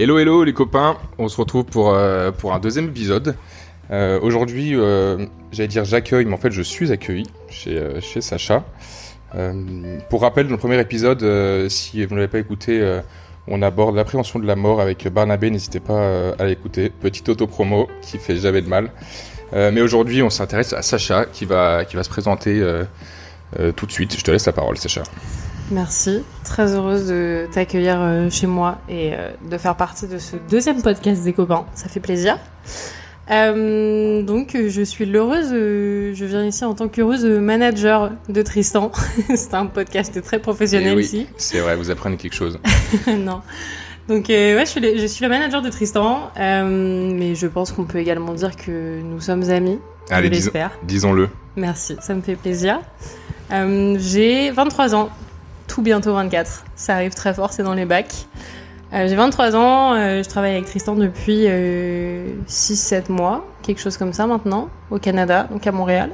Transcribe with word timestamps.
Hello 0.00 0.18
hello 0.18 0.42
les 0.42 0.52
copains, 0.52 0.96
on 1.18 1.28
se 1.28 1.36
retrouve 1.36 1.66
pour, 1.66 1.94
euh, 1.94 2.32
pour 2.32 2.52
un 2.52 2.58
deuxième 2.58 2.86
épisode. 2.86 3.36
Euh, 3.92 4.18
Aujourd'hui, 4.20 4.74
euh, 4.74 5.24
j'allais 5.52 5.68
dire 5.68 5.84
j'accueille, 5.84 6.24
mais 6.24 6.34
en 6.34 6.36
fait 6.36 6.50
je 6.50 6.62
suis 6.62 6.90
accueilli 6.90 7.28
chez, 7.48 7.80
chez 8.00 8.20
Sacha. 8.20 8.64
Pour 10.10 10.22
rappel, 10.22 10.46
dans 10.46 10.52
le 10.52 10.58
premier 10.58 10.80
épisode, 10.80 11.24
si 11.68 12.04
vous 12.04 12.14
ne 12.14 12.20
l'avez 12.20 12.30
pas 12.30 12.40
écouté, 12.40 13.00
on 13.46 13.62
aborde 13.62 13.94
l'appréhension 13.94 14.40
de 14.40 14.46
la 14.46 14.56
mort 14.56 14.80
avec 14.80 15.06
Barnabé, 15.08 15.50
n'hésitez 15.50 15.80
pas 15.80 16.32
à 16.38 16.44
l'écouter. 16.44 16.90
Petite 16.90 17.28
auto-promo 17.28 17.88
qui 18.02 18.18
fait 18.18 18.36
jamais 18.36 18.62
de 18.62 18.68
mal. 18.68 18.90
Mais 19.52 19.80
aujourd'hui, 19.80 20.22
on 20.22 20.30
s'intéresse 20.30 20.72
à 20.72 20.82
Sacha 20.82 21.26
qui 21.26 21.44
va, 21.44 21.84
qui 21.84 21.94
va 21.96 22.02
se 22.02 22.10
présenter 22.10 22.62
tout 23.76 23.86
de 23.86 23.92
suite. 23.92 24.16
Je 24.16 24.22
te 24.22 24.30
laisse 24.30 24.46
la 24.46 24.52
parole, 24.52 24.76
Sacha. 24.76 25.02
Merci, 25.70 26.22
très 26.44 26.74
heureuse 26.74 27.06
de 27.08 27.46
t'accueillir 27.52 27.96
euh, 27.98 28.28
chez 28.30 28.46
moi 28.46 28.78
et 28.88 29.14
euh, 29.14 29.30
de 29.50 29.56
faire 29.56 29.76
partie 29.76 30.06
de 30.06 30.18
ce 30.18 30.36
deuxième 30.50 30.82
podcast 30.82 31.22
des 31.24 31.32
copains, 31.32 31.64
ça 31.74 31.88
fait 31.88 32.00
plaisir. 32.00 32.38
Euh, 33.30 34.22
donc 34.22 34.54
je 34.68 34.82
suis 34.82 35.06
l'heureuse, 35.06 35.48
je 35.50 36.24
viens 36.26 36.44
ici 36.44 36.64
en 36.66 36.74
tant 36.74 36.88
qu'heureuse 36.88 37.24
manager 37.24 38.10
de 38.28 38.42
Tristan. 38.42 38.92
C'est 39.34 39.54
un 39.54 39.64
podcast 39.64 40.20
très 40.22 40.38
professionnel 40.38 40.92
Eh 40.92 40.96
oui, 40.96 41.04
ici. 41.04 41.26
C'est 41.38 41.60
vrai, 41.60 41.76
vous 41.76 41.90
apprenez 41.90 42.18
quelque 42.18 42.34
chose. 42.34 42.58
non. 43.06 43.40
Donc 44.06 44.28
euh, 44.28 44.56
ouais, 44.56 44.66
je 44.66 44.70
suis, 44.70 44.80
le, 44.80 44.98
je 44.98 45.06
suis 45.06 45.22
le 45.24 45.30
manager 45.30 45.62
de 45.62 45.70
Tristan, 45.70 46.30
euh, 46.38 47.10
mais 47.14 47.34
je 47.34 47.46
pense 47.46 47.72
qu'on 47.72 47.84
peut 47.84 47.98
également 47.98 48.34
dire 48.34 48.54
que 48.54 49.00
nous 49.00 49.22
sommes 49.22 49.48
amis. 49.48 49.78
Allez, 50.10 50.28
disons- 50.28 50.50
disons-le. 50.82 51.30
Merci, 51.56 51.96
ça 52.02 52.12
me 52.14 52.20
fait 52.20 52.36
plaisir. 52.36 52.80
J'ai 53.50 54.50
23 54.50 54.94
ans, 54.94 55.08
tout 55.66 55.82
bientôt 55.82 56.14
24. 56.14 56.64
Ça 56.76 56.94
arrive 56.94 57.14
très 57.14 57.34
fort, 57.34 57.52
c'est 57.52 57.62
dans 57.62 57.74
les 57.74 57.84
bacs. 57.84 58.26
Euh, 58.92 59.08
j'ai 59.08 59.16
23 59.16 59.56
ans, 59.56 59.94
euh, 59.94 60.22
je 60.22 60.28
travaille 60.28 60.52
avec 60.52 60.66
Tristan 60.66 60.94
depuis 60.94 61.46
6-7 62.48 63.10
mois, 63.10 63.44
quelque 63.62 63.80
chose 63.80 63.96
comme 63.96 64.12
ça 64.12 64.26
maintenant, 64.26 64.68
au 64.90 64.98
Canada, 64.98 65.48
donc 65.50 65.66
à 65.66 65.72
Montréal. 65.72 66.10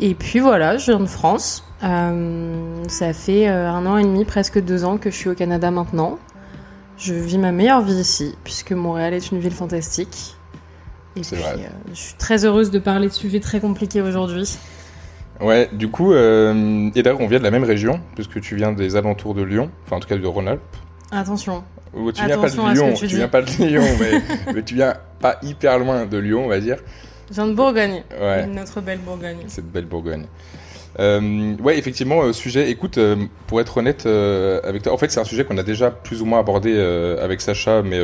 Et 0.00 0.14
puis 0.14 0.40
voilà, 0.40 0.78
je 0.78 0.86
viens 0.86 1.00
de 1.00 1.06
France. 1.06 1.64
Euh, 1.82 2.84
ça 2.88 3.12
fait 3.12 3.48
euh, 3.48 3.68
un 3.70 3.86
an 3.86 3.98
et 3.98 4.02
demi, 4.02 4.24
presque 4.24 4.58
deux 4.58 4.84
ans 4.84 4.96
que 4.96 5.10
je 5.10 5.16
suis 5.16 5.28
au 5.28 5.34
Canada 5.34 5.70
maintenant. 5.70 6.18
Je 6.96 7.14
vis 7.14 7.38
ma 7.38 7.52
meilleure 7.52 7.82
vie 7.82 7.94
ici, 7.94 8.34
puisque 8.44 8.72
Montréal 8.72 9.14
est 9.14 9.30
une 9.30 9.40
ville 9.40 9.52
fantastique. 9.52 10.36
Et 11.16 11.20
puis, 11.20 11.36
vrai. 11.36 11.54
euh, 11.58 11.68
je 11.90 11.98
suis 11.98 12.14
très 12.14 12.44
heureuse 12.44 12.70
de 12.70 12.78
parler 12.78 13.08
de 13.08 13.12
sujets 13.12 13.40
très 13.40 13.60
compliqués 13.60 14.00
aujourd'hui. 14.00 14.58
Ouais, 15.40 15.68
du 15.72 15.88
coup, 15.88 16.12
euh, 16.12 16.90
et 16.94 17.02
d'ailleurs, 17.02 17.20
on 17.20 17.26
vient 17.26 17.38
de 17.38 17.44
la 17.44 17.50
même 17.50 17.64
région, 17.64 18.00
puisque 18.14 18.40
tu 18.40 18.56
viens 18.56 18.72
des 18.72 18.96
alentours 18.96 19.34
de 19.34 19.42
Lyon, 19.42 19.70
enfin 19.86 19.96
en 19.96 20.00
tout 20.00 20.08
cas 20.08 20.16
de 20.16 20.26
Rhône-Alpes. 20.26 20.60
Attention. 21.10 21.64
Ou 21.94 22.12
tu 22.12 22.24
viens 22.24 22.38
pas 22.38 22.50
de 22.50 22.72
Lyon, 22.74 22.92
tu 22.94 23.06
tu 23.08 23.16
viens 23.16 23.28
pas 23.28 23.42
de 23.42 23.50
Lyon, 23.64 23.82
mais, 24.00 24.52
mais 24.54 24.62
tu 24.62 24.74
viens 24.74 24.94
pas 25.18 25.38
hyper 25.42 25.78
loin 25.78 26.06
de 26.06 26.18
Lyon, 26.18 26.44
on 26.44 26.48
va 26.48 26.60
dire. 26.60 26.76
Je 27.30 27.34
viens 27.34 27.46
de 27.46 27.54
Bourgogne. 27.54 28.02
Ouais, 28.20 28.46
Notre 28.46 28.80
belle 28.80 28.98
Bourgogne. 28.98 29.38
cette 29.48 29.70
belle 29.70 29.86
Bourgogne. 29.86 30.26
Euh, 30.98 31.54
ouais, 31.62 31.78
effectivement, 31.78 32.22
euh, 32.22 32.32
sujet. 32.32 32.68
Écoute, 32.70 32.98
euh, 32.98 33.16
pour 33.46 33.60
être 33.60 33.76
honnête 33.76 34.06
avec 34.06 34.82
toi, 34.82 34.92
en 34.92 34.98
fait, 34.98 35.10
c'est 35.10 35.20
un 35.20 35.24
sujet 35.24 35.44
qu'on 35.44 35.56
a 35.58 35.62
déjà 35.62 35.90
plus 35.90 36.20
ou 36.22 36.26
moins 36.26 36.40
abordé 36.40 36.78
avec 37.20 37.40
Sacha, 37.40 37.82
mais 37.82 37.98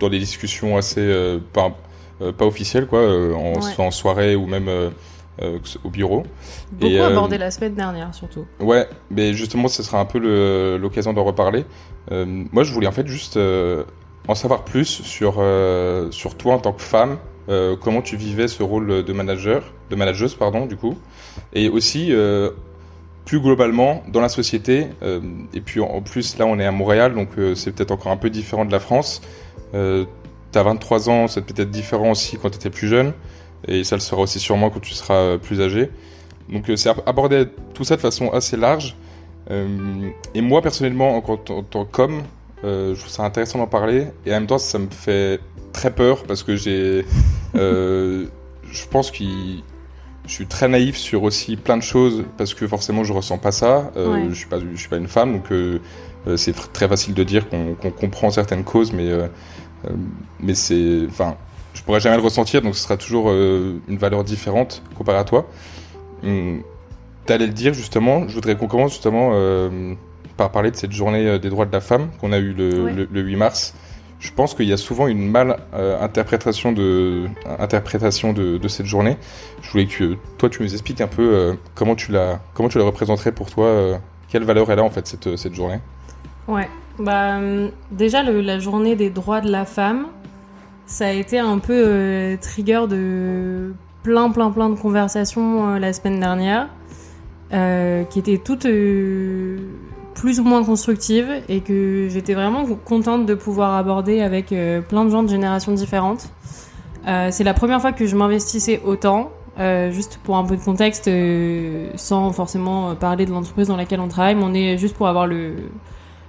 dans 0.00 0.08
des 0.08 0.18
discussions 0.18 0.76
assez 0.76 1.38
pas, 1.52 1.74
pas 2.36 2.44
officielles, 2.44 2.86
quoi, 2.86 3.00
en, 3.00 3.54
Ouais. 3.54 3.60
soit 3.74 3.84
en 3.84 3.90
soirée 3.90 4.34
ou 4.36 4.46
même 4.46 4.68
euh, 5.42 5.58
au 5.84 5.90
bureau. 5.90 6.22
Beaucoup 6.72 6.92
Et, 6.92 7.00
euh, 7.00 7.08
abordé 7.08 7.38
la 7.38 7.50
semaine 7.50 7.74
dernière, 7.74 8.14
surtout. 8.14 8.46
Ouais, 8.60 8.88
mais 9.10 9.32
justement, 9.32 9.68
ce 9.68 9.82
sera 9.82 10.00
un 10.00 10.04
peu 10.04 10.18
l'occasion 10.78 11.12
d'en 11.12 11.24
reparler. 11.24 11.64
Euh, 12.12 12.24
moi, 12.52 12.64
je 12.64 12.72
voulais 12.72 12.86
en 12.86 12.92
fait 12.92 13.06
juste 13.06 13.38
en 14.28 14.34
savoir 14.34 14.64
plus 14.64 15.02
sur, 15.02 15.42
sur 16.10 16.36
toi 16.36 16.54
en 16.54 16.58
tant 16.58 16.72
que 16.72 16.82
femme, 16.82 17.18
euh, 17.48 17.76
comment 17.78 18.00
tu 18.00 18.16
vivais 18.16 18.48
ce 18.48 18.62
rôle 18.62 19.04
de 19.04 19.12
manager, 19.12 19.62
de 19.90 19.96
manageuse, 19.96 20.34
pardon, 20.34 20.66
du 20.66 20.76
coup, 20.76 20.96
et 21.52 21.68
aussi 21.68 22.08
euh, 22.10 22.50
plus 23.26 23.40
globalement 23.40 24.02
dans 24.08 24.20
la 24.20 24.28
société. 24.28 24.86
euh, 25.02 25.20
et 25.52 25.60
puis 25.60 25.80
en, 25.80 26.00
plus, 26.00 26.38
là, 26.38 26.46
on 26.46 26.58
est 26.58 26.64
à 26.64 26.72
Montréal, 26.72 27.14
donc 27.14 27.30
c'est 27.54 27.72
peut-être 27.72 27.90
encore 27.90 28.12
un 28.12 28.16
peu 28.16 28.30
différent 28.30 28.64
de 28.64 28.72
la 28.72 28.80
France. 28.80 29.20
Euh, 29.74 30.04
T'as 30.52 30.62
23 30.62 31.10
ans, 31.10 31.26
c'est 31.26 31.40
peut-être 31.44 31.72
différent 31.72 32.12
aussi 32.12 32.38
quand 32.40 32.48
tu 32.48 32.54
étais 32.58 32.70
plus 32.70 32.86
jeune, 32.86 33.12
et 33.68 33.84
ça 33.84 33.96
le 33.96 34.00
sera 34.00 34.20
aussi 34.22 34.38
sûrement 34.40 34.70
quand 34.70 34.80
tu 34.80 34.94
seras 34.94 35.14
euh, 35.14 35.38
plus 35.38 35.60
âgé. 35.60 35.90
Donc 36.50 36.68
euh, 36.70 36.76
c'est 36.76 36.88
ab- 36.90 37.02
aborder 37.06 37.46
tout 37.74 37.84
ça 37.84 37.96
de 37.96 38.00
façon 38.00 38.30
assez 38.30 38.56
large. 38.56 38.96
Euh, 39.50 40.08
et 40.34 40.40
moi 40.40 40.62
personnellement, 40.62 41.16
en, 41.16 41.36
tant- 41.36 41.84
qu'homme, 41.84 42.22
je 42.62 42.94
trouve 42.98 43.10
ça 43.10 43.24
intéressant 43.24 43.58
d'en 43.58 43.66
parler. 43.66 44.06
Et 44.26 44.30
en 44.32 44.34
même 44.40 44.46
temps, 44.46 44.58
ça 44.58 44.78
me 44.78 44.88
fait 44.90 45.38
très 45.72 45.90
peur 45.92 46.24
parce 46.24 46.42
que 46.42 46.56
j'ai, 46.56 47.04
euh, 47.56 48.26
je 48.70 48.86
pense 48.86 49.10
que 49.10 49.24
je 50.26 50.32
suis 50.32 50.46
très 50.46 50.68
naïf 50.68 50.96
sur 50.96 51.22
aussi 51.24 51.56
plein 51.56 51.76
de 51.76 51.82
choses 51.82 52.24
parce 52.38 52.54
que 52.54 52.66
forcément 52.66 53.04
je 53.04 53.12
ressens 53.12 53.36
pas 53.38 53.52
ça. 53.52 53.90
Euh, 53.96 54.14
Ouais. 54.14 54.26
Je 54.30 54.34
suis 54.34 54.46
pas, 54.46 54.58
je 54.60 54.78
suis 54.80 54.88
pas 54.88 54.96
une 54.96 55.08
femme, 55.08 55.34
donc 55.34 55.52
euh, 55.52 55.78
c'est 56.36 56.56
tr- 56.56 56.72
très 56.72 56.88
facile 56.88 57.12
de 57.12 57.22
dire 57.24 57.46
qu'on 57.50 57.74
comprend 57.90 58.30
certaines 58.30 58.64
causes, 58.64 58.92
mais 58.92 59.10
euh, 59.10 59.26
mais 60.40 60.54
c'est, 60.54 61.02
enfin, 61.08 61.36
je 61.74 61.82
pourrais 61.82 62.00
jamais 62.00 62.16
le 62.16 62.22
ressentir, 62.22 62.62
donc 62.62 62.74
ce 62.76 62.82
sera 62.84 62.96
toujours 62.96 63.26
euh, 63.28 63.74
une 63.88 63.98
valeur 63.98 64.24
différente 64.24 64.82
comparé 64.96 65.18
à 65.18 65.24
toi. 65.24 65.46
Hum, 66.24 66.62
T'allais 67.26 67.46
le 67.46 67.52
dire 67.54 67.72
justement, 67.72 68.28
je 68.28 68.34
voudrais 68.34 68.54
qu'on 68.56 68.66
commence 68.66 68.92
justement 68.92 69.30
euh, 69.32 69.94
par 70.36 70.50
parler 70.50 70.70
de 70.70 70.76
cette 70.76 70.92
journée 70.92 71.26
euh, 71.26 71.38
des 71.38 71.48
droits 71.48 71.64
de 71.64 71.72
la 71.72 71.80
femme 71.80 72.10
qu'on 72.20 72.32
a 72.32 72.38
eu 72.38 72.52
le, 72.52 72.82
Ouais. 72.82 72.92
le, 72.92 73.08
le 73.10 73.20
8 73.22 73.36
mars. 73.36 73.74
Je 74.20 74.30
pense 74.30 74.54
qu'il 74.54 74.66
y 74.68 74.72
a 74.72 74.76
souvent 74.76 75.06
une 75.06 75.30
mal 75.30 75.58
euh, 75.74 76.00
interprétation 76.02 76.72
de 76.72 77.24
interprétation 77.58 78.32
de, 78.34 78.58
de 78.58 78.68
cette 78.68 78.86
journée. 78.86 79.16
Je 79.62 79.70
voulais 79.70 79.86
que 79.86 80.16
toi 80.38 80.48
tu 80.50 80.62
nous 80.62 80.72
expliques 80.72 81.00
un 81.00 81.06
peu 81.06 81.56
comment 81.74 81.94
tu 81.94 82.12
la 82.12 82.40
comment 82.54 82.68
tu 82.68 82.78
la 82.78 82.84
représenterais 82.84 83.32
pour 83.32 83.50
toi, 83.50 83.98
quelle 84.28 84.44
valeur 84.44 84.70
elle 84.70 84.78
a 84.78 84.82
en 84.84 84.90
fait 84.90 85.06
cette 85.06 85.36
cette 85.36 85.54
journée? 85.54 85.78
Ouais. 86.46 86.68
Bah, 86.98 87.36
hum, 87.38 87.70
déjà, 87.90 88.22
le- 88.22 88.40
la 88.42 88.58
journée 88.58 88.96
des 88.96 89.10
droits 89.10 89.40
de 89.40 89.50
la 89.50 89.64
femme, 89.64 90.06
ça 90.86 91.06
a 91.06 91.10
été 91.10 91.38
un 91.38 91.58
peu 91.58 91.72
euh, 91.74 92.36
trigger 92.36 92.82
de 92.88 93.74
plein, 94.02 94.30
plein, 94.30 94.50
plein 94.50 94.68
de 94.68 94.74
conversations 94.74 95.68
euh, 95.68 95.78
la 95.78 95.92
semaine 95.92 96.20
dernière, 96.20 96.68
euh, 97.52 98.04
qui 98.04 98.18
étaient 98.18 98.38
toutes 98.38 98.66
plus 100.14 100.40
ou 100.40 100.44
moins 100.44 100.62
constructives 100.64 101.42
et 101.48 101.60
que 101.60 102.08
j'étais 102.10 102.34
vraiment 102.34 102.64
contente 102.84 103.26
de 103.26 103.34
pouvoir 103.34 103.74
aborder 103.74 104.20
avec 104.20 104.54
plein 104.88 105.04
de 105.04 105.10
gens 105.10 105.22
de 105.22 105.28
générations 105.28 105.72
différentes. 105.72 106.28
C'est 107.04 107.44
la 107.44 107.52
première 107.52 107.80
fois 107.80 107.92
que 107.92 108.06
je 108.06 108.16
m'investissais 108.16 108.80
autant. 108.84 109.32
Juste 109.90 110.20
pour 110.22 110.36
un 110.36 110.44
peu 110.44 110.56
de 110.56 110.62
contexte, 110.62 111.10
sans 111.96 112.32
forcément 112.32 112.94
parler 112.94 113.26
de 113.26 113.32
l'entreprise 113.32 113.68
dans 113.68 113.76
laquelle 113.76 114.00
on 114.00 114.08
travaille, 114.08 114.36
mais 114.36 114.44
on 114.44 114.54
est 114.54 114.78
juste 114.78 114.96
pour 114.96 115.08
avoir 115.08 115.26
le, 115.26 115.54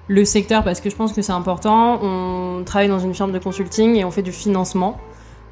le 0.08 0.26
secteur 0.26 0.64
parce 0.64 0.82
que 0.82 0.90
je 0.90 0.96
pense 0.96 1.14
que 1.14 1.22
c'est 1.22 1.32
important. 1.32 2.00
On 2.02 2.64
travaille 2.64 2.88
dans 2.88 3.00
une 3.00 3.14
firme 3.14 3.32
de 3.32 3.40
consulting 3.40 3.96
et 3.96 4.06
on 4.06 4.12
fait 4.12 4.22
du 4.22 4.32
financement. 4.32 4.98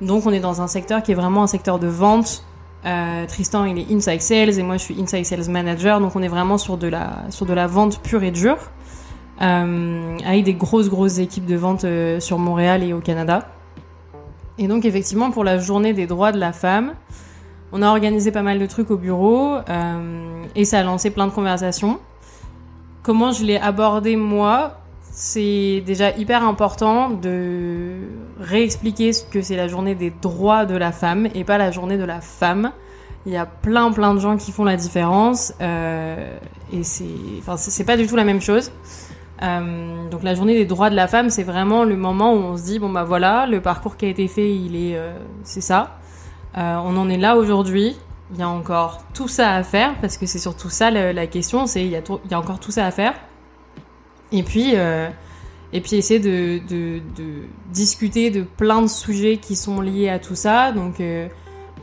Donc 0.01 0.25
on 0.25 0.31
est 0.31 0.39
dans 0.39 0.61
un 0.61 0.67
secteur 0.67 1.01
qui 1.03 1.11
est 1.11 1.15
vraiment 1.15 1.43
un 1.43 1.47
secteur 1.47 1.79
de 1.79 1.87
vente. 1.87 2.43
Euh, 2.85 3.25
Tristan 3.27 3.63
il 3.63 3.79
est 3.79 3.89
inside 3.93 4.21
sales 4.21 4.59
et 4.59 4.63
moi 4.63 4.75
je 4.77 4.83
suis 4.83 5.01
inside 5.01 5.25
sales 5.25 5.49
manager. 5.49 5.99
Donc 5.99 6.15
on 6.15 6.21
est 6.21 6.27
vraiment 6.27 6.57
sur 6.57 6.77
de 6.77 6.87
la, 6.87 7.23
sur 7.29 7.45
de 7.45 7.53
la 7.53 7.67
vente 7.67 8.01
pure 8.01 8.23
et 8.23 8.31
dure. 8.31 8.57
Euh, 9.41 10.17
avec 10.25 10.43
des 10.43 10.53
grosses 10.53 10.89
grosses 10.89 11.17
équipes 11.17 11.45
de 11.45 11.55
vente 11.55 11.85
euh, 11.85 12.19
sur 12.19 12.37
Montréal 12.37 12.83
et 12.83 12.93
au 12.93 12.99
Canada. 12.99 13.49
Et 14.59 14.67
donc 14.67 14.85
effectivement 14.85 15.31
pour 15.31 15.43
la 15.43 15.57
journée 15.57 15.93
des 15.93 16.05
droits 16.05 16.31
de 16.31 16.39
la 16.39 16.53
femme, 16.53 16.93
on 17.71 17.81
a 17.81 17.89
organisé 17.89 18.31
pas 18.31 18.43
mal 18.43 18.59
de 18.59 18.65
trucs 18.67 18.91
au 18.91 18.97
bureau 18.97 19.55
euh, 19.67 20.43
et 20.55 20.63
ça 20.63 20.79
a 20.79 20.83
lancé 20.83 21.09
plein 21.09 21.25
de 21.25 21.31
conversations. 21.31 21.99
Comment 23.03 23.33
je 23.33 23.43
l'ai 23.43 23.57
abordé 23.57 24.15
moi 24.15 24.77
C'est 25.11 25.83
déjà 25.85 26.11
hyper 26.11 26.41
important 26.41 27.09
de 27.09 27.97
réexpliquer 28.39 29.11
ce 29.11 29.25
que 29.25 29.41
c'est 29.41 29.57
la 29.57 29.67
journée 29.67 29.93
des 29.93 30.09
droits 30.09 30.65
de 30.65 30.77
la 30.77 30.93
femme 30.93 31.27
et 31.35 31.43
pas 31.43 31.57
la 31.57 31.69
journée 31.69 31.97
de 31.97 32.05
la 32.05 32.21
femme. 32.21 32.71
Il 33.25 33.33
y 33.33 33.35
a 33.35 33.45
plein 33.45 33.91
plein 33.91 34.13
de 34.13 34.21
gens 34.21 34.37
qui 34.37 34.53
font 34.53 34.63
la 34.63 34.77
différence 34.77 35.53
euh, 35.61 36.37
et 36.71 36.83
c'est 36.83 37.03
enfin 37.39 37.57
c'est 37.57 37.83
pas 37.83 37.97
du 37.97 38.07
tout 38.07 38.15
la 38.15 38.23
même 38.23 38.39
chose. 38.39 38.71
Euh, 39.41 40.09
donc 40.09 40.23
la 40.23 40.33
journée 40.33 40.53
des 40.53 40.65
droits 40.65 40.89
de 40.89 40.95
la 40.95 41.09
femme, 41.09 41.29
c'est 41.29 41.43
vraiment 41.43 41.83
le 41.83 41.97
moment 41.97 42.33
où 42.33 42.37
on 42.37 42.55
se 42.55 42.63
dit 42.63 42.79
bon 42.79 42.89
bah 42.89 43.03
voilà, 43.03 43.47
le 43.47 43.59
parcours 43.59 43.97
qui 43.97 44.05
a 44.05 44.07
été 44.07 44.29
fait, 44.29 44.55
il 44.55 44.77
est 44.77 44.95
euh, 44.95 45.11
c'est 45.43 45.61
ça. 45.61 45.97
Euh, 46.57 46.77
on 46.85 46.95
en 46.95 47.09
est 47.09 47.17
là 47.17 47.35
aujourd'hui. 47.35 47.97
Il 48.33 48.39
y 48.39 48.43
a 48.43 48.49
encore 48.49 49.03
tout 49.13 49.27
ça 49.27 49.51
à 49.51 49.63
faire 49.63 49.93
parce 50.01 50.17
que 50.17 50.25
c'est 50.25 50.39
surtout 50.39 50.69
ça 50.69 50.89
la 50.89 51.27
question, 51.27 51.67
c'est 51.67 51.85
il 51.85 51.91
y 51.91 52.33
a 52.33 52.39
encore 52.39 52.59
tout 52.59 52.71
ça 52.71 52.85
à 52.85 52.91
faire. 52.91 53.13
Et 54.31 54.41
puis 54.41 54.71
euh, 54.73 55.09
et 55.71 55.81
puis 55.81 55.95
essayer 55.95 56.19
de, 56.19 56.59
discuter 57.71 58.31
de 58.31 58.41
plein 58.41 58.81
de 58.81 58.87
sujets 58.87 59.37
qui 59.37 59.55
sont 59.55 59.81
liés 59.81 60.09
à 60.09 60.19
tout 60.19 60.35
ça. 60.35 60.71
Donc 60.71 60.99
euh, 60.99 61.27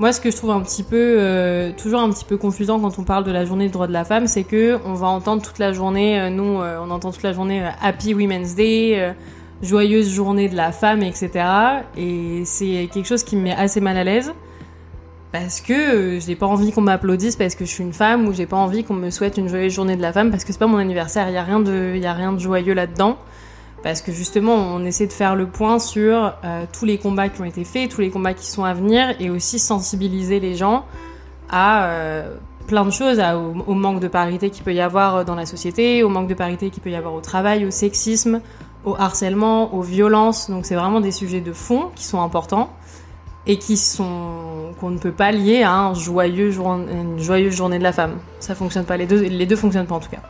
moi, 0.01 0.13
ce 0.13 0.21
que 0.21 0.31
je 0.31 0.37
trouve 0.37 0.51
un 0.51 0.61
petit 0.61 0.83
peu, 0.83 0.97
euh, 1.19 1.71
toujours 1.77 2.01
un 2.01 2.11
petit 2.11 2.25
peu 2.25 2.37
confusant 2.37 2.81
quand 2.81 2.99
on 2.99 3.05
parle 3.05 3.25
de 3.25 3.33
la 3.33 3.45
journée 3.45 3.67
des 3.67 3.73
droits 3.73 3.87
de 3.87 3.93
la 3.93 4.05
femme, 4.05 4.27
c'est 4.27 4.45
que 4.45 4.79
on 4.85 4.95
va 4.95 5.07
entendre 5.07 5.43
toute 5.43 5.59
la 5.59 5.73
journée, 5.73 6.31
nous, 6.31 6.59
on 6.61 6.91
entend 6.91 7.13
toute 7.13 7.23
la 7.23 7.33
journée 7.33 7.65
Happy 7.81 8.15
Women's 8.15 8.57
Day, 8.57 9.15
joyeuse 9.63 10.13
journée 10.13 10.49
de 10.49 10.57
la 10.57 10.73
femme, 10.73 11.03
etc. 11.03 11.31
Et 11.97 12.43
c'est 12.45 12.89
quelque 12.93 13.07
chose 13.07 13.23
qui 13.23 13.37
me 13.37 13.43
met 13.43 13.55
assez 13.55 13.81
mal 13.81 13.97
à 13.97 14.05
l'aise 14.05 14.33
parce 15.33 15.61
que 15.61 15.73
euh, 15.73 16.21
j'ai 16.21 16.35
pas 16.35 16.47
envie 16.47 16.73
qu'on 16.73 16.81
m'applaudisse 16.81 17.37
parce 17.37 17.55
que 17.55 17.65
je 17.65 17.71
suis 17.71 17.85
une 17.85 17.93
femme 17.93 18.27
ou 18.27 18.33
j'ai 18.33 18.47
pas 18.47 18.57
envie 18.57 18.83
qu'on 18.83 18.95
me 18.95 19.11
souhaite 19.11 19.37
une 19.37 19.49
joyeuse 19.49 19.73
journée 19.73 19.97
de 19.97 20.03
la 20.03 20.13
femme 20.13 20.31
parce 20.31 20.45
que 20.45 20.53
c'est 20.53 20.59
pas 20.59 20.67
mon 20.67 20.79
anniversaire. 20.79 21.29
Il 21.29 21.35
y 21.35 21.39
a 21.39 21.45
rien 21.45 21.61
de, 21.61 21.93
il 21.95 22.03
y 22.03 22.07
a 22.07 22.13
rien 22.13 22.33
de 22.33 22.39
joyeux 22.39 22.75
là-dedans. 22.75 23.17
Parce 23.83 24.03
que 24.03 24.13
justement, 24.13 24.55
on 24.55 24.85
essaie 24.85 25.07
de 25.07 25.13
faire 25.13 25.37
le 25.37 25.47
point 25.47 25.79
sur 25.79 26.35
euh, 26.45 26.65
tous 26.71 26.85
les 26.85 26.99
combats 26.99 27.29
qui 27.31 27.41
ont 27.41 27.47
été 27.47 27.65
faits, 27.65 27.91
tous 27.91 28.03
les 28.03 28.11
combats 28.11 28.35
qui 28.35 28.47
sont 28.47 28.65
à 28.65 28.75
venir, 28.75 29.15
et 29.21 29.31
aussi 29.31 29.59
sensibiliser 29.59 30.39
les 30.39 30.55
gens 30.55 30.85
à 31.49 31.85
euh, 31.85 32.37
plein 32.67 32.85
de 32.85 32.91
choses, 32.91 33.19
au, 33.19 33.71
au 33.71 33.75
manque 33.75 34.01
de 34.01 34.09
parité 34.09 34.51
qu'il 34.51 34.65
peut 34.65 34.75
y 34.75 34.83
avoir 34.83 35.25
dans 35.25 35.35
la 35.35 35.47
société, 35.47 36.03
au 36.03 36.11
manque 36.11 36.29
de 36.29 36.35
parité 36.35 36.69
qu'il 36.69 36.83
peut 36.83 36.91
y 36.91 36.95
avoir 36.95 37.15
au 37.15 37.23
travail, 37.23 37.65
au 37.65 37.71
sexisme, 37.71 38.43
au 38.85 38.97
harcèlement, 38.99 39.75
aux 39.75 39.81
violences. 39.83 40.51
Donc 40.51 40.67
c'est 40.67 40.77
vraiment 40.77 41.01
des 41.01 41.13
sujets 41.13 41.41
de 41.41 41.53
fond 41.55 41.91
qui 41.95 42.05
sont 42.05 42.21
importants 42.21 42.69
et 43.51 43.57
qui 43.57 43.77
sont 43.77 44.75
qu'on 44.79 44.91
ne 44.91 44.99
peut 44.99 45.11
pas 45.11 45.33
lier 45.33 45.63
à 45.63 45.75
un 45.75 45.93
joyeux 45.95 46.53
jour- 46.53 46.73
une 46.73 47.19
joyeuse 47.19 47.53
journée 47.55 47.79
de 47.79 47.83
la 47.83 47.93
femme. 47.93 48.19
Ça 48.39 48.55
fonctionne 48.55 48.85
pas. 48.85 48.97
Les 48.97 49.07
deux, 49.07 49.23
les 49.23 49.45
deux 49.45 49.57
fonctionnent 49.57 49.87
pas 49.89 49.97
en 49.97 50.01
tout 50.01 50.09
cas. 50.09 50.23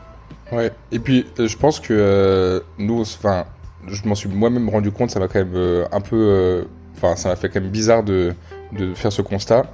Ouais. 0.57 0.73
Et 0.91 0.99
puis, 0.99 1.27
euh, 1.39 1.47
je 1.47 1.57
pense 1.59 1.81
que 1.81 1.93
euh, 1.93 2.61
nous, 2.79 3.03
enfin, 3.03 3.45
je 3.87 4.09
m'en 4.09 4.15
suis 4.15 4.31
moi-même 4.31 4.71
rendu 4.71 4.91
compte, 4.91 5.11
ça 5.11 5.21
m'a 5.21 5.29
quand 5.29 5.39
même 5.39 5.53
euh, 5.55 5.85
un 5.93 6.01
peu, 6.01 6.65
enfin, 6.97 7.15
ça 7.15 7.29
m'a 7.29 7.37
fait 7.37 7.51
quand 7.51 7.61
même 7.61 7.71
bizarre 7.71 8.03
de, 8.03 8.33
de 8.73 8.95
faire 8.95 9.13
ce 9.13 9.21
constat. 9.21 9.67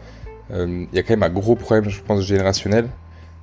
Il 0.52 0.88
y 0.93 0.98
a 0.98 1.02
quand 1.02 1.10
même 1.10 1.22
un 1.22 1.31
gros 1.31 1.54
problème, 1.54 1.88
je 1.88 2.00
pense, 2.02 2.22
générationnel. 2.22 2.88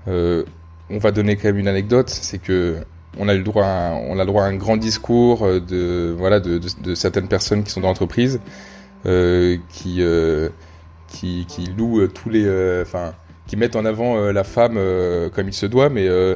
On 0.07 0.97
va 0.99 1.11
donner 1.11 1.37
quand 1.37 1.47
même 1.47 1.59
une 1.59 1.69
anecdote, 1.69 2.09
c'est 2.09 2.39
que 2.39 2.77
on 3.17 3.29
a 3.29 3.33
le 3.33 3.43
droit, 3.43 3.65
à, 3.65 3.93
on 3.93 4.17
a 4.19 4.23
le 4.23 4.25
droit 4.25 4.43
à 4.43 4.47
un 4.47 4.55
grand 4.55 4.75
discours 4.77 5.45
de, 5.45 6.15
voilà, 6.17 6.39
de, 6.39 6.59
certaines 6.95 7.27
personnes 7.27 7.63
qui 7.63 7.71
sont 7.71 7.81
dans 7.81 7.89
l'entreprise, 7.89 8.39
qui, 9.03 9.97
euh, 9.99 10.49
qui, 11.07 11.45
qui 11.47 11.65
louent 11.77 12.01
euh, 12.01 12.07
tous 12.07 12.29
les, 12.29 12.45
euh, 12.45 12.83
enfin, 12.83 13.13
qui 13.47 13.57
mettent 13.57 13.75
en 13.75 13.85
avant 13.85 14.17
euh, 14.17 14.31
la 14.31 14.43
femme 14.43 14.75
euh, 14.77 15.29
comme 15.29 15.47
il 15.47 15.53
se 15.53 15.65
doit, 15.65 15.89
mais 15.89 16.07
euh, 16.07 16.35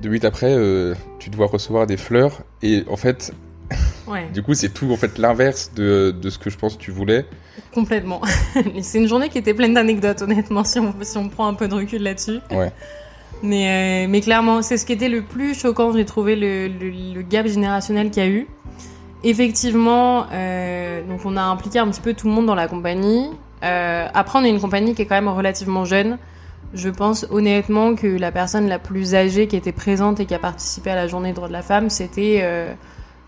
deux 0.00 0.08
minutes 0.08 0.24
après, 0.24 0.54
euh, 0.54 0.94
tu 1.18 1.30
dois 1.30 1.46
recevoir 1.46 1.86
des 1.86 1.96
fleurs. 1.96 2.40
Et 2.62 2.84
en 2.90 2.96
fait, 2.96 3.32
Ouais, 4.06 4.26
du 4.32 4.42
coup, 4.42 4.54
c'est 4.54 4.70
tout 4.70 4.90
en 4.90 4.96
fait 4.96 5.18
l'inverse 5.18 5.72
de, 5.74 6.10
de 6.18 6.30
ce 6.30 6.38
que 6.38 6.48
je 6.48 6.56
pense 6.56 6.76
que 6.76 6.80
tu 6.82 6.90
voulais. 6.90 7.26
complètement. 7.74 8.22
c'est 8.82 8.98
une 8.98 9.08
journée 9.08 9.28
qui 9.28 9.36
était 9.38 9.52
pleine 9.54 9.74
d'anecdotes, 9.74 10.22
honnêtement, 10.22 10.64
si 10.64 10.78
on, 10.78 10.94
si 11.02 11.18
on 11.18 11.28
prend 11.28 11.46
un 11.48 11.54
peu 11.54 11.68
de 11.68 11.74
recul 11.74 12.02
là-dessus. 12.02 12.38
Ouais. 12.50 12.72
Mais, 13.42 14.04
euh, 14.06 14.08
mais 14.10 14.20
clairement, 14.20 14.62
c'est 14.62 14.78
ce 14.78 14.86
qui 14.86 14.92
était 14.94 15.08
le 15.10 15.22
plus 15.22 15.54
choquant, 15.54 15.92
j'ai 15.92 16.04
trouvé, 16.06 16.34
le, 16.36 16.68
le, 16.68 16.90
le 17.14 17.22
gap 17.22 17.46
générationnel 17.46 18.10
qu'il 18.10 18.22
y 18.22 18.26
a 18.26 18.28
eu. 18.30 18.46
Effectivement, 19.24 20.26
euh, 20.32 21.02
donc 21.06 21.20
on 21.24 21.36
a 21.36 21.42
impliqué 21.42 21.78
un 21.78 21.88
petit 21.88 22.00
peu 22.00 22.14
tout 22.14 22.28
le 22.28 22.32
monde 22.32 22.46
dans 22.46 22.54
la 22.54 22.68
compagnie. 22.68 23.30
Euh, 23.64 24.06
après, 24.14 24.38
on 24.38 24.44
est 24.44 24.50
une 24.50 24.60
compagnie 24.60 24.94
qui 24.94 25.02
est 25.02 25.06
quand 25.06 25.16
même 25.16 25.28
relativement 25.28 25.84
jeune. 25.84 26.18
Je 26.74 26.88
pense 26.88 27.26
honnêtement 27.30 27.94
que 27.94 28.06
la 28.06 28.30
personne 28.30 28.68
la 28.68 28.78
plus 28.78 29.14
âgée 29.14 29.48
qui 29.48 29.56
était 29.56 29.72
présente 29.72 30.20
et 30.20 30.26
qui 30.26 30.34
a 30.34 30.38
participé 30.38 30.90
à 30.90 30.94
la 30.94 31.08
journée 31.08 31.30
des 31.30 31.34
droits 31.34 31.48
de 31.48 31.52
la 31.52 31.62
femme, 31.62 31.90
c'était, 31.90 32.40
euh, 32.42 32.72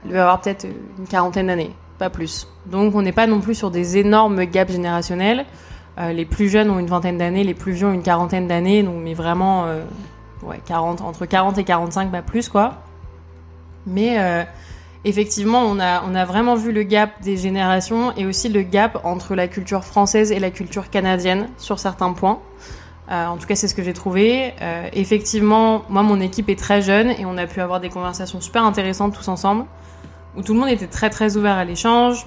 il 0.04 0.10
devait 0.10 0.20
avoir 0.20 0.40
peut-être 0.40 0.66
une 0.98 1.06
quarantaine 1.06 1.48
d'années, 1.48 1.70
pas 1.98 2.10
plus. 2.10 2.46
Donc 2.66 2.94
on 2.94 3.02
n'est 3.02 3.12
pas 3.12 3.26
non 3.26 3.40
plus 3.40 3.54
sur 3.54 3.70
des 3.70 3.96
énormes 3.96 4.44
gaps 4.44 4.72
générationnels. 4.72 5.46
Euh, 5.98 6.12
les 6.12 6.25
plus 6.25 6.48
jeunes 6.48 6.70
ont 6.70 6.78
une 6.78 6.86
vingtaine 6.86 7.19
d'années, 7.19 7.44
les 7.44 7.54
plus 7.54 7.72
vieux 7.72 7.86
ont 7.86 7.93
une 7.93 8.02
quarantaine 8.02 8.46
d'années, 8.46 8.82
donc 8.82 8.96
mais 9.02 9.14
vraiment, 9.14 9.66
euh, 9.66 9.82
ouais, 10.43 10.60
40, 10.64 11.00
entre 11.00 11.26
40 11.26 11.58
et 11.58 11.64
45, 11.64 12.10
pas 12.10 12.22
plus 12.22 12.48
quoi. 12.48 12.82
Mais 13.86 14.16
euh, 14.19 14.44
effectivement, 15.05 15.62
on 15.62 15.79
a, 15.81 16.02
on 16.05 16.14
a 16.14 16.25
vraiment 16.25 16.55
vu 16.55 16.73
le 16.73 16.82
gap 16.82 17.20
des 17.23 17.37
générations 17.37 18.12
et 18.17 18.26
aussi 18.26 18.49
le 18.49 18.62
gap 18.62 19.00
entre 19.05 19.35
la 19.35 19.49
culture 19.49 19.85
française 19.85 20.32
et 20.32 20.38
la 20.38 20.50
culture 20.50 20.91
canadienne 20.91 21.49
sur 21.58 21.79
certains 21.79 22.12
points. 22.12 22.41
Euh, 23.11 23.26
en 23.26 23.37
tout 23.38 23.47
cas, 23.47 23.56
c'est 23.56 23.67
ce 23.67 23.75
que 23.75 23.82
j'ai 23.82 23.93
trouvé. 23.93 24.55
Euh, 24.61 24.88
effectivement, 24.93 25.82
moi, 25.88 26.02
mon 26.02 26.20
équipe 26.20 26.49
est 26.49 26.58
très 26.58 26.81
jeune 26.81 27.11
et 27.11 27.25
on 27.25 27.37
a 27.38 27.47
pu 27.47 27.61
avoir 27.61 27.81
des 27.81 27.88
conversations 27.88 28.41
super 28.41 28.64
intéressantes 28.64 29.14
tous 29.14 29.26
ensemble, 29.29 29.64
où 30.37 30.43
tout 30.43 30.55
le 30.55 30.61
monde 30.61 30.69
était 30.69 30.87
très 30.87 31.11
très 31.11 31.37
ouvert 31.37 31.56
à 31.56 31.64
l'échange, 31.64 32.26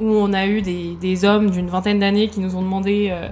où 0.00 0.06
on 0.06 0.32
a 0.32 0.46
eu 0.46 0.60
des, 0.60 0.96
des 1.00 1.24
hommes 1.24 1.50
d'une 1.50 1.68
vingtaine 1.68 2.00
d'années 2.00 2.28
qui 2.28 2.40
nous 2.40 2.56
ont 2.56 2.62
demandé 2.62 3.10
euh, 3.12 3.28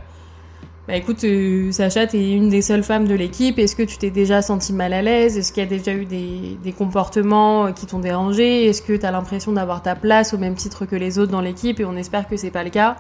bah 0.88 0.96
écoute, 0.96 1.22
euh, 1.22 1.70
Sacha, 1.70 2.08
t'es 2.08 2.32
une 2.32 2.48
des 2.48 2.60
seules 2.60 2.82
femmes 2.82 3.06
de 3.06 3.14
l'équipe. 3.14 3.58
Est-ce 3.60 3.76
que 3.76 3.84
tu 3.84 3.98
t'es 3.98 4.10
déjà 4.10 4.42
senti 4.42 4.72
mal 4.72 4.92
à 4.92 5.00
l'aise? 5.00 5.38
Est-ce 5.38 5.52
qu'il 5.52 5.62
y 5.62 5.66
a 5.66 5.68
déjà 5.68 5.94
eu 5.94 6.06
des, 6.06 6.58
des 6.60 6.72
comportements 6.72 7.66
euh, 7.66 7.70
qui 7.70 7.86
t'ont 7.86 8.00
dérangé? 8.00 8.66
Est-ce 8.66 8.82
que 8.82 8.96
t'as 8.96 9.12
l'impression 9.12 9.52
d'avoir 9.52 9.82
ta 9.82 9.94
place 9.94 10.34
au 10.34 10.38
même 10.38 10.56
titre 10.56 10.84
que 10.84 10.96
les 10.96 11.20
autres 11.20 11.30
dans 11.30 11.40
l'équipe? 11.40 11.78
Et 11.78 11.84
on 11.84 11.96
espère 11.96 12.26
que 12.26 12.36
c'est 12.36 12.50
pas 12.50 12.64
le 12.64 12.70
cas. 12.70 12.96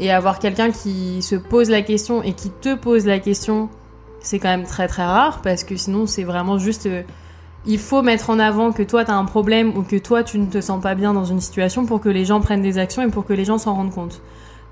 Et 0.00 0.10
avoir 0.10 0.38
quelqu'un 0.38 0.70
qui 0.70 1.20
se 1.20 1.36
pose 1.36 1.68
la 1.68 1.82
question 1.82 2.22
et 2.22 2.32
qui 2.32 2.48
te 2.48 2.74
pose 2.74 3.04
la 3.04 3.18
question, 3.18 3.68
c'est 4.20 4.38
quand 4.38 4.48
même 4.48 4.64
très 4.64 4.88
très 4.88 5.04
rare 5.04 5.42
parce 5.42 5.64
que 5.64 5.76
sinon 5.76 6.06
c'est 6.06 6.24
vraiment 6.24 6.58
juste. 6.58 6.86
euh, 6.86 7.02
il 7.66 7.78
faut 7.78 8.02
mettre 8.02 8.30
en 8.30 8.38
avant 8.38 8.72
que 8.72 8.82
toi 8.82 9.04
t'as 9.04 9.14
un 9.14 9.24
problème 9.24 9.76
ou 9.76 9.82
que 9.82 9.96
toi 9.96 10.22
tu 10.22 10.38
ne 10.38 10.46
te 10.46 10.60
sens 10.60 10.80
pas 10.80 10.94
bien 10.94 11.12
dans 11.12 11.24
une 11.24 11.40
situation 11.40 11.84
pour 11.84 12.00
que 12.00 12.08
les 12.08 12.24
gens 12.24 12.40
prennent 12.40 12.62
des 12.62 12.78
actions 12.78 13.02
et 13.02 13.08
pour 13.10 13.26
que 13.26 13.32
les 13.34 13.44
gens 13.44 13.58
s'en 13.58 13.74
rendent 13.74 13.92
compte. 13.92 14.22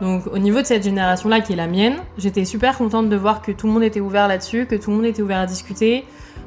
Donc 0.01 0.27
au 0.27 0.39
niveau 0.39 0.61
de 0.61 0.67
cette 0.67 0.85
génération-là 0.85 1.41
qui 1.41 1.55
est 1.55 1.57
la 1.57 1.67
mienne, 1.67 1.97
j'étais 2.19 2.45
super 2.45 2.77
contente 2.77 3.09
de 3.09 3.17
voir 3.17 3.41
que 3.41 3.53
tout 3.53 3.67
le 3.67 3.73
monde 3.73 3.83
était 3.83 4.01
ouvert 4.01 4.29
là-dessus, 4.29 4.67
que 4.67 4.75
tout 4.75 4.91
le 4.91 4.97
monde 4.97 5.07
était 5.07 5.23
ouvert 5.23 5.39
à 5.39 5.47
discuter, 5.47 6.05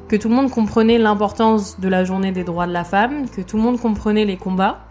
que 0.08 0.16
tout 0.16 0.28
le 0.28 0.34
monde 0.34 0.50
comprenait 0.50 0.98
l'importance 0.98 1.80
de 1.80 1.88
la 1.88 2.04
journée 2.04 2.32
des 2.32 2.44
droits 2.44 2.66
de 2.66 2.72
la 2.72 2.84
femme, 2.84 3.28
que 3.28 3.40
tout 3.40 3.56
le 3.56 3.62
monde 3.62 3.80
comprenait 3.80 4.24
les 4.24 4.36
combats 4.36 4.86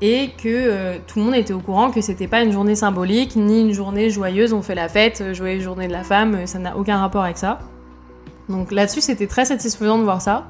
et 0.00 0.30
que 0.36 0.48
euh, 0.48 0.98
tout 1.06 1.20
le 1.20 1.24
monde 1.24 1.34
était 1.34 1.54
au 1.54 1.60
courant 1.60 1.90
que 1.90 2.00
c'était 2.00 2.26
pas 2.26 2.42
une 2.42 2.52
journée 2.52 2.74
symbolique 2.74 3.34
ni 3.36 3.62
une 3.62 3.72
journée 3.72 4.10
joyeuse, 4.10 4.52
on 4.52 4.62
fait 4.62 4.74
la 4.74 4.88
fête, 4.88 5.20
euh, 5.22 5.32
joyeuse 5.32 5.62
journée 5.62 5.88
de 5.88 5.92
la 5.92 6.04
femme, 6.04 6.34
euh, 6.34 6.46
ça 6.46 6.58
n'a 6.58 6.76
aucun 6.76 6.98
rapport 6.98 7.24
avec 7.24 7.38
ça. 7.38 7.60
Donc 8.48 8.72
là-dessus, 8.72 9.00
c'était 9.00 9.26
très 9.26 9.44
satisfaisant 9.44 9.98
de 9.98 10.04
voir 10.04 10.20
ça. 10.20 10.46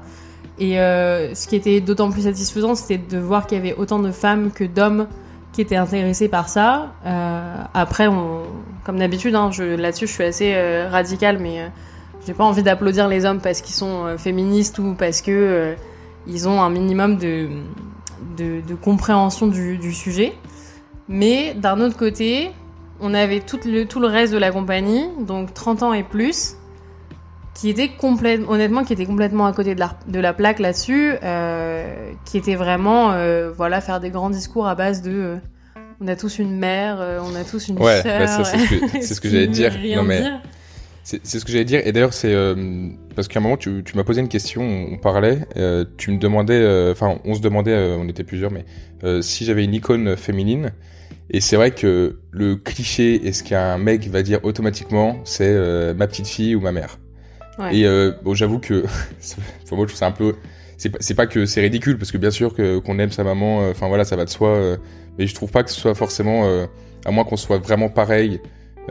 Et 0.59 0.73
ce 0.75 1.47
qui 1.47 1.55
était 1.55 1.81
d'autant 1.81 2.09
plus 2.09 2.23
satisfaisant, 2.23 2.73
c'était 2.73 2.97
de 2.97 3.19
voir 3.19 3.45
qu'il 3.45 3.59
y 3.59 3.61
avait 3.61 3.75
autant 3.75 3.99
de 3.99 4.11
femmes 4.11 4.51
que 4.51 4.63
d'hommes 4.63 5.07
qui 5.57 5.61
étaient 5.61 5.75
intéressés 5.75 6.27
par 6.27 6.49
ça. 6.49 6.93
Euh, 7.03 7.55
après, 7.73 8.07
comme 8.85 8.99
d'habitude, 8.99 9.33
hein, 9.33 9.49
là-dessus, 9.59 10.05
je 10.05 10.11
suis 10.11 10.23
assez 10.23 10.53
euh, 10.53 10.87
radicale, 10.87 11.39
mais 11.39 11.61
euh, 11.61 11.67
j'ai 12.27 12.35
pas 12.35 12.43
envie 12.43 12.61
d'applaudir 12.61 13.07
les 13.07 13.25
hommes 13.25 13.41
parce 13.41 13.61
qu'ils 13.61 13.73
sont 13.73 14.05
euh, 14.05 14.17
féministes 14.19 14.77
ou 14.77 14.93
parce 14.93 15.21
que 15.23 15.31
euh, 15.31 15.73
ils 16.27 16.47
ont 16.47 16.61
un 16.61 16.69
minimum 16.69 17.17
de, 17.17 17.49
compréhension 18.83 19.47
du, 19.47 19.91
sujet. 19.93 20.33
Mais 21.09 21.55
d'un 21.55 21.81
autre 21.81 21.97
côté, 21.97 22.51
on 23.01 23.15
avait 23.15 23.39
tout 23.39 23.59
le, 23.65 23.85
tout 23.85 23.99
le 23.99 24.07
reste 24.07 24.33
de 24.33 24.37
la 24.37 24.51
compagnie, 24.51 25.07
donc 25.21 25.55
30 25.55 25.81
ans 25.81 25.93
et 25.93 26.03
plus, 26.03 26.55
qui 27.55 27.71
était 27.71 27.89
complètement, 27.89 28.51
honnêtement, 28.51 28.83
qui 28.83 28.93
était 28.93 29.07
complètement 29.07 29.47
à 29.47 29.53
côté 29.53 29.73
de 29.73 29.79
la, 29.79 29.95
de 30.07 30.19
la 30.19 30.33
plaque 30.33 30.59
là-dessus, 30.59 31.15
qui 32.25 32.37
était 32.37 32.55
vraiment, 32.55 33.15
voilà, 33.55 33.81
faire 33.81 33.99
des 33.99 34.11
grands 34.11 34.29
discours 34.29 34.67
à 34.67 34.75
base 34.75 35.01
de, 35.01 35.39
on 36.01 36.07
a 36.07 36.15
tous 36.15 36.39
une 36.39 36.57
mère, 36.57 37.01
euh, 37.01 37.19
on 37.21 37.35
a 37.35 37.43
tous 37.43 37.67
une 37.67 37.81
Ouais, 37.81 38.01
sœur. 38.01 38.19
bah 38.19 38.27
ça, 38.27 38.43
c'est 38.43 38.59
ce 39.01 39.21
que, 39.21 39.27
ce 39.29 39.33
j'allais 39.33 39.47
dire. 39.47 39.73
Non, 39.95 40.03
mais 40.03 40.23
c'est 41.07 41.39
ce 41.39 41.45
que 41.45 41.51
j'allais 41.53 41.63
dire. 41.63 41.81
Et 41.85 41.93
d'ailleurs, 41.93 42.13
c'est 42.13 42.33
euh, 42.33 42.89
parce 43.15 43.29
qu'à 43.29 43.39
un 43.39 43.41
moment, 43.41 43.55
tu, 43.55 43.81
tu 43.85 43.95
m'as 43.95 44.03
posé 44.03 44.19
une 44.19 44.27
question, 44.27 44.61
on, 44.63 44.97
parlait, 44.97 45.39
euh, 45.55 45.85
tu 45.95 46.11
me 46.11 46.17
demandais, 46.17 46.59
euh, 46.59 46.91
enfin, 46.91 47.19
on 47.23 47.33
se 47.33 47.39
demandait, 47.39 47.95
on 47.97 48.09
était 48.09 48.25
plusieurs, 48.25 48.51
mais 48.51 48.65
si 49.21 49.45
j'avais 49.45 49.63
une 49.63 49.73
icône 49.73 50.17
féminine. 50.17 50.73
Et 51.29 51.41
c'est 51.41 51.55
vrai 51.57 51.71
que 51.71 52.19
le 52.31 52.55
cliché 52.55 53.27
et 53.27 53.33
ce 53.33 53.43
qu'un 53.43 53.77
mec 53.77 54.07
va 54.07 54.21
dire 54.21 54.39
automatiquement, 54.43 55.17
c'est 55.23 55.93
ma 55.93 56.07
petite 56.07 56.27
fille 56.27 56.55
ou 56.55 56.61
ma 56.61 56.71
mère. 56.71 56.99
Ouais. 57.57 57.77
Et 57.77 58.11
bon, 58.23 58.33
j'avoue 58.33 58.59
que, 58.59 58.83
pour 59.67 59.77
moi, 59.77 59.85
je 59.85 59.91
trouve 59.91 59.99
ça 59.99 60.07
un 60.07 60.11
peu. 60.11 60.35
C'est 60.77 60.89
pas, 60.89 60.99
pas 61.15 61.27
que 61.27 61.45
c'est 61.45 61.61
ridicule 61.61 61.97
parce 61.97 62.11
que 62.11 62.17
bien 62.17 62.31
sûr 62.31 62.53
que 62.53 62.77
qu'on 62.79 62.99
aime 62.99 63.11
sa 63.11 63.23
maman, 63.23 63.61
euh, 63.63 63.71
enfin 63.71 63.87
voilà, 63.87 64.05
ça 64.05 64.15
va 64.15 64.25
de 64.25 64.29
soi. 64.29 64.49
euh, 64.49 64.77
mais 65.17 65.25
je 65.27 65.33
trouve 65.33 65.51
pas 65.51 65.63
que 65.63 65.71
ce 65.71 65.79
soit 65.79 65.95
forcément, 65.95 66.45
euh, 66.45 66.65
à 67.05 67.09
moins 67.11 67.23
qu'on 67.23 67.37
soit 67.37 67.57
vraiment 67.57 67.89
pareil, 67.89 68.39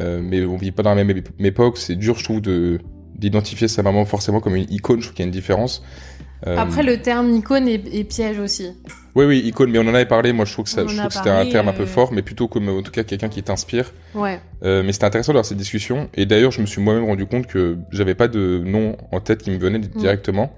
mais 0.01 0.45
on 0.45 0.57
vit 0.57 0.73
pas 0.73 0.83
dans 0.83 0.95
la 0.95 1.05
même 1.05 1.17
ép- 1.17 1.29
époque. 1.39 1.79
C'est 1.79 1.95
dur, 1.97 2.19
je 2.19 2.25
trouve, 2.25 2.41
de 2.41 2.79
d'identifier 3.15 3.67
sa 3.69 3.83
maman 3.83 4.05
forcément 4.05 4.41
comme 4.41 4.57
une 4.57 4.67
icône. 4.71 5.01
Je 5.01 5.07
trouve 5.07 5.15
qu'il 5.15 5.23
y 5.23 5.27
a 5.27 5.29
une 5.29 5.33
différence. 5.33 5.83
Après, 6.45 6.83
le 6.83 6.99
terme 6.99 7.31
icône 7.35 7.67
est, 7.67 7.83
est 7.93 8.05
piège 8.05 8.39
aussi. 8.39 8.69
Oui, 9.15 9.25
oui, 9.25 9.39
icône, 9.47 9.71
mais 9.71 9.79
on 9.79 9.89
en 9.89 9.95
avait 9.95 10.05
parlé. 10.05 10.33
Moi, 10.35 10.45
je 10.45 10.53
trouve 10.53 10.67
que, 10.67 10.71
ça, 10.71 10.83
On 10.83 10.85
en 10.85 10.89
je 10.89 10.95
a 10.95 10.99
trouve 10.99 11.09
que 11.09 11.15
c'était 11.15 11.31
un 11.31 11.49
terme 11.49 11.69
un 11.69 11.73
peu 11.73 11.87
fort, 11.87 12.13
mais 12.13 12.21
plutôt 12.23 12.47
comme, 12.47 12.69
en 12.69 12.83
tout 12.83 12.93
cas, 12.93 13.05
quelqu'un 13.05 13.29
qui 13.31 13.43
t'inspire. 13.43 13.93
Ouais. 14.15 14.39
Mais 14.63 14.93
c'était 14.93 15.07
intéressant 15.07 15.33
d'avoir 15.33 15.47
cette 15.47 15.57
discussion. 15.57 16.11
Et 16.15 16.27
d'ailleurs, 16.27 16.51
je 16.53 16.61
me 16.61 16.67
suis 16.67 16.83
moi-même 16.83 17.05
rendu 17.07 17.25
compte 17.27 17.47
que 17.47 17.79
j'avais 17.91 18.15
pas 18.15 18.29
de 18.29 18.63
nom 18.65 18.97
en 19.13 19.21
tête 19.21 19.43
qui 19.43 19.51
me 19.51 19.59
venait 19.59 19.79
Mm. 19.79 19.87
directement. 19.97 20.53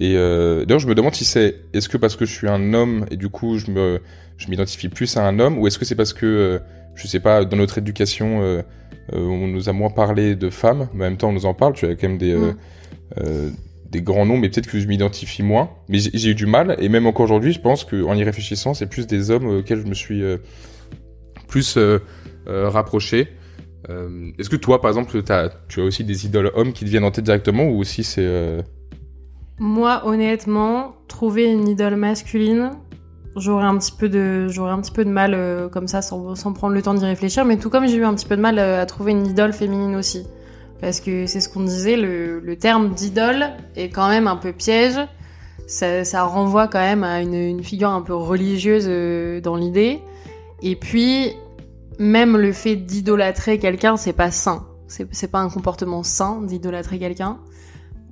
Et 0.00 0.14
euh, 0.16 0.64
d'ailleurs, 0.64 0.80
je 0.80 0.86
me 0.86 0.94
demande 0.94 1.14
si 1.14 1.24
c'est 1.24 1.56
est-ce 1.72 1.88
que 1.88 1.96
parce 1.96 2.14
que 2.14 2.24
je 2.24 2.32
suis 2.32 2.48
un 2.48 2.72
homme 2.72 3.04
et 3.10 3.16
du 3.16 3.28
coup 3.28 3.58
je 3.58 3.70
me 3.70 4.00
je 4.36 4.48
m'identifie 4.48 4.88
plus 4.88 5.16
à 5.16 5.26
un 5.26 5.40
homme, 5.40 5.58
ou 5.58 5.66
est-ce 5.66 5.78
que 5.78 5.84
c'est 5.84 5.96
parce 5.96 6.12
que 6.12 6.26
euh, 6.26 6.58
je 6.94 7.06
sais 7.08 7.18
pas 7.18 7.44
dans 7.44 7.56
notre 7.56 7.78
éducation 7.78 8.42
euh, 8.42 8.62
on 9.12 9.48
nous 9.48 9.68
a 9.68 9.72
moins 9.72 9.90
parlé 9.90 10.36
de 10.36 10.50
femmes, 10.50 10.88
mais 10.94 11.06
en 11.06 11.08
même 11.08 11.16
temps 11.16 11.30
on 11.30 11.32
nous 11.32 11.46
en 11.46 11.54
parle. 11.54 11.72
Tu 11.72 11.86
as 11.86 11.94
quand 11.96 12.08
même 12.08 12.18
des 12.18 12.36
des 13.90 14.02
grands 14.02 14.26
noms, 14.26 14.36
mais 14.36 14.50
peut-être 14.50 14.66
que 14.66 14.78
je 14.78 14.86
m'identifie 14.86 15.42
moins. 15.42 15.70
Mais 15.88 15.98
j'ai 15.98 16.30
eu 16.30 16.34
du 16.34 16.44
mal, 16.44 16.76
et 16.78 16.90
même 16.90 17.06
encore 17.06 17.24
aujourd'hui, 17.24 17.54
je 17.54 17.60
pense 17.60 17.84
qu'en 17.84 18.14
y 18.14 18.22
réfléchissant, 18.22 18.74
c'est 18.74 18.86
plus 18.86 19.06
des 19.06 19.30
hommes 19.30 19.46
auxquels 19.46 19.80
je 19.80 19.86
me 19.86 19.94
suis 19.94 20.22
plus 21.48 21.78
rapproché. 22.46 23.28
Est-ce 23.88 24.50
que 24.50 24.56
toi, 24.56 24.82
par 24.82 24.90
exemple, 24.90 25.18
as, 25.30 25.48
tu 25.68 25.80
as 25.80 25.84
aussi 25.84 26.04
des 26.04 26.26
idoles 26.26 26.52
hommes 26.54 26.74
qui 26.74 26.84
te 26.84 26.90
viennent 26.90 27.04
en 27.04 27.10
tête 27.10 27.24
directement, 27.24 27.64
ou 27.64 27.78
aussi 27.78 28.04
c'est... 28.04 28.28
Moi, 29.58 30.02
honnêtement, 30.04 30.94
trouver 31.08 31.46
une 31.46 31.66
idole 31.66 31.96
masculine, 31.96 32.70
j'aurais 33.36 33.64
un 33.64 33.76
petit 33.76 33.92
peu 33.92 34.08
de, 34.08 34.48
j'aurais 34.48 34.72
un 34.72 34.80
petit 34.80 34.92
peu 34.92 35.04
de 35.04 35.10
mal 35.10 35.34
euh, 35.34 35.68
comme 35.68 35.88
ça, 35.88 36.02
sans, 36.02 36.34
prendre 36.52 36.74
le 36.74 36.82
temps 36.82 36.94
d'y 36.94 37.04
réfléchir. 37.04 37.44
Mais 37.44 37.56
tout 37.56 37.70
comme 37.70 37.86
j'ai 37.86 37.96
eu 37.96 38.04
un 38.04 38.14
petit 38.14 38.26
peu 38.26 38.36
de 38.36 38.40
mal 38.40 38.58
euh, 38.58 38.80
à 38.80 38.86
trouver 38.86 39.12
une 39.12 39.26
idole 39.26 39.52
féminine 39.52 39.96
aussi, 39.96 40.26
parce 40.80 41.00
que 41.00 41.26
c'est 41.26 41.40
ce 41.40 41.48
qu'on 41.48 41.62
disait, 41.62 41.96
le, 41.96 42.56
terme 42.56 42.90
d'idole 42.90 43.46
est 43.76 43.88
quand 43.88 44.08
même 44.08 44.28
un 44.28 44.36
peu 44.36 44.52
piège. 44.52 44.98
Ça, 45.66 46.24
renvoie 46.24 46.66
quand 46.68 46.78
même 46.78 47.04
à 47.04 47.20
une, 47.20 47.34
une 47.34 47.62
figure 47.62 47.90
un 47.90 48.00
peu 48.00 48.14
religieuse 48.14 48.86
euh, 48.88 49.40
dans 49.40 49.56
l'idée. 49.56 50.00
Et 50.62 50.76
puis, 50.76 51.32
même 51.98 52.36
le 52.36 52.52
fait 52.52 52.76
d'idolâtrer 52.76 53.58
quelqu'un, 53.58 53.96
c'est 53.96 54.12
pas 54.12 54.30
sain. 54.30 54.66
C'est 54.86 55.30
pas 55.30 55.40
un 55.40 55.50
comportement 55.50 56.02
sain 56.02 56.40
d'idolâtrer 56.40 56.98
quelqu'un. 56.98 57.38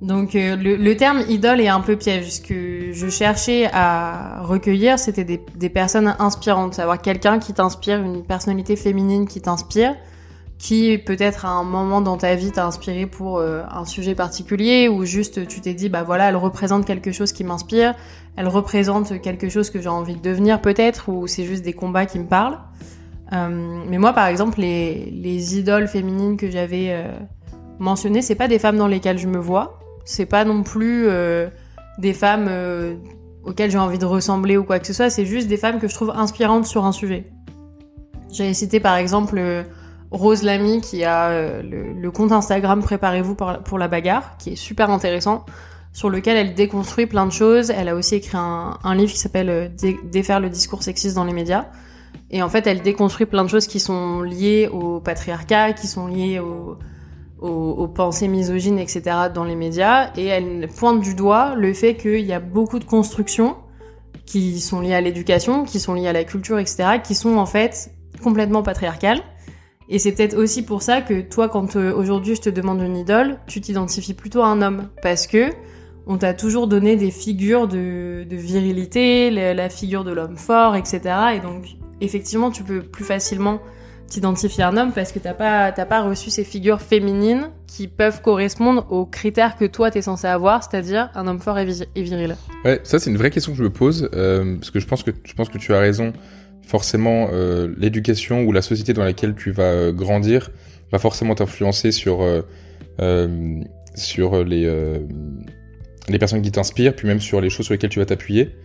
Donc 0.01 0.35
euh, 0.35 0.55
le, 0.55 0.95
terme 0.95 1.21
idole 1.27 1.59
est 1.59 1.67
un 1.67 1.81
peu 1.81 1.95
piège. 1.95 2.29
Ce 2.29 2.41
que 2.41 2.91
je 2.91 3.07
cherchais 3.09 3.67
à 3.73 4.41
recueillir, 4.43 4.99
c'était 4.99 5.23
des, 5.23 5.69
personnes 5.69 6.15
inspirantes, 6.19 6.75
savoir 6.75 7.01
quelqu'un 7.01 7.39
qui 7.39 7.53
t'inspire, 7.53 7.99
une 7.99 8.23
personnalité 8.23 8.75
féminine 8.75 9.27
qui 9.27 9.41
t'inspire, 9.41 9.95
qui 10.59 10.99
peut-être 10.99 11.45
à 11.45 11.49
un 11.49 11.63
moment 11.63 12.01
dans 12.01 12.17
ta 12.17 12.35
vie 12.35 12.51
t'a 12.51 12.67
inspiré 12.67 13.07
pour 13.07 13.39
euh, 13.39 13.63
un 13.71 13.85
sujet 13.85 14.13
particulier, 14.13 14.87
ou 14.87 15.03
juste 15.03 15.47
tu 15.47 15.61
t'es 15.61 15.73
dit 15.73 15.89
bah 15.89 16.03
voilà, 16.03 16.29
elle 16.29 16.35
représente 16.35 16.85
quelque 16.85 17.11
chose 17.11 17.31
qui 17.31 17.43
m'inspire, 17.43 17.95
elle 18.35 18.47
représente 18.47 19.19
quelque 19.21 19.49
chose 19.49 19.71
que 19.71 19.81
j'ai 19.81 19.89
envie 19.89 20.15
de 20.15 20.21
devenir 20.21 20.61
peut-être, 20.61 21.09
ou 21.09 21.25
c'est 21.25 21.45
juste 21.45 21.63
des 21.63 21.73
combats 21.73 22.05
qui 22.05 22.19
me 22.19 22.27
parlent. 22.27 22.59
Euh, 23.33 23.81
mais 23.89 23.97
moi 23.97 24.13
par 24.13 24.27
exemple 24.27 24.61
les, 24.61 25.09
les 25.09 25.57
idoles 25.57 25.87
féminines 25.87 26.37
que 26.37 26.51
j'avais 26.51 27.03
mentionnées, 27.79 28.21
c'est 28.21 28.35
pas 28.35 28.47
des 28.47 28.59
femmes 28.59 28.77
dans 28.77 28.87
lesquelles 28.87 29.17
je 29.17 29.27
me 29.27 29.39
vois 29.39 29.79
c'est 30.07 30.25
pas 30.25 30.45
non 30.45 30.63
plus 30.63 31.05
euh, 31.07 31.49
des 31.99 32.13
femmes 32.13 32.47
euh, 32.49 32.95
auxquelles 33.43 33.69
j'ai 33.69 33.77
envie 33.77 33.99
de 33.99 34.05
ressembler 34.05 34.57
ou 34.57 34.63
quoi 34.63 34.79
que 34.79 34.87
ce 34.87 34.93
soit. 34.93 35.09
C'est 35.09 35.25
juste 35.25 35.47
des 35.47 35.57
femmes 35.57 35.79
que 35.79 35.87
je 35.87 35.93
trouve 35.93 36.11
inspirantes 36.11 36.65
sur 36.65 36.85
un 36.85 36.93
sujet. 36.93 37.29
J'avais 38.31 38.53
cité 38.53 38.79
par 38.79 38.95
exemple 38.95 39.37
euh, 39.37 39.63
Rose 40.09 40.43
Lamy 40.43 40.79
qui 40.79 41.03
a 41.03 41.61
le, 41.61 42.09
compte 42.09 42.31
Instagram 42.31 42.81
Préparez-vous 42.81 43.35
pour 43.35 43.77
la 43.77 43.87
bagarre, 43.89 44.37
qui 44.37 44.51
est 44.51 44.55
super 44.55 44.89
intéressant, 44.89 45.45
sur 45.91 46.09
lequel 46.09 46.37
elle 46.37 46.53
déconstruit 46.53 47.05
plein 47.05 47.25
de 47.25 47.31
choses. 47.31 47.69
Elle 47.69 47.89
a 47.89 47.95
aussi 47.95 48.15
écrit 48.15 48.37
un, 48.37 48.77
un 48.81 48.95
livre 48.95 49.11
qui 49.11 49.19
s'appelle 49.19 49.73
Défaire 50.05 50.39
le 50.39 50.49
discours 50.49 50.83
sexiste 50.83 51.15
dans 51.17 51.25
les 51.25 51.33
médias. 51.33 51.65
Et 52.31 52.41
en 52.41 52.47
fait, 52.47 52.65
elle 52.65 52.81
déconstruit 52.81 53.25
plein 53.25 53.43
de 53.43 53.49
choses 53.49 53.67
qui 53.67 53.81
sont 53.81 54.21
liées 54.21 54.69
au 54.71 55.01
patriarcat, 55.01 55.73
qui 55.73 55.87
sont 55.87 56.07
liées 56.07 56.39
au, 56.39 56.77
aux, 57.39 57.87
pensées 57.87 58.27
misogynes, 58.27 58.79
etc. 58.79 59.01
dans 59.33 59.43
les 59.43 59.55
médias, 59.55 60.11
et 60.15 60.25
elle 60.25 60.67
pointe 60.67 61.01
du 61.01 61.13
doigt 61.13 61.55
le 61.55 61.73
fait 61.73 61.95
qu'il 61.95 62.25
y 62.25 62.33
a 62.33 62.39
beaucoup 62.39 62.79
de 62.79 62.83
constructions 62.83 63.57
qui 64.25 64.59
sont 64.59 64.81
liées 64.81 64.95
à 64.95 65.01
l'éducation, 65.01 65.63
qui 65.63 65.79
sont 65.79 65.93
liées 65.93 66.07
à 66.07 66.13
la 66.13 66.23
culture, 66.23 66.59
etc., 66.59 66.99
qui 67.03 67.15
sont 67.15 67.37
en 67.37 67.45
fait 67.45 67.91
complètement 68.21 68.63
patriarcales. 68.63 69.21
Et 69.89 69.99
c'est 69.99 70.11
peut-être 70.11 70.35
aussi 70.35 70.63
pour 70.63 70.81
ça 70.81 71.01
que 71.01 71.21
toi, 71.21 71.47
quand 71.47 71.75
euh, 71.75 71.93
aujourd'hui 71.93 72.35
je 72.35 72.41
te 72.41 72.49
demande 72.49 72.81
une 72.81 72.97
idole, 72.97 73.37
tu 73.47 73.61
t'identifies 73.61 74.13
plutôt 74.13 74.41
à 74.41 74.47
un 74.47 74.61
homme, 74.61 74.89
parce 75.01 75.27
que 75.27 75.51
on 76.07 76.17
t'a 76.17 76.33
toujours 76.33 76.67
donné 76.67 76.95
des 76.95 77.11
figures 77.11 77.67
de, 77.67 78.25
virilité, 78.29 79.29
la 79.29 79.69
figure 79.69 80.05
de 80.05 80.11
l'homme 80.11 80.37
fort, 80.37 80.75
etc. 80.75 81.01
Et 81.35 81.39
donc, 81.39 81.65
effectivement, 81.99 82.49
tu 82.49 82.63
peux 82.63 82.81
plus 82.81 83.03
facilement 83.03 83.59
t'identifier 84.07 84.63
à 84.63 84.69
un 84.69 84.77
homme 84.77 84.91
parce 84.93 85.11
que 85.11 85.19
t'as 85.19 85.33
pas 85.33 85.71
t'as 85.71 85.85
pas 85.85 86.01
reçu 86.01 86.29
ces 86.29 86.43
figures 86.43 86.81
féminines 86.81 87.49
qui 87.67 87.87
peuvent 87.87 88.21
correspondre 88.21 88.85
aux 88.89 89.05
critères 89.05 89.55
que 89.55 89.65
toi 89.65 89.91
t'es 89.91 90.01
censé 90.01 90.27
avoir, 90.27 90.63
c'est-à-dire 90.63 91.09
un 91.15 91.27
homme 91.27 91.39
fort 91.39 91.59
et, 91.59 91.65
viril. 91.95 92.35
Ouais, 92.65 92.79
ça 92.83 92.99
c'est 92.99 93.09
une 93.09 93.17
vraie 93.17 93.29
question 93.29 93.51
que 93.51 93.57
je 93.57 93.63
me 93.63 93.69
pose 93.69 94.09
euh, 94.13 94.55
parce 94.55 94.71
que 94.71 94.79
je 94.79 94.87
pense 94.87 95.03
que 95.03 95.11
je 95.23 95.33
pense 95.33 95.49
que 95.49 95.57
tu 95.57 95.73
as 95.73 95.79
raison. 95.79 96.13
Forcément, 96.63 97.29
euh, 97.31 97.73
l'éducation 97.77 98.43
ou 98.43 98.51
la 98.51 98.61
société 98.61 98.91
dans 98.91 99.03
laquelle 99.03 99.35
tu 99.35 99.51
vas 99.51 99.63
euh, 99.63 99.93
grandir 99.93 100.49
va 100.91 100.99
forcément 100.99 101.33
t'influencer 101.35 101.91
sur 101.91 102.25
sur 103.95 104.43
les 104.43 104.99
les 106.09 106.19
personnes 106.19 106.41
qui 106.41 106.51
t'inspirent, 106.51 106.95
puis 106.95 107.07
même 107.07 107.19
sur 107.19 107.41
les 107.41 107.49
choses 107.49 107.65
sur 107.65 107.73
lesquelles 107.73 107.89
tu 107.89 107.99
vas 107.99 108.05
t'appuyer. 108.05 108.55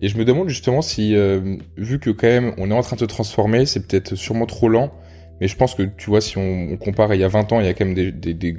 Et 0.00 0.08
je 0.08 0.18
me 0.18 0.24
demande 0.24 0.48
justement 0.48 0.82
si, 0.82 1.14
euh, 1.14 1.56
vu 1.76 1.98
que 1.98 2.10
quand 2.10 2.26
même 2.26 2.52
on 2.58 2.70
est 2.70 2.74
en 2.74 2.82
train 2.82 2.96
de 2.96 3.00
se 3.00 3.06
transformer, 3.06 3.64
c'est 3.66 3.86
peut-être 3.86 4.14
sûrement 4.14 4.46
trop 4.46 4.68
lent, 4.68 4.92
mais 5.40 5.48
je 5.48 5.56
pense 5.56 5.74
que 5.74 5.82
tu 5.82 6.10
vois, 6.10 6.20
si 6.20 6.36
on, 6.36 6.76
compare 6.76 7.14
il 7.14 7.20
y 7.20 7.24
a 7.24 7.28
20 7.28 7.52
ans, 7.52 7.60
il 7.60 7.66
y 7.66 7.68
a 7.68 7.74
quand 7.74 7.86
même 7.86 7.94
des. 7.94 8.56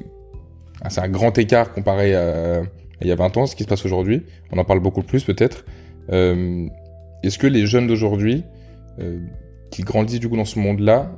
Ah, 0.82 0.90
c'est 0.90 1.02
un 1.02 1.10
grand 1.10 1.38
écart 1.38 1.74
comparé 1.74 2.16
à, 2.16 2.62
il 3.02 3.08
y 3.08 3.12
a 3.12 3.16
20 3.16 3.38
ans, 3.38 3.46
ce 3.46 3.56
qui 3.56 3.64
se 3.64 3.68
passe 3.68 3.86
aujourd'hui. 3.86 4.24
On 4.52 4.58
en 4.58 4.66
parle 4.66 4.80
beaucoup 4.80 5.04
plus 5.04 5.24
peut-être. 5.24 5.66
Euh, 6.12 6.68
Est-ce 7.24 7.38
que 7.38 7.48
les 7.48 7.66
jeunes 7.66 7.88
d'aujourd'hui, 7.88 8.44
euh, 9.00 9.20
qui 9.72 9.84
grandissent 9.84 10.20
du 10.20 10.30
coup 10.30 10.38
dans 10.38 10.46
ce 10.46 10.60
monde-là, 10.60 11.12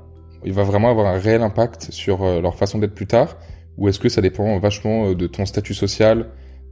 il 0.46 0.54
va 0.54 0.64
vraiment 0.64 0.90
avoir 0.90 1.08
un 1.08 1.20
réel 1.20 1.42
impact 1.42 1.92
sur 1.92 2.24
leur 2.24 2.56
façon 2.56 2.80
d'être 2.80 2.96
plus 2.96 3.08
tard? 3.08 3.38
Ou 3.78 3.90
est-ce 3.90 4.00
que 4.00 4.10
ça 4.10 4.22
dépend 4.22 4.58
vachement 4.60 5.14
de 5.14 5.28
ton 5.28 5.46
statut 5.46 5.74
social, 5.74 6.28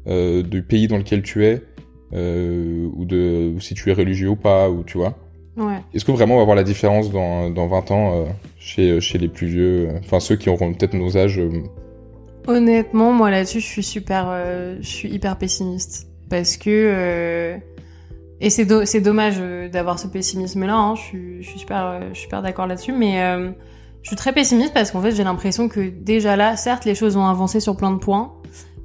du 0.05 0.63
pays 0.63 0.87
dans 0.87 0.97
lequel 0.97 1.21
tu 1.21 1.45
es? 1.45 1.61
Euh, 2.13 2.87
ou 2.95 3.05
de 3.05 3.51
ou 3.55 3.59
si 3.59 3.73
tu 3.73 3.89
es 3.89 3.93
religieux 3.93 4.29
ou 4.29 4.35
pas, 4.35 4.69
ou 4.69 4.83
tu 4.83 4.97
vois. 4.97 5.13
Ouais. 5.57 5.79
Est-ce 5.93 6.05
que 6.05 6.11
vraiment 6.11 6.35
on 6.35 6.39
va 6.39 6.45
voir 6.45 6.55
la 6.55 6.63
différence 6.63 7.09
dans, 7.11 7.49
dans 7.49 7.67
20 7.67 7.91
ans 7.91 8.13
euh, 8.13 8.25
chez, 8.59 9.01
chez 9.01 9.17
les 9.17 9.27
plus 9.27 9.47
vieux, 9.47 9.89
euh, 9.89 9.99
enfin 9.99 10.19
ceux 10.19 10.35
qui 10.35 10.49
auront 10.49 10.71
peut-être 10.73 10.93
nos 10.93 11.17
âges 11.17 11.39
euh 11.39 11.49
Honnêtement, 12.47 13.11
moi 13.11 13.29
là-dessus, 13.29 13.59
je 13.59 13.65
suis 13.65 13.83
super, 13.83 14.31
je 14.79 14.87
suis 14.87 15.09
hyper 15.09 15.37
pessimiste 15.37 16.07
parce 16.29 16.55
que 16.55 17.57
et 18.39 18.49
c'est 18.49 18.63
do 18.63 18.85
c'est 18.85 19.01
dommage 19.01 19.41
d'avoir 19.69 19.99
ce 19.99 20.07
pessimisme-là. 20.07 20.73
Hein, 20.73 20.95
je 20.95 21.01
suis 21.01 21.43
je 21.43 21.49
suis 21.49 21.59
super 21.59 21.99
je 22.07 22.13
suis 22.13 22.23
super 22.23 22.41
d'accord 22.41 22.65
là-dessus, 22.65 22.93
mais 22.93 23.17
je 24.01 24.07
suis 24.07 24.15
très 24.15 24.31
pessimiste 24.31 24.73
parce 24.73 24.91
qu'en 24.91 25.01
fait 25.01 25.11
j'ai 25.11 25.25
l'impression 25.25 25.67
que 25.67 25.89
déjà 25.89 26.37
là, 26.37 26.55
certes 26.55 26.85
les 26.85 26.95
choses 26.95 27.17
ont 27.17 27.25
avancé 27.25 27.59
sur 27.59 27.75
plein 27.75 27.91
de 27.91 27.99
points, 27.99 28.31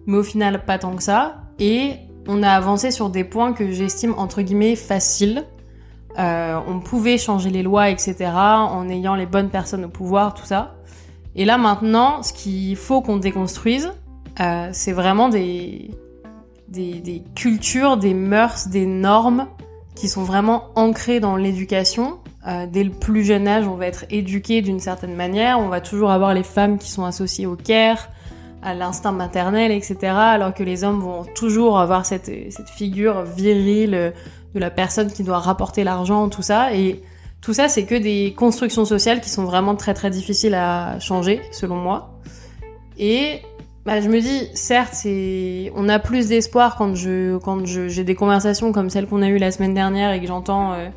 mais 0.06 0.16
au 0.16 0.24
final 0.24 0.64
pas 0.64 0.78
tant 0.78 0.96
que 0.96 1.02
ça. 1.04 1.44
Et 1.60 1.92
on 2.28 2.42
a 2.42 2.50
avancé 2.50 2.90
sur 2.90 3.10
des 3.10 3.24
points 3.24 3.52
que 3.52 3.70
j'estime 3.70 4.14
entre 4.16 4.42
guillemets 4.42 4.76
faciles. 4.76 5.44
Euh, 6.18 6.58
on 6.66 6.80
pouvait 6.80 7.18
changer 7.18 7.50
les 7.50 7.62
lois, 7.62 7.88
etc., 7.88 8.30
en 8.34 8.88
ayant 8.88 9.14
les 9.14 9.26
bonnes 9.26 9.48
personnes 9.48 9.84
au 9.84 9.88
pouvoir, 9.88 10.34
tout 10.34 10.44
ça. 10.44 10.76
Et 11.34 11.44
là 11.44 11.56
maintenant, 11.56 12.22
ce 12.22 12.32
qu'il 12.32 12.76
faut 12.76 13.00
qu'on 13.00 13.16
déconstruise, 13.16 13.92
euh, 14.40 14.68
c'est 14.72 14.92
vraiment 14.92 15.28
des, 15.28 15.90
des, 16.68 17.22
cultures, 17.34 17.96
des 17.96 18.14
mœurs, 18.14 18.68
des 18.68 18.86
normes 18.86 19.46
qui 19.94 20.08
sont 20.08 20.22
vraiment 20.22 20.68
ancrées 20.74 21.20
dans 21.20 21.36
l'éducation. 21.36 22.18
Euh, 22.46 22.66
dès 22.66 22.82
le 22.82 22.90
plus 22.90 23.24
jeune 23.24 23.46
âge, 23.46 23.66
on 23.66 23.76
va 23.76 23.86
être 23.86 24.04
éduqué 24.10 24.62
d'une 24.62 24.80
certaine 24.80 25.14
manière. 25.14 25.58
On 25.58 25.68
va 25.68 25.80
toujours 25.80 26.10
avoir 26.10 26.34
les 26.34 26.42
femmes 26.42 26.78
qui 26.78 26.90
sont 26.90 27.04
associées 27.04 27.46
au 27.46 27.56
care, 27.56 28.08
à 28.62 28.74
l'instinct 28.74 29.12
maternel, 29.12 29.72
etc. 29.72 29.96
Alors 30.02 30.54
que 30.54 30.62
les 30.62 30.84
hommes 30.84 31.00
vont 31.00 31.24
toujours 31.34 31.78
avoir 31.78 32.06
cette, 32.06 32.30
cette 32.50 32.70
figure 32.70 33.22
virile 33.22 34.12
de 34.54 34.60
la 34.60 34.70
personne 34.70 35.10
qui 35.10 35.22
doit 35.24 35.38
rapporter 35.38 35.84
l'argent, 35.84 36.28
tout 36.28 36.42
ça. 36.42 36.74
Et 36.74 37.02
tout 37.40 37.52
ça, 37.52 37.68
c'est 37.68 37.84
que 37.84 37.94
des 37.94 38.34
constructions 38.36 38.84
sociales 38.84 39.20
qui 39.20 39.28
sont 39.28 39.44
vraiment 39.44 39.74
très 39.74 39.94
très 39.94 40.10
difficiles 40.10 40.54
à 40.54 40.98
changer, 41.00 41.40
selon 41.50 41.76
moi. 41.76 42.20
Et 42.98 43.40
bah, 43.84 44.00
je 44.00 44.08
me 44.08 44.20
dis, 44.20 44.48
certes, 44.54 45.06
on 45.74 45.88
a 45.88 45.98
plus 45.98 46.28
d'espoir 46.28 46.76
quand 46.76 46.94
je, 46.94 47.36
quand 47.38 47.66
j'ai 47.66 48.04
des 48.04 48.14
conversations 48.14 48.72
comme 48.72 48.90
celle 48.90 49.06
qu'on 49.06 49.22
a 49.22 49.28
eue 49.28 49.38
la 49.38 49.50
semaine 49.50 49.74
dernière 49.74 50.12
et 50.12 50.20
que 50.20 50.26
j'entends 50.28 50.72
euh, 50.72 50.88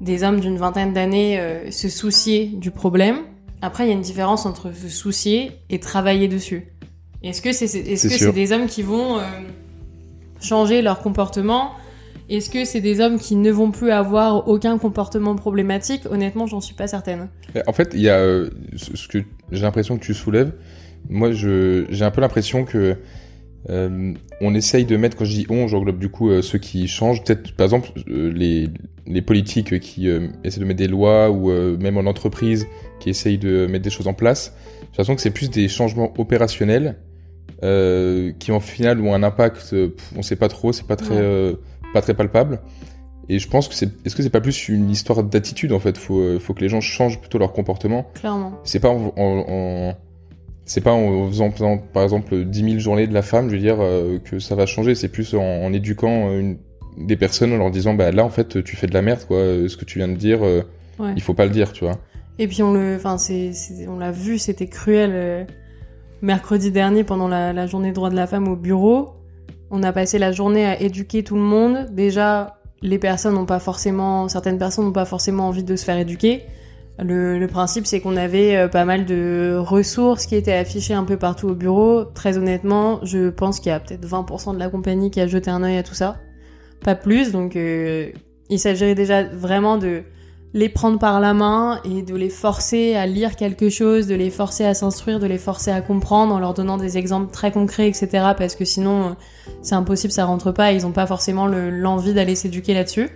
des 0.00 0.22
hommes 0.22 0.38
d'une 0.38 0.56
vingtaine 0.56 0.92
d'années 0.92 1.40
euh, 1.40 1.70
se 1.72 1.88
soucier 1.88 2.46
du 2.46 2.70
problème. 2.70 3.18
Après, 3.60 3.84
il 3.84 3.88
y 3.88 3.90
a 3.90 3.94
une 3.94 4.02
différence 4.02 4.46
entre 4.46 4.70
se 4.72 4.88
soucier 4.88 5.50
et 5.68 5.80
travailler 5.80 6.28
dessus. 6.28 6.68
Est-ce 7.22 7.42
que 7.42 7.52
c'est 7.52 7.64
est-ce 7.64 8.08
que 8.08 8.16
c'est 8.16 8.32
des 8.32 8.52
hommes 8.52 8.66
qui 8.66 8.82
vont 8.82 9.18
euh, 9.18 9.22
changer 10.40 10.82
leur 10.82 11.00
comportement? 11.00 11.72
Est-ce 12.28 12.50
que 12.50 12.64
c'est 12.64 12.80
des 12.80 13.00
hommes 13.00 13.18
qui 13.18 13.36
ne 13.36 13.50
vont 13.50 13.70
plus 13.70 13.90
avoir 13.90 14.48
aucun 14.48 14.78
comportement 14.78 15.34
problématique? 15.34 16.02
Honnêtement, 16.10 16.46
j'en 16.46 16.60
suis 16.60 16.74
pas 16.74 16.86
certaine. 16.86 17.28
En 17.66 17.72
fait, 17.72 17.90
il 17.94 18.02
y 18.02 18.10
a 18.10 18.18
euh, 18.18 18.50
ce 18.76 19.08
que 19.08 19.18
j'ai 19.50 19.62
l'impression 19.62 19.96
que 19.96 20.04
tu 20.04 20.14
soulèves. 20.14 20.52
Moi, 21.08 21.32
j'ai 21.32 22.02
un 22.02 22.10
peu 22.10 22.20
l'impression 22.20 22.64
que 22.64 22.96
euh, 23.70 24.14
on 24.40 24.54
essaye 24.54 24.84
de 24.84 24.96
mettre, 24.96 25.16
quand 25.16 25.24
je 25.24 25.32
dis 25.32 25.46
on, 25.48 25.66
j'englobe 25.68 25.98
du 25.98 26.10
coup 26.10 26.30
ceux 26.42 26.58
qui 26.58 26.86
changent. 26.86 27.24
Peut-être, 27.24 27.52
par 27.56 27.64
exemple, 27.64 27.88
les, 28.06 28.68
les 29.06 29.22
politiques 29.22 29.80
qui 29.80 30.08
essaient 30.44 30.60
de 30.60 30.66
mettre 30.66 30.78
des 30.78 30.88
lois 30.88 31.30
ou 31.30 31.50
même 31.78 31.96
en 31.96 32.04
entreprise 32.04 32.66
qui 33.00 33.08
essayent 33.08 33.38
de 33.38 33.66
mettre 33.66 33.84
des 33.84 33.90
choses 33.90 34.06
en 34.06 34.14
place. 34.14 34.54
J'ai 34.80 34.86
l'impression 34.88 35.14
que 35.16 35.22
c'est 35.22 35.30
plus 35.30 35.50
des 35.50 35.68
changements 35.68 36.12
opérationnels 36.18 36.96
euh, 37.62 38.32
qui 38.38 38.52
en 38.52 38.60
final 38.60 39.00
ont 39.00 39.14
un 39.14 39.22
impact, 39.22 39.70
euh, 39.72 39.88
on 40.16 40.22
sait 40.22 40.36
pas 40.36 40.48
trop, 40.48 40.72
c'est 40.72 40.86
pas 40.86 40.96
très, 40.96 41.16
euh, 41.16 41.54
pas 41.92 42.00
très 42.00 42.14
palpable. 42.14 42.60
Et 43.28 43.38
je 43.38 43.48
pense 43.48 43.68
que 43.68 43.74
c'est, 43.74 43.90
est-ce 44.06 44.16
que 44.16 44.22
c'est 44.22 44.30
pas 44.30 44.40
plus 44.40 44.68
une 44.68 44.88
histoire 44.90 45.22
d'attitude 45.22 45.72
en 45.72 45.78
fait? 45.78 45.98
Faut, 45.98 46.38
faut 46.40 46.54
que 46.54 46.60
les 46.60 46.68
gens 46.68 46.80
changent 46.80 47.20
plutôt 47.20 47.38
leur 47.38 47.52
comportement. 47.52 48.06
Clairement. 48.14 48.52
C'est 48.64 48.80
pas 48.80 48.88
en, 48.88 49.12
en- 49.16 49.44
en- 49.48 49.94
c'est 50.64 50.80
pas 50.82 50.92
en 50.92 51.28
faisant 51.28 51.48
par 51.50 51.56
exemple, 51.56 51.82
par 51.92 52.02
exemple 52.04 52.44
10 52.44 52.64
000 52.64 52.78
journées 52.78 53.06
de 53.06 53.12
la 53.14 53.22
femme, 53.22 53.48
je 53.50 53.54
veux 53.56 53.60
dire, 53.60 53.76
euh, 53.80 54.18
que 54.18 54.38
ça 54.38 54.54
va 54.54 54.64
changer. 54.66 54.94
C'est 54.94 55.08
plus 55.08 55.34
en, 55.34 55.42
en 55.42 55.72
éduquant 55.72 56.30
une- 56.38 56.58
des 56.96 57.16
personnes 57.16 57.52
en 57.52 57.58
leur 57.58 57.70
disant, 57.70 57.94
bah 57.94 58.10
là 58.12 58.24
en 58.24 58.28
fait 58.30 58.62
tu 58.64 58.76
fais 58.76 58.86
de 58.86 58.94
la 58.94 59.02
merde 59.02 59.20
quoi. 59.28 59.38
Ce 59.38 59.76
que 59.76 59.84
tu 59.84 59.98
viens 59.98 60.08
de 60.08 60.16
dire, 60.16 60.44
euh, 60.44 60.62
Ouais. 60.98 61.12
il 61.14 61.22
faut 61.22 61.34
pas 61.34 61.44
le 61.44 61.50
dire, 61.52 61.72
tu 61.72 61.84
vois. 61.84 61.98
Et 62.38 62.48
puis 62.48 62.62
on 62.62 62.72
le, 62.72 62.96
enfin 62.96 63.18
c'est- 63.18 63.52
on 63.88 63.98
l'a 63.98 64.10
vu, 64.10 64.38
c'était 64.38 64.66
cruel. 64.68 65.46
Mercredi 66.22 66.70
dernier, 66.70 67.04
pendant 67.04 67.28
la, 67.28 67.66
journée 67.66 67.92
droit 67.92 68.10
de 68.10 68.16
la 68.16 68.26
femme 68.26 68.48
au 68.48 68.56
bureau, 68.56 69.14
on 69.70 69.82
a 69.82 69.92
passé 69.92 70.18
la 70.18 70.32
journée 70.32 70.64
à 70.64 70.80
éduquer 70.80 71.22
tout 71.22 71.36
le 71.36 71.42
monde. 71.42 71.86
Déjà, 71.90 72.58
les 72.82 72.98
personnes 72.98 73.34
n'ont 73.34 73.46
pas 73.46 73.58
forcément, 73.58 74.28
certaines 74.28 74.58
personnes 74.58 74.86
n'ont 74.86 74.92
pas 74.92 75.04
forcément 75.04 75.48
envie 75.48 75.64
de 75.64 75.76
se 75.76 75.84
faire 75.84 75.98
éduquer. 75.98 76.44
Le, 77.00 77.38
le 77.38 77.46
principe, 77.46 77.86
c'est 77.86 78.00
qu'on 78.00 78.16
avait 78.16 78.56
euh, 78.56 78.68
pas 78.68 78.84
mal 78.84 79.04
de 79.04 79.56
ressources 79.56 80.26
qui 80.26 80.34
étaient 80.34 80.52
affichées 80.52 80.94
un 80.94 81.04
peu 81.04 81.16
partout 81.16 81.48
au 81.48 81.54
bureau. 81.54 82.04
Très 82.04 82.38
honnêtement, 82.38 82.98
je 83.04 83.30
pense 83.30 83.60
qu'il 83.60 83.70
y 83.70 83.72
a 83.72 83.78
peut-être 83.78 84.04
20% 84.04 84.54
de 84.54 84.58
la 84.58 84.68
compagnie 84.68 85.12
qui 85.12 85.20
a 85.20 85.28
jeté 85.28 85.48
un 85.48 85.62
œil 85.62 85.76
à 85.76 85.84
tout 85.84 85.94
ça. 85.94 86.16
Pas 86.80 86.96
plus, 86.96 87.30
donc 87.30 87.54
euh, 87.54 88.10
il 88.48 88.58
s'agirait 88.58 88.96
déjà 88.96 89.22
vraiment 89.22 89.78
de 89.78 90.02
les 90.54 90.68
prendre 90.70 90.98
par 90.98 91.20
la 91.20 91.34
main 91.34 91.80
et 91.84 92.02
de 92.02 92.14
les 92.16 92.30
forcer 92.30 92.94
à 92.94 93.06
lire 93.06 93.36
quelque 93.36 93.68
chose, 93.68 94.06
de 94.06 94.14
les 94.14 94.30
forcer 94.30 94.64
à 94.64 94.72
s'instruire, 94.74 95.18
de 95.20 95.26
les 95.26 95.36
forcer 95.38 95.70
à 95.70 95.80
comprendre 95.82 96.34
en 96.34 96.38
leur 96.38 96.54
donnant 96.54 96.78
des 96.78 96.96
exemples 96.96 97.30
très 97.30 97.52
concrets, 97.52 97.86
etc. 97.88 98.08
Parce 98.36 98.54
que 98.54 98.64
sinon, 98.64 99.02
euh, 99.02 99.10
c'est 99.62 99.74
impossible, 99.74 100.12
ça 100.12 100.24
rentre 100.24 100.50
pas, 100.52 100.72
et 100.72 100.76
ils 100.76 100.86
ont 100.86 100.92
pas 100.92 101.06
forcément 101.06 101.46
le- 101.46 101.70
l'envie 101.70 102.14
d'aller 102.14 102.34
s'éduquer 102.34 102.72
là-dessus. 102.72 103.10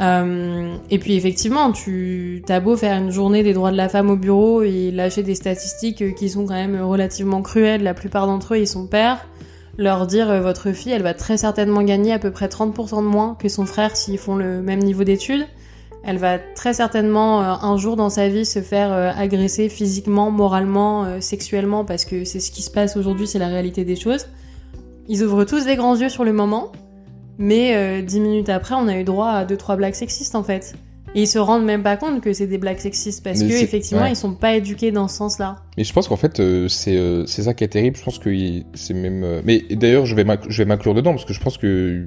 Euh, 0.00 0.74
et 0.88 0.98
puis 0.98 1.14
effectivement, 1.14 1.72
tu 1.72 2.42
as 2.48 2.60
beau 2.60 2.76
faire 2.76 2.96
une 2.98 3.10
journée 3.10 3.42
des 3.42 3.52
droits 3.52 3.70
de 3.70 3.76
la 3.76 3.88
femme 3.88 4.08
au 4.08 4.16
bureau 4.16 4.62
et 4.62 4.90
lâcher 4.90 5.22
des 5.22 5.34
statistiques 5.34 6.00
euh, 6.02 6.12
qui 6.12 6.30
sont 6.30 6.46
quand 6.46 6.54
même 6.54 6.80
relativement 6.80 7.42
cruelles, 7.42 7.82
la 7.82 7.92
plupart 7.94 8.26
d'entre 8.26 8.54
eux 8.54 8.58
ils 8.60 8.66
sont 8.66 8.86
pères, 8.86 9.26
leur 9.76 10.06
dire 10.06 10.40
votre 10.42 10.72
fille 10.72 10.92
elle 10.92 11.02
va 11.02 11.12
très 11.14 11.36
certainement 11.36 11.82
gagner 11.82 12.12
à 12.12 12.18
peu 12.18 12.30
près 12.30 12.46
30% 12.48 12.96
de 13.02 13.08
moins 13.08 13.36
que 13.38 13.48
son 13.48 13.66
frère 13.66 13.94
s'ils 13.96 14.18
font 14.18 14.36
le 14.36 14.62
même 14.62 14.80
niveau 14.80 15.04
d'études. 15.04 15.46
Elle 16.02 16.18
va 16.18 16.38
très 16.38 16.72
certainement 16.72 17.42
euh, 17.42 17.54
un 17.62 17.76
jour 17.76 17.96
dans 17.96 18.10
sa 18.10 18.28
vie 18.28 18.46
se 18.46 18.60
faire 18.60 18.92
euh, 18.92 19.10
agresser 19.14 19.68
physiquement, 19.68 20.30
moralement, 20.30 21.04
euh, 21.04 21.20
sexuellement 21.20 21.84
parce 21.84 22.04
que 22.04 22.24
c'est 22.24 22.40
ce 22.40 22.50
qui 22.50 22.62
se 22.62 22.70
passe 22.70 22.96
aujourd'hui, 22.96 23.26
c'est 23.26 23.38
la 23.38 23.48
réalité 23.48 23.84
des 23.84 23.96
choses. 23.96 24.26
Ils 25.08 25.22
ouvrent 25.22 25.44
tous 25.44 25.66
des 25.66 25.76
grands 25.76 25.96
yeux 25.96 26.08
sur 26.08 26.24
le 26.24 26.32
moment, 26.32 26.72
mais 27.36 28.00
dix 28.02 28.20
minutes 28.20 28.48
après, 28.48 28.76
on 28.76 28.86
a 28.86 28.96
eu 28.96 29.02
droit 29.02 29.30
à 29.30 29.44
deux 29.44 29.56
trois 29.56 29.74
blagues 29.76 29.94
sexistes 29.94 30.36
en 30.36 30.44
fait. 30.44 30.74
Et 31.14 31.22
ils 31.22 31.26
se 31.26 31.38
rendent 31.38 31.64
même 31.64 31.82
pas 31.82 31.96
compte 31.96 32.20
que 32.20 32.32
c'est 32.32 32.46
des 32.46 32.58
blagues 32.58 32.78
sexistes 32.78 33.24
parce 33.24 33.40
Mais 33.40 33.48
que 33.48 33.54
effectivement 33.54 34.04
ouais. 34.04 34.12
ils 34.12 34.16
sont 34.16 34.34
pas 34.34 34.54
éduqués 34.54 34.92
dans 34.92 35.08
ce 35.08 35.16
sens-là. 35.16 35.56
Mais 35.76 35.82
je 35.82 35.92
pense 35.92 36.06
qu'en 36.06 36.16
fait, 36.16 36.38
euh, 36.38 36.68
c'est 36.68 36.96
euh, 36.96 37.26
c'est 37.26 37.42
ça 37.42 37.54
qui 37.54 37.64
est 37.64 37.68
terrible. 37.68 37.96
Je 37.96 38.04
pense 38.04 38.20
que 38.20 38.30
c'est 38.74 38.94
même. 38.94 39.24
euh, 39.24 39.40
Mais 39.44 39.62
d'ailleurs, 39.70 40.06
je 40.06 40.14
vais 40.14 40.24
je 40.48 40.62
vais 40.62 40.64
m'inclure 40.64 40.94
dedans 40.94 41.10
parce 41.10 41.24
que 41.24 41.32
je 41.32 41.40
pense 41.40 41.58
que 41.58 42.04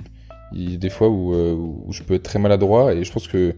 il 0.54 0.72
y 0.72 0.74
a 0.76 0.78
des 0.78 0.90
fois 0.90 1.10
où, 1.10 1.34
où 1.34 1.92
je 1.92 2.04
peux 2.04 2.14
être 2.14 2.24
très 2.24 2.40
maladroit 2.40 2.94
et 2.94 3.04
je 3.04 3.12
pense 3.12 3.28
que 3.28 3.56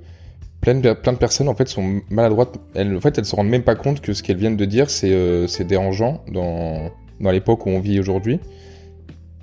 plein 0.65 0.79
de, 0.79 0.93
plein 0.93 1.13
de 1.13 1.17
personnes 1.19 1.48
en 1.48 1.53
fait 1.53 1.67
sont 1.67 2.01
maladroites. 2.10 2.57
Elles, 2.74 2.98
en 2.98 3.00
fait, 3.00 3.19
elles 3.19 3.25
se 3.25 3.36
rendent 3.36 3.50
même 3.50 3.63
pas 3.63 3.75
compte 3.75 4.01
que 4.01 4.13
ce 4.13 4.24
qu'elles 4.24 4.38
viennent 4.38 4.57
de 4.57 4.65
dire, 4.65 4.89
c'est 4.89 5.12
euh, 5.12 5.48
dérangeant 5.60 6.24
dans 6.31 6.91
dans 7.19 7.31
l'époque 7.31 7.67
où 7.67 7.69
on 7.69 7.79
vit 7.79 8.00
aujourd'hui. 8.00 8.39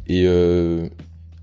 Et 0.09 0.25
euh, 0.26 0.88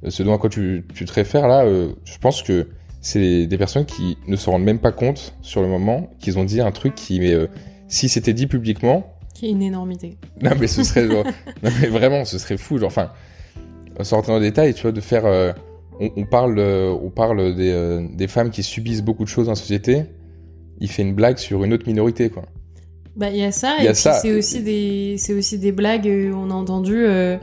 ce 0.07 0.21
dont 0.21 0.33
à 0.33 0.37
quoi 0.37 0.49
tu, 0.49 0.85
tu 0.93 1.05
te 1.05 1.13
réfères 1.13 1.47
là, 1.47 1.63
euh, 1.63 1.93
je 2.03 2.17
pense 2.17 2.43
que 2.43 2.67
c'est 2.99 3.47
des 3.47 3.57
personnes 3.57 3.85
qui 3.85 4.17
ne 4.27 4.35
se 4.35 4.49
rendent 4.49 4.65
même 4.65 4.79
pas 4.79 4.91
compte 4.91 5.33
sur 5.41 5.61
le 5.61 5.67
moment 5.67 6.09
qu'ils 6.19 6.37
ont 6.37 6.43
dit 6.43 6.59
un 6.59 6.71
truc 6.71 6.93
qui, 6.93 7.21
mais, 7.21 7.31
euh, 7.31 7.47
si 7.87 8.09
c'était 8.09 8.33
dit 8.33 8.47
publiquement, 8.47 9.15
Qui 9.33 9.47
est 9.47 9.51
une 9.51 9.61
énormité. 9.61 10.17
non 10.41 10.51
mais 10.59 10.67
ce 10.67 10.83
serait 10.83 11.07
genre, 11.07 11.23
non 11.63 11.71
mais 11.81 11.87
vraiment, 11.87 12.25
ce 12.25 12.37
serait 12.37 12.57
fou. 12.57 12.77
Genre, 12.77 12.87
enfin, 12.87 13.11
sans 14.01 14.17
rentrer 14.17 14.33
dans 14.33 14.39
le 14.39 14.45
détail, 14.45 14.73
tu 14.73 14.81
vois, 14.81 14.91
de 14.91 15.01
faire, 15.01 15.23
on, 15.99 16.09
on 16.17 16.25
parle, 16.25 16.57
euh, 16.59 16.91
on 17.03 17.09
parle 17.09 17.55
des, 17.55 17.71
euh, 17.71 18.05
des 18.13 18.27
femmes 18.27 18.49
qui 18.49 18.63
subissent 18.63 19.01
beaucoup 19.03 19.23
de 19.23 19.29
choses 19.29 19.45
dans 19.45 19.51
la 19.53 19.55
société. 19.55 20.03
Il 20.79 20.89
fait 20.89 21.01
une 21.01 21.13
blague 21.13 21.37
sur 21.37 21.63
une 21.63 21.73
autre 21.73 21.87
minorité, 21.87 22.29
quoi. 22.29 22.43
Bah, 23.15 23.29
il 23.29 23.37
y 23.37 23.43
a 23.43 23.51
ça, 23.51 23.77
y 23.79 23.85
et 23.85 23.87
a 23.89 23.91
puis 23.91 24.01
ça. 24.01 24.13
c'est 24.13 24.31
aussi 24.31 24.61
des, 24.63 25.17
aussi 25.37 25.59
des 25.59 25.71
blagues, 25.73 26.07
euh, 26.07 26.31
on 26.33 26.51
a 26.51 26.53
entendu, 26.53 26.95
euh, 27.05 27.37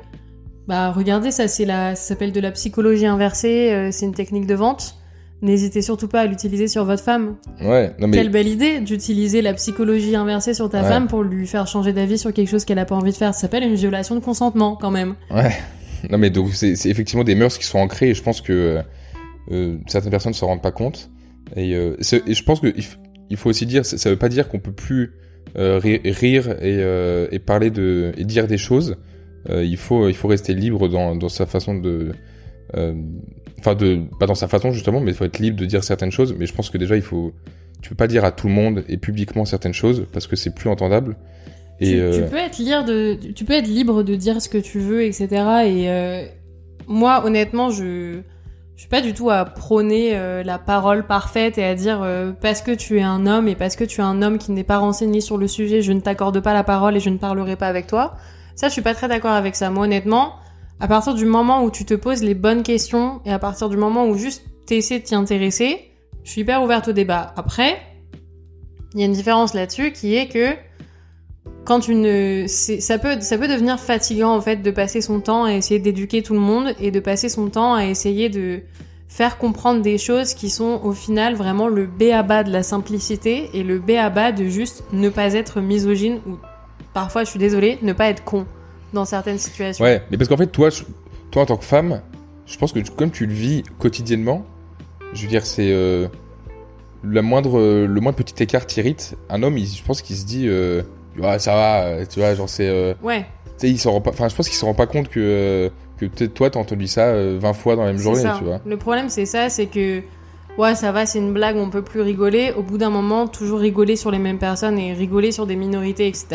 bah, 0.69 0.91
regardez, 0.91 1.31
ça, 1.31 1.49
c'est 1.49 1.67
la, 1.67 1.95
ça 1.95 2.03
s'appelle 2.09 2.33
de 2.33 2.41
la 2.41 2.51
psychologie 2.53 3.05
inversée, 3.05 3.73
euh, 3.73 3.91
c'est 3.93 4.07
une 4.07 4.15
technique 4.15 4.47
de 4.47 4.55
vente. 4.55 4.97
N'hésitez 5.43 5.83
surtout 5.83 6.09
pas 6.09 6.23
à 6.23 6.27
l'utiliser 6.27 6.67
sur 6.67 6.87
votre 6.87 7.03
femme. 7.03 7.37
Ouais, 7.61 7.93
non 7.99 8.09
mais 8.09 8.17
Quelle 8.17 8.31
belle 8.31 8.49
idée 8.49 8.81
d'utiliser 8.81 9.43
la 9.43 9.53
psychologie 9.53 10.17
inversée 10.17 10.55
sur 10.55 10.71
ta 10.71 10.81
Ouais. 10.83 10.89
femme 10.89 11.09
pour 11.09 11.23
lui 11.23 11.47
faire 11.47 11.67
changer 11.67 11.93
d'avis 11.93 12.17
sur 12.17 12.33
quelque 12.33 12.49
chose 12.49 12.65
qu'elle 12.65 12.79
a 12.79 12.87
pas 12.87 12.95
envie 12.95 13.11
de 13.13 13.17
faire. 13.17 13.35
Ça 13.35 13.43
s'appelle 13.43 13.63
une 13.65 13.75
violation 13.75 14.15
de 14.15 14.21
consentement, 14.21 14.77
quand 14.81 14.91
même. 14.91 15.15
Ouais. 15.31 15.51
Non, 16.11 16.19
mais 16.19 16.31
donc, 16.31 16.51
c'est 16.55 16.73
effectivement 16.87 17.25
des 17.25 17.35
mœurs 17.35 17.59
qui 17.59 17.65
sont 17.65 17.79
ancrées 17.79 18.11
et 18.11 18.15
je 18.15 18.23
pense 18.23 18.41
que 18.41 18.81
euh, 19.51 19.77
certaines 19.87 20.11
personnes 20.11 20.33
ne 20.33 20.37
s'en 20.37 20.47
rendent 20.47 20.63
pas 20.63 20.73
compte. 20.73 21.11
Et, 21.55 21.75
euh, 21.75 21.97
je 22.01 22.43
pense 22.43 22.61
qu'il 22.61 22.75
il 23.31 23.37
faut 23.37 23.51
aussi 23.51 23.67
dire, 23.67 23.85
ça, 23.85 23.99
ça 23.99 24.11
veut 24.11 24.17
pas 24.17 24.29
dire 24.29 24.49
qu'on 24.49 24.59
peut 24.61 24.73
plus 24.73 25.13
euh, 25.57 25.79
ri- 25.79 26.01
rire 26.05 26.57
et, 26.63 26.81
et 27.35 27.39
parler 27.39 27.71
de, 27.71 28.13
et 28.17 28.25
dire 28.25 28.47
des 28.47 28.59
choses. 28.59 28.97
Il, 29.49 29.77
faut, 29.77 30.09
il 30.09 30.15
faut 30.15 30.27
rester 30.29 30.55
libre 30.55 30.89
dans, 30.89 31.15
dans 31.15 31.29
sa 31.29 31.47
façon 31.47 31.75
de. 31.77 32.13
Enfin, 33.59 33.75
de, 33.75 34.01
pas 34.19 34.27
dans 34.27 34.35
sa 34.35 34.49
façon 34.49 34.73
justement, 34.73 35.01
mais 35.01 35.13
il 35.13 35.17
faut 35.17 35.25
être 35.25 35.39
libre 35.39 35.57
de 35.57 35.65
dire 35.67 35.85
certaines 35.85 36.11
choses. 36.11 36.35
Mais 36.39 36.47
je 36.47 36.53
pense 36.53 36.69
que 36.71 36.79
déjà, 36.79 36.97
il 36.97 37.03
faut. 37.03 37.33
Tu 37.81 37.91
peux 37.91 37.95
pas 37.95 38.09
dire 38.09 38.25
à 38.25 38.33
tout 38.33 38.49
le 38.49 38.53
monde 38.55 38.85
et 38.89 38.97
publiquement 38.97 39.45
certaines 39.45 39.73
choses 39.75 40.07
parce 40.13 40.27
que 40.27 40.35
c'est 40.35 40.55
plus 40.55 40.69
entendable. 40.69 41.17
Et 41.81 41.91
tu, 41.91 42.01
euh, 42.01 42.13
tu 42.13 42.31
peux 42.31 42.37
être 42.39 42.59
libre 42.59 42.85
de, 42.85 43.19
tu 43.35 43.45
peux 43.45 43.53
être 43.53 43.67
libre 43.67 44.03
de 44.03 44.15
dire 44.15 44.41
ce 44.41 44.49
que 44.49 44.59
tu 44.59 44.79
veux, 44.79 45.03
etc. 45.03 45.27
Et 45.67 45.91
euh, 45.91 46.27
moi, 46.87 47.25
honnêtement, 47.25 47.71
je, 47.71 48.23
je 48.77 48.83
suis 48.83 48.91
pas 48.91 49.01
du 49.01 49.15
tout 49.15 49.31
à 49.31 49.47
prôner 49.47 50.11
euh, 50.15 50.43
la 50.43 50.59
parole 50.59 51.07
parfaite 51.07 51.57
et 51.57 51.65
à 51.65 51.75
dire 51.75 52.03
euh, 52.03 52.33
parce 52.33 52.61
que 52.61 52.73
tu 52.73 52.99
es 52.99 53.03
un 53.03 53.27
homme 53.27 53.49
et 53.49 53.55
parce 53.55 53.75
que 53.75 53.85
tu 53.85 54.03
es 54.03 54.05
un 54.05 54.21
homme 54.21 54.37
qui 54.37 54.53
n'est 54.53 54.65
pas 54.65 54.77
renseigné 54.77 55.23
sur 55.23 55.39
le 55.39 55.49
sujet, 55.49 55.81
je 55.81 55.93
ne 55.93 56.01
t'accorde 56.01 56.39
pas 56.41 56.53
la 56.53 56.63
parole 56.63 56.95
et 56.95 57.01
je 57.01 57.09
ne 57.09 57.17
parlerai 57.17 57.57
pas 57.57 57.69
avec 57.69 57.87
toi. 57.87 58.17
Ça, 58.55 58.69
je 58.69 58.75
suis 58.75 58.83
pas 58.83 58.95
très 58.95 59.09
d'accord 59.09 59.33
avec 59.33 59.57
ça. 59.57 59.71
Moi, 59.71 59.85
honnêtement, 59.85 60.35
à 60.79 60.89
partir 60.89 61.15
du 61.15 61.25
moment 61.25 61.65
où 61.65 61.71
tu 61.71 61.87
te 61.87 61.95
poses 61.95 62.23
les 62.23 62.35
bonnes 62.35 62.63
questions 62.63 63.23
et 63.25 63.33
à 63.33 63.39
partir 63.39 63.71
du 63.71 63.79
moment 63.79 64.07
où 64.07 64.19
juste 64.19 64.45
t'essaies 64.67 64.99
de 64.99 65.05
t'y 65.05 65.15
intéresser, 65.15 65.93
je 66.23 66.31
suis 66.31 66.43
hyper 66.43 66.63
ouverte 66.63 66.89
au 66.89 66.93
débat. 66.93 67.33
Après, 67.37 67.79
il 68.93 69.01
y 69.01 69.03
a 69.05 69.07
une 69.07 69.13
différence 69.13 69.55
là-dessus 69.55 69.93
qui 69.93 70.17
est 70.17 70.29
que 70.29 70.55
quand 71.67 71.81
tu 71.81 71.95
ne, 71.95 72.45
c'est- 72.47 72.81
ça 72.81 72.99
peut, 72.99 73.21
ça 73.21 73.37
peut 73.37 73.49
devenir 73.49 73.79
fatigant 73.79 74.35
en 74.35 74.41
fait 74.41 74.57
de 74.63 74.71
passer 74.71 75.01
son 75.03 75.21
temps 75.21 75.45
à 75.45 75.53
essayer 75.53 75.81
d'éduquer 75.81 76.23
tout 76.23 76.33
le 76.35 76.41
monde 76.41 76.75
et 76.81 76.91
de 76.91 77.01
passer 77.01 77.29
son 77.29 77.49
temps 77.49 77.75
à 77.75 77.85
essayer 77.85 78.29
de 78.31 78.61
faire 79.09 79.37
comprendre 79.39 79.83
des 79.83 79.99
choses 79.99 80.35
qui 80.35 80.49
sont 80.51 80.81
au 80.83 80.93
final 80.93 81.35
vraiment 81.35 81.69
le 81.69 81.87
b 81.87 82.05
à 82.13 82.23
bas 82.23 82.43
de 82.45 82.51
la 82.53 82.63
simplicité 82.63 83.51
et 83.55 83.63
le 83.63 83.79
b 83.79 83.91
à 83.93 84.11
bas 84.11 84.33
de 84.33 84.45
juste 84.47 84.85
ne 84.93 85.09
pas 85.09 85.35
être 85.35 85.61
misogyne 85.61 86.21
ou 86.27 86.37
parfois, 86.95 87.25
je 87.25 87.31
suis 87.31 87.39
désolée, 87.39 87.79
ne 87.83 87.93
pas 87.93 88.09
être 88.09 88.25
con 88.25 88.47
dans 88.95 89.05
certaines 89.05 89.39
situations. 89.39 89.85
Ouais, 89.85 90.03
mais 90.11 90.17
parce 90.17 90.29
qu'en 90.29 90.37
fait, 90.37 90.47
toi, 90.47 90.71
toi 91.31 91.43
en 91.43 91.47
tant 91.47 91.57
que 91.57 91.65
femme, 91.65 92.01
je 92.47 92.57
pense 92.57 92.73
que 92.73 92.79
comme 92.97 93.11
tu 93.11 93.27
le 93.27 93.35
vis 93.35 93.63
quotidiennement, 93.79 94.47
je 95.13 95.23
veux 95.23 95.29
dire, 95.29 95.45
c'est 95.45 95.71
euh, 95.73 96.09
la 97.05 97.23
moindre, 97.23 97.61
le 97.87 98.01
moindre 98.01 98.17
petit 98.19 98.43
écart 98.43 98.67
t'irrite. 98.67 99.15
Un 99.31 99.43
homme, 99.43 99.59
il, 99.59 99.67
je 99.67 99.83
pense 99.83 100.01
qu'il 100.03 100.17
se 100.17 100.25
dit, 100.25 100.47
euh, 100.49 100.83
ouais, 101.21 101.39
ça 101.39 101.55
va, 101.55 101.83
euh, 101.85 102.05
tu 102.09 102.21
vois, 102.21 102.35
genre 102.35 102.49
c'est, 102.49 102.69
euh, 102.69 102.95
Ouais, 103.03 103.21
tu 103.45 103.53
sais, 103.59 103.71
il 103.71 103.79
s'en 103.79 103.93
rend 103.93 104.01
pas, 104.01 104.11
enfin, 104.11 104.29
je 104.29 104.35
pense 104.35 104.49
qu'il 104.49 104.57
s'en 104.59 104.67
rend 104.67 104.75
pas 104.75 104.87
compte 104.87 105.09
que 105.09 105.21
euh, 105.21 105.69
que 105.99 106.07
peut-être 106.07 106.35
toi, 106.35 106.51
t'as 106.51 106.61
entendu 106.61 106.87
ça 106.87 107.07
euh, 107.07 107.39
20 107.41 107.53
fois 107.55 107.77
dans 107.77 107.83
la 107.85 107.93
même 107.93 108.01
journée, 108.01 108.21
ça. 108.23 108.35
tu 108.39 108.45
vois. 108.45 108.61
Le 108.67 108.77
problème, 108.77 109.09
c'est 109.09 109.25
ça, 109.27 109.49
c'est 109.49 109.67
que 109.67 110.03
ouais, 110.59 110.75
ça 110.75 110.93
va, 110.93 111.07
c'est 111.07 111.19
une 111.19 111.33
blague, 111.33 111.57
on 111.57 111.71
peut 111.71 111.83
plus 111.83 112.01
rigoler. 112.03 112.53
Au 112.57 112.63
bout 112.63 112.77
d'un 112.79 112.91
moment, 112.91 113.27
toujours 113.27 113.61
rigoler 113.61 113.97
sur 113.97 114.11
les 114.11 114.19
mêmes 114.19 114.39
personnes 114.39 114.79
et 114.79 114.93
rigoler 114.93 115.33
sur 115.33 115.47
des 115.47 115.57
minorités, 115.57 116.07
etc. 116.07 116.27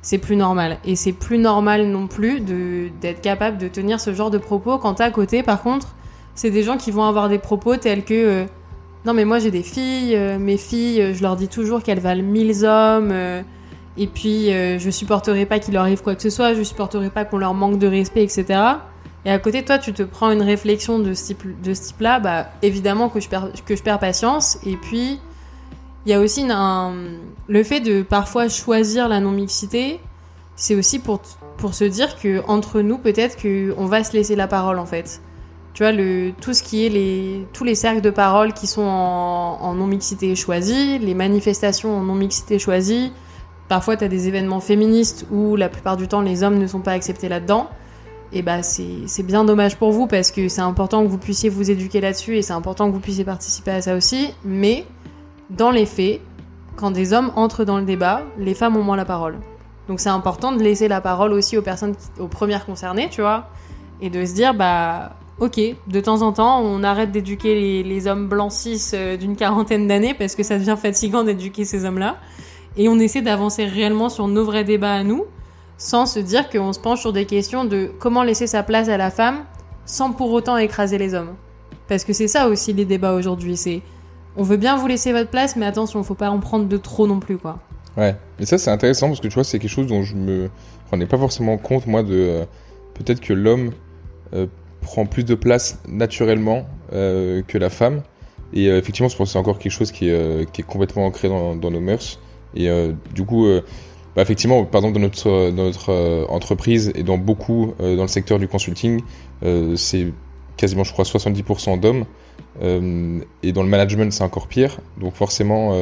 C'est 0.00 0.18
plus 0.18 0.36
normal. 0.36 0.78
Et 0.86 0.96
c'est 0.96 1.12
plus 1.12 1.38
normal 1.38 1.86
non 1.88 2.06
plus 2.06 2.40
de 2.40 2.88
d'être 3.00 3.20
capable 3.20 3.58
de 3.58 3.68
tenir 3.68 4.00
ce 4.00 4.14
genre 4.14 4.30
de 4.30 4.38
propos 4.38 4.78
quand 4.78 5.00
à 5.02 5.10
côté, 5.10 5.42
par 5.42 5.60
contre, 5.62 5.94
c'est 6.34 6.50
des 6.50 6.62
gens 6.62 6.76
qui 6.78 6.90
vont 6.90 7.02
avoir 7.04 7.28
des 7.28 7.38
propos 7.38 7.76
tels 7.76 8.04
que 8.04 8.14
euh, 8.14 8.44
non 9.04 9.12
mais 9.12 9.24
moi 9.24 9.38
j'ai 9.40 9.50
des 9.50 9.62
filles, 9.64 10.14
euh, 10.14 10.38
mes 10.38 10.56
filles, 10.56 11.14
je 11.14 11.20
leur 11.22 11.34
dis 11.36 11.48
toujours 11.48 11.82
qu'elles 11.82 11.98
valent 12.00 12.22
mille 12.22 12.64
hommes. 12.64 13.10
euh, 13.12 13.42
et 13.98 14.06
puis, 14.06 14.52
euh, 14.52 14.78
je 14.78 14.90
supporterai 14.90 15.44
pas 15.44 15.58
qu'il 15.58 15.74
leur 15.74 15.82
arrive 15.82 16.02
quoi 16.02 16.14
que 16.14 16.22
ce 16.22 16.30
soit, 16.30 16.54
je 16.54 16.62
supporterai 16.62 17.10
pas 17.10 17.24
qu'on 17.24 17.38
leur 17.38 17.54
manque 17.54 17.78
de 17.78 17.86
respect, 17.86 18.22
etc. 18.22 18.44
Et 19.24 19.30
à 19.30 19.38
côté, 19.38 19.64
toi, 19.64 19.78
tu 19.78 19.92
te 19.92 20.02
prends 20.02 20.30
une 20.30 20.42
réflexion 20.42 20.98
de 20.98 21.12
ce 21.14 21.32
type-là, 21.34 22.20
bah, 22.20 22.46
évidemment 22.62 23.08
que 23.08 23.20
je 23.20 23.28
perds, 23.28 23.50
que 23.66 23.76
je 23.76 23.82
perds 23.82 23.98
patience. 23.98 24.58
Et 24.64 24.76
puis, 24.76 25.18
il 26.06 26.12
y 26.12 26.14
a 26.14 26.20
aussi 26.20 26.46
le 26.46 27.62
fait 27.64 27.80
de 27.80 28.02
parfois 28.02 28.48
choisir 28.48 29.08
la 29.08 29.20
non-mixité. 29.20 30.00
c'est 30.56 30.74
aussi 30.74 31.00
pour, 31.00 31.20
pour 31.58 31.74
se 31.74 31.84
dire 31.84 32.18
que 32.18 32.42
entre 32.48 32.80
nous, 32.80 32.98
peut-être 32.98 33.36
qu'on 33.40 33.86
va 33.86 34.04
se 34.04 34.12
laisser 34.14 34.36
la 34.36 34.46
parole 34.46 34.78
en 34.78 34.86
fait. 34.86 35.20
Tu 35.74 35.82
vois, 35.82 35.92
le, 35.92 36.32
tout 36.40 36.54
ce 36.54 36.62
qui 36.62 36.86
est 36.86 36.88
les, 36.88 37.46
tous 37.52 37.62
les 37.62 37.74
cercles 37.74 38.00
de 38.00 38.10
parole 38.10 38.52
qui 38.52 38.66
sont 38.66 38.82
en, 38.82 39.74
non-mixité 39.74 40.34
choisie, 40.34 40.98
les 40.98 41.14
manifestations 41.14 41.98
en 41.98 42.02
non-mixité 42.02 42.58
choisie. 42.58 43.12
Parfois, 43.68 43.96
tu 43.96 44.04
as 44.04 44.08
des 44.08 44.28
événements 44.28 44.60
féministes 44.60 45.26
où 45.30 45.56
la 45.56 45.68
plupart 45.68 45.96
du 45.96 46.08
temps 46.08 46.20
les 46.20 46.42
hommes 46.42 46.58
ne 46.58 46.66
sont 46.66 46.80
pas 46.80 46.92
acceptés 46.92 47.28
là-dedans. 47.28 47.68
Et 48.32 48.42
bah, 48.42 48.62
c'est 48.62 49.22
bien 49.22 49.44
dommage 49.44 49.76
pour 49.76 49.90
vous 49.90 50.06
parce 50.06 50.30
que 50.30 50.48
c'est 50.48 50.60
important 50.60 51.02
que 51.02 51.08
vous 51.08 51.18
puissiez 51.18 51.48
vous 51.48 51.70
éduquer 51.70 52.00
là-dessus 52.00 52.36
et 52.36 52.42
c'est 52.42 52.52
important 52.52 52.88
que 52.88 52.94
vous 52.94 53.00
puissiez 53.00 53.24
participer 53.24 53.70
à 53.70 53.82
ça 53.82 53.94
aussi. 53.94 54.34
Mais 54.44 54.84
dans 55.50 55.70
les 55.70 55.86
faits, 55.86 56.20
quand 56.76 56.90
des 56.90 57.12
hommes 57.12 57.32
entrent 57.36 57.64
dans 57.64 57.78
le 57.78 57.84
débat, 57.84 58.22
les 58.38 58.54
femmes 58.54 58.76
ont 58.76 58.82
moins 58.82 58.96
la 58.96 59.06
parole. 59.06 59.36
Donc 59.88 60.00
c'est 60.00 60.10
important 60.10 60.52
de 60.52 60.62
laisser 60.62 60.88
la 60.88 61.00
parole 61.00 61.32
aussi 61.32 61.56
aux 61.56 61.62
personnes, 61.62 61.94
aux 62.18 62.28
premières 62.28 62.66
concernées, 62.66 63.08
tu 63.10 63.22
vois, 63.22 63.48
et 64.02 64.10
de 64.10 64.24
se 64.24 64.34
dire, 64.34 64.52
bah, 64.52 65.16
ok, 65.40 65.58
de 65.86 66.00
temps 66.00 66.20
en 66.20 66.32
temps, 66.32 66.60
on 66.60 66.82
arrête 66.82 67.10
d'éduquer 67.10 67.82
les, 67.82 68.06
hommes 68.06 68.28
blancs 68.28 68.52
cis 68.52 68.90
euh, 68.92 69.16
d'une 69.16 69.34
quarantaine 69.34 69.88
d'années 69.88 70.14
parce 70.14 70.34
que 70.34 70.42
ça 70.42 70.58
devient 70.58 70.76
fatigant 70.80 71.24
d'éduquer 71.24 71.64
ces 71.64 71.86
hommes-là, 71.86 72.16
et 72.78 72.88
on 72.88 72.98
essaie 72.98 73.20
d'avancer 73.20 73.66
réellement 73.66 74.08
sur 74.08 74.28
nos 74.28 74.44
vrais 74.44 74.64
débats 74.64 74.94
à 74.94 75.04
nous, 75.04 75.26
sans 75.76 76.06
se 76.06 76.18
dire 76.20 76.48
qu'on 76.48 76.72
se 76.72 76.80
penche 76.80 77.00
sur 77.00 77.12
des 77.12 77.26
questions 77.26 77.64
de 77.64 77.90
comment 77.98 78.22
laisser 78.22 78.46
sa 78.46 78.62
place 78.62 78.88
à 78.88 78.96
la 78.96 79.10
femme 79.10 79.44
sans 79.84 80.12
pour 80.12 80.32
autant 80.32 80.56
écraser 80.56 80.98
les 80.98 81.14
hommes. 81.14 81.34
Parce 81.88 82.04
que 82.04 82.12
c'est 82.12 82.28
ça 82.28 82.48
aussi 82.48 82.72
les 82.72 82.84
débats 82.84 83.14
aujourd'hui, 83.14 83.56
c'est 83.56 83.82
on 84.36 84.42
veut 84.42 84.56
bien 84.56 84.76
vous 84.76 84.86
laisser 84.86 85.12
votre 85.12 85.30
place, 85.30 85.56
mais 85.56 85.66
attention, 85.66 86.02
faut 86.04 86.14
pas 86.14 86.30
en 86.30 86.38
prendre 86.38 86.68
de 86.68 86.76
trop 86.76 87.06
non 87.06 87.18
plus, 87.18 87.38
quoi. 87.38 87.58
Ouais, 87.96 88.14
et 88.38 88.46
ça 88.46 88.58
c'est 88.58 88.70
intéressant 88.70 89.08
parce 89.08 89.20
que 89.20 89.26
tu 89.26 89.34
vois, 89.34 89.42
c'est 89.42 89.58
quelque 89.58 89.70
chose 89.70 89.88
dont 89.88 90.02
je 90.02 90.14
me 90.14 90.48
rendais 90.90 91.06
pas 91.06 91.18
forcément 91.18 91.58
compte, 91.58 91.86
moi, 91.86 92.04
de 92.04 92.14
euh, 92.14 92.44
peut-être 92.94 93.20
que 93.20 93.32
l'homme 93.32 93.72
euh, 94.34 94.46
prend 94.80 95.06
plus 95.06 95.24
de 95.24 95.34
place 95.34 95.80
naturellement 95.88 96.66
euh, 96.92 97.42
que 97.48 97.58
la 97.58 97.70
femme. 97.70 98.02
Et 98.52 98.68
effectivement, 98.68 99.10
je 99.10 99.16
pense 99.16 99.32
c'est 99.32 99.38
encore 99.38 99.58
quelque 99.58 99.72
chose 99.72 99.92
qui 99.92 100.08
est, 100.08 100.62
complètement 100.62 101.04
ancré 101.04 101.28
dans, 101.28 101.54
nos 101.56 101.80
mœurs. 101.80 102.18
Et 102.54 102.68
du 103.14 103.24
coup, 103.24 103.46
bah, 104.16 104.22
effectivement, 104.22 104.64
par 104.64 104.80
exemple, 104.80 104.94
dans 104.94 105.02
notre, 105.02 105.50
notre 105.50 106.26
entreprise 106.30 106.92
et 106.94 107.02
dans 107.02 107.18
beaucoup 107.18 107.74
dans 107.78 108.02
le 108.02 108.08
secteur 108.08 108.38
du 108.38 108.48
consulting, 108.48 109.00
c'est 109.76 110.12
quasiment, 110.56 110.84
je 110.84 110.92
crois, 110.92 111.04
70% 111.04 111.78
d'hommes. 111.78 112.04
et 113.42 113.52
dans 113.52 113.62
le 113.62 113.68
management, 113.68 114.12
c'est 114.12 114.24
encore 114.24 114.48
pire. 114.48 114.78
Donc 114.98 115.14
forcément, 115.14 115.74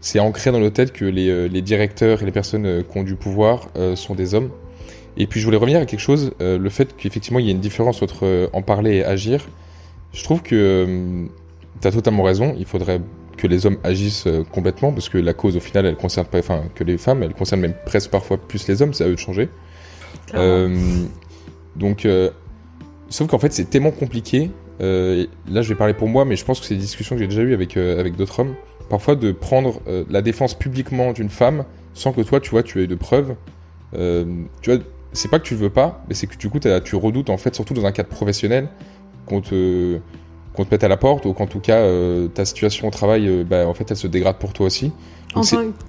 c'est 0.00 0.18
ancré 0.18 0.50
dans 0.50 0.60
nos 0.60 0.70
têtes 0.70 0.92
que 0.92 1.04
les, 1.04 1.28
euh, 1.28 1.48
directeurs 1.48 2.22
et 2.22 2.24
les 2.24 2.32
personnes 2.32 2.66
euh, 2.66 2.82
qui 2.82 2.98
ont 2.98 3.02
du 3.02 3.16
pouvoir 3.16 3.68
euh, 3.76 3.96
sont 3.96 4.14
des 4.14 4.34
hommes. 4.34 4.50
Et 5.16 5.26
puis 5.26 5.40
je 5.40 5.44
voulais 5.44 5.58
revenir 5.58 5.80
à 5.80 5.86
quelque 5.86 6.00
chose, 6.00 6.32
le 6.38 6.68
fait 6.70 6.96
qu'effectivement 6.96 7.40
il 7.40 7.46
y 7.46 7.48
a 7.48 7.50
une 7.50 7.60
différence 7.60 8.00
entre 8.00 8.48
en 8.52 8.62
parler 8.62 8.98
et 8.98 9.04
agir. 9.04 9.48
Je 10.12 10.22
trouve 10.22 10.40
que 10.40 11.26
tu 11.80 11.88
as 11.88 11.90
totalement 11.90 12.22
raison, 12.22 12.54
il 12.56 12.64
faudrait 12.64 13.00
que 13.40 13.46
les 13.46 13.66
hommes 13.66 13.78
agissent 13.84 14.28
complètement 14.52 14.92
parce 14.92 15.08
que 15.08 15.18
la 15.18 15.32
cause 15.32 15.56
au 15.56 15.60
final 15.60 15.86
elle 15.86 15.96
concerne 15.96 16.26
pas, 16.26 16.38
enfin 16.38 16.64
que 16.74 16.84
les 16.84 16.98
femmes, 16.98 17.22
elle 17.22 17.34
concerne 17.34 17.60
même 17.60 17.74
presque 17.86 18.10
parfois 18.10 18.36
plus 18.36 18.68
les 18.68 18.82
hommes, 18.82 18.92
c'est 18.92 19.04
à 19.04 19.08
eux 19.08 19.14
de 19.14 19.18
changer. 19.18 19.48
donc, 21.76 22.06
sauf 23.08 23.28
qu'en 23.28 23.38
fait 23.38 23.52
c'est 23.52 23.70
tellement 23.70 23.90
compliqué. 23.90 24.50
là 24.80 25.62
je 25.62 25.68
vais 25.68 25.74
parler 25.74 25.94
pour 25.94 26.08
moi, 26.08 26.24
mais 26.24 26.36
je 26.36 26.44
pense 26.44 26.60
que 26.60 26.66
c'est 26.66 26.74
des 26.74 26.80
discussions 26.80 27.16
que 27.16 27.22
j'ai 27.22 27.28
déjà 27.28 27.42
eues 27.42 27.54
avec, 27.54 27.76
avec 27.76 28.16
d'autres 28.16 28.40
hommes 28.40 28.54
parfois 28.90 29.14
de 29.14 29.32
prendre 29.32 29.80
euh, 29.88 30.04
la 30.10 30.20
défense 30.20 30.52
publiquement 30.52 31.12
d'une 31.14 31.30
femme 31.30 31.64
sans 31.94 32.12
que 32.12 32.20
toi, 32.20 32.40
tu 32.40 32.50
vois, 32.50 32.62
tu 32.62 32.82
aies 32.82 32.86
de 32.86 32.94
preuves. 32.94 33.36
Euh, 33.94 34.44
tu 34.60 34.70
vois, 34.70 34.80
c'est 35.12 35.30
pas 35.30 35.38
que 35.38 35.44
tu 35.44 35.54
veux 35.54 35.70
pas, 35.70 36.04
mais 36.08 36.14
c'est 36.14 36.26
que 36.26 36.36
du 36.36 36.50
coup, 36.50 36.58
tu 36.58 36.96
redoutes, 36.96 37.30
en 37.30 37.38
fait, 37.38 37.54
surtout 37.54 37.72
dans 37.72 37.86
un 37.86 37.92
cadre 37.92 38.10
professionnel, 38.10 38.68
qu'on 39.26 39.40
te, 39.40 39.98
qu'on 40.54 40.64
te 40.64 40.70
mette 40.72 40.84
à 40.84 40.88
la 40.88 40.96
porte 40.96 41.26
ou 41.26 41.32
qu'en 41.32 41.46
tout 41.46 41.60
cas, 41.60 41.78
euh, 41.78 42.28
ta 42.28 42.44
situation 42.44 42.88
au 42.88 42.90
travail, 42.90 43.44
bah, 43.44 43.66
en 43.66 43.74
fait, 43.74 43.90
elle 43.90 43.96
se 43.96 44.06
dégrade 44.06 44.36
pour 44.36 44.52
toi 44.52 44.66
aussi. 44.66 44.92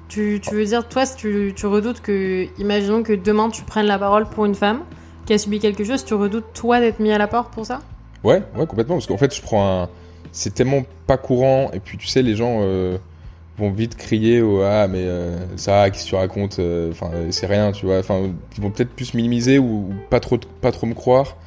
tu, 0.10 0.40
tu, 0.42 0.56
veux 0.56 0.66
dire, 0.66 0.88
toi, 0.88 1.06
tu, 1.06 1.54
tu 1.56 1.66
redoutes 1.66 2.02
que, 2.02 2.48
imaginons 2.60 3.04
que 3.04 3.14
demain, 3.14 3.50
tu 3.50 3.64
prennes 3.64 3.88
la 3.88 3.98
parole 3.98 4.28
pour 4.28 4.46
une 4.46 4.56
femme 4.56 4.82
qui 5.26 5.34
a 5.34 5.38
subi 5.38 5.60
quelque 5.60 5.84
chose, 5.84 6.04
tu 6.06 6.14
redoutes, 6.14 6.54
toi, 6.54 6.80
d'être 6.80 7.00
mis 7.00 7.12
à 7.12 7.18
la 7.18 7.28
porte 7.28 7.54
pour 7.54 7.66
ça? 7.66 7.82
Ouais, 8.24 8.44
ouais, 8.56 8.68
complètement, 8.68 8.96
parce 8.96 9.08
qu'en 9.08 9.18
fait, 9.18 9.36
je 9.36 9.42
prends 9.42 9.84
un 9.84 9.90
c'est 10.32 10.54
tellement 10.54 10.84
pas 11.08 11.18
courant. 11.18 11.72
Et 11.74 11.80
puis, 11.80 11.98
tu 11.98 12.08
sais, 12.08 12.22
les 12.22 12.36
gens 12.36 12.60
euh, 12.62 12.98
vont 13.58 13.72
vite 13.72 13.96
crier 13.96 14.42
au 14.42 14.62
Ah, 14.62 14.88
mais 14.88 15.04
euh, 15.04 15.38
ça, 15.58 15.90
qu'est-ce 15.90 16.06
que 16.06 16.10
tu 16.10 16.16
racontes 16.16 16.60
euh, 16.60 16.92
Enfin, 16.92 17.12
c'est 17.30 17.48
rien, 17.48 17.72
tu 17.72 17.86
vois. 17.86 18.00
Enfin, 18.00 18.32
ils 18.58 18.64
vont 18.64 18.72
peut-être 18.72 18.92
plus 18.92 19.14
minimiser 19.14 19.60
ou, 19.60 19.94
pas, 20.10 20.20
trop, 20.20 20.38
pas 20.62 20.72
trop 20.72 20.88
me 20.88 20.94
croire. 20.94 21.38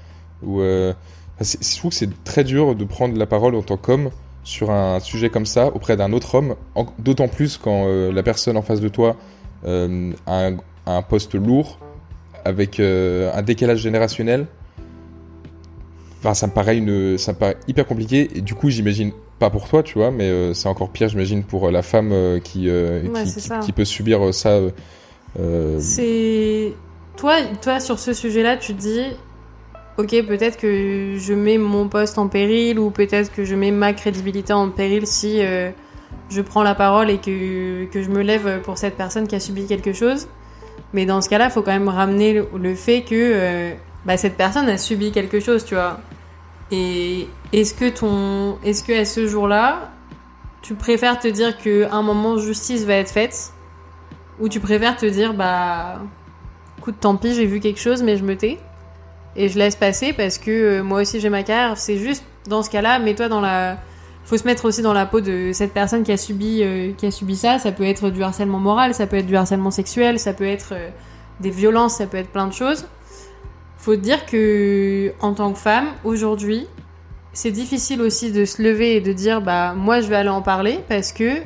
Ou, 0.43 0.61
je 1.41 1.77
trouve 1.79 1.91
que 1.91 1.97
c'est 1.97 2.25
très 2.25 2.45
dur 2.45 2.75
de 2.75 2.85
prendre 2.85 3.17
la 3.17 3.27
parole 3.27 3.55
en 3.55 3.63
tant 3.63 3.77
qu'homme 3.77 4.11
sur 4.45 4.71
un 4.71 5.01
sujet 5.01 5.31
comme 5.31 5.47
ça 5.47 5.69
auprès 5.69 5.97
d'un 5.97 6.13
autre 6.13 6.35
homme, 6.35 6.55
d'autant 6.99 7.29
plus 7.29 7.57
quand 7.57 7.87
la 8.13 8.23
personne 8.23 8.57
en 8.57 8.63
face 8.63 8.81
de 8.81 8.89
toi 8.89 9.17
a 9.67 9.71
un, 9.71 10.13
a, 10.27 10.51
un, 10.87 11.03
poste 11.03 11.35
lourd, 11.35 11.79
avec 12.45 12.79
un 12.79 13.43
décalage 13.43 13.79
générationnel 13.79 14.47
ça 16.33 16.47
me 16.47 16.53
paraît 16.53 16.79
une, 16.79 17.19
ça 17.19 17.33
me 17.33 17.39
paraît 17.39 17.59
hyper 17.69 17.87
compliqué. 17.87 18.31
Et 18.35 18.41
du 18.41 18.55
coup, 18.55 18.71
j'imagine 18.71 19.13
pas 19.39 19.51
pour 19.51 19.69
toi, 19.69 19.83
tu 19.83 19.99
vois, 19.99 20.11
mais 20.11 20.25
euh, 20.25 20.55
c'est 20.55 20.69
encore 20.69 20.89
pire, 20.89 21.11
j'imagine, 21.11 21.45
pour 21.45 21.69
euh, 21.69 21.71
la 21.71 21.83
femme 21.83 22.13
euh, 22.13 22.41
qui, 22.41 22.71
qui, 23.63 23.73
peut 23.73 23.85
subir 23.85 24.33
ça. 24.33 24.61
C'est 25.79 26.73
toi, 27.17 27.37
toi 27.61 27.81
sur 27.81 27.99
ce 27.99 28.15
sujet-là, 28.15 28.57
tu 28.57 28.75
te 28.75 28.81
dis, 28.81 29.03
ok, 29.99 30.27
peut-être 30.27 30.59
que 30.59 31.17
je 31.17 31.35
mets 31.35 31.59
mon 31.59 31.89
poste 31.89 32.19
en 32.19 32.29
péril 32.29 32.79
ou 32.79 32.91
peut-être 32.91 33.33
que 33.33 33.45
je 33.45 33.55
mets 33.55 33.71
ma 33.71 33.93
crédibilité 33.93 34.53
en 34.53 34.71
péril 34.71 35.07
si 35.07 35.41
je 36.31 36.41
prends 36.41 36.63
la 36.63 36.75
parole 36.75 37.11
et 37.11 37.19
que, 37.19 37.85
que 37.87 38.03
je 38.03 38.11
me 38.11 38.23
lève 38.23 38.61
pour 38.63 38.79
cette 38.79 38.97
personne 38.97 39.27
qui 39.27 39.35
a 39.35 39.41
subi 39.41 39.67
quelque 39.67 39.93
chose. 39.93 40.29
Mais 40.93 41.07
dans 41.07 41.21
ce 41.21 41.29
cas-là, 41.29 41.47
il 41.47 41.51
faut 41.51 41.63
quand 41.63 41.73
même 41.73 41.89
ramener 41.89 42.43
le, 42.55 42.75
fait 42.75 43.03
que 43.03 43.75
bah, 44.05 44.17
cette 44.17 44.37
personne 44.37 44.69
a 44.69 44.79
subi 44.79 45.13
quelque 45.13 45.41
chose, 45.41 45.65
tu 45.65 45.75
vois. 45.75 45.99
Et 46.71 47.29
est-ce 47.53 47.75
que 47.75 47.89
ton, 47.89 48.59
est-ce 48.65 48.83
que 48.83 48.93
à 48.93 49.05
ce 49.05 49.27
jour-là, 49.27 49.91
tu 50.63 50.75
préfères 50.75 51.19
te 51.19 51.29
dire 51.29 51.59
que 51.59 51.91
un 51.93 52.03
moment 52.03 52.39
justice 52.39 52.85
va 52.85 52.95
être 52.95 53.11
faite, 53.11 53.53
ou 54.41 54.49
tu 54.49 54.61
préfères 54.61 54.97
te 54.97 55.07
dire 55.07 55.35
bah, 55.35 56.01
écoute, 56.79 56.97
tant 57.01 57.17
pis, 57.17 57.35
j'ai 57.35 57.47
vu 57.47 57.61
quelque 57.61 57.81
chose, 57.81 58.03
mais 58.03 58.17
je 58.17 58.25
me 58.25 58.37
tais? 58.37 58.59
Et 59.37 59.49
je 59.49 59.59
laisse 59.59 59.77
passer 59.77 60.13
parce 60.13 60.39
que 60.39 60.51
euh, 60.51 60.83
moi 60.83 61.03
aussi 61.03 61.21
j'ai 61.21 61.31
ma 61.31 61.43
carrière. 61.43 61.79
C'est 61.79 61.97
juste 61.97 62.25
dans 62.49 62.63
ce 62.63 62.71
cas-là, 62.71 62.99
mets-toi 62.99 63.29
dans 63.29 63.41
la, 63.41 63.79
faut 64.25 64.37
se 64.37 64.45
mettre 64.45 64.65
aussi 64.65 64.83
dans 64.83 64.93
la 64.93 65.07
peau 65.07 65.21
de 65.21 65.51
cette 65.53 65.73
personne 65.73 66.03
qui 66.03 66.13
a 66.13 66.17
subi, 66.17 66.63
euh, 66.63 66.93
qui 66.97 67.07
a 67.07 67.11
subi 67.11 67.37
ça. 67.37 67.59
Ça 67.59 67.73
peut 67.73 67.85
être 67.85 68.11
du 68.11 68.23
harcèlement 68.23 68.59
moral, 68.59 68.95
ça 68.95 69.07
peut 69.07 69.17
être 69.17 69.27
du 69.27 69.37
harcèlement 69.37 69.71
sexuel, 69.71 70.19
ça 70.19 70.33
peut 70.33 70.47
être 70.47 70.73
euh, 70.73 70.89
des 71.41 71.51
violences, 71.51 71.97
ça 71.97 72.07
peut 72.07 72.19
être 72.19 72.31
plein 72.31 72.47
de 72.47 72.53
choses 72.53 72.87
faut 73.85 73.97
dire 73.97 74.25
que 74.25 75.13
en 75.21 75.35
tant 75.35 75.53
que 75.53 75.59
femme, 75.59 75.89
aujourd'hui, 76.05 76.67
c'est 77.35 77.51
difficile 77.51 78.01
aussi 78.01 78.33
de 78.33 78.47
se 78.47 78.63
lever 78.63 78.97
et 78.97 79.03
de 79.03 79.13
dire 79.13 79.43
bah 79.43 79.75
moi 79.75 80.01
je 80.01 80.09
vais 80.09 80.17
aller 80.17 80.31
en 80.31 80.41
parler 80.41 80.81
parce 80.89 81.13
que 81.13 81.43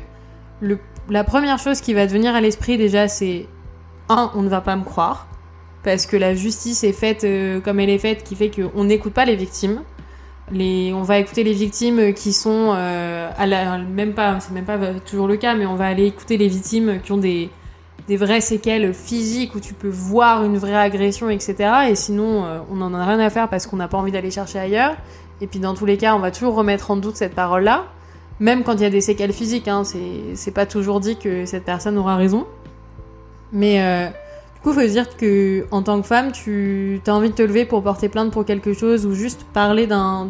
la 1.10 1.24
première 1.24 1.58
chose 1.58 1.80
qui 1.80 1.94
va 1.94 2.06
te 2.06 2.12
venir 2.12 2.36
à 2.36 2.40
l'esprit 2.40 2.76
déjà 2.76 3.08
c'est 3.08 3.46
un 4.08 4.30
on 4.36 4.42
ne 4.42 4.48
va 4.48 4.60
pas 4.60 4.76
me 4.76 4.84
croire 4.84 5.26
parce 5.88 6.04
que 6.04 6.18
la 6.18 6.34
justice 6.34 6.84
est 6.84 6.92
faite 6.92 7.24
euh, 7.24 7.60
comme 7.60 7.80
elle 7.80 7.88
est 7.88 7.96
faite 7.96 8.22
qui 8.22 8.36
fait 8.36 8.50
qu'on 8.50 8.84
n'écoute 8.84 9.14
pas 9.14 9.24
les 9.24 9.36
victimes 9.36 9.80
on 10.52 11.02
va 11.02 11.18
écouter 11.18 11.44
les 11.44 11.54
victimes 11.54 12.12
qui 12.12 12.34
sont 12.34 12.74
euh, 12.74 13.30
à 13.38 13.46
la, 13.46 13.78
même 13.78 14.12
pas 14.12 14.38
c'est 14.38 14.52
même 14.52 14.66
pas 14.66 14.78
toujours 15.06 15.28
le 15.28 15.36
cas 15.36 15.54
mais 15.54 15.64
on 15.64 15.76
va 15.76 15.86
aller 15.86 16.04
écouter 16.04 16.36
les 16.36 16.48
victimes 16.48 17.00
qui 17.02 17.12
ont 17.12 17.16
des 17.16 17.48
vraies 18.10 18.42
séquelles 18.42 18.92
physiques 18.92 19.54
où 19.54 19.60
tu 19.60 19.72
peux 19.72 19.88
voir 19.88 20.44
une 20.44 20.58
vraie 20.58 20.76
agression, 20.76 21.28
etc. 21.28 21.56
Et 21.90 21.94
sinon, 21.94 22.44
euh, 22.44 22.60
on 22.70 22.76
n'en 22.76 22.94
a 22.94 23.04
rien 23.04 23.20
à 23.20 23.28
faire 23.28 23.50
parce 23.50 23.66
qu'on 23.66 23.76
n'a 23.76 23.86
pas 23.86 23.98
envie 23.98 24.12
d'aller 24.12 24.30
chercher 24.30 24.58
ailleurs. 24.58 24.96
Et 25.42 25.46
puis 25.46 25.60
dans 25.60 25.74
tous 25.74 25.84
les 25.84 25.98
cas, 25.98 26.14
on 26.14 26.18
va 26.18 26.30
toujours 26.30 26.54
remettre 26.54 26.90
en 26.90 26.96
doute 26.96 27.16
cette 27.16 27.34
parole-là, 27.34 27.84
même 28.40 28.62
quand 28.62 28.72
il 28.76 28.80
y 28.80 28.86
a 28.86 28.90
des 28.90 29.02
séquelles 29.02 29.34
physiques. 29.34 29.68
Hein, 29.68 29.82
c'est 30.34 30.54
pas 30.54 30.64
toujours 30.64 31.00
dit 31.00 31.16
que 31.16 31.44
cette 31.44 31.66
personne 31.66 31.98
aura 31.98 32.16
raison. 32.16 32.46
Mais 33.52 34.10
faut 34.72 34.86
dire 34.86 35.16
que 35.16 35.66
en 35.70 35.82
tant 35.82 36.00
que 36.00 36.06
femme, 36.06 36.32
tu 36.32 37.00
as 37.06 37.14
envie 37.14 37.30
de 37.30 37.34
te 37.34 37.42
lever 37.42 37.64
pour 37.64 37.82
porter 37.82 38.08
plainte 38.08 38.32
pour 38.32 38.44
quelque 38.44 38.72
chose 38.72 39.06
ou 39.06 39.12
juste 39.12 39.44
parler 39.52 39.86
d'un 39.86 40.28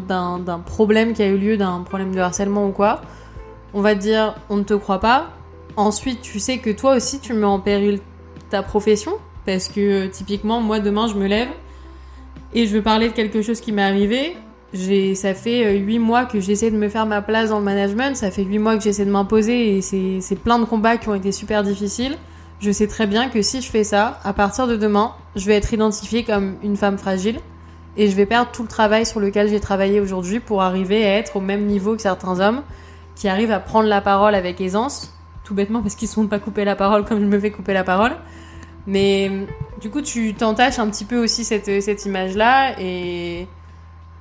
problème 0.65 1.13
qui 1.13 1.23
a 1.23 1.27
eu 1.27 1.37
lieu, 1.37 1.57
d'un 1.57 1.81
problème 1.81 2.13
de 2.13 2.19
harcèlement 2.19 2.67
ou 2.67 2.71
quoi. 2.71 3.01
On 3.73 3.81
va 3.81 3.95
te 3.95 3.99
dire, 3.99 4.35
on 4.49 4.57
ne 4.57 4.63
te 4.63 4.73
croit 4.73 4.99
pas, 4.99 5.29
Ensuite, 5.79 6.21
tu 6.21 6.39
sais 6.39 6.57
que 6.57 6.69
toi 6.69 6.97
aussi, 6.97 7.19
tu 7.19 7.33
mets 7.33 7.45
en 7.45 7.61
péril 7.61 7.99
ta 8.49 8.63
profession. 8.63 9.13
Parce 9.45 9.69
que 9.69 9.79
euh, 9.79 10.07
typiquement, 10.09 10.59
moi, 10.59 10.81
demain, 10.81 11.07
je 11.07 11.15
me 11.15 11.25
lève 11.25 11.47
et 12.53 12.65
je 12.65 12.75
veux 12.75 12.81
parler 12.81 13.07
de 13.07 13.13
quelque 13.13 13.41
chose 13.41 13.61
qui 13.61 13.71
m'est 13.71 13.83
arrivé. 13.83 14.35
Ça 15.15 15.33
fait 15.33 15.65
euh, 15.65 15.77
huit 15.77 15.99
mois 15.99 16.25
que 16.25 16.41
j'essaie 16.41 16.69
de 16.69 16.75
me 16.75 16.89
faire 16.89 17.05
ma 17.05 17.21
place 17.21 17.49
dans 17.49 17.59
le 17.59 17.65
management. 17.65 18.15
Ça 18.17 18.29
fait 18.29 18.43
huit 18.43 18.59
mois 18.59 18.75
que 18.75 18.83
j'essaie 18.83 19.05
de 19.05 19.11
m'imposer 19.11 19.77
et 19.77 19.81
c'est, 19.81 20.35
plein 20.35 20.59
de 20.59 20.65
combats 20.65 20.97
qui 20.97 21.07
ont 21.07 21.15
été 21.15 21.31
super 21.31 21.63
difficiles. 21.63 22.17
Je 22.59 22.71
sais 22.71 22.87
très 22.87 23.07
bien 23.07 23.29
que 23.29 23.41
si 23.41 23.61
je 23.61 23.69
fais 23.69 23.83
ça, 23.83 24.19
à 24.23 24.33
partir 24.33 24.67
de 24.67 24.75
demain, 24.75 25.13
je 25.35 25.45
vais 25.45 25.55
être 25.55 25.73
identifiée 25.73 26.23
comme 26.23 26.55
une 26.63 26.75
femme 26.75 26.97
fragile 26.97 27.39
et 27.97 28.09
je 28.09 28.15
vais 28.15 28.25
perdre 28.25 28.51
tout 28.51 28.63
le 28.63 28.67
travail 28.67 29.05
sur 29.05 29.19
lequel 29.19 29.49
j'ai 29.49 29.59
travaillé 29.59 29.99
aujourd'hui 29.99 30.39
pour 30.39 30.61
arriver 30.61 31.05
à 31.05 31.17
être 31.17 31.37
au 31.37 31.41
même 31.41 31.65
niveau 31.65 31.95
que 31.95 32.01
certains 32.01 32.39
hommes 32.39 32.63
qui 33.15 33.27
arrivent 33.27 33.51
à 33.51 33.59
prendre 33.59 33.87
la 33.87 34.01
parole 34.01 34.35
avec 34.35 34.61
aisance, 34.61 35.13
tout 35.43 35.53
bêtement 35.53 35.81
parce 35.81 35.95
qu'ils 35.95 36.07
ne 36.07 36.13
sont 36.13 36.27
pas 36.27 36.39
coupés 36.39 36.65
la 36.65 36.75
parole 36.75 37.05
comme 37.05 37.19
je 37.19 37.25
me 37.25 37.39
fais 37.39 37.51
couper 37.51 37.73
la 37.73 37.83
parole. 37.83 38.15
Mais 38.87 39.29
du 39.81 39.89
coup, 39.89 40.01
tu 40.01 40.33
t'entaches 40.33 40.79
un 40.79 40.89
petit 40.89 41.05
peu 41.05 41.21
aussi 41.21 41.43
cette, 41.43 41.81
cette 41.81 42.05
image-là 42.05 42.79
et 42.79 43.47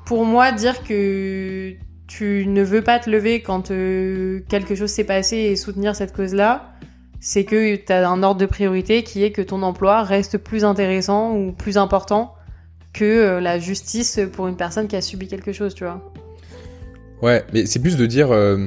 pour 0.05 0.25
moi, 0.25 0.53
dire 0.53 0.85
que 0.85 1.75
tu 2.07 2.47
ne 2.47 2.63
veux 2.63 2.83
pas 2.83 2.99
te 2.99 3.11
lever 3.11 3.43
quand 3.43 3.71
euh, 3.71 4.41
quelque 4.49 4.75
chose 4.75 4.91
s'est 4.91 5.05
passé 5.05 5.37
et 5.37 5.57
soutenir 5.57 5.95
cette 5.95 6.17
cause-là, 6.17 6.73
c'est 7.21 7.45
que 7.45 7.77
tu 7.77 7.93
as 7.93 8.09
un 8.09 8.23
ordre 8.23 8.41
de 8.41 8.47
priorité 8.47 9.03
qui 9.03 9.25
est 9.25 9.33
que 9.33 9.43
ton 9.43 9.63
emploi 9.63 10.03
reste 10.03 10.39
plus 10.39 10.65
intéressant 10.65 11.35
ou 11.35 11.53
plus 11.53 11.77
important 11.77 12.35
que 12.93 13.05
euh, 13.05 13.41
la 13.41 13.59
justice 13.59 14.21
pour 14.33 14.49
une 14.49 14.57
personne 14.57 14.89
qui 14.89 14.97
a 14.97 15.01
subi 15.01 15.29
quelque 15.29 15.53
chose, 15.53 15.75
tu 15.75 15.85
vois. 15.85 16.13
Ouais, 17.23 17.45
mais 17.53 17.67
c'est 17.67 17.81
plus 17.81 17.97
de 17.97 18.07
dire... 18.07 18.29
Euh, 18.31 18.67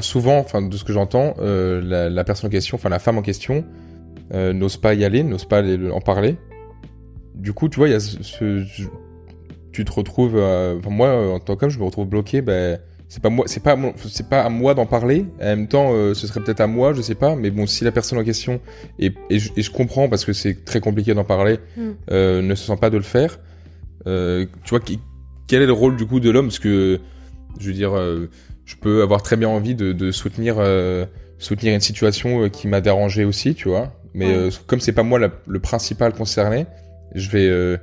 souvent, 0.00 0.38
enfin 0.38 0.62
de 0.62 0.76
ce 0.76 0.84
que 0.84 0.92
j'entends, 0.92 1.34
la, 1.38 2.24
personne 2.24 2.48
en 2.48 2.50
question, 2.50 2.76
enfin 2.76 2.88
la 2.88 2.98
femme 2.98 3.18
en 3.18 3.22
question, 3.22 3.64
n'ose 4.32 4.76
pas 4.76 4.94
y 4.94 5.04
aller, 5.04 5.22
n'ose 5.22 5.44
pas 5.44 5.62
en 5.62 6.00
parler. 6.00 6.36
Du 7.34 7.52
coup, 7.52 7.68
tu 7.68 7.76
vois, 7.76 7.88
il 7.88 7.92
y 7.92 7.94
a 7.94 8.00
tu 9.72 9.84
te 9.84 9.92
retrouves, 9.92 10.36
moi 10.88 11.34
en 11.34 11.38
tant 11.38 11.56
qu'homme, 11.56 11.70
je 11.70 11.78
me 11.78 11.84
retrouve 11.84 12.06
bloqué. 12.06 12.40
Ben, 12.42 12.80
c'est 13.08 13.22
pas 13.22 13.30
moi, 13.30 13.44
c'est 13.46 13.62
pas 13.62 13.76
c'est 14.08 14.28
pas 14.28 14.42
à 14.42 14.48
moi 14.48 14.74
d'en 14.74 14.86
parler. 14.86 15.26
En 15.40 15.44
même 15.44 15.68
temps, 15.68 15.92
euh, 15.92 16.14
ce 16.14 16.26
serait 16.26 16.40
peut-être 16.40 16.60
à 16.60 16.66
moi, 16.66 16.92
je 16.92 17.02
sais 17.02 17.14
pas. 17.14 17.36
Mais 17.36 17.50
bon, 17.50 17.66
si 17.66 17.84
la 17.84 17.92
personne 17.92 18.18
en 18.18 18.24
question 18.24 18.60
et, 18.98 19.12
et, 19.30 19.38
je, 19.38 19.70
comprends 19.70 20.08
parce 20.08 20.24
que 20.24 20.32
c'est 20.32 20.64
très 20.64 20.80
compliqué 20.80 21.14
d'en 21.14 21.24
parler, 21.24 21.58
mm. 21.76 21.90
euh, 22.10 22.42
ne 22.42 22.54
se 22.54 22.66
sent 22.66 22.76
pas 22.80 22.90
de 22.90 22.96
le 22.96 23.04
faire. 23.04 23.38
Euh, 24.06 24.46
tu 24.64 24.70
vois, 24.70 24.80
quel 25.46 25.62
est 25.62 25.66
le 25.66 25.72
rôle 25.72 25.96
du 25.96 26.06
coup 26.06 26.18
de 26.18 26.30
l'homme? 26.30 26.46
Parce 26.46 26.58
que 26.58 27.00
je 27.60 27.66
veux 27.68 27.74
dire, 27.74 27.96
euh, 27.96 28.28
je 28.64 28.74
peux 28.76 29.02
avoir 29.02 29.22
très 29.22 29.36
bien 29.36 29.48
envie 29.48 29.76
de, 29.76 29.92
de 29.92 30.10
soutenir 30.10 30.56
euh, 30.58 31.06
soutenir 31.38 31.74
une 31.74 31.80
situation 31.80 32.48
qui 32.48 32.66
m'a 32.66 32.80
dérangé 32.80 33.24
aussi, 33.24 33.54
tu 33.54 33.68
vois. 33.68 33.92
Mais 34.14 34.48
comme 34.66 34.80
c'est 34.80 34.92
pas 34.92 35.02
moi 35.02 35.18
le 35.18 35.60
principal 35.60 36.14
concerné, 36.14 36.66
je 37.14 37.28
vais 37.30 37.78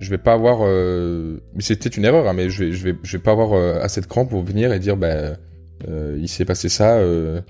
je 0.00 0.08
vais 0.08 0.18
pas 0.18 0.32
avoir 0.32 0.60
euh... 0.62 1.38
c'était 1.58 1.90
une 1.90 2.04
erreur 2.04 2.26
hein, 2.26 2.32
mais 2.32 2.48
je 2.48 2.64
vais 2.64 2.72
je 2.72 2.84
vais 2.84 2.96
je 3.02 3.16
vais 3.16 3.22
pas 3.22 3.32
avoir 3.32 3.52
euh, 3.52 3.80
assez 3.82 4.00
de 4.00 4.06
cran 4.06 4.24
pour 4.24 4.42
venir 4.42 4.72
et 4.72 4.78
dire 4.78 4.96
ben 4.96 5.36
euh, 5.88 6.18
il 6.18 6.28
s'est 6.28 6.46
passé 6.46 6.68
ça 6.68 6.94
euh... 6.96 7.40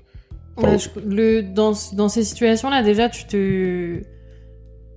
le 1.05 1.41
dans 1.41 1.71
dans 1.93 2.09
ces 2.09 2.23
situations 2.23 2.69
là 2.69 2.83
déjà 2.83 3.09
tu 3.09 3.25
te 3.25 4.01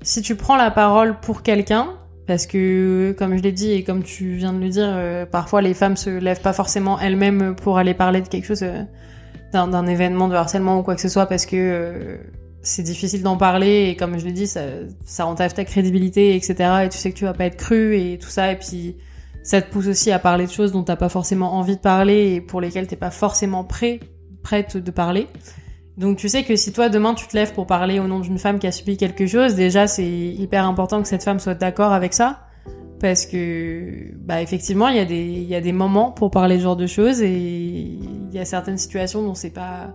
si 0.03 0.21
tu 0.21 0.35
prends 0.35 0.57
la 0.57 0.71
parole 0.71 1.19
pour 1.21 1.43
quelqu'un 1.43 1.91
parce 2.27 2.47
que 2.47 3.15
comme 3.17 3.37
je 3.37 3.43
l'ai 3.43 3.53
dit 3.53 3.71
et 3.71 3.85
comme 3.85 4.03
tu 4.03 4.35
viens 4.35 4.53
de 4.53 4.59
le 4.59 4.69
dire 4.69 5.27
parfois 5.31 5.63
les 5.63 5.75
femmes 5.75 5.97
se 5.97 6.11
lèvent 6.11 6.43
pas 6.43 6.53
forcément 6.53 6.99
elles-mêmes 6.99 7.55
pour 7.55 7.79
aller 7.79 7.95
parler 7.95 8.21
de 8.21 8.29
quelque 8.29 8.47
chose 8.47 8.65
d'un 9.53 9.87
événement 9.87 10.29
de 10.29 10.35
harcèlement 10.35 10.81
ou 10.81 10.83
quoi 10.83 10.97
que 10.97 11.01
ce 11.01 11.09
soit 11.09 11.27
parce 11.27 11.47
que 11.47 12.19
c'est 12.65 12.83
difficile 12.83 13.23
d'en 13.23 13.37
parler 13.37 13.91
et 13.91 13.97
comme 13.97 14.19
je 14.19 14.25
l'ai 14.25 14.33
dit, 14.33 14.47
ça, 14.47 14.63
ça 15.05 15.27
enlève 15.27 15.53
ta 15.53 15.65
crédibilité, 15.65 16.35
etc. 16.35 16.55
Et 16.85 16.89
tu 16.89 16.99
sais 16.99 17.13
que 17.13 17.17
tu 17.17 17.25
vas 17.25 17.35
pas 17.35 17.45
être 17.45 17.57
cru 17.57 17.97
et 17.97 18.19
tout 18.19 18.29
ça. 18.29 18.51
Et 18.51 18.57
puis 18.57 18.97
ça 19.43 19.61
te 19.61 19.71
pousse 19.71 19.87
aussi 19.87 20.11
à 20.11 20.19
parler 20.19 20.47
de 20.47 20.51
choses 20.51 20.73
dont 20.73 20.83
t'as 20.83 20.97
pas 20.97 21.11
forcément 21.11 21.55
envie 21.55 21.77
de 21.77 21.81
parler 21.81 22.35
et 22.35 22.41
pour 22.41 22.61
lesquelles 22.61 22.87
t'es 22.87 22.97
pas 22.97 23.11
forcément 23.11 23.63
prêt, 23.65 24.01
prête 24.43 24.79
de 24.79 24.91
parler. 24.91 25.29
Donc 25.99 26.17
tu 26.17 26.29
sais 26.29 26.43
que 26.43 26.57
si 26.57 26.73
toi 26.73 26.89
demain 26.89 27.15
tu 27.15 27.29
te 27.29 27.37
lèves 27.37 27.53
pour 27.53 27.67
parler 27.67 28.01
au 28.01 28.09
nom 28.09 28.19
d'une 28.19 28.39
femme 28.39 28.59
qui 28.59 28.67
a 28.67 28.73
subi 28.73 28.97
quelque 28.97 29.27
chose, 29.27 29.55
déjà 29.55 29.87
c'est 29.87 30.09
hyper 30.09 30.67
important 30.67 31.03
que 31.03 31.09
cette 31.09 31.23
femme 31.23 31.39
soit 31.39 31.55
d'accord 31.55 31.93
avec 31.93 32.15
ça. 32.15 32.41
Parce 33.01 33.27
que, 33.27 34.15
bah, 34.17 34.41
effectivement, 34.41 34.89
il 34.89 34.97
y 34.97 35.01
a 35.01 35.05
des, 35.05 35.23
y 35.23 35.55
a 35.55 35.61
des 35.61 35.73
moments 35.73 36.11
pour 36.11 36.31
parler 36.31 36.57
ce 36.57 36.63
genre 36.63 36.77
de 36.77 36.87
choses 36.87 37.21
et 37.21 37.37
il 37.37 38.31
y 38.33 38.39
a 38.39 38.47
certaines 38.47 38.79
situations 38.79 39.21
dont 39.21 39.35
c'est 39.35 39.51
pas, 39.51 39.95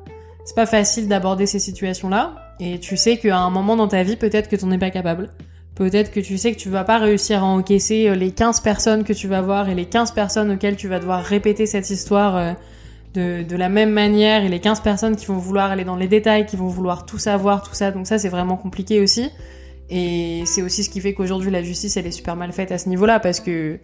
c'est 0.49 0.55
pas 0.55 0.65
facile 0.65 1.07
d'aborder 1.07 1.45
ces 1.45 1.59
situations-là. 1.59 2.33
Et 2.59 2.79
tu 2.79 2.97
sais 2.97 3.17
qu'à 3.17 3.37
un 3.37 3.51
moment 3.51 3.75
dans 3.75 3.87
ta 3.87 4.01
vie, 4.01 4.15
peut-être 4.15 4.49
que 4.49 4.55
t'en 4.55 4.71
es 4.71 4.79
pas 4.79 4.89
capable. 4.89 5.29
Peut-être 5.75 6.11
que 6.11 6.19
tu 6.19 6.39
sais 6.39 6.53
que 6.53 6.57
tu 6.57 6.69
vas 6.69 6.83
pas 6.83 6.97
réussir 6.97 7.43
à 7.43 7.45
encaisser 7.45 8.09
euh, 8.09 8.15
les 8.15 8.31
15 8.31 8.61
personnes 8.61 9.03
que 9.03 9.13
tu 9.13 9.27
vas 9.27 9.41
voir 9.41 9.69
et 9.69 9.75
les 9.75 9.85
15 9.85 10.11
personnes 10.13 10.49
auxquelles 10.49 10.75
tu 10.75 10.87
vas 10.87 10.97
devoir 10.97 11.23
répéter 11.23 11.67
cette 11.67 11.91
histoire 11.91 12.35
euh, 12.35 12.53
de, 13.13 13.55
la 13.55 13.69
même 13.69 13.91
manière 13.91 14.43
et 14.43 14.49
les 14.49 14.59
15 14.59 14.79
personnes 14.79 15.15
qui 15.15 15.27
vont 15.27 15.37
vouloir 15.37 15.69
aller 15.69 15.83
dans 15.83 15.95
les 15.95 16.07
détails, 16.07 16.47
qui 16.47 16.55
vont 16.55 16.65
vouloir 16.65 17.05
tout 17.05 17.19
savoir, 17.19 17.61
tout 17.61 17.75
ça. 17.75 17.91
Donc 17.91 18.07
ça, 18.07 18.17
c'est 18.17 18.29
vraiment 18.29 18.57
compliqué 18.57 19.01
aussi. 19.01 19.29
Et 19.91 20.41
c'est 20.47 20.63
aussi 20.63 20.83
ce 20.83 20.89
qui 20.89 20.99
fait 20.99 21.13
qu'aujourd'hui, 21.13 21.51
la 21.51 21.61
justice, 21.61 21.95
elle 21.95 22.07
est 22.07 22.11
super 22.11 22.35
mal 22.35 22.53
faite 22.53 22.71
à 22.71 22.79
ce 22.79 22.89
niveau-là 22.89 23.19
parce 23.19 23.39
que 23.39 23.77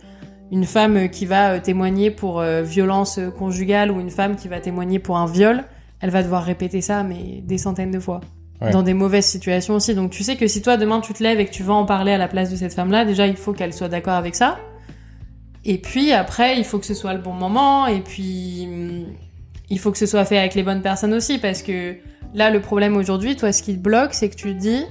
une 0.52 0.66
femme 0.66 1.10
qui 1.10 1.28
va 1.28 1.52
euh, 1.52 1.60
témoigner 1.60 2.10
pour 2.10 2.42
violence 2.42 3.20
conjugale 3.38 3.92
ou 3.92 4.00
une 4.00 4.10
femme 4.10 4.36
qui 4.36 4.48
va 4.48 4.60
témoigner 4.60 4.98
pour 4.98 5.18
un 5.18 5.28
viol, 5.28 5.64
elle 6.06 6.12
va 6.12 6.22
devoir 6.22 6.44
répéter 6.44 6.82
ça, 6.82 7.02
mais 7.02 7.42
des 7.44 7.58
centaines 7.58 7.90
de 7.90 8.00
fois. 8.00 8.22
Dans 8.72 8.84
des 8.84 8.94
mauvaises 8.94 9.26
situations 9.26 9.74
aussi. 9.74 9.96
Donc 9.96 10.12
tu 10.12 10.24
sais 10.24 10.38
que 10.38 10.48
si 10.48 10.62
toi 10.62 10.78
demain 10.78 11.02
tu 11.02 11.14
te 11.14 11.22
lèves 11.22 11.40
et 11.40 11.46
que 11.46 11.52
tu 11.52 11.62
vas 11.62 11.74
en 11.74 11.86
parler 11.86 12.12
à 12.12 12.18
la 12.18 12.28
place 12.28 12.52
de 12.52 12.56
cette 12.56 12.74
femme-là, 12.74 13.04
déjà 13.04 13.28
il 13.28 13.36
faut 13.36 13.54
qu'elle 13.54 13.74
soit 13.74 13.90
d'accord 13.90 14.14
avec 14.14 14.36
ça. 14.36 14.60
Et 15.66 15.80
puis 15.80 16.12
après, 16.12 16.58
il 16.58 16.64
faut 16.64 16.78
que 16.78 16.86
ce 16.86 16.94
soit 16.94 17.14
le 17.14 17.20
bon 17.20 17.34
moment. 17.34 17.88
Et 17.88 18.02
puis 18.02 18.68
hum, 18.68 19.06
il 19.72 19.80
faut 19.80 19.92
que 19.92 19.98
ce 19.98 20.06
soit 20.06 20.26
fait 20.26 20.38
avec 20.38 20.54
les 20.54 20.62
bonnes 20.62 20.84
personnes 20.84 21.14
aussi. 21.14 21.40
Parce 21.40 21.64
que 21.64 21.96
là, 22.36 22.52
le 22.52 22.62
problème 22.62 22.96
aujourd'hui, 22.96 23.36
toi, 23.36 23.52
ce 23.52 23.64
qui 23.64 23.76
te 23.76 23.82
bloque, 23.82 24.14
c'est 24.14 24.30
que 24.30 24.36
tu 24.36 24.54
te 24.56 24.60
dis, 24.60 24.84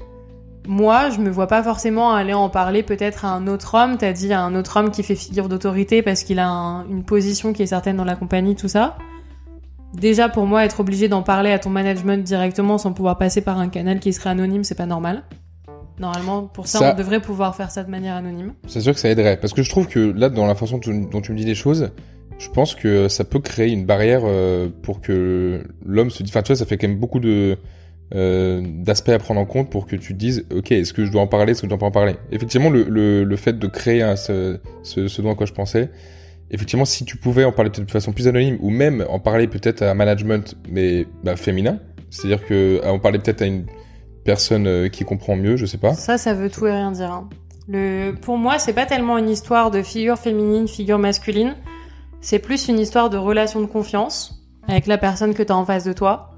moi, 0.66 1.10
je 1.10 1.20
me 1.20 1.30
vois 1.30 1.46
pas 1.46 1.62
forcément 1.62 2.12
aller 2.12 2.34
en 2.34 2.50
parler 2.50 2.82
peut-être 2.82 3.24
à 3.24 3.28
un 3.28 3.46
autre 3.46 3.76
homme. 3.76 3.98
T'as 3.98 4.12
dit 4.12 4.32
à 4.32 4.40
un 4.42 4.54
autre 4.56 4.76
homme 4.78 4.90
qui 4.90 5.04
fait 5.04 5.14
figure 5.14 5.48
d'autorité 5.48 6.02
parce 6.02 6.24
qu'il 6.24 6.40
a 6.40 6.48
une 6.90 7.04
position 7.04 7.52
qui 7.52 7.62
est 7.62 7.66
certaine 7.66 7.96
dans 7.96 8.04
la 8.04 8.16
compagnie, 8.16 8.56
tout 8.56 8.68
ça 8.68 8.96
déjà 9.94 10.28
pour 10.28 10.46
moi 10.46 10.64
être 10.64 10.80
obligé 10.80 11.08
d'en 11.08 11.22
parler 11.22 11.50
à 11.50 11.58
ton 11.58 11.70
management 11.70 12.22
directement 12.24 12.78
sans 12.78 12.92
pouvoir 12.92 13.18
passer 13.18 13.40
par 13.40 13.58
un 13.58 13.68
canal 13.68 14.00
qui 14.00 14.12
serait 14.12 14.30
anonyme, 14.30 14.64
c'est 14.64 14.74
pas 14.74 14.86
normal. 14.86 15.22
Normalement, 15.98 16.42
pour 16.42 16.66
ça, 16.66 16.92
on 16.92 16.98
devrait 16.98 17.20
pouvoir 17.20 17.54
faire 17.54 17.70
ça 17.70 17.84
de 17.84 17.90
manière 17.90 18.16
anonyme. 18.16 18.54
C'est 18.66 18.80
sûr 18.80 18.94
que 18.94 18.98
ça 19.00 19.08
aiderait. 19.08 19.36
Parce 19.36 19.52
que 19.52 19.62
je 19.62 19.70
trouve 19.70 19.86
que 19.86 20.00
là, 20.00 20.28
dans 20.28 20.46
la 20.46 20.56
façon 20.56 20.80
dont 20.84 21.20
tu 21.20 21.32
me 21.32 21.36
dis 21.36 21.44
les 21.44 21.54
choses, 21.54 21.92
je 22.38 22.48
pense 22.48 22.74
que 22.74 23.06
ça 23.06 23.22
peut 23.22 23.38
créer 23.38 23.70
une 23.70 23.86
barrière 23.86 24.22
euh, 24.24 24.68
pour 24.82 25.00
que 25.00 25.62
l'homme 25.86 26.10
se 26.10 26.24
dise... 26.24 26.32
Enfin, 26.32 26.42
tu 26.42 26.48
vois, 26.48 26.56
ça 26.56 26.66
fait 26.66 26.78
quand 26.78 26.88
même 26.88 26.98
beaucoup 26.98 27.20
de 27.20 27.56
euh, 28.14 28.60
d'aspects 28.80 29.10
à 29.10 29.18
prendre 29.18 29.40
en 29.40 29.46
compte 29.46 29.70
pour 29.70 29.86
que 29.86 29.96
tu 29.96 30.14
te 30.14 30.18
dises, 30.18 30.44
ok, 30.54 30.72
est-ce 30.72 30.92
que 30.92 31.04
je 31.04 31.12
dois 31.12 31.22
en 31.22 31.26
parler, 31.28 31.52
est-ce 31.52 31.62
que 31.62 31.66
je 31.66 31.70
dois 31.70 31.78
pas 31.78 31.86
en 31.86 31.92
parler? 31.92 32.16
Effectivement, 32.32 32.70
le, 32.70 32.84
le, 32.84 33.22
le 33.22 33.36
fait 33.36 33.58
de 33.58 33.66
créer 33.68 34.14
ce, 34.16 34.58
ce, 34.82 35.06
ce 35.06 35.22
dont 35.22 35.30
à 35.30 35.34
quoi 35.36 35.46
je 35.46 35.52
pensais, 35.52 35.90
effectivement, 36.54 36.84
si 36.84 37.04
tu 37.04 37.16
pouvais 37.16 37.44
en 37.44 37.52
parler 37.52 37.70
peut-être 37.70 37.86
de 37.86 37.90
façon 37.90 38.12
plus 38.12 38.28
anonyme, 38.28 38.58
ou 38.60 38.70
même 38.70 39.04
en 39.08 39.18
parler 39.18 39.48
peut-être 39.48 39.82
à 39.82 39.90
un 39.90 39.94
management, 39.94 40.56
mais 40.68 41.06
bah, 41.22 41.36
féminin, 41.36 41.78
c'est-à-dire 42.10 42.46
que 42.46 42.80
en 42.86 42.98
parler 42.98 43.18
peut-être 43.18 43.42
à 43.42 43.46
une 43.46 43.66
personne 44.24 44.66
euh, 44.66 44.88
qui 44.88 45.04
comprend 45.04 45.36
mieux, 45.36 45.56
je 45.56 45.66
sais 45.66 45.78
pas. 45.78 45.94
Ça, 45.94 46.16
ça 46.16 46.32
veut 46.32 46.48
tout 46.48 46.66
et 46.66 46.72
rien 46.72 46.92
dire. 46.92 47.10
Hein. 47.10 48.14
Pour 48.22 48.38
moi, 48.38 48.58
c'est 48.58 48.72
pas 48.72 48.86
tellement 48.86 49.18
une 49.18 49.28
histoire 49.28 49.70
de 49.70 49.82
figure 49.82 50.18
féminine, 50.18 50.68
figure 50.68 50.98
masculine. 50.98 51.56
C'est 52.20 52.38
plus 52.38 52.68
une 52.68 52.78
histoire 52.78 53.10
de 53.10 53.16
relation 53.16 53.60
de 53.60 53.66
confiance 53.66 54.46
avec 54.68 54.86
la 54.86 54.96
personne 54.96 55.34
que 55.34 55.42
tu 55.42 55.52
as 55.52 55.56
en 55.56 55.64
face 55.64 55.84
de 55.84 55.92
toi. 55.92 56.30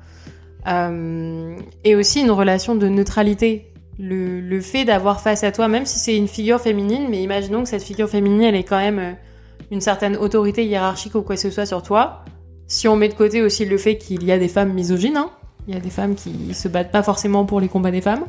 Euh... 0.66 1.56
Et 1.84 1.94
aussi 1.94 2.20
une 2.20 2.30
relation 2.30 2.74
de 2.74 2.88
neutralité. 2.88 3.72
Le, 3.98 4.40
le 4.40 4.60
fait 4.60 4.84
d'avoir 4.84 5.20
face 5.20 5.42
à 5.42 5.52
toi, 5.52 5.68
même 5.68 5.86
si 5.86 5.98
c'est 5.98 6.16
une 6.16 6.28
figure 6.28 6.60
féminine, 6.60 7.06
mais 7.08 7.22
imaginons 7.22 7.62
que 7.62 7.68
cette 7.68 7.82
figure 7.82 8.08
féminine, 8.08 8.42
elle 8.42 8.54
est 8.54 8.64
quand 8.64 8.78
même 8.78 8.98
euh, 8.98 9.12
une 9.70 9.80
certaine 9.80 10.16
autorité 10.16 10.64
hiérarchique 10.64 11.14
ou 11.14 11.22
quoi 11.22 11.36
que 11.36 11.40
ce 11.40 11.50
soit 11.50 11.66
sur 11.66 11.82
toi. 11.82 12.24
Si 12.66 12.88
on 12.88 12.96
met 12.96 13.08
de 13.08 13.14
côté 13.14 13.42
aussi 13.42 13.64
le 13.64 13.78
fait 13.78 13.96
qu'il 13.96 14.24
y 14.24 14.32
a 14.32 14.38
des 14.38 14.48
femmes 14.48 14.72
misogynes, 14.72 15.16
hein, 15.16 15.30
il 15.68 15.74
y 15.74 15.76
a 15.76 15.80
des 15.80 15.90
femmes 15.90 16.14
qui 16.14 16.54
se 16.54 16.68
battent 16.68 16.92
pas 16.92 17.02
forcément 17.02 17.44
pour 17.44 17.60
les 17.60 17.68
combats 17.68 17.90
des 17.90 18.00
femmes. 18.00 18.24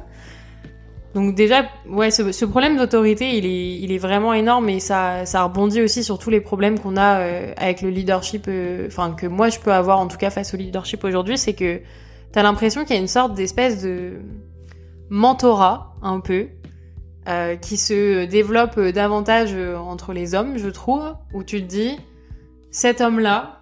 Donc 1.13 1.33
déjà, 1.35 1.65
ouais, 1.89 2.11
ce, 2.11 2.45
problème 2.45 2.77
d'autorité, 2.77 3.37
il 3.37 3.45
est, 3.45 3.79
il 3.79 3.91
est 3.91 3.97
vraiment 3.97 4.33
énorme 4.33 4.69
et 4.69 4.79
ça, 4.79 5.25
ça 5.25 5.43
rebondit 5.43 5.81
aussi 5.81 6.03
sur 6.03 6.19
tous 6.19 6.29
les 6.29 6.41
problèmes 6.41 6.79
qu'on 6.79 6.95
a 6.95 7.21
euh, 7.21 7.53
avec 7.57 7.81
le 7.81 7.89
leadership, 7.89 8.45
euh, 8.47 8.85
enfin 8.87 9.13
que 9.13 9.25
moi 9.25 9.49
je 9.49 9.57
peux 9.59 9.73
avoir 9.73 9.99
en 9.99 10.07
tout 10.07 10.17
cas 10.17 10.29
face 10.29 10.53
au 10.53 10.57
leadership 10.57 11.03
aujourd'hui, 11.03 11.37
c'est 11.37 11.53
que 11.53 11.81
t'as 12.31 12.43
l'impression 12.43 12.83
qu'il 12.83 12.95
y 12.95 12.99
a 12.99 13.01
une 13.01 13.07
sorte 13.07 13.33
d'espèce 13.33 13.81
de 13.81 14.19
mentorat 15.09 15.95
un 16.03 16.19
peu 16.19 16.47
euh, 17.27 17.57
qui 17.57 17.75
se 17.75 18.23
développe 18.25 18.79
davantage 18.79 19.49
euh, 19.53 19.75
entre 19.75 20.13
les 20.13 20.33
hommes, 20.33 20.57
je 20.57 20.69
trouve, 20.69 21.13
où 21.33 21.43
tu 21.43 21.61
te 21.61 21.67
dis, 21.67 21.97
cet 22.71 23.01
homme-là, 23.01 23.59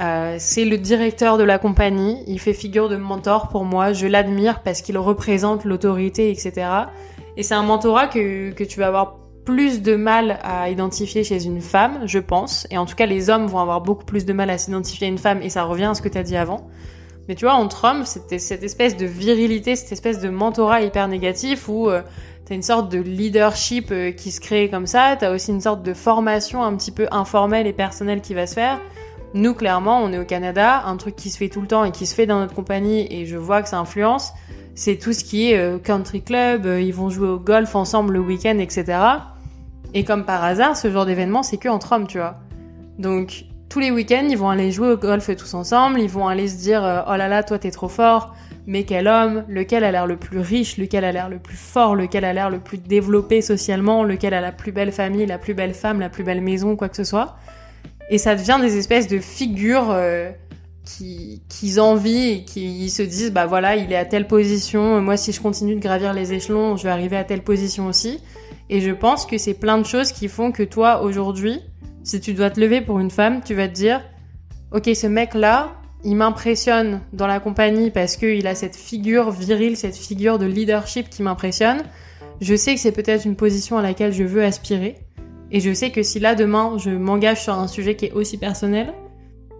euh, 0.00 0.34
c'est 0.40 0.64
le 0.64 0.78
directeur 0.78 1.38
de 1.38 1.44
la 1.44 1.58
compagnie, 1.58 2.24
il 2.26 2.40
fait 2.40 2.54
figure 2.54 2.88
de 2.88 2.96
mentor 2.96 3.50
pour 3.50 3.64
moi, 3.64 3.92
je 3.92 4.08
l'admire 4.08 4.62
parce 4.64 4.82
qu'il 4.82 4.98
représente 4.98 5.64
l'autorité, 5.64 6.32
etc. 6.32 6.66
Et 7.36 7.44
c'est 7.44 7.54
un 7.54 7.62
mentorat 7.62 8.08
que, 8.08 8.50
que 8.50 8.64
tu 8.64 8.80
vas 8.80 8.88
avoir 8.88 9.18
plus 9.44 9.82
de 9.82 9.94
mal 9.94 10.40
à 10.42 10.68
identifier 10.70 11.22
chez 11.22 11.44
une 11.44 11.60
femme, 11.60 12.00
je 12.06 12.18
pense. 12.18 12.66
Et 12.72 12.78
en 12.78 12.86
tout 12.86 12.96
cas, 12.96 13.06
les 13.06 13.30
hommes 13.30 13.46
vont 13.46 13.60
avoir 13.60 13.80
beaucoup 13.80 14.04
plus 14.04 14.24
de 14.24 14.32
mal 14.32 14.50
à 14.50 14.58
s'identifier 14.58 15.06
à 15.06 15.10
une 15.10 15.18
femme, 15.18 15.40
et 15.40 15.50
ça 15.50 15.62
revient 15.62 15.84
à 15.84 15.94
ce 15.94 16.02
que 16.02 16.08
tu 16.08 16.18
as 16.18 16.24
dit 16.24 16.36
avant. 16.36 16.66
Mais 17.28 17.36
tu 17.36 17.44
vois, 17.44 17.54
entre 17.54 17.84
hommes, 17.84 18.04
c'était 18.04 18.40
cette 18.40 18.64
espèce 18.64 18.96
de 18.96 19.06
virilité, 19.06 19.76
cette 19.76 19.92
espèce 19.92 20.18
de 20.20 20.28
mentorat 20.28 20.82
hyper 20.82 21.06
négatif 21.08 21.68
où 21.68 21.88
t'as 22.46 22.54
une 22.54 22.62
sorte 22.62 22.90
de 22.90 22.98
leadership 22.98 23.90
euh, 23.90 24.10
qui 24.10 24.30
se 24.30 24.40
crée 24.40 24.68
comme 24.68 24.86
ça, 24.86 25.16
t'as 25.18 25.32
aussi 25.32 25.50
une 25.50 25.60
sorte 25.60 25.82
de 25.82 25.94
formation 25.94 26.62
un 26.62 26.76
petit 26.76 26.90
peu 26.90 27.06
informelle 27.10 27.66
et 27.66 27.72
personnelle 27.72 28.20
qui 28.20 28.34
va 28.34 28.46
se 28.46 28.54
faire. 28.54 28.80
Nous, 29.32 29.54
clairement, 29.54 30.00
on 30.00 30.12
est 30.12 30.18
au 30.18 30.24
Canada, 30.24 30.82
un 30.86 30.96
truc 30.96 31.16
qui 31.16 31.30
se 31.30 31.38
fait 31.38 31.48
tout 31.48 31.60
le 31.60 31.66
temps 31.66 31.84
et 31.84 31.90
qui 31.90 32.06
se 32.06 32.14
fait 32.14 32.26
dans 32.26 32.38
notre 32.38 32.54
compagnie, 32.54 33.06
et 33.10 33.26
je 33.26 33.36
vois 33.36 33.62
que 33.62 33.68
ça 33.68 33.78
influence, 33.78 34.32
c'est 34.74 34.96
tout 34.96 35.12
ce 35.12 35.24
qui 35.24 35.50
est 35.50 35.58
euh, 35.58 35.78
country 35.78 36.22
club, 36.22 36.66
euh, 36.66 36.80
ils 36.80 36.94
vont 36.94 37.08
jouer 37.10 37.28
au 37.28 37.38
golf 37.38 37.74
ensemble 37.74 38.12
le 38.12 38.20
week-end, 38.20 38.58
etc. 38.58 38.98
Et 39.94 40.04
comme 40.04 40.24
par 40.24 40.44
hasard, 40.44 40.76
ce 40.76 40.90
genre 40.90 41.06
d'événement, 41.06 41.42
c'est 41.42 41.56
que 41.56 41.68
entre 41.68 41.92
hommes, 41.92 42.06
tu 42.06 42.18
vois. 42.18 42.36
Donc, 42.98 43.46
tous 43.68 43.80
les 43.80 43.90
week-ends, 43.90 44.26
ils 44.28 44.38
vont 44.38 44.50
aller 44.50 44.70
jouer 44.70 44.90
au 44.90 44.96
golf 44.96 45.34
tous 45.36 45.54
ensemble, 45.54 45.98
ils 45.98 46.08
vont 46.08 46.28
aller 46.28 46.46
se 46.46 46.56
dire 46.56 47.04
oh 47.08 47.16
là 47.16 47.26
là, 47.26 47.42
toi 47.42 47.58
t'es 47.58 47.72
trop 47.72 47.88
fort, 47.88 48.34
mais 48.66 48.84
quel 48.84 49.08
homme, 49.08 49.44
lequel 49.48 49.84
a 49.84 49.92
l'air 49.92 50.06
le 50.06 50.16
plus 50.16 50.38
riche, 50.38 50.78
lequel 50.78 51.04
a 51.04 51.12
l'air 51.12 51.28
le 51.28 51.38
plus 51.38 51.56
fort, 51.56 51.94
lequel 51.94 52.24
a 52.24 52.32
l'air 52.32 52.50
le 52.50 52.60
plus 52.60 52.78
développé 52.78 53.42
socialement, 53.42 54.04
lequel 54.04 54.32
a 54.34 54.40
la 54.40 54.52
plus 54.52 54.72
belle 54.72 54.92
famille, 54.92 55.26
la 55.26 55.38
plus 55.38 55.54
belle 55.54 55.74
femme, 55.74 56.00
la 56.00 56.08
plus 56.08 56.24
belle 56.24 56.40
maison, 56.40 56.76
quoi 56.76 56.88
que 56.88 56.96
ce 56.96 57.04
soit. 57.04 57.36
Et 58.10 58.18
ça 58.18 58.34
devient 58.34 58.58
des 58.60 58.76
espèces 58.76 59.06
de 59.06 59.18
figures 59.18 59.90
euh, 59.90 60.30
qui 60.84 61.42
qu'ils 61.48 61.80
envient 61.80 62.30
et 62.30 62.44
qui 62.44 62.90
se 62.90 63.02
disent 63.02 63.32
bah 63.32 63.46
voilà, 63.46 63.76
il 63.76 63.92
est 63.92 63.96
à 63.96 64.04
telle 64.04 64.26
position, 64.26 65.00
moi 65.00 65.16
si 65.16 65.32
je 65.32 65.40
continue 65.40 65.74
de 65.74 65.80
gravir 65.80 66.12
les 66.12 66.32
échelons, 66.32 66.76
je 66.76 66.84
vais 66.84 66.90
arriver 66.90 67.16
à 67.16 67.24
telle 67.24 67.42
position 67.42 67.86
aussi. 67.86 68.20
Et 68.70 68.80
je 68.80 68.90
pense 68.90 69.26
que 69.26 69.36
c'est 69.36 69.54
plein 69.54 69.78
de 69.78 69.84
choses 69.84 70.12
qui 70.12 70.28
font 70.28 70.52
que 70.52 70.62
toi 70.62 71.02
aujourd'hui, 71.02 71.60
si 72.02 72.20
tu 72.20 72.32
dois 72.32 72.50
te 72.50 72.60
lever 72.60 72.80
pour 72.80 72.98
une 72.98 73.10
femme, 73.10 73.42
tu 73.44 73.54
vas 73.54 73.68
te 73.68 73.74
dire 73.74 74.00
OK, 74.72 74.90
ce 74.94 75.06
mec-là, 75.06 75.72
il 76.04 76.16
m'impressionne 76.16 77.00
dans 77.12 77.26
la 77.26 77.40
compagnie 77.40 77.90
parce 77.90 78.16
qu'il 78.16 78.46
a 78.46 78.54
cette 78.54 78.76
figure 78.76 79.30
virile, 79.30 79.76
cette 79.76 79.96
figure 79.96 80.38
de 80.38 80.46
leadership 80.46 81.08
qui 81.08 81.22
m'impressionne. 81.22 81.82
Je 82.40 82.54
sais 82.54 82.74
que 82.74 82.80
c'est 82.80 82.92
peut-être 82.92 83.24
une 83.24 83.36
position 83.36 83.78
à 83.78 83.82
laquelle 83.82 84.12
je 84.12 84.24
veux 84.24 84.44
aspirer. 84.44 84.96
Et 85.50 85.60
je 85.60 85.72
sais 85.72 85.90
que 85.90 86.02
si 86.02 86.20
là 86.20 86.34
demain 86.34 86.76
je 86.78 86.90
m'engage 86.90 87.42
sur 87.42 87.54
un 87.54 87.68
sujet 87.68 87.96
qui 87.96 88.06
est 88.06 88.12
aussi 88.12 88.38
personnel, 88.38 88.92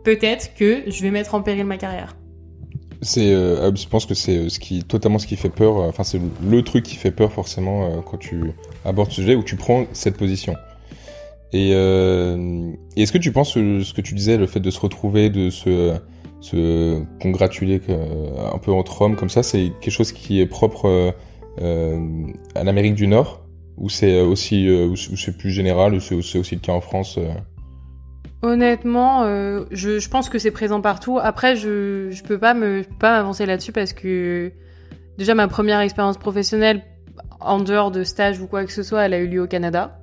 peut-être 0.02 0.54
que 0.54 0.83
je 0.87 1.02
vais 1.02 1.11
mettre 1.11 1.35
en 1.35 1.42
péril 1.42 1.64
ma 1.64 1.78
carrière. 1.78 2.16
C'est, 3.00 3.33
euh, 3.33 3.74
je 3.74 3.87
pense 3.87 4.07
que 4.07 4.14
c'est 4.14 4.38
euh, 4.38 4.83
totalement 4.88 5.18
ce 5.18 5.26
qui 5.26 5.37
fait 5.37 5.50
peur. 5.50 5.78
euh, 5.78 5.88
Enfin, 5.88 6.04
c'est 6.04 6.20
le 6.42 6.62
truc 6.62 6.85
qui 6.85 6.96
fait 6.96 7.11
peur 7.11 7.33
forcément 7.33 8.02
quand 8.02 8.16
tu 8.16 8.52
abordes 8.85 9.11
ce 9.11 9.16
sujet 9.16 9.35
où 9.35 9.42
tu 9.42 9.57
prends 9.57 9.87
cette 9.92 10.16
position. 10.16 10.57
Et, 11.52 11.70
est-ce 11.70 13.12
que 13.12 13.18
tu 13.18 13.30
penses 13.30 13.52
ce 13.54 13.92
que 13.92 14.00
tu 14.00 14.14
disais, 14.14 14.37
le 14.37 14.46
fait 14.46 14.61
de 14.61 14.70
se 14.70 14.80
retrouver, 14.80 15.30
de 15.30 15.50
se, 15.50 15.94
se 16.44 17.02
congratuler 17.22 17.80
euh, 17.88 18.52
un 18.52 18.59
peu 18.59 18.70
entre 18.70 19.00
hommes 19.00 19.16
comme 19.16 19.30
ça, 19.30 19.42
c'est 19.42 19.72
quelque 19.80 19.90
chose 19.90 20.12
qui 20.12 20.40
est 20.40 20.46
propre 20.46 20.87
euh, 20.87 21.11
euh, 21.62 22.26
à 22.54 22.64
l'Amérique 22.64 22.94
du 22.94 23.07
Nord 23.07 23.46
ou 23.78 23.88
c'est 23.88 24.20
aussi 24.20 24.68
c'est 25.16 25.37
plus 25.37 25.50
général 25.50 25.94
ou 25.94 26.00
c'est 26.00 26.14
aussi 26.14 26.54
le 26.54 26.61
cas 26.61 26.72
en 26.72 26.80
France 26.80 27.18
Honnêtement, 28.42 29.24
je, 29.72 30.09
pense 30.09 30.28
que 30.28 30.38
c'est 30.38 30.52
présent 30.52 30.80
partout. 30.80 31.18
Après, 31.20 31.57
je, 31.57 32.09
je 32.11 32.22
peux 32.22 32.38
pas 32.38 32.54
me 32.54 32.83
peux 32.83 32.94
pas 33.00 33.16
m'avancer 33.16 33.46
là-dessus 33.46 33.72
parce 33.72 33.92
que 33.92 34.52
déjà 35.18 35.35
ma 35.35 35.48
première 35.48 35.80
expérience 35.80 36.18
professionnelle 36.18 36.83
en 37.40 37.59
dehors 37.59 37.90
de 37.90 38.04
stage 38.04 38.40
ou 38.40 38.46
quoi 38.46 38.64
que 38.64 38.72
ce 38.72 38.85
soit, 38.85 39.07
elle 39.07 39.14
a 39.14 39.18
eu 39.18 39.26
lieu 39.26 39.42
au 39.42 39.48
Canada. 39.48 39.98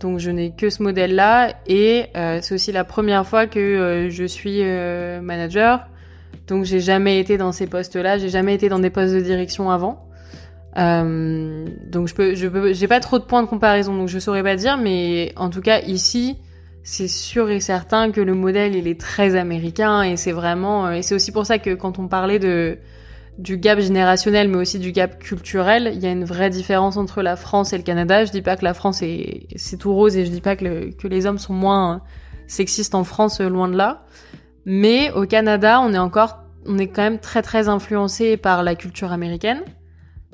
Donc 0.00 0.18
je 0.18 0.30
n'ai 0.30 0.50
que 0.50 0.68
ce 0.68 0.82
modèle-là 0.82 1.54
et 1.66 2.06
euh, 2.16 2.38
c'est 2.42 2.54
aussi 2.54 2.72
la 2.72 2.84
première 2.84 3.26
fois 3.26 3.46
que 3.46 3.58
euh, 3.58 4.10
je 4.10 4.24
suis 4.24 4.60
euh, 4.62 5.20
manager. 5.20 5.86
Donc 6.48 6.64
j'ai 6.64 6.80
jamais 6.80 7.18
été 7.18 7.38
dans 7.38 7.52
ces 7.52 7.66
postes-là, 7.66 8.18
j'ai 8.18 8.28
jamais 8.28 8.54
été 8.54 8.68
dans 8.68 8.78
des 8.78 8.90
postes 8.90 9.14
de 9.14 9.20
direction 9.20 9.70
avant. 9.70 10.02
Donc 10.76 12.08
je 12.08 12.14
peux, 12.14 12.34
je 12.34 12.46
peux, 12.48 12.74
j'ai 12.74 12.86
pas 12.86 13.00
trop 13.00 13.18
de 13.18 13.24
points 13.24 13.42
de 13.42 13.48
comparaison, 13.48 13.96
donc 13.96 14.08
je 14.08 14.18
saurais 14.18 14.42
pas 14.42 14.56
dire, 14.56 14.76
mais 14.76 15.32
en 15.36 15.48
tout 15.48 15.62
cas 15.62 15.80
ici, 15.80 16.36
c'est 16.82 17.08
sûr 17.08 17.48
et 17.48 17.60
certain 17.60 18.12
que 18.12 18.20
le 18.20 18.34
modèle 18.34 18.76
il 18.76 18.86
est 18.86 19.00
très 19.00 19.36
américain 19.36 20.02
et 20.02 20.16
c'est 20.16 20.32
vraiment, 20.32 20.90
et 20.90 21.00
c'est 21.00 21.14
aussi 21.14 21.32
pour 21.32 21.46
ça 21.46 21.58
que 21.58 21.74
quand 21.74 21.98
on 21.98 22.08
parlait 22.08 22.38
de 22.38 22.78
du 23.38 23.58
gap 23.58 23.78
générationnel, 23.80 24.48
mais 24.48 24.56
aussi 24.56 24.78
du 24.78 24.92
gap 24.92 25.18
culturel, 25.18 25.90
il 25.94 26.00
y 26.00 26.06
a 26.06 26.10
une 26.10 26.24
vraie 26.24 26.48
différence 26.50 26.96
entre 26.96 27.20
la 27.22 27.36
France 27.36 27.72
et 27.72 27.76
le 27.76 27.82
Canada. 27.82 28.24
Je 28.24 28.32
dis 28.32 28.42
pas 28.42 28.56
que 28.56 28.64
la 28.64 28.72
France 28.74 29.02
est 29.02 29.46
c'est 29.56 29.76
tout 29.76 29.92
rose 29.94 30.16
et 30.16 30.24
je 30.24 30.30
dis 30.30 30.40
pas 30.40 30.56
que, 30.56 30.64
le- 30.64 30.90
que 30.92 31.06
les 31.06 31.26
hommes 31.26 31.38
sont 31.38 31.52
moins 31.52 32.00
sexistes 32.46 32.94
en 32.94 33.04
France, 33.04 33.40
loin 33.40 33.68
de 33.68 33.76
là. 33.76 34.04
Mais 34.64 35.10
au 35.12 35.26
Canada, 35.26 35.80
on 35.82 35.92
est 35.92 35.98
encore, 35.98 36.38
on 36.66 36.78
est 36.78 36.86
quand 36.88 37.02
même 37.02 37.18
très 37.18 37.42
très 37.42 37.68
influencé 37.68 38.36
par 38.36 38.62
la 38.62 38.74
culture 38.74 39.12
américaine, 39.12 39.60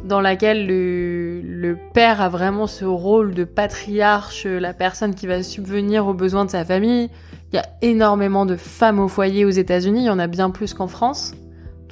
dans 0.05 0.21
laquelle 0.21 0.67
le, 0.67 1.41
le 1.43 1.77
père 1.95 2.21
a 2.21 2.29
vraiment 2.29 2.67
ce 2.67 2.85
rôle 2.85 3.35
de 3.35 3.45
patriarche, 3.45 4.47
la 4.47 4.75
personne 4.75 5.15
qui 5.15 5.27
va 5.27 5.43
subvenir 5.43 6.07
aux 6.07 6.15
besoins 6.15 6.45
de 6.45 6.51
sa 6.51 6.65
famille. 6.65 7.11
Il 7.53 7.57
y 7.57 7.59
a 7.59 7.67
énormément 7.83 8.47
de 8.47 8.57
femmes 8.57 9.01
au 9.01 9.09
foyer 9.09 9.45
aux 9.45 9.51
États-Unis, 9.51 10.01
il 10.01 10.07
y 10.07 10.11
en 10.11 10.19
a 10.19 10.29
bien 10.29 10.51
plus 10.51 10.73
qu'en 10.73 10.87
France. 10.88 11.35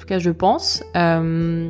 Tout 0.01 0.07
cas, 0.07 0.17
je 0.17 0.31
pense. 0.31 0.83
Euh, 0.95 1.69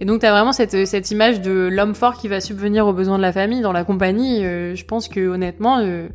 et 0.00 0.04
donc, 0.04 0.20
tu 0.20 0.26
as 0.26 0.32
vraiment 0.32 0.50
cette, 0.52 0.86
cette 0.86 1.10
image 1.12 1.40
de 1.40 1.68
l'homme 1.70 1.94
fort 1.94 2.16
qui 2.16 2.26
va 2.26 2.40
subvenir 2.40 2.84
aux 2.88 2.92
besoins 2.92 3.16
de 3.16 3.22
la 3.22 3.32
famille. 3.32 3.60
Dans 3.60 3.70
la 3.72 3.84
compagnie, 3.84 4.44
euh, 4.44 4.74
je 4.74 4.84
pense 4.84 5.06
que 5.08 5.28
honnêtement, 5.28 5.78
euh, 5.78 6.08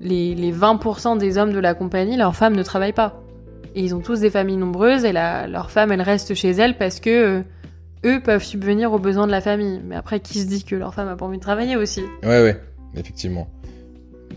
les, 0.00 0.34
les 0.34 0.52
20% 0.52 1.16
des 1.16 1.38
hommes 1.38 1.52
de 1.52 1.60
la 1.60 1.74
compagnie, 1.74 2.16
leurs 2.16 2.34
femmes 2.34 2.56
ne 2.56 2.62
travaillent 2.64 2.92
pas. 2.92 3.22
Et 3.76 3.82
ils 3.84 3.94
ont 3.94 4.00
tous 4.00 4.18
des 4.18 4.30
familles 4.30 4.56
nombreuses 4.56 5.04
et 5.04 5.12
la, 5.12 5.46
leur 5.46 5.70
femme, 5.70 5.92
elle 5.92 6.02
reste 6.02 6.34
chez 6.34 6.50
elle 6.50 6.76
parce 6.76 6.98
que 6.98 7.42
eux 8.04 8.20
peuvent 8.20 8.42
subvenir 8.42 8.92
aux 8.92 8.98
besoins 8.98 9.28
de 9.28 9.32
la 9.32 9.40
famille. 9.40 9.80
Mais 9.86 9.94
après, 9.94 10.18
qui 10.18 10.40
se 10.40 10.46
dit 10.48 10.64
que 10.64 10.74
leur 10.74 10.92
femme 10.92 11.06
a 11.06 11.14
pas 11.14 11.24
envie 11.26 11.36
de 11.38 11.42
travailler 11.42 11.76
aussi? 11.76 12.02
Ouais, 12.24 12.42
ouais, 12.42 12.60
effectivement. 12.96 13.46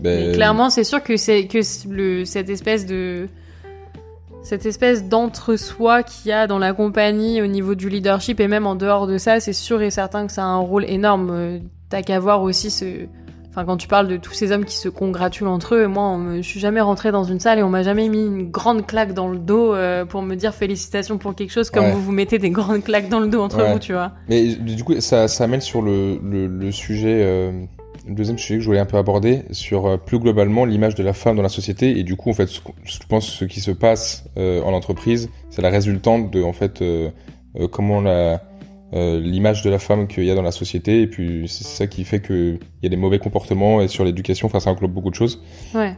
Ben, 0.00 0.28
Mais 0.28 0.32
clairement, 0.34 0.70
c'est 0.70 0.84
sûr 0.84 1.02
que 1.02 1.16
c'est 1.16 1.48
que 1.48 1.62
c- 1.62 1.88
le 1.90 2.24
cette 2.24 2.48
espèce 2.48 2.86
de 2.86 3.26
cette 4.44 4.66
espèce 4.66 5.08
d'entre-soi 5.08 6.02
qu'il 6.04 6.28
y 6.28 6.32
a 6.32 6.46
dans 6.46 6.58
la 6.60 6.72
compagnie 6.72 7.42
au 7.42 7.46
niveau 7.46 7.74
du 7.74 7.88
leadership 7.88 8.38
et 8.40 8.46
même 8.46 8.66
en 8.66 8.76
dehors 8.76 9.06
de 9.08 9.18
ça, 9.18 9.40
c'est 9.40 9.52
sûr 9.52 9.82
et 9.82 9.90
certain 9.90 10.26
que 10.26 10.32
ça 10.32 10.42
a 10.42 10.46
un 10.46 10.58
rôle 10.58 10.84
énorme. 10.84 11.30
Euh, 11.32 11.58
T'as 11.90 12.02
qu'à 12.02 12.18
voir 12.20 12.42
aussi 12.42 12.70
ce 12.70 12.84
Enfin, 13.50 13.64
quand 13.66 13.76
tu 13.76 13.86
parles 13.86 14.08
de 14.08 14.16
tous 14.16 14.32
ces 14.32 14.50
hommes 14.50 14.64
qui 14.64 14.74
se 14.76 14.88
congratulent 14.88 15.46
entre 15.46 15.76
eux, 15.76 15.86
moi, 15.86 16.02
on 16.08 16.18
me- 16.18 16.36
je 16.42 16.48
suis 16.48 16.58
jamais 16.58 16.80
rentrée 16.80 17.12
dans 17.12 17.22
une 17.22 17.38
salle 17.38 17.60
et 17.60 17.62
on 17.62 17.68
m'a 17.68 17.84
jamais 17.84 18.08
mis 18.08 18.26
une 18.26 18.50
grande 18.50 18.84
claque 18.84 19.14
dans 19.14 19.28
le 19.28 19.38
dos 19.38 19.72
euh, 19.72 20.04
pour 20.04 20.22
me 20.22 20.34
dire 20.34 20.52
félicitations 20.52 21.18
pour 21.18 21.36
quelque 21.36 21.52
chose, 21.52 21.70
comme 21.70 21.84
Ouais. 21.84 21.92
vous 21.92 22.02
vous 22.02 22.10
mettez 22.10 22.40
des 22.40 22.50
grandes 22.50 22.82
claques 22.82 23.08
dans 23.08 23.20
le 23.20 23.28
dos 23.28 23.40
entre 23.40 23.58
Ouais. 23.58 23.72
vous, 23.72 23.78
tu 23.78 23.92
vois. 23.92 24.10
Mais 24.28 24.44
du 24.56 24.82
coup, 24.82 24.98
ça, 25.00 25.28
ça 25.28 25.44
amène 25.44 25.60
sur 25.60 25.82
le, 25.82 26.18
le, 26.20 26.48
le 26.48 26.72
sujet, 26.72 27.20
euh, 27.22 27.52
le 28.06 28.14
deuxième 28.14 28.38
sujet 28.38 28.56
que 28.56 28.60
je 28.60 28.66
voulais 28.66 28.78
un 28.80 28.86
peu 28.86 28.96
aborder, 28.98 29.42
sur 29.50 29.86
euh, 29.86 29.96
plus 29.96 30.18
globalement 30.18 30.64
l'image 30.64 30.94
de 30.94 31.02
la 31.02 31.12
femme 31.12 31.36
dans 31.36 31.42
la 31.42 31.48
société. 31.48 31.98
Et 31.98 32.02
du 32.02 32.16
coup, 32.16 32.30
en 32.30 32.34
fait, 32.34 32.50
je 32.52 32.98
pense 33.08 33.30
que 33.30 33.32
ce 33.36 33.44
qui 33.44 33.60
se 33.60 33.70
passe 33.70 34.24
euh, 34.36 34.62
en 34.62 34.72
entreprise, 34.72 35.30
c'est 35.50 35.62
la 35.62 35.70
résultante 35.70 36.30
de, 36.30 36.42
en 36.42 36.52
fait, 36.52 36.82
euh, 36.82 37.10
comment 37.70 38.00
la 38.00 38.42
l'image 38.96 39.62
de 39.62 39.70
la 39.70 39.80
femme 39.80 40.06
qu'il 40.06 40.22
y 40.22 40.30
a 40.30 40.36
dans 40.36 40.42
la 40.42 40.52
société. 40.52 41.02
Et 41.02 41.08
puis, 41.08 41.48
c'est 41.48 41.64
ça 41.64 41.88
qui 41.88 42.04
fait 42.04 42.20
qu'il 42.24 42.60
y 42.80 42.86
a 42.86 42.88
des 42.88 42.96
mauvais 42.96 43.18
comportements 43.18 43.80
et 43.80 43.88
sur 43.88 44.04
l'éducation, 44.04 44.46
enfin, 44.46 44.60
ça 44.60 44.70
englobe 44.70 44.92
beaucoup 44.92 45.10
de 45.10 45.16
choses. 45.16 45.42
Ouais. 45.74 45.96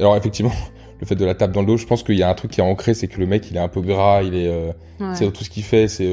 Alors, 0.00 0.16
effectivement, 0.16 0.52
le 1.00 1.06
fait 1.06 1.14
de 1.14 1.26
la 1.26 1.34
tape 1.34 1.52
dans 1.52 1.60
le 1.60 1.66
dos, 1.66 1.76
je 1.76 1.84
pense 1.84 2.02
qu'il 2.02 2.14
y 2.14 2.22
a 2.22 2.30
un 2.30 2.34
truc 2.34 2.52
qui 2.52 2.60
est 2.60 2.64
ancré, 2.64 2.94
c'est 2.94 3.06
que 3.06 3.20
le 3.20 3.26
mec, 3.26 3.50
il 3.50 3.58
est 3.58 3.60
un 3.60 3.68
peu 3.68 3.82
gras, 3.82 4.22
il 4.22 4.34
est... 4.34 4.48
ouais. 4.48 4.72
c'est 5.12 5.30
tout 5.30 5.44
ce 5.44 5.50
qu'il 5.50 5.62
fait, 5.62 5.88
c'est 5.88 6.10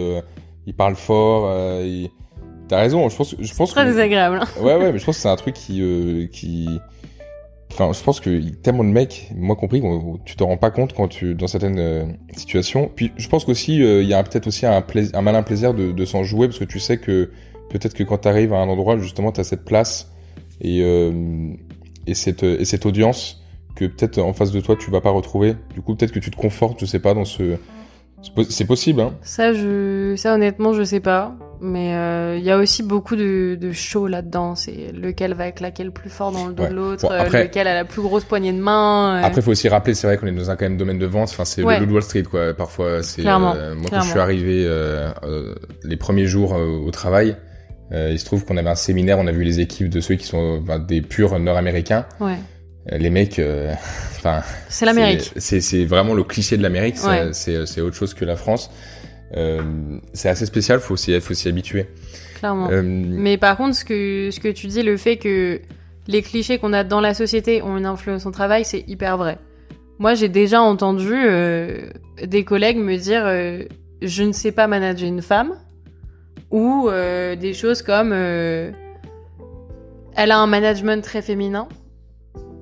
il 0.67 0.73
parle 0.73 0.95
fort. 0.95 1.49
Il- 1.85 2.09
T'as 2.67 2.77
raison. 2.79 3.07
Je 3.09 3.15
pense, 3.15 3.35
je 3.39 3.53
pense 3.55 3.71
Très 3.71 3.83
que 3.83 3.89
désagréable. 3.89 4.39
hein. 4.41 4.61
ouais, 4.61 4.75
ouais, 4.75 4.91
mais 4.91 4.99
je 4.99 5.05
pense 5.05 5.15
que 5.17 5.21
c'est 5.21 5.29
un 5.29 5.35
truc 5.35 5.53
qui, 5.53 5.81
euh, 5.81 6.27
qui, 6.27 6.67
enfin, 7.71 7.91
je 7.93 8.01
pense 8.03 8.19
que 8.19 8.49
tellement 8.61 8.83
de 8.83 8.89
mecs, 8.89 9.29
moi 9.35 9.55
compris, 9.55 9.81
tu 10.25 10.35
te 10.35 10.43
rends 10.43 10.57
pas 10.57 10.71
compte 10.71 10.93
quand 10.93 11.07
tu 11.07 11.35
dans 11.35 11.47
certaines 11.47 11.79
euh, 11.79 12.05
situations. 12.35 12.89
Puis 12.95 13.11
je 13.17 13.27
pense 13.27 13.45
qu'aussi 13.45 13.81
euh, 13.83 14.01
il 14.01 14.07
y 14.07 14.13
a 14.13 14.23
peut-être 14.23 14.47
aussi 14.47 14.65
un, 14.65 14.81
plais- 14.81 15.13
un 15.15 15.21
malin 15.21 15.43
plaisir 15.43 15.73
de, 15.73 15.91
de 15.91 16.05
s'en 16.05 16.23
jouer 16.23 16.47
parce 16.47 16.59
que 16.59 16.65
tu 16.65 16.79
sais 16.79 16.97
que 16.97 17.31
peut-être 17.69 17.93
que 17.93 18.03
quand 18.03 18.17
t'arrives 18.19 18.53
à 18.53 18.57
un 18.57 18.69
endroit 18.69 18.97
justement 18.97 19.31
t'as 19.31 19.43
cette 19.43 19.65
place 19.65 20.11
et 20.61 20.79
et 22.07 22.13
cette 22.15 22.43
et 22.43 22.63
cette 22.65 22.85
audience 22.85 23.41
que 23.75 23.85
peut-être 23.85 24.19
en 24.19 24.33
face 24.33 24.51
de 24.51 24.61
toi 24.61 24.75
tu 24.79 24.91
vas 24.91 25.01
pas 25.01 25.09
retrouver. 25.09 25.55
Du 25.73 25.81
coup 25.81 25.95
peut-être 25.95 26.11
que 26.11 26.19
tu 26.19 26.29
te 26.31 26.37
confortes, 26.37 26.79
je 26.79 26.85
sais 26.85 26.99
pas, 26.99 27.13
dans 27.13 27.25
ce 27.25 27.57
c'est 28.47 28.63
possible, 28.65 29.01
hein. 29.01 29.13
Ça, 29.21 29.51
je, 29.51 30.13
ça 30.15 30.33
honnêtement, 30.35 30.71
je 30.71 30.83
sais 30.85 31.01
pas. 31.01 31.35
Mais 31.65 31.95
euh, 31.95 32.35
il 32.37 32.43
y 32.43 32.51
a 32.51 32.57
aussi 32.57 32.83
beaucoup 32.83 33.15
de, 33.15 33.55
de 33.59 33.71
show 33.71 34.07
là-dedans. 34.07 34.53
C'est 34.55 34.91
lequel 34.93 35.33
va 35.33 35.49
claquer 35.53 35.85
le 35.85 35.91
plus 35.91 36.09
fort 36.09 36.33
dans 36.33 36.47
le 36.47 36.53
dos 36.53 36.63
Ouais. 36.63 36.69
de 36.69 36.73
l'autre, 36.75 37.07
Bon, 37.07 37.11
euh, 37.13 37.21
après- 37.21 37.43
lequel 37.43 37.67
a 37.67 37.73
la 37.73 37.85
plus 37.85 38.01
grosse 38.01 38.25
poignée 38.25 38.51
de 38.51 38.59
main. 38.59 39.21
euh. 39.21 39.25
Après, 39.25 39.41
faut 39.41 39.51
aussi 39.51 39.69
rappeler, 39.69 39.93
c'est 39.93 40.05
vrai 40.05 40.17
qu'on 40.17 40.27
est 40.27 40.31
dans 40.33 40.51
un 40.51 40.57
quand 40.57 40.65
même 40.65 40.75
domaine 40.75 40.99
de 40.99 41.05
vente. 41.05 41.29
Enfin, 41.29 41.45
c'est 41.45 41.63
Ouais. 41.63 41.79
le 41.79 41.85
Wall 41.89 42.03
Street, 42.03 42.23
quoi. 42.23 42.53
Parfois, 42.53 43.01
c'est 43.01 43.25
euh, 43.25 43.75
moi 43.75 43.87
quand 43.89 44.01
je 44.01 44.09
suis 44.09 44.19
arrivé 44.19 44.65
euh, 44.67 45.09
euh, 45.23 45.55
les 45.85 45.95
premiers 45.95 46.25
jours 46.25 46.51
au 46.51 46.91
travail, 46.91 47.37
euh, 47.93 48.09
il 48.11 48.19
se 48.19 48.25
trouve 48.25 48.43
qu'on 48.43 48.57
avait 48.57 48.69
un 48.69 48.75
séminaire, 48.75 49.17
on 49.17 49.27
a 49.27 49.31
vu 49.31 49.43
les 49.45 49.61
équipes 49.61 49.87
de 49.89 50.01
ceux 50.01 50.15
qui 50.15 50.25
sont 50.27 50.59
ben, 50.59 50.79
des 50.79 51.01
purs 51.01 51.39
Nord-Américains. 51.39 52.05
Ouais. 52.19 52.35
les 52.91 53.09
mecs, 53.09 53.39
enfin, 54.17 54.41
c'est 54.67 54.85
l'Amérique. 54.85 55.31
C'est 55.37 55.85
vraiment 55.85 56.13
le 56.13 56.23
cliché 56.25 56.57
de 56.57 56.61
l'Amérique. 56.63 56.97
C'est 57.31 57.79
autre 57.81 57.95
chose 57.95 58.13
que 58.13 58.25
la 58.25 58.35
France. 58.35 58.69
C'est 60.13 60.29
assez 60.29 60.45
spécial. 60.45 60.79
Faut 60.79 60.95
s'y 60.95 61.19
faut 61.19 61.33
s'y 61.33 61.47
habituer. 61.47 61.87
Clairement. 62.35 62.69
Mais 62.83 63.37
par 63.37 63.57
contre, 63.57 63.75
ce 63.75 63.85
que 63.85 64.29
ce 64.31 64.39
que 64.39 64.49
tu 64.49 64.67
dis, 64.67 64.83
le 64.83 64.97
fait 64.97 65.17
que 65.17 65.59
les 66.07 66.21
clichés 66.21 66.57
qu'on 66.59 66.73
a 66.73 66.83
dans 66.83 67.01
la 67.01 67.13
société 67.13 67.61
ont 67.61 67.77
une 67.77 67.85
influence 67.85 68.25
au 68.25 68.31
travail, 68.31 68.65
c'est 68.65 68.83
hyper 68.87 69.17
vrai. 69.17 69.37
Moi, 69.99 70.15
j'ai 70.15 70.27
déjà 70.27 70.61
entendu 70.61 71.13
des 72.21 72.43
collègues 72.43 72.77
me 72.77 72.97
dire 72.97 73.23
je 74.03 74.23
ne 74.23 74.31
sais 74.31 74.51
pas 74.51 74.67
manager 74.67 75.07
une 75.07 75.21
femme 75.21 75.53
ou 76.51 76.87
euh, 76.89 77.35
des 77.35 77.53
choses 77.53 77.81
comme 77.81 78.11
euh, 78.13 78.71
elle 80.15 80.31
a 80.31 80.37
un 80.37 80.47
management 80.47 81.03
très 81.03 81.21
féminin 81.21 81.67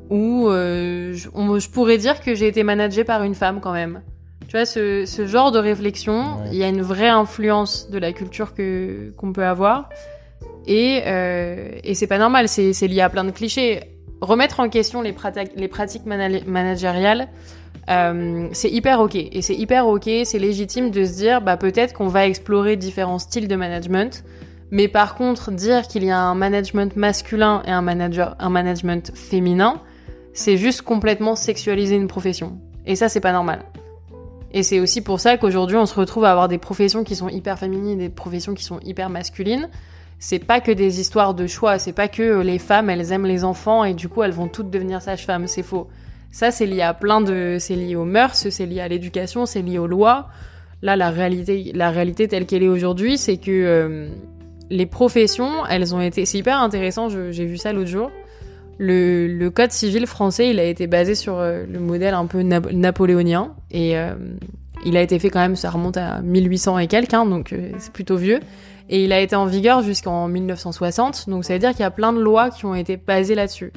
ou 0.09 0.47
euh, 0.49 1.13
je, 1.13 1.69
pourrais 1.69 1.97
dire 1.97 2.21
que 2.21 2.35
j'ai 2.35 2.47
été 2.47 2.63
managée 2.63 3.03
par 3.03 3.23
une 3.23 3.35
femme 3.35 3.59
quand 3.61 3.73
même. 3.73 4.01
Tu 4.47 4.57
vois, 4.57 4.65
ce, 4.65 5.05
ce 5.05 5.25
genre 5.25 5.51
de 5.51 5.59
réflexion, 5.59 6.39
il 6.51 6.57
y 6.57 6.63
a 6.63 6.67
une 6.67 6.81
vraie 6.81 7.09
influence 7.09 7.89
de 7.89 7.97
la 7.97 8.11
culture 8.11 8.53
que 8.53 9.13
qu'on 9.15 9.31
peut 9.31 9.45
avoir. 9.45 9.89
Et, 10.67 11.01
et 11.83 11.95
c'est 11.95 12.07
pas 12.07 12.17
normal, 12.17 12.47
c'est 12.47 12.87
lié 12.87 13.01
à 13.01 13.09
plein 13.09 13.23
de 13.23 13.31
clichés. 13.31 13.79
Remettre 14.19 14.59
en 14.59 14.69
question 14.69 15.01
les, 15.01 15.13
pratiques 15.13 15.53
les 15.55 15.67
pratiques 15.67 16.05
managériales, 16.05 17.29
euh, 17.89 18.47
c'est 18.51 18.69
hyper 18.69 18.99
ok. 18.99 19.15
Et 19.15 19.41
c'est 19.41 19.55
hyper 19.55 19.87
ok, 19.87 20.09
c'est 20.23 20.39
légitime 20.39 20.91
de 20.91 21.05
se 21.05 21.13
dire, 21.13 21.41
bah 21.41 21.57
peut-être 21.57 21.93
qu'on 21.93 22.07
va 22.07 22.25
explorer 22.25 22.75
différents 22.77 23.19
styles 23.19 23.47
de 23.47 23.55
management. 23.55 24.23
Mais 24.69 24.87
par 24.87 25.15
contre, 25.15 25.51
dire 25.51 25.87
qu'il 25.87 26.03
y 26.05 26.11
a 26.11 26.19
un 26.19 26.35
management 26.35 26.95
masculin 26.95 27.61
et 27.65 27.71
un, 27.71 27.81
manager, 27.81 28.35
un 28.39 28.49
management 28.49 29.11
féminin, 29.13 29.81
c'est 30.33 30.57
juste 30.57 30.81
complètement 30.83 31.35
sexualiser 31.35 31.95
une 31.95 32.07
profession. 32.07 32.57
Et 32.85 32.95
ça, 32.95 33.09
c'est 33.09 33.19
pas 33.19 33.33
normal. 33.33 33.65
Et 34.53 34.63
c'est 34.63 34.79
aussi 34.79 35.01
pour 35.01 35.19
ça 35.19 35.37
qu'aujourd'hui, 35.37 35.77
on 35.77 35.85
se 35.85 35.95
retrouve 35.95 36.25
à 36.25 36.31
avoir 36.31 36.47
des 36.47 36.57
professions 36.57 37.03
qui 37.03 37.15
sont 37.15 37.29
hyper 37.29 37.57
féminines 37.57 37.97
des 37.97 38.09
professions 38.09 38.53
qui 38.53 38.63
sont 38.63 38.79
hyper 38.81 39.09
masculines. 39.09 39.69
C'est 40.19 40.39
pas 40.39 40.59
que 40.59 40.71
des 40.71 40.99
histoires 40.99 41.33
de 41.33 41.47
choix, 41.47 41.79
c'est 41.79 41.93
pas 41.93 42.07
que 42.07 42.41
les 42.41 42.59
femmes, 42.59 42.89
elles 42.89 43.11
aiment 43.11 43.25
les 43.25 43.43
enfants 43.43 43.83
et 43.83 43.93
du 43.93 44.07
coup, 44.07 44.23
elles 44.23 44.33
vont 44.33 44.47
toutes 44.47 44.69
devenir 44.69 45.01
sages-femmes, 45.01 45.47
c'est 45.47 45.63
faux. 45.63 45.87
Ça, 46.31 46.51
c'est 46.51 46.65
lié 46.65 46.81
à 46.81 46.93
plein 46.93 47.21
de, 47.21 47.57
c'est 47.59 47.75
lié 47.75 47.95
aux 47.95 48.05
mœurs, 48.05 48.35
c'est 48.35 48.65
lié 48.65 48.81
à 48.81 48.87
l'éducation, 48.87 49.45
c'est 49.45 49.61
lié 49.61 49.79
aux 49.79 49.87
lois. 49.87 50.27
Là, 50.81 50.95
la 50.95 51.09
réalité, 51.09 51.71
la 51.73 51.89
réalité 51.89 52.27
telle 52.27 52.45
qu'elle 52.45 52.63
est 52.63 52.67
aujourd'hui, 52.67 53.17
c'est 53.17 53.37
que 53.37 53.51
euh, 53.51 54.09
les 54.69 54.85
professions, 54.85 55.65
elles 55.69 55.95
ont 55.95 56.01
été, 56.01 56.25
c'est 56.25 56.37
hyper 56.37 56.59
intéressant. 56.59 57.09
J'ai 57.09 57.45
vu 57.45 57.57
ça 57.57 57.73
l'autre 57.73 57.89
jour. 57.89 58.11
Le, 58.83 59.49
code 59.49 59.71
civil 59.71 60.07
français, 60.07 60.49
il 60.49 60.59
a 60.59 60.63
été 60.63 60.87
basé 60.87 61.13
sur 61.13 61.37
euh, 61.37 61.65
le 61.71 61.79
modèle 61.79 62.15
un 62.15 62.25
peu 62.25 62.41
napoléonien 62.41 63.53
et 63.69 63.95
euh, 63.95 64.15
il 64.83 64.97
a 64.97 65.03
été 65.03 65.19
fait 65.19 65.29
quand 65.29 65.39
même, 65.39 65.55
ça 65.55 65.69
remonte 65.69 65.97
à 65.97 66.21
1800 66.21 66.79
et 66.79 66.87
quelques, 66.87 67.13
hein, 67.13 67.27
donc 67.27 67.53
c'est 67.77 67.93
plutôt 67.93 68.17
vieux. 68.17 68.39
Et 68.89 69.03
il 69.03 69.13
a 69.13 69.19
été 69.19 69.35
en 69.35 69.45
vigueur 69.45 69.83
jusqu'en 69.83 70.27
1960, 70.27 71.29
donc 71.29 71.45
ça 71.45 71.53
veut 71.53 71.59
dire 71.59 71.71
qu'il 71.71 71.81
y 71.81 71.83
a 71.83 71.91
plein 71.91 72.11
de 72.11 72.19
lois 72.19 72.49
qui 72.49 72.65
ont 72.65 72.73
été 72.73 72.97
basées 72.97 73.35
là-dessus. 73.35 73.71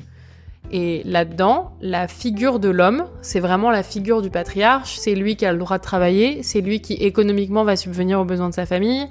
Et 0.72 1.02
là-dedans, 1.04 1.72
la 1.82 2.08
figure 2.08 2.58
de 2.58 2.70
l'homme, 2.70 3.04
c'est 3.20 3.40
vraiment 3.40 3.70
la 3.70 3.82
figure 3.82 4.22
du 4.22 4.30
patriarche, 4.30 4.96
c'est 4.96 5.14
lui 5.14 5.36
qui 5.36 5.44
a 5.44 5.52
le 5.52 5.58
droit 5.58 5.76
de 5.76 5.82
travailler, 5.82 6.42
c'est 6.42 6.62
lui 6.62 6.80
qui 6.80 6.94
économiquement 6.94 7.64
va 7.64 7.76
subvenir 7.76 8.20
aux 8.20 8.24
besoins 8.24 8.48
de 8.48 8.54
sa 8.54 8.64
famille, 8.64 9.06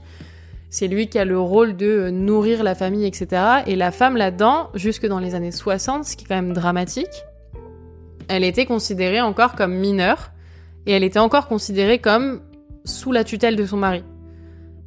c'est 0.73 0.87
lui 0.87 1.07
qui 1.07 1.19
a 1.19 1.23
le 1.23 1.39
rôle 1.39 1.77
de 1.77 2.09
nourrir 2.09 2.63
la 2.63 2.73
famille, 2.73 3.05
etc. 3.05 3.27
Et 3.67 3.75
la 3.75 3.91
femme 3.91 4.17
là-dedans, 4.17 4.71
jusque 4.73 5.05
dans 5.05 5.19
les 5.19 5.35
années 5.35 5.51
60, 5.51 6.03
ce 6.03 6.17
qui 6.17 6.25
est 6.25 6.27
quand 6.27 6.33
même 6.33 6.53
dramatique, 6.53 7.25
elle 8.27 8.43
était 8.43 8.65
considérée 8.65 9.21
encore 9.21 9.53
comme 9.53 9.75
mineure, 9.75 10.31
et 10.87 10.93
elle 10.93 11.03
était 11.03 11.19
encore 11.19 11.47
considérée 11.47 11.99
comme 11.99 12.41
sous 12.85 13.11
la 13.11 13.23
tutelle 13.23 13.55
de 13.55 13.67
son 13.67 13.77
mari. 13.77 14.03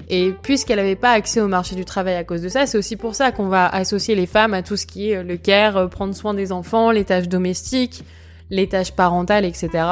Et 0.09 0.33
puisqu'elle 0.43 0.79
n'avait 0.79 0.97
pas 0.97 1.13
accès 1.13 1.41
au 1.41 1.47
marché 1.47 1.77
du 1.77 1.85
travail 1.85 2.17
à 2.17 2.25
cause 2.25 2.43
de 2.43 2.49
ça, 2.49 2.67
c'est 2.67 2.79
aussi 2.79 2.97
pour 2.97 3.15
ça 3.15 3.31
qu'on 3.31 3.47
va 3.47 3.69
associer 3.69 4.17
les 4.17 4.27
femmes 4.27 4.55
à 4.55 4.65
tout 4.65 4.77
ce 4.77 4.87
qui 4.87 5.13
est 5.13 5.19
euh, 5.19 5.23
le 5.23 5.37
care, 5.37 5.77
euh, 5.77 5.87
prendre 5.87 6.17
soin 6.17 6.35
des 6.35 6.51
enfants, 6.51 6.91
les 6.91 7.05
tâches 7.05 7.29
domestiques, 7.29 8.03
les 8.51 8.69
tâches 8.69 8.91
parentales, 8.91 9.45
etc. 9.45 9.85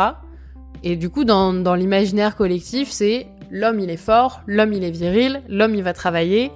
Et 0.83 0.97
du 0.97 1.09
coup, 1.09 1.25
dans, 1.25 1.55
dans 1.55 1.77
l'imaginaire 1.77 2.35
collectif, 2.35 2.91
c'est 2.91 3.29
l'homme 3.51 3.81
il 3.81 3.91
est 3.91 3.97
fort, 3.97 4.43
l'homme 4.47 4.73
il 4.73 4.85
est 4.85 4.91
viril, 4.91 5.43
l'homme 5.49 5.75
il 5.75 5.83
va 5.83 5.93
travailler, 5.93 6.51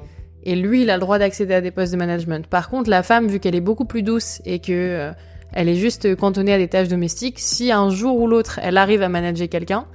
et 0.44 0.54
lui 0.56 0.82
il 0.82 0.90
a 0.90 0.94
le 0.94 1.00
droit 1.00 1.18
d'accéder 1.18 1.54
à 1.54 1.60
des 1.60 1.70
postes 1.70 1.92
de 1.92 1.98
management. 1.98 2.46
Par 2.46 2.70
contre, 2.70 2.90
la 2.90 3.02
femme, 3.02 3.28
vu 3.28 3.40
qu'elle 3.40 3.54
est 3.54 3.60
beaucoup 3.60 3.84
plus 3.84 4.02
douce 4.02 4.40
et 4.44 4.58
que 4.58 4.72
euh, 4.72 5.12
elle 5.52 5.68
est 5.68 5.76
juste 5.76 6.14
cantonnée 6.16 6.52
à 6.52 6.58
des 6.58 6.68
tâches 6.68 6.88
domestiques, 6.88 7.38
si 7.38 7.72
un 7.72 7.90
jour 7.90 8.18
ou 8.20 8.26
l'autre 8.26 8.60
elle 8.62 8.76
arrive 8.76 9.02
à 9.02 9.08
manager 9.08 9.48
quelqu'un, 9.48 9.86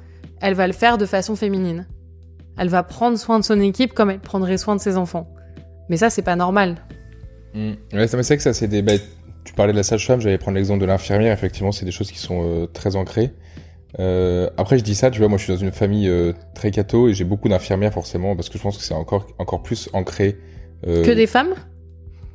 elle 0.42 0.54
va 0.54 0.68
le 0.68 0.74
faire 0.74 0.98
de 0.98 1.06
façon 1.06 1.36
féminine. 1.36 1.88
Elle 2.58 2.70
va 2.70 2.84
prendre 2.84 3.18
soin 3.18 3.40
de 3.40 3.44
son 3.44 3.60
équipe 3.62 3.94
comme 3.94 4.10
elle 4.10 4.20
prendrait 4.20 4.58
soin 4.58 4.76
de 4.76 4.82
ses 4.82 4.98
enfants. 4.98 5.34
Mais 5.90 5.98
ça, 5.98 6.10
c'est 6.10 6.22
pas 6.22 6.36
normal. 6.36 6.76
Mmh. 7.54 7.74
Tu 9.44 9.54
parlais 9.54 9.74
de 9.74 9.78
la 9.78 9.84
sage-femme, 9.84 10.22
j'allais 10.22 10.38
prendre 10.38 10.56
l'exemple 10.56 10.80
de 10.80 10.86
l'infirmière. 10.86 11.34
Effectivement, 11.34 11.72
c'est 11.72 11.86
des 11.86 11.92
choses 11.92 12.12
qui 12.12 12.20
sont 12.20 12.42
euh, 12.44 12.66
très 12.68 12.96
ancrées. 12.96 13.32
Euh, 14.00 14.50
après, 14.58 14.78
je 14.78 14.84
dis 14.84 14.96
ça, 14.96 15.12
tu 15.12 15.20
vois, 15.20 15.28
moi, 15.28 15.38
je 15.38 15.44
suis 15.44 15.54
dans 15.54 15.60
une 15.60 15.72
famille 15.72 16.08
euh, 16.08 16.34
très 16.56 16.72
catho 16.72 17.10
et 17.10 17.14
j'ai 17.14 17.24
beaucoup 17.26 17.48
d'infirmières 17.48 17.94
forcément 17.94 18.36
parce 18.36 18.50
que 18.50 18.58
je 18.58 18.64
pense 18.64 18.78
que 18.78 18.84
c'est 18.84 18.94
encore 18.94 19.28
encore 19.38 19.62
plus 19.62 19.90
ancré. 19.94 20.38
que 20.84 21.14
des 21.14 21.28
femmes? 21.28 21.54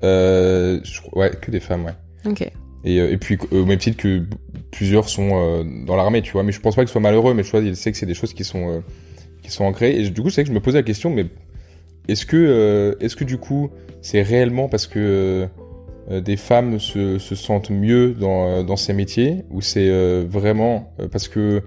Ouais, 0.02 1.30
que 1.40 1.50
des 1.50 1.61
femmes, 1.61 1.84
ouais. 1.84 2.30
Ok. 2.30 2.48
Et, 2.84 2.96
et 2.96 3.16
puis 3.16 3.36
au 3.50 3.64
même 3.64 3.78
titre 3.78 3.96
que 3.96 4.22
plusieurs 4.70 5.09
sont 5.09 5.64
dans 5.86 5.96
l'armée, 5.96 6.22
tu 6.22 6.32
vois. 6.32 6.44
Mais 6.44 6.52
je 6.52 6.61
pense 6.61 6.76
pas 6.76 6.82
que 6.82 6.88
ce 6.88 6.92
soit 6.92 7.00
malheureux, 7.00 7.34
mais 7.34 7.42
je 7.42 7.50
vois, 7.50 7.61
il 7.61 7.76
sait 7.76 7.90
que 7.90 7.98
c'est 7.98 8.06
des 8.06 8.14
choses 8.14 8.32
qui 8.32 8.44
sont 8.44 8.82
sont 9.50 9.64
ancrés. 9.64 9.98
Et 9.98 10.11
du 10.11 10.22
coup, 10.22 10.30
c'est 10.30 10.42
que 10.42 10.48
je 10.48 10.54
me 10.54 10.61
posais 10.61 10.78
la 10.78 10.82
question, 10.82 11.11
mais 11.11 11.26
est-ce 12.09 12.26
que, 12.26 12.36
euh, 12.36 12.94
est-ce 13.00 13.16
que 13.16 13.24
du 13.24 13.38
coup, 13.38 13.70
c'est 14.02 14.22
réellement 14.22 14.68
parce 14.68 14.86
que 14.86 14.98
euh, 14.98 15.46
des 16.11 16.36
femmes 16.36 16.78
se, 16.78 17.18
se, 17.18 17.34
sentent 17.34 17.70
mieux 17.70 18.12
dans, 18.12 18.62
dans 18.62 18.76
ces 18.76 18.92
métiers, 18.92 19.44
ou 19.50 19.61
c'est 19.61 19.88
euh, 19.88 20.24
vraiment 20.28 20.92
parce 21.12 21.28
que, 21.28 21.62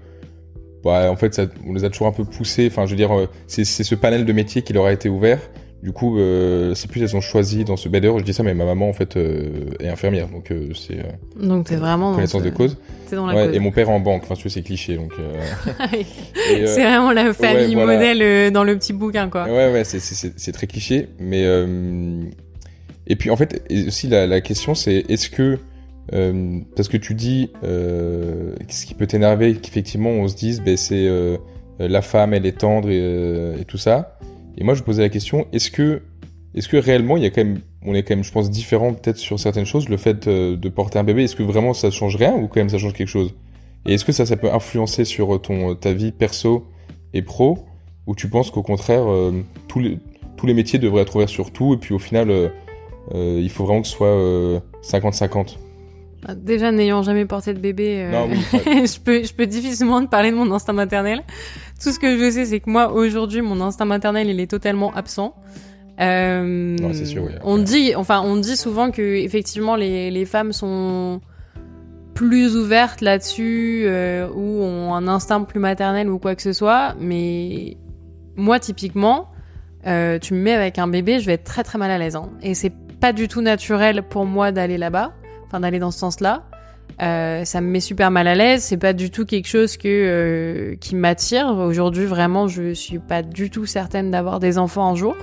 bah, 0.82 1.10
en 1.10 1.16
fait, 1.16 1.34
ça, 1.34 1.46
on 1.66 1.72
les 1.72 1.84
a 1.84 1.90
toujours 1.90 2.08
un 2.08 2.12
peu 2.12 2.24
poussés. 2.24 2.66
Enfin, 2.66 2.86
je 2.86 2.90
veux 2.90 2.96
dire, 2.96 3.10
c'est 3.46 3.64
ce 3.64 3.94
panel 3.94 4.24
de 4.24 4.32
métiers 4.32 4.62
qui 4.62 4.72
leur 4.72 4.86
a 4.86 4.92
été 4.92 5.08
ouvert. 5.08 5.40
Du 5.82 5.90
coup, 5.90 6.16
euh, 6.16 6.74
c'est 6.74 6.88
plus 6.88 7.02
elles 7.02 7.16
ont 7.16 7.20
choisi 7.20 7.64
dans 7.64 7.76
ce. 7.76 7.88
D'ailleurs, 7.88 8.16
je 8.20 8.24
dis 8.24 8.32
ça, 8.32 8.44
mais 8.44 8.54
ma 8.54 8.64
maman 8.64 8.88
en 8.88 8.92
fait 8.92 9.16
euh, 9.16 9.64
est 9.80 9.88
infirmière, 9.88 10.28
donc 10.28 10.52
euh, 10.52 10.68
c'est. 10.74 11.00
Euh, 11.00 11.44
donc 11.44 11.66
t'es 11.66 11.74
vraiment 11.74 12.14
connaissance 12.14 12.40
dans 12.40 12.48
de 12.48 12.54
cause. 12.54 12.78
Dans 13.10 13.26
la 13.26 13.34
ouais, 13.34 13.46
cause. 13.46 13.56
Et 13.56 13.58
mon 13.58 13.72
père 13.72 13.90
en 13.90 13.98
banque. 13.98 14.22
Enfin, 14.22 14.36
tu 14.36 14.42
sais, 14.42 14.48
c'est 14.48 14.62
cliché, 14.62 14.94
donc. 14.94 15.12
c'est 16.34 16.82
vraiment 16.82 17.10
la 17.10 17.34
famille 17.34 17.74
ouais, 17.74 17.82
voilà. 17.82 17.98
modèle 17.98 18.52
dans 18.52 18.62
le 18.62 18.78
petit 18.78 18.92
bouquin, 18.92 19.28
quoi. 19.28 19.46
Ouais, 19.46 19.72
ouais, 19.72 19.82
c'est 19.84 20.52
très 20.52 20.68
cliché, 20.68 21.08
mais. 21.18 21.44
Et 23.06 23.16
puis 23.16 23.30
en 23.30 23.36
fait, 23.36 23.64
aussi 23.86 24.08
la, 24.08 24.26
la 24.26 24.40
question, 24.40 24.74
c'est 24.74 25.04
est-ce 25.08 25.30
que 25.30 25.58
parce 26.76 26.88
que 26.88 26.96
tu 26.96 27.14
dis 27.14 27.50
ce 27.62 28.86
qui 28.86 28.94
peut 28.94 29.06
t'énerver, 29.06 29.54
qu'effectivement 29.54 30.10
on 30.10 30.28
se 30.28 30.36
dise, 30.36 30.60
ben 30.60 30.76
c'est 30.76 31.08
la 31.78 32.02
femme, 32.02 32.34
elle 32.34 32.44
est 32.44 32.58
tendre 32.58 32.90
et, 32.90 33.60
et 33.60 33.64
tout 33.64 33.78
ça. 33.78 34.18
Et 34.58 34.64
moi, 34.64 34.74
je 34.74 34.82
posais 34.82 35.02
la 35.02 35.08
question, 35.08 35.46
est-ce 35.52 35.70
que, 35.70 36.02
est-ce 36.54 36.68
que 36.68 36.76
réellement, 36.76 37.16
il 37.16 37.22
y 37.22 37.26
a 37.26 37.30
quand 37.30 37.44
même, 37.44 37.60
on 37.84 37.94
est 37.94 38.02
quand 38.02 38.14
même, 38.14 38.24
je 38.24 38.32
pense, 38.32 38.50
différent 38.50 38.92
peut-être 38.92 39.16
sur 39.16 39.40
certaines 39.40 39.64
choses. 39.64 39.88
Le 39.88 39.96
fait 39.96 40.26
euh, 40.26 40.56
de 40.56 40.68
porter 40.68 40.98
un 40.98 41.04
bébé, 41.04 41.24
est-ce 41.24 41.36
que 41.36 41.42
vraiment 41.42 41.74
ça 41.74 41.90
change 41.90 42.16
rien 42.16 42.34
ou 42.34 42.48
quand 42.48 42.60
même 42.60 42.68
ça 42.68 42.78
change 42.78 42.92
quelque 42.92 43.08
chose? 43.08 43.34
Et 43.86 43.94
est-ce 43.94 44.04
que 44.04 44.12
ça, 44.12 44.26
ça 44.26 44.36
peut 44.36 44.52
influencer 44.52 45.04
sur 45.04 45.40
ton, 45.40 45.74
ta 45.74 45.92
vie 45.92 46.12
perso 46.12 46.66
et 47.14 47.22
pro? 47.22 47.58
Ou 48.06 48.14
tu 48.14 48.28
penses 48.28 48.50
qu'au 48.50 48.62
contraire, 48.62 49.10
euh, 49.10 49.32
tous, 49.68 49.78
les, 49.78 49.98
tous 50.36 50.46
les 50.46 50.54
métiers 50.54 50.78
devraient 50.78 51.02
être 51.02 51.16
ouverts 51.16 51.28
sur 51.28 51.50
tout 51.52 51.74
et 51.74 51.76
puis 51.76 51.94
au 51.94 51.98
final, 51.98 52.30
euh, 52.30 52.48
euh 52.48 52.48
il 53.14 53.50
faut 53.50 53.64
vraiment 53.64 53.82
que 53.82 53.88
ce 53.88 53.94
soit 53.94 54.62
50-50 54.82 55.56
bah, 56.26 56.34
Déjà, 56.34 56.70
n'ayant 56.70 57.02
jamais 57.02 57.26
porté 57.26 57.52
de 57.54 57.58
bébé, 57.58 58.08
non, 58.10 58.28
oui, 58.30 58.38
je, 58.86 59.00
peux, 59.00 59.24
je 59.24 59.34
peux 59.34 59.46
difficilement 59.46 60.02
te 60.04 60.08
parler 60.08 60.30
de 60.30 60.36
mon 60.36 60.50
instinct 60.52 60.72
maternel. 60.72 61.22
Tout 61.82 61.90
ce 61.90 61.98
que 61.98 62.16
je 62.18 62.30
sais, 62.30 62.44
c'est 62.44 62.60
que 62.60 62.70
moi, 62.70 62.92
aujourd'hui, 62.92 63.42
mon 63.42 63.60
instinct 63.60 63.84
maternel, 63.84 64.28
il 64.28 64.38
est 64.40 64.50
totalement 64.50 64.94
absent. 64.94 65.34
Euh, 66.00 66.76
non, 66.80 66.92
sûr, 66.92 67.24
oui, 67.24 67.32
on 67.44 67.58
dit, 67.58 67.94
enfin, 67.94 68.22
on 68.24 68.36
dit 68.36 68.56
souvent 68.56 68.90
que 68.90 69.02
effectivement, 69.02 69.76
les, 69.76 70.10
les 70.10 70.24
femmes 70.24 70.52
sont 70.52 71.20
plus 72.14 72.56
ouvertes 72.56 73.00
là-dessus 73.00 73.82
euh, 73.84 74.28
ou 74.28 74.62
ont 74.62 74.94
un 74.94 75.06
instinct 75.08 75.42
plus 75.42 75.60
maternel 75.60 76.08
ou 76.08 76.18
quoi 76.18 76.34
que 76.34 76.42
ce 76.42 76.52
soit. 76.52 76.94
Mais 76.98 77.76
moi, 78.36 78.58
typiquement, 78.58 79.30
euh, 79.86 80.18
tu 80.18 80.34
me 80.34 80.40
mets 80.40 80.54
avec 80.54 80.78
un 80.78 80.88
bébé, 80.88 81.20
je 81.20 81.26
vais 81.26 81.34
être 81.34 81.44
très 81.44 81.62
très 81.62 81.78
mal 81.78 81.90
à 81.90 81.98
l'aise. 81.98 82.16
Hein. 82.16 82.30
Et 82.42 82.54
c'est 82.54 82.72
pas 83.02 83.12
du 83.12 83.26
tout 83.26 83.42
naturel 83.42 84.04
pour 84.04 84.26
moi 84.26 84.52
d'aller 84.52 84.78
là-bas, 84.78 85.12
enfin 85.44 85.58
d'aller 85.58 85.80
dans 85.80 85.90
ce 85.90 85.98
sens-là. 85.98 86.44
Euh, 87.02 87.44
ça 87.44 87.60
me 87.60 87.66
met 87.66 87.80
super 87.80 88.12
mal 88.12 88.28
à 88.28 88.36
l'aise. 88.36 88.62
C'est 88.62 88.76
pas 88.76 88.92
du 88.92 89.10
tout 89.10 89.26
quelque 89.26 89.48
chose 89.48 89.76
que 89.76 89.88
euh, 89.88 90.76
qui 90.76 90.94
m'attire. 90.94 91.48
Aujourd'hui, 91.48 92.04
vraiment, 92.04 92.46
je 92.46 92.72
suis 92.72 93.00
pas 93.00 93.22
du 93.22 93.50
tout 93.50 93.66
certaine 93.66 94.12
d'avoir 94.12 94.38
des 94.38 94.56
enfants 94.56 94.88
un 94.88 94.94
jour. 94.94 95.16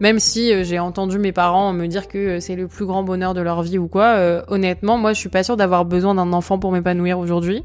Même 0.00 0.18
si 0.18 0.52
euh, 0.52 0.64
j'ai 0.64 0.80
entendu 0.80 1.20
mes 1.20 1.30
parents 1.30 1.72
me 1.72 1.86
dire 1.86 2.08
que 2.08 2.40
c'est 2.40 2.56
le 2.56 2.66
plus 2.66 2.86
grand 2.86 3.04
bonheur 3.04 3.34
de 3.34 3.40
leur 3.40 3.62
vie 3.62 3.78
ou 3.78 3.86
quoi, 3.86 4.42
honnêtement, 4.48 4.98
moi 4.98 5.12
je 5.12 5.20
suis 5.20 5.28
pas 5.28 5.44
sûre 5.44 5.56
d'avoir 5.56 5.84
besoin 5.84 6.16
d'un 6.16 6.32
enfant 6.32 6.58
pour 6.58 6.72
m'épanouir 6.72 7.20
aujourd'hui. 7.20 7.62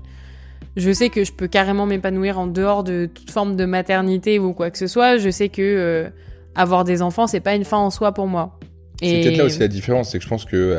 Je 0.78 0.92
sais 0.92 1.10
que 1.10 1.24
je 1.24 1.34
peux 1.34 1.48
carrément 1.48 1.88
m'épanouir 1.88 2.38
en 2.38 2.46
dehors 2.46 2.84
de 2.84 3.10
toute 3.12 3.32
forme 3.32 3.56
de 3.56 3.66
maternité 3.66 4.38
ou 4.38 4.54
quoi 4.54 4.70
que 4.70 4.78
ce 4.78 4.86
soit. 4.86 5.18
Je 5.18 5.32
sais 5.32 5.50
que 5.50 6.12
avoir 6.54 6.84
des 6.84 7.02
enfants, 7.02 7.26
c'est 7.26 7.39
pas 7.39 7.56
une 7.56 7.66
fin 7.66 7.80
en 7.80 7.89
soi 7.89 8.12
pour 8.12 8.28
moi. 8.28 8.60
C'est 9.02 9.22
peut-être 9.22 9.38
là 9.38 9.45
aussi 9.45 9.60
la 9.60 9.68
différence, 9.68 10.12
c'est 10.12 10.20
que 10.20 10.24
je 10.24 10.30
pense 10.30 10.45
que 10.45 10.78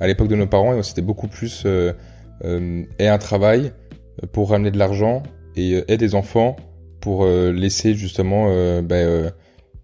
à 0.00 0.06
l'époque 0.06 0.28
de 0.28 0.36
nos 0.36 0.46
parents, 0.46 0.82
c'était 0.82 1.02
beaucoup 1.02 1.28
plus 1.28 1.64
euh, 1.66 1.92
et 2.98 3.08
un 3.08 3.18
travail 3.18 3.72
pour 4.32 4.50
ramener 4.50 4.70
de 4.70 4.78
l'argent 4.78 5.22
et 5.56 5.82
euh, 5.90 5.96
des 5.96 6.14
enfants 6.14 6.56
pour 7.00 7.26
laisser 7.26 7.94
justement 7.94 8.48
bah, 8.82 9.30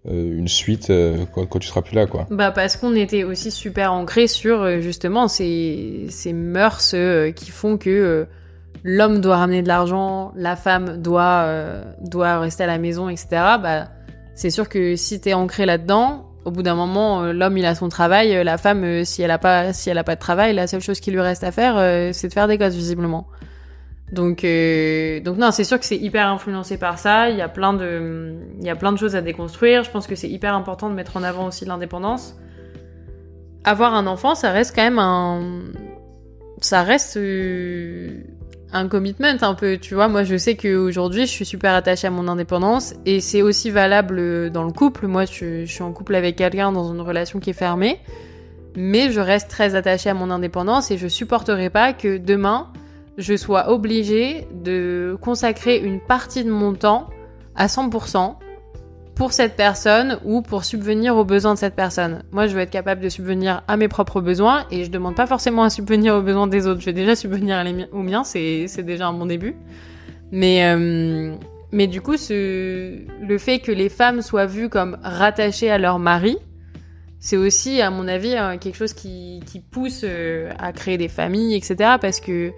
euh, 0.07 0.35
une 0.35 0.47
suite 0.47 0.89
euh, 0.89 1.25
quand, 1.31 1.45
quand, 1.45 1.59
tu 1.59 1.67
seras 1.67 1.83
plus 1.83 1.93
là, 1.93 2.07
quoi. 2.07 2.25
Bah 2.31 2.49
parce 2.49 2.75
qu'on 2.75 2.95
était 2.95 3.23
aussi 3.23 3.51
super 3.51 3.93
ancré 3.93 4.25
sur 4.25 4.63
euh, 4.63 4.79
justement 4.79 5.27
ces, 5.27 6.07
ces 6.09 6.33
mœurs 6.33 6.95
qui 7.35 7.51
font 7.51 7.77
que 7.77 8.25
l'homme 8.83 9.21
doit 9.21 9.37
ramener 9.37 9.61
de 9.61 9.67
l'argent, 9.67 10.31
la 10.35 10.55
femme 10.55 11.01
doit 11.01 11.83
doit 12.01 12.39
rester 12.39 12.63
à 12.63 12.67
la 12.67 12.79
maison, 12.79 13.09
etc. 13.09 13.27
Bah 13.61 13.89
c'est 14.33 14.49
sûr 14.49 14.69
que 14.69 14.95
si 14.95 15.21
t'es 15.21 15.33
ancré 15.33 15.67
là-dedans, 15.67 16.30
au 16.45 16.51
bout 16.51 16.63
d'un 16.63 16.75
moment, 16.75 17.31
l'homme 17.31 17.57
il 17.57 17.65
a 17.65 17.75
son 17.75 17.89
travail, 17.89 18.43
la 18.43 18.57
femme 18.57 19.05
si 19.05 19.21
elle 19.21 19.31
a 19.31 19.37
pas 19.37 19.73
si 19.73 19.89
elle 19.89 19.97
a 19.97 20.03
pas 20.03 20.15
de 20.15 20.19
travail, 20.19 20.53
la 20.53 20.67
seule 20.67 20.81
chose 20.81 20.99
qui 20.99 21.11
lui 21.11 21.19
reste 21.19 21.43
à 21.43 21.51
faire, 21.51 21.75
c'est 22.13 22.27
de 22.27 22.33
faire 22.33 22.47
des 22.47 22.57
gosses 22.57 22.75
visiblement. 22.75 23.27
Donc, 24.11 24.43
euh, 24.43 25.21
donc 25.21 25.37
non, 25.37 25.51
c'est 25.51 25.63
sûr 25.63 25.79
que 25.79 25.85
c'est 25.85 25.97
hyper 25.97 26.27
influencé 26.27 26.77
par 26.77 26.99
ça. 26.99 27.29
Il 27.29 27.37
y 27.37 27.41
a 27.41 27.47
plein 27.47 27.73
de, 27.73 28.35
il 28.59 28.65
y 28.65 28.69
a 28.69 28.75
plein 28.75 28.91
de 28.91 28.97
choses 28.97 29.15
à 29.15 29.21
déconstruire. 29.21 29.83
Je 29.83 29.91
pense 29.91 30.05
que 30.05 30.15
c'est 30.15 30.29
hyper 30.29 30.53
important 30.53 30.89
de 30.89 30.95
mettre 30.95 31.15
en 31.15 31.23
avant 31.23 31.47
aussi 31.47 31.63
l'indépendance. 31.65 32.35
Avoir 33.63 33.93
un 33.93 34.07
enfant, 34.07 34.35
ça 34.35 34.51
reste 34.51 34.75
quand 34.75 34.83
même 34.83 34.99
un, 34.99 35.61
ça 36.59 36.83
reste 36.83 37.15
euh, 37.17 38.23
un 38.73 38.87
commitment 38.87 39.37
un 39.41 39.53
peu. 39.53 39.77
Tu 39.77 39.95
vois, 39.95 40.07
moi, 40.07 40.23
je 40.23 40.35
sais 40.35 40.55
qu'aujourd'hui, 40.55 41.21
je 41.21 41.31
suis 41.31 41.45
super 41.45 41.73
attachée 41.73 42.07
à 42.07 42.11
mon 42.11 42.27
indépendance 42.27 42.93
et 43.05 43.19
c'est 43.19 43.41
aussi 43.41 43.69
valable 43.69 44.49
dans 44.51 44.63
le 44.63 44.71
couple. 44.71 45.07
Moi, 45.07 45.25
je, 45.25 45.65
je 45.65 45.71
suis 45.71 45.83
en 45.83 45.91
couple 45.91 46.15
avec 46.15 46.35
quelqu'un 46.35 46.71
dans 46.71 46.91
une 46.93 47.01
relation 47.01 47.39
qui 47.39 47.49
est 47.49 47.53
fermée, 47.53 47.99
mais 48.75 49.11
je 49.11 49.19
reste 49.19 49.49
très 49.49 49.75
attachée 49.75 50.09
à 50.09 50.13
mon 50.13 50.31
indépendance 50.31 50.91
et 50.91 50.97
je 50.97 51.07
supporterai 51.07 51.69
pas 51.69 51.93
que 51.93 52.17
demain 52.17 52.67
je 53.17 53.35
sois 53.35 53.69
obligée 53.69 54.47
de 54.53 55.17
consacrer 55.21 55.77
une 55.77 55.99
partie 55.99 56.43
de 56.43 56.49
mon 56.49 56.73
temps 56.73 57.09
à 57.55 57.67
100% 57.67 58.35
pour 59.21 59.33
cette 59.33 59.55
personne 59.55 60.17
ou 60.25 60.41
pour 60.41 60.65
subvenir 60.65 61.15
aux 61.15 61.23
besoins 61.23 61.53
de 61.53 61.59
cette 61.59 61.75
personne. 61.75 62.23
Moi, 62.31 62.47
je 62.47 62.55
veux 62.55 62.59
être 62.61 62.71
capable 62.71 63.01
de 63.01 63.07
subvenir 63.07 63.61
à 63.67 63.77
mes 63.77 63.87
propres 63.87 64.19
besoins 64.19 64.65
et 64.71 64.83
je 64.83 64.89
demande 64.89 65.13
pas 65.13 65.27
forcément 65.27 65.61
à 65.61 65.69
subvenir 65.69 66.15
aux 66.15 66.23
besoins 66.23 66.47
des 66.47 66.65
autres. 66.65 66.79
Je 66.79 66.87
vais 66.87 66.93
déjà 66.93 67.15
subvenir 67.15 67.63
aux 67.91 68.01
miens, 68.01 68.23
c'est 68.23 68.81
déjà 68.81 69.05
un 69.05 69.13
bon 69.13 69.27
début. 69.27 69.55
Mais, 70.31 70.65
euh, 70.65 71.35
mais 71.71 71.85
du 71.85 72.01
coup, 72.01 72.15
le 72.31 73.37
fait 73.37 73.59
que 73.59 73.71
les 73.71 73.89
femmes 73.89 74.23
soient 74.23 74.47
vues 74.47 74.69
comme 74.69 74.97
rattachées 75.03 75.69
à 75.69 75.77
leur 75.77 75.99
mari, 75.99 76.39
c'est 77.19 77.37
aussi, 77.37 77.79
à 77.79 77.91
mon 77.91 78.07
avis, 78.07 78.33
euh, 78.33 78.57
quelque 78.57 78.75
chose 78.75 78.93
qui, 78.93 79.43
qui 79.45 79.59
pousse 79.59 80.01
euh, 80.03 80.49
à 80.57 80.71
créer 80.71 80.97
des 80.97 81.09
familles, 81.09 81.53
etc. 81.53 81.91
Parce 82.01 82.19
que 82.21 82.53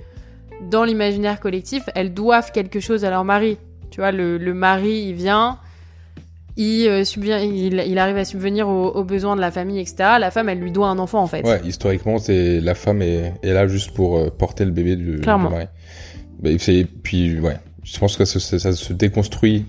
dans 0.72 0.86
l'imaginaire 0.86 1.42
collectif, 1.42 1.84
elles 1.94 2.14
doivent 2.14 2.54
quelque 2.54 2.80
chose 2.80 3.04
à 3.04 3.10
leur 3.10 3.26
mari. 3.26 3.58
Tu 3.92 4.00
vois, 4.00 4.14
le, 4.14 4.40
mari, 4.54 5.08
il 5.10 5.14
vient, 5.14 5.60
il, 6.56 6.88
euh, 6.88 7.04
il, 7.86 7.98
arrive 7.98 8.18
à 8.18 8.26
subvenir 8.26 8.68
aux, 8.68 9.04
besoins 9.04 9.36
de 9.36 9.42
la 9.42 9.52
famille, 9.52 9.80
etc. 9.80 9.96
La 10.20 10.30
femme, 10.30 10.50
elle 10.50 10.60
lui 10.60 10.72
doit 10.72 10.88
un 10.88 11.00
enfant, 11.00 11.22
en 11.22 11.28
fait. 11.28 11.44
Ouais, 11.46 11.62
historiquement, 11.66 12.20
c'est 12.20 12.60
la 12.60 12.76
femme 12.76 13.02
est, 13.02 13.34
là 13.44 13.68
juste 13.68 13.92
pour 13.92 14.18
euh, 14.18 14.30
porter 14.30 14.66
le 14.66 14.72
bébé 14.72 14.96
du, 14.96 15.18
mari. 15.26 15.66
Bah, 16.40 16.50
puis, 17.04 17.40
ouais, 17.40 17.58
je 17.84 17.98
pense 17.98 18.18
que 18.18 18.26
ça, 18.26 18.40
se 18.40 18.94
déconstruit 18.94 19.66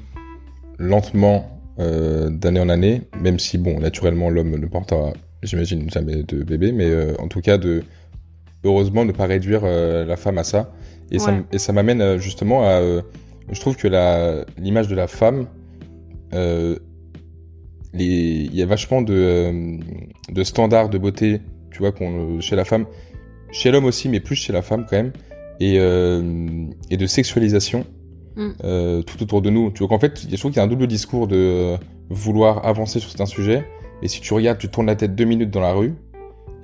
lentement 0.78 1.60
euh, 1.78 2.28
d'année 2.28 2.60
en 2.60 2.68
année, 2.68 3.02
même 3.18 3.38
si, 3.38 3.56
bon, 3.56 3.80
naturellement, 3.80 4.28
l'homme 4.28 4.58
ne 4.58 4.66
portera, 4.66 5.12
j'imagine, 5.42 5.88
jamais 5.90 6.22
de 6.22 6.42
bébé, 6.42 6.72
mais 6.72 7.18
en 7.18 7.28
tout 7.28 7.40
cas, 7.40 7.56
de 7.56 7.82
heureusement 8.62 9.04
ne 9.04 9.12
pas 9.12 9.26
réduire 9.26 9.64
la 9.64 10.16
femme 10.16 10.38
à 10.38 10.44
ça. 10.44 10.72
Et 11.10 11.18
ça, 11.18 11.34
et 11.52 11.58
ça 11.58 11.72
m'amène 11.72 12.18
justement 12.18 12.66
à. 12.66 12.80
Je 13.52 13.60
trouve 13.60 13.76
que 13.76 13.88
l'image 14.58 14.88
de 14.88 14.94
la 14.94 15.06
femme, 15.06 15.46
il 17.94 18.54
y 18.54 18.62
a 18.62 18.66
vachement 18.66 19.02
de, 19.02 19.78
de 20.30 20.44
standards 20.44 20.88
de 20.88 20.98
beauté, 20.98 21.40
tu 21.70 21.78
vois, 21.78 21.92
qu'on, 21.92 22.40
chez 22.40 22.56
la 22.56 22.64
femme, 22.64 22.86
chez 23.50 23.70
l'homme 23.70 23.84
aussi, 23.84 24.08
mais 24.08 24.20
plus 24.20 24.36
chez 24.36 24.52
la 24.52 24.62
femme 24.62 24.86
quand 24.88 24.96
même, 24.96 25.12
et, 25.60 25.76
et 25.76 26.96
de 26.96 27.06
sexualisation 27.06 27.86
mm. 28.36 29.02
tout 29.06 29.22
autour 29.22 29.42
de 29.42 29.50
nous. 29.50 29.70
Tu 29.70 29.78
vois 29.80 29.88
qu'en 29.88 29.98
fait, 29.98 30.26
je 30.30 30.36
trouve 30.36 30.50
qu'il 30.50 30.58
y 30.58 30.60
a 30.60 30.64
un 30.64 30.68
double 30.68 30.86
discours 30.86 31.28
de 31.28 31.76
vouloir 32.10 32.66
avancer 32.66 33.00
sur 33.00 33.10
certains 33.10 33.26
sujets, 33.26 33.64
et 34.02 34.08
si 34.08 34.20
tu 34.20 34.34
regardes, 34.34 34.58
tu 34.58 34.68
tournes 34.68 34.86
la 34.86 34.96
tête 34.96 35.14
deux 35.14 35.24
minutes 35.24 35.50
dans 35.50 35.60
la 35.60 35.72
rue, 35.72 35.94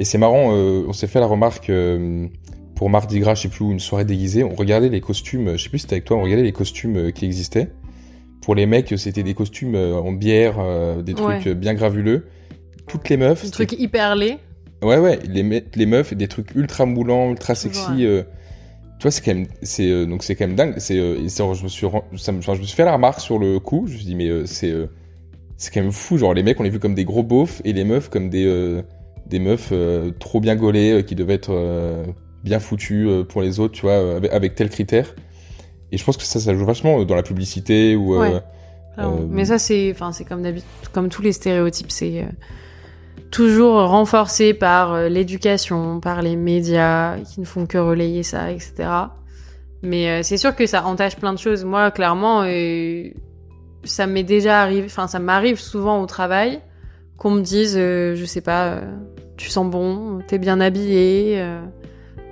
et 0.01 0.05
c'est 0.05 0.19
marrant, 0.19 0.55
euh, 0.55 0.85
on 0.89 0.95
s'est 0.95 1.07
fait 1.07 1.21
la 1.21 1.27
remarque 1.27 1.69
euh, 1.69 2.27
pour 2.75 2.89
Mardi 2.89 3.21
Gras, 3.21 3.35
je 3.35 3.43
sais 3.43 3.49
plus 3.49 3.67
où, 3.67 3.71
une 3.71 3.79
soirée 3.79 4.07
déguisée, 4.07 4.43
on 4.43 4.55
regardait 4.55 4.89
les 4.89 5.03
costumes, 5.03 5.59
je 5.59 5.63
sais 5.63 5.69
plus 5.69 5.79
si 5.79 5.83
c'était 5.83 5.97
avec 5.97 6.07
toi, 6.07 6.17
on 6.17 6.23
regardait 6.23 6.43
les 6.43 6.53
costumes 6.53 6.97
euh, 6.97 7.11
qui 7.11 7.27
existaient. 7.27 7.69
Pour 8.43 8.55
les 8.55 8.67
mecs, 8.67 8.95
c'était 8.97 9.23
des 9.23 9.35
costumes 9.35 9.77
en 9.77 10.13
bière, 10.13 10.57
des 11.03 11.15
trucs 11.15 11.49
bien 11.49 11.75
gravuleux. 11.75 12.27
Toutes 12.87 13.09
les 13.09 13.17
meufs. 13.17 13.45
Des 13.45 13.51
trucs 13.51 13.73
hyper 13.73 14.17
laids. 14.17 14.39
Ouais, 14.83 14.99
ouais, 14.99 15.19
les, 15.29 15.65
les 15.75 15.87
meufs, 15.87 16.15
des 16.15 16.27
trucs 16.27 16.55
ultra 16.55 16.87
moulants, 16.87 17.31
ultra 17.31 17.55
sexy. 17.55 17.99
tu 17.99 19.03
vois, 19.03 19.11
c'est 19.11 19.23
quand 19.23 19.35
même, 19.35 19.47
c'est 19.63 20.07
donc 20.07 20.25
c'est 20.25 20.35
quand 20.35 20.47
même 20.47 20.57
dingue. 20.57 20.75
C'est, 20.79 20.97
je 20.97 21.63
me 21.63 21.69
suis, 21.69 21.87
ça 22.17 22.33
me, 22.33 22.41
je 22.41 22.51
me 22.51 22.57
suis 22.65 22.77
fait 22.77 22.87
la 22.87 22.95
remarque 22.95 23.21
sur 23.21 23.39
le 23.39 23.59
coup. 23.61 23.85
Je 23.87 23.93
me 23.93 23.99
suis 23.99 24.07
dit 24.07 24.15
mais 24.15 24.47
c'est, 24.47 24.75
c'est 25.59 25.73
quand 25.73 25.83
même 25.83 25.93
fou. 25.93 26.17
Genre 26.17 26.33
les 26.33 26.43
mecs, 26.43 26.59
on 26.59 26.63
les 26.63 26.71
vu 26.71 26.79
comme 26.79 26.95
des 26.95 27.05
gros 27.05 27.23
beaufs 27.23 27.61
et 27.65 27.75
les 27.75 27.85
meufs 27.85 28.09
comme 28.09 28.31
des 28.31 28.83
des 29.31 29.39
meufs 29.39 29.71
euh, 29.73 30.11
trop 30.19 30.41
bien 30.41 30.57
gaulées 30.57 30.93
euh, 30.93 31.03
qui 31.03 31.15
devaient 31.15 31.35
être 31.35 31.53
euh, 31.55 32.05
bien 32.45 32.59
foutues 32.59 33.09
pour 33.29 33.43
les 33.43 33.61
autres, 33.61 33.75
tu 33.75 33.83
vois, 33.83 34.17
avec, 34.33 34.55
tel 34.55 34.69
critère. 34.69 35.15
Et 35.93 35.99
je 35.99 36.05
pense 36.05 36.17
que 36.17 36.25
ça, 36.25 36.41
ça 36.41 36.55
joue 36.55 36.65
vachement 36.65 37.05
dans 37.05 37.15
la 37.15 37.23
publicité 37.23 37.97
ou. 37.97 38.17
Mais 39.29 39.47
ça, 39.47 39.59
c'est, 39.59 39.91
enfin, 39.93 40.13
c'est 40.13 40.25
comme 40.25 40.43
d'habitude, 40.43 40.69
comme 40.93 41.09
tous 41.09 41.23
les 41.23 41.33
stéréotypes, 41.33 41.91
c'est 41.91 42.27
toujours 43.31 43.89
renforcé 43.89 44.53
par 44.53 45.09
l'éducation, 45.09 46.01
par 46.01 46.21
les 46.21 46.37
médias 46.37 47.17
qui 47.19 47.41
ne 47.41 47.47
font 47.47 47.67
que 47.67 47.79
relayer 47.79 48.23
ça, 48.23 48.51
etc. 48.51 48.89
Mais 49.83 50.23
c'est 50.23 50.37
sûr 50.37 50.55
que 50.55 50.67
ça 50.67 50.85
entache 50.85 51.17
plein 51.17 51.33
de 51.33 51.39
choses. 51.39 51.65
Moi, 51.65 51.91
clairement, 51.91 52.45
ça 53.85 54.07
m'est 54.07 54.23
déjà 54.23 54.61
arrivé, 54.61 54.85
enfin, 54.85 55.07
ça 55.07 55.19
m'arrive 55.19 55.59
souvent 55.59 56.03
au 56.03 56.07
travail 56.07 56.61
qu'on 57.17 57.31
me 57.31 57.41
dise, 57.41 57.77
je 57.77 58.25
sais 58.27 58.43
pas, 58.43 58.81
tu 59.41 59.49
sens 59.49 59.67
bon, 59.67 60.21
t'es 60.29 60.39
bien 60.39 60.61
habillé, 60.61 61.41
euh, 61.41 61.63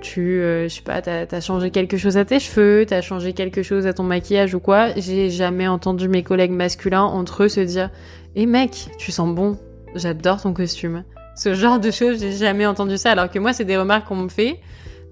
tu, 0.01 0.41
euh, 0.41 0.67
je 0.67 0.75
sais 0.75 0.81
pas, 0.81 1.01
t'as 1.01 1.25
as 1.29 1.41
changé 1.41 1.71
quelque 1.71 1.97
chose 1.97 2.17
à 2.17 2.25
tes 2.25 2.39
cheveux, 2.39 2.85
t'as 2.87 3.01
changé 3.01 3.33
quelque 3.33 3.63
chose 3.63 3.85
à 3.87 3.93
ton 3.93 4.03
maquillage 4.03 4.53
ou 4.55 4.59
quoi. 4.59 4.89
J'ai 4.97 5.29
jamais 5.29 5.67
entendu 5.67 6.07
mes 6.07 6.23
collègues 6.23 6.51
masculins 6.51 7.03
entre 7.03 7.43
eux 7.43 7.49
se 7.49 7.59
dire, 7.61 7.89
hé 8.35 8.45
mec, 8.45 8.89
tu 8.97 9.11
sens 9.11 9.33
bon, 9.33 9.57
j'adore 9.95 10.41
ton 10.41 10.53
costume. 10.53 11.03
Ce 11.35 11.53
genre 11.53 11.79
de 11.79 11.91
choses, 11.91 12.19
j'ai 12.19 12.33
jamais 12.33 12.65
entendu 12.65 12.97
ça, 12.97 13.11
alors 13.11 13.29
que 13.29 13.39
moi, 13.39 13.53
c'est 13.53 13.65
des 13.65 13.77
remarques 13.77 14.07
qu'on 14.07 14.15
me 14.15 14.29
fait. 14.29 14.59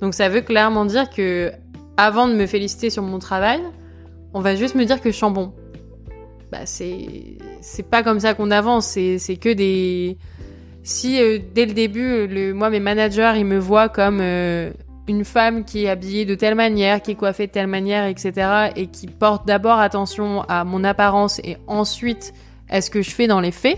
Donc 0.02 0.14
ça 0.14 0.30
veut 0.30 0.42
clairement 0.42 0.86
dire 0.86 1.10
que, 1.10 1.52
avant 1.96 2.28
de 2.28 2.34
me 2.34 2.46
féliciter 2.46 2.90
sur 2.90 3.04
mon 3.04 3.20
travail, 3.20 3.62
on 4.34 4.42
va 4.42 4.56
juste 4.56 4.76
me 4.76 4.86
dire 4.86 5.02
que 5.02 5.12
je 5.12 5.18
sens 5.18 5.34
bon. 5.34 5.54
Bah 6.52 6.66
c'est 6.66 7.38
c'est 7.60 7.84
pas 7.84 8.04
comme 8.04 8.20
ça 8.20 8.34
qu'on 8.34 8.52
avance, 8.52 8.88
c'est 8.88 9.38
que 9.38 9.52
des 9.52 10.18
si 10.88 11.22
euh, 11.22 11.38
dès 11.54 11.66
le 11.66 11.74
début, 11.74 12.28
le, 12.28 12.54
moi, 12.54 12.70
mes 12.70 12.80
managers, 12.80 13.34
ils 13.36 13.46
me 13.46 13.60
voient 13.60 13.90
comme 13.90 14.20
euh, 14.22 14.72
une 15.10 15.26
femme 15.26 15.66
qui 15.66 15.84
est 15.84 15.90
habillée 15.90 16.24
de 16.24 16.34
telle 16.34 16.56
manière, 16.56 17.02
qui 17.02 17.12
est 17.12 17.16
coiffée 17.16 17.48
de 17.48 17.52
telle 17.52 17.68
manière, 17.68 18.06
etc., 18.06 18.72
et 18.78 18.88
qui 18.88 19.08
porte 19.08 19.46
d'abord 19.46 19.80
attention 19.80 20.44
à 20.44 20.64
mon 20.64 20.86
apparence 20.86 21.40
et 21.44 21.58
ensuite 21.68 22.34
à 22.70 22.80
ce 22.80 22.90
que 22.90 23.02
je 23.02 23.10
fais 23.10 23.28
dans 23.28 23.42
les 23.42 23.52
faits 23.52 23.78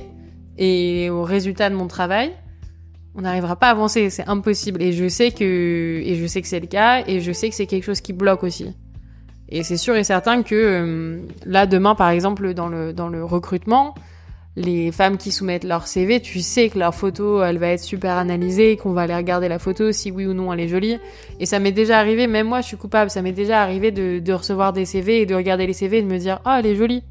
et 0.59 1.09
au 1.09 1.23
résultat 1.23 1.71
de 1.71 1.75
mon 1.75 1.87
travail, 1.87 2.31
on 3.15 3.21
n'arrivera 3.21 3.55
pas 3.55 3.69
à 3.69 3.71
avancer, 3.71 4.11
c'est 4.11 4.27
impossible. 4.27 4.79
Et 4.83 4.91
je 4.91 5.07
sais 5.07 5.31
que, 5.31 6.01
et 6.03 6.13
je 6.13 6.27
sais 6.27 6.43
que 6.43 6.47
c'est 6.47 6.59
le 6.59 6.67
cas, 6.67 7.03
et 7.07 7.21
je 7.21 7.31
sais 7.31 7.49
que 7.49 7.55
c'est 7.55 7.65
quelque 7.65 7.85
chose 7.85 8.01
qui 8.01 8.13
bloque 8.13 8.43
aussi. 8.43 8.75
Et 9.47 9.63
c'est 9.63 9.77
sûr 9.77 9.95
et 9.95 10.03
certain 10.03 10.43
que 10.43 10.53
euh, 10.53 11.21
là, 11.47 11.65
demain, 11.65 11.95
par 11.95 12.09
exemple, 12.09 12.53
dans 12.53 12.67
le, 12.67 12.93
dans 12.93 13.07
le 13.07 13.25
recrutement, 13.25 13.95
les 14.55 14.91
femmes 14.91 15.17
qui 15.17 15.31
soumettent 15.31 15.63
leur 15.63 15.87
CV, 15.87 16.19
tu 16.19 16.41
sais 16.41 16.69
que 16.69 16.77
leur 16.79 16.93
photo, 16.93 17.41
elle 17.43 17.57
va 17.59 17.67
être 17.69 17.81
super 17.83 18.17
analysée, 18.17 18.77
qu'on 18.77 18.91
va 18.91 19.01
aller 19.01 19.15
regarder 19.15 19.47
la 19.47 19.59
photo, 19.59 19.91
si 19.91 20.11
oui 20.11 20.25
ou 20.25 20.33
non 20.33 20.51
elle 20.51 20.59
est 20.59 20.67
jolie. 20.67 20.99
Et 21.39 21.45
ça 21.45 21.59
m'est 21.59 21.71
déjà 21.71 21.99
arrivé, 21.99 22.27
même 22.27 22.47
moi 22.47 22.61
je 22.61 22.67
suis 22.67 22.77
coupable, 22.77 23.09
ça 23.09 23.21
m'est 23.21 23.31
déjà 23.31 23.61
arrivé 23.61 23.91
de, 23.91 24.33
recevoir 24.33 24.73
des 24.73 24.85
CV 24.85 25.21
et 25.21 25.25
de 25.25 25.35
regarder 25.35 25.65
les 25.67 25.73
CV 25.73 25.99
et 25.99 26.01
de 26.01 26.07
me 26.07 26.17
dire, 26.17 26.41
oh 26.45 26.51
elle 26.57 26.65
est 26.65 26.75
jolie. 26.75 27.03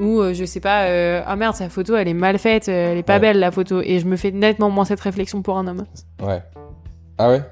ou 0.00 0.20
euh, 0.20 0.32
je 0.34 0.44
sais 0.44 0.60
pas, 0.60 0.84
euh, 0.86 1.22
ah 1.26 1.36
merde, 1.36 1.54
sa 1.54 1.68
photo 1.68 1.94
elle 1.94 2.08
est 2.08 2.14
mal 2.14 2.38
faite, 2.38 2.68
euh, 2.68 2.92
elle 2.92 2.98
est 2.98 3.02
pas 3.02 3.14
Ouais. 3.14 3.20
belle 3.20 3.38
la 3.38 3.50
photo, 3.50 3.80
et 3.82 3.98
je 4.00 4.06
me 4.06 4.16
fais 4.16 4.30
nettement 4.30 4.70
moins 4.70 4.86
cette 4.86 5.00
réflexion 5.00 5.42
pour 5.42 5.58
un 5.58 5.66
homme, 5.68 5.84
Ouais. 6.22 6.42
Ah 7.18 7.28
ouais? 7.28 7.42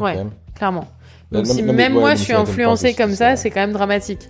Ouais, 0.00 0.26
clairement. 0.54 0.86
Donc 1.32 1.46
non, 1.46 1.52
si 1.54 1.62
non, 1.62 1.72
même 1.72 1.94
ouais, 1.94 2.00
moi 2.00 2.14
je 2.14 2.22
suis 2.22 2.32
influencée 2.32 2.94
comme 2.94 3.12
ça, 3.12 3.36
c'est 3.36 3.50
quand 3.50 3.60
même 3.60 3.72
dramatique. 3.72 4.28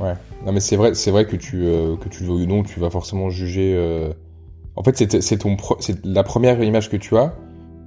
Ouais. 0.00 0.14
Non, 0.44 0.52
mais 0.52 0.60
c'est 0.60 0.76
vrai, 0.76 0.94
c'est 0.94 1.10
vrai 1.10 1.26
que 1.26 1.36
tu, 1.36 1.64
euh, 1.66 1.96
que 1.96 2.08
tu 2.08 2.22
le 2.24 2.28
veuilles 2.32 2.44
ou 2.44 2.46
non, 2.46 2.62
tu 2.62 2.80
vas 2.80 2.90
forcément 2.90 3.30
juger. 3.30 3.74
euh, 3.76 4.12
En 4.76 4.82
fait, 4.82 4.96
c'est, 4.98 5.22
c'est 5.22 5.38
ton, 5.38 5.56
pro- 5.56 5.76
c'est 5.80 6.04
la 6.04 6.22
première 6.24 6.62
image 6.62 6.90
que 6.90 6.96
tu 6.96 7.16
as, 7.16 7.34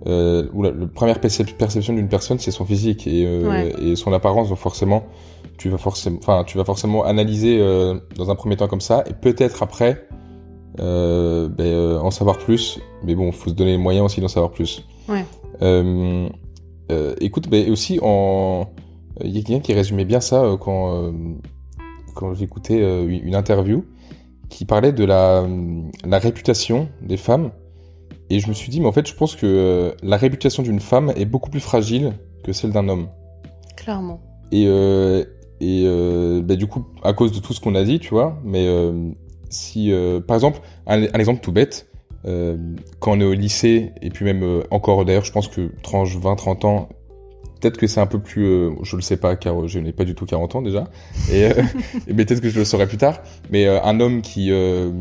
euh, 0.07 0.47
ou 0.53 0.63
la, 0.63 0.71
la 0.71 0.87
première 0.87 1.19
percep- 1.19 1.53
perception 1.55 1.93
d'une 1.93 2.07
personne, 2.07 2.39
c'est 2.39 2.51
son 2.51 2.63
physique 2.65 3.07
et, 3.07 3.25
euh, 3.25 3.49
Ouais. 3.49 3.73
et 3.81 3.95
son 3.95 4.13
apparence. 4.13 4.49
Donc 4.49 4.57
forcément, 4.57 5.03
tu 5.57 5.69
vas 5.69 5.77
forcément, 5.77 6.17
enfin, 6.19 6.43
tu 6.45 6.57
vas 6.57 6.63
forcément 6.63 7.03
analyser 7.03 7.59
euh, 7.59 7.99
dans 8.15 8.29
un 8.31 8.35
premier 8.35 8.55
temps 8.55 8.67
comme 8.67 8.79
ça, 8.81 9.03
et 9.09 9.13
peut-être 9.13 9.63
après 9.63 10.07
euh, 10.79 11.49
ben, 11.49 11.65
euh, 11.65 11.99
en 11.99 12.11
savoir 12.11 12.37
plus. 12.37 12.79
Mais 13.03 13.15
bon, 13.15 13.31
faut 13.31 13.49
se 13.49 13.55
donner 13.55 13.71
les 13.71 13.77
moyens 13.77 14.05
aussi 14.05 14.21
d'en 14.21 14.27
savoir 14.27 14.51
plus. 14.51 14.85
Ouais. 15.09 15.25
Euh, 15.61 16.29
euh, 16.91 17.15
écoute, 17.19 17.49
ben 17.49 17.69
aussi 17.71 17.99
en, 18.01 18.67
il 19.23 19.31
y 19.35 19.39
a 19.39 19.43
quelqu'un 19.43 19.61
qui 19.61 19.73
résumait 19.73 20.05
bien 20.05 20.21
ça 20.21 20.43
euh, 20.43 20.57
quand 20.57 20.93
euh, 20.93 21.11
quand 22.17 22.33
j'écoutais 22.33 22.81
euh, 22.81 23.07
une 23.07 23.35
interview 23.35 23.85
qui 24.49 24.65
parlait 24.65 24.91
de 24.91 25.05
la, 25.05 25.47
la 26.03 26.19
réputation 26.19 26.89
des 27.01 27.17
femmes. 27.17 27.51
Et 28.29 28.39
je 28.39 28.49
me 28.49 28.53
suis 28.53 28.69
dit, 28.69 28.81
mais 28.81 28.87
en 28.87 28.91
fait, 28.91 29.07
je 29.07 29.13
pense 29.13 29.35
que 29.35 29.45
euh, 29.45 29.91
la 30.03 30.17
réputation 30.17 30.63
d'une 30.63 30.79
femme 30.79 31.13
est 31.15 31.25
beaucoup 31.25 31.49
plus 31.49 31.59
fragile 31.59 32.13
que 32.43 32.51
celle 32.51 32.71
d'un 32.71 32.89
homme. 32.89 33.07
Clairement. 33.77 34.19
Et, 34.51 34.65
euh, 34.67 35.23
et 35.61 35.83
euh, 35.85 36.41
bah, 36.41 36.55
du 36.55 36.67
coup, 36.67 36.85
à 37.03 37.13
cause 37.13 37.31
de 37.31 37.39
tout 37.39 37.53
ce 37.53 37.61
qu'on 37.61 37.75
a 37.75 37.83
dit, 37.83 37.99
tu 37.99 38.09
vois, 38.09 38.39
mais 38.43 38.67
euh, 38.67 39.11
si, 39.49 39.93
par 40.27 40.35
exemple, 40.35 40.59
un, 40.87 41.03
un 41.03 41.19
exemple 41.19 41.41
tout 41.41 41.51
bête, 41.51 41.87
quand 42.99 43.11
on 43.13 43.21
est 43.21 43.25
au 43.25 43.33
lycée, 43.33 43.93
et 44.01 44.09
puis 44.09 44.25
même 44.25 44.63
encore 44.69 45.05
d'ailleurs, 45.05 45.23
je 45.23 45.31
pense 45.31 45.47
que 45.47 45.71
tranche 45.81 46.17
20-30 46.17 46.65
ans, 46.65 46.89
peut-être 47.59 47.77
que 47.77 47.87
c'est 47.87 47.99
un 47.99 48.05
peu 48.07 48.19
plus, 48.19 48.45
euh, 48.45 48.71
je 48.83 48.95
le 48.95 49.01
sais 49.01 49.17
pas, 49.17 49.35
car 49.35 49.67
je 49.67 49.79
n'ai 49.79 49.91
pas 49.93 50.03
du 50.05 50.15
tout 50.15 50.25
40 50.25 50.55
ans 50.55 50.61
déjà, 50.61 50.85
et, 51.31 51.45
euh, 51.45 51.53
et 52.07 52.13
mais 52.13 52.25
peut-être 52.25 52.41
que 52.41 52.49
je 52.49 52.57
le 52.59 52.65
saurai 52.65 52.87
plus 52.87 52.97
tard, 52.97 53.19
mais 53.51 53.65
euh, 53.67 53.81
un 53.83 53.99
homme 53.99 54.21
qui, 54.21 54.51
euh, 54.51 54.91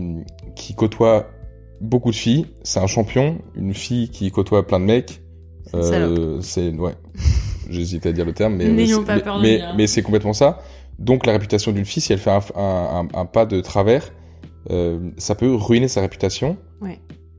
qui 0.55 0.75
côtoie 0.75 1.29
beaucoup 1.81 2.11
de 2.11 2.17
filles, 2.17 2.47
c'est 2.63 2.81
un 2.81 2.87
champion, 2.87 3.39
une 3.55 3.75
fille 3.75 4.09
qui 4.11 4.31
côtoie 4.31 4.67
plein 4.67 4.81
de 4.81 4.85
mecs, 4.87 5.21
C'est 5.73 5.79
euh, 5.95 6.41
ouais. 6.79 6.95
J'hésite 7.71 8.07
à 8.07 8.13
dire 8.13 8.25
le 8.25 8.33
terme, 8.33 8.55
mais, 8.57 8.65
mais 8.77 8.83
c'est- 8.87 9.05
mais, 9.43 9.59
mais 9.77 9.87
complètement 10.03 10.33
ça. 10.33 10.61
Donc 10.99 11.27
la 11.27 11.33
réputation 11.33 11.73
d'une 11.73 11.85
fille, 11.85 12.01
si 12.03 12.13
elle 12.13 12.19
fait 12.21 12.31
un, 12.31 12.41
un- 12.55 13.01
un- 13.01 13.09
un 13.21 13.27
pas 13.27 13.45
de 13.45 13.61
travers, 13.61 14.13
euh, 14.71 15.11
ça 15.19 15.35
peut 15.35 15.53
ruiner 15.55 15.89
sa 15.89 16.01
réputation. 16.01 16.57
Ouais. 16.81 16.99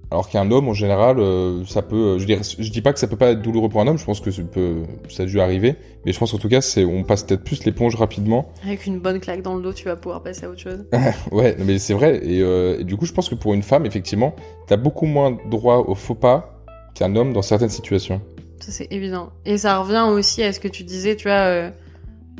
Alors 0.09 0.29
qu'un 0.29 0.49
homme, 0.51 0.69
en 0.69 0.73
général, 0.73 1.19
euh, 1.19 1.65
ça 1.65 1.81
peut. 1.81 2.17
Je, 2.17 2.25
dirais, 2.25 2.41
je 2.43 2.71
dis 2.71 2.81
pas 2.81 2.93
que 2.93 2.99
ça 2.99 3.07
peut 3.07 3.17
pas 3.17 3.31
être 3.31 3.41
douloureux 3.41 3.67
pour 3.67 3.81
un 3.81 3.87
homme. 3.87 3.97
Je 3.97 4.05
pense 4.05 4.21
que 4.21 4.31
ça 4.31 4.41
peut, 4.41 4.83
ça 5.09 5.23
a 5.23 5.25
dû 5.25 5.41
arriver. 5.41 5.75
Mais 6.05 6.13
je 6.13 6.19
pense 6.19 6.33
en 6.33 6.37
tout 6.37 6.47
cas, 6.47 6.61
c'est, 6.61 6.85
on 6.85 7.03
passe 7.03 7.23
peut-être 7.23 7.43
plus 7.43 7.65
l'éponge 7.65 7.95
rapidement. 7.95 8.49
Avec 8.63 8.85
une 8.85 8.99
bonne 8.99 9.19
claque 9.19 9.41
dans 9.41 9.55
le 9.55 9.61
dos, 9.61 9.73
tu 9.73 9.85
vas 9.85 9.97
pouvoir 9.97 10.23
passer 10.23 10.45
à 10.45 10.49
autre 10.49 10.61
chose. 10.61 10.85
Ouais, 11.31 11.57
mais 11.59 11.77
c'est 11.77 11.93
vrai. 11.93 12.21
Et, 12.23 12.41
euh, 12.41 12.79
et 12.79 12.83
du 12.83 12.95
coup, 12.95 13.05
je 13.05 13.11
pense 13.11 13.27
que 13.27 13.35
pour 13.35 13.53
une 13.53 13.63
femme, 13.63 13.85
effectivement, 13.85 14.33
t'as 14.67 14.77
beaucoup 14.77 15.05
moins 15.05 15.37
droit 15.49 15.79
au 15.87 15.95
faux 15.95 16.15
pas 16.15 16.63
qu'un 16.95 17.15
homme 17.15 17.33
dans 17.33 17.41
certaines 17.41 17.69
situations. 17.69 18.21
Ça, 18.61 18.71
c'est 18.71 18.87
évident. 18.91 19.31
Et 19.45 19.57
ça 19.57 19.77
revient 19.79 20.05
aussi 20.09 20.41
à 20.41 20.53
ce 20.53 20.59
que 20.59 20.67
tu 20.67 20.83
disais, 20.83 21.15
tu 21.15 21.27
vois, 21.27 21.37
euh, 21.37 21.69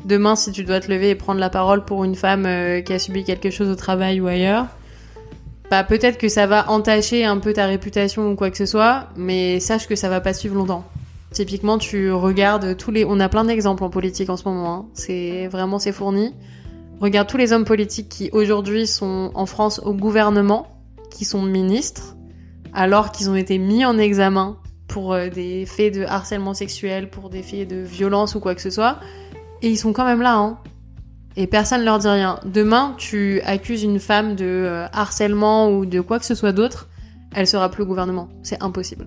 demain, 0.04 0.36
si 0.36 0.52
tu 0.52 0.64
dois 0.64 0.80
te 0.80 0.90
lever 0.90 1.10
et 1.10 1.14
prendre 1.14 1.40
la 1.40 1.50
parole 1.50 1.84
pour 1.84 2.04
une 2.04 2.14
femme 2.14 2.46
euh, 2.46 2.80
qui 2.80 2.92
a 2.92 2.98
subi 2.98 3.24
quelque 3.24 3.50
chose 3.50 3.68
au 3.68 3.76
travail 3.76 4.20
ou 4.20 4.26
ailleurs, 4.26 4.66
bah 5.70 5.84
peut-être 5.84 6.18
que 6.18 6.28
ça 6.28 6.46
va 6.46 6.70
entacher 6.70 7.24
un 7.24 7.38
peu 7.38 7.52
ta 7.52 7.66
réputation 7.66 8.30
ou 8.30 8.36
quoi 8.36 8.50
que 8.50 8.56
ce 8.56 8.66
soit, 8.66 9.08
mais 9.16 9.60
sache 9.60 9.86
que 9.86 9.96
ça 9.96 10.08
va 10.08 10.20
pas 10.20 10.32
suivre 10.32 10.54
longtemps. 10.54 10.84
Typiquement, 11.30 11.76
tu 11.76 12.10
regardes 12.10 12.76
tous 12.76 12.90
les... 12.90 13.04
On 13.04 13.20
a 13.20 13.28
plein 13.28 13.44
d'exemples 13.44 13.84
en 13.84 13.90
politique 13.90 14.30
en 14.30 14.36
ce 14.36 14.44
moment, 14.48 14.74
hein. 14.74 14.86
c'est 14.94 15.46
vraiment 15.48 15.78
c'est 15.78 15.92
fourni. 15.92 16.34
Regarde 17.00 17.28
tous 17.28 17.36
les 17.36 17.52
hommes 17.52 17.66
politiques 17.66 18.08
qui 18.08 18.30
aujourd'hui 18.32 18.86
sont 18.86 19.30
en 19.34 19.46
France 19.46 19.80
au 19.84 19.92
gouvernement, 19.92 20.66
qui 21.10 21.24
sont 21.24 21.42
ministres, 21.42 22.16
alors 22.72 23.12
qu'ils 23.12 23.30
ont 23.30 23.36
été 23.36 23.58
mis 23.58 23.84
en 23.84 23.98
examen 23.98 24.56
pour 24.88 25.12
euh, 25.12 25.28
des 25.28 25.66
faits 25.66 25.94
de 25.94 26.04
harcèlement 26.04 26.54
sexuel, 26.54 27.10
pour 27.10 27.28
des 27.28 27.42
faits 27.42 27.68
de 27.68 27.76
violence 27.76 28.34
ou 28.34 28.40
quoi 28.40 28.54
que 28.54 28.62
ce 28.62 28.70
soit, 28.70 28.98
et 29.62 29.68
ils 29.68 29.76
sont 29.76 29.92
quand 29.92 30.04
même 30.04 30.22
là, 30.22 30.36
hein. 30.36 30.58
Et 31.36 31.46
personne 31.46 31.84
leur 31.84 31.98
dit 31.98 32.08
rien. 32.08 32.40
Demain, 32.44 32.94
tu 32.98 33.40
accuses 33.42 33.82
une 33.82 34.00
femme 34.00 34.34
de 34.34 34.44
euh, 34.44 34.86
harcèlement 34.92 35.70
ou 35.70 35.86
de 35.86 36.00
quoi 36.00 36.18
que 36.18 36.24
ce 36.24 36.34
soit 36.34 36.52
d'autre, 36.52 36.88
elle 37.34 37.46
sera 37.46 37.70
plus 37.70 37.84
au 37.84 37.86
gouvernement. 37.86 38.28
C'est 38.42 38.62
impossible. 38.62 39.06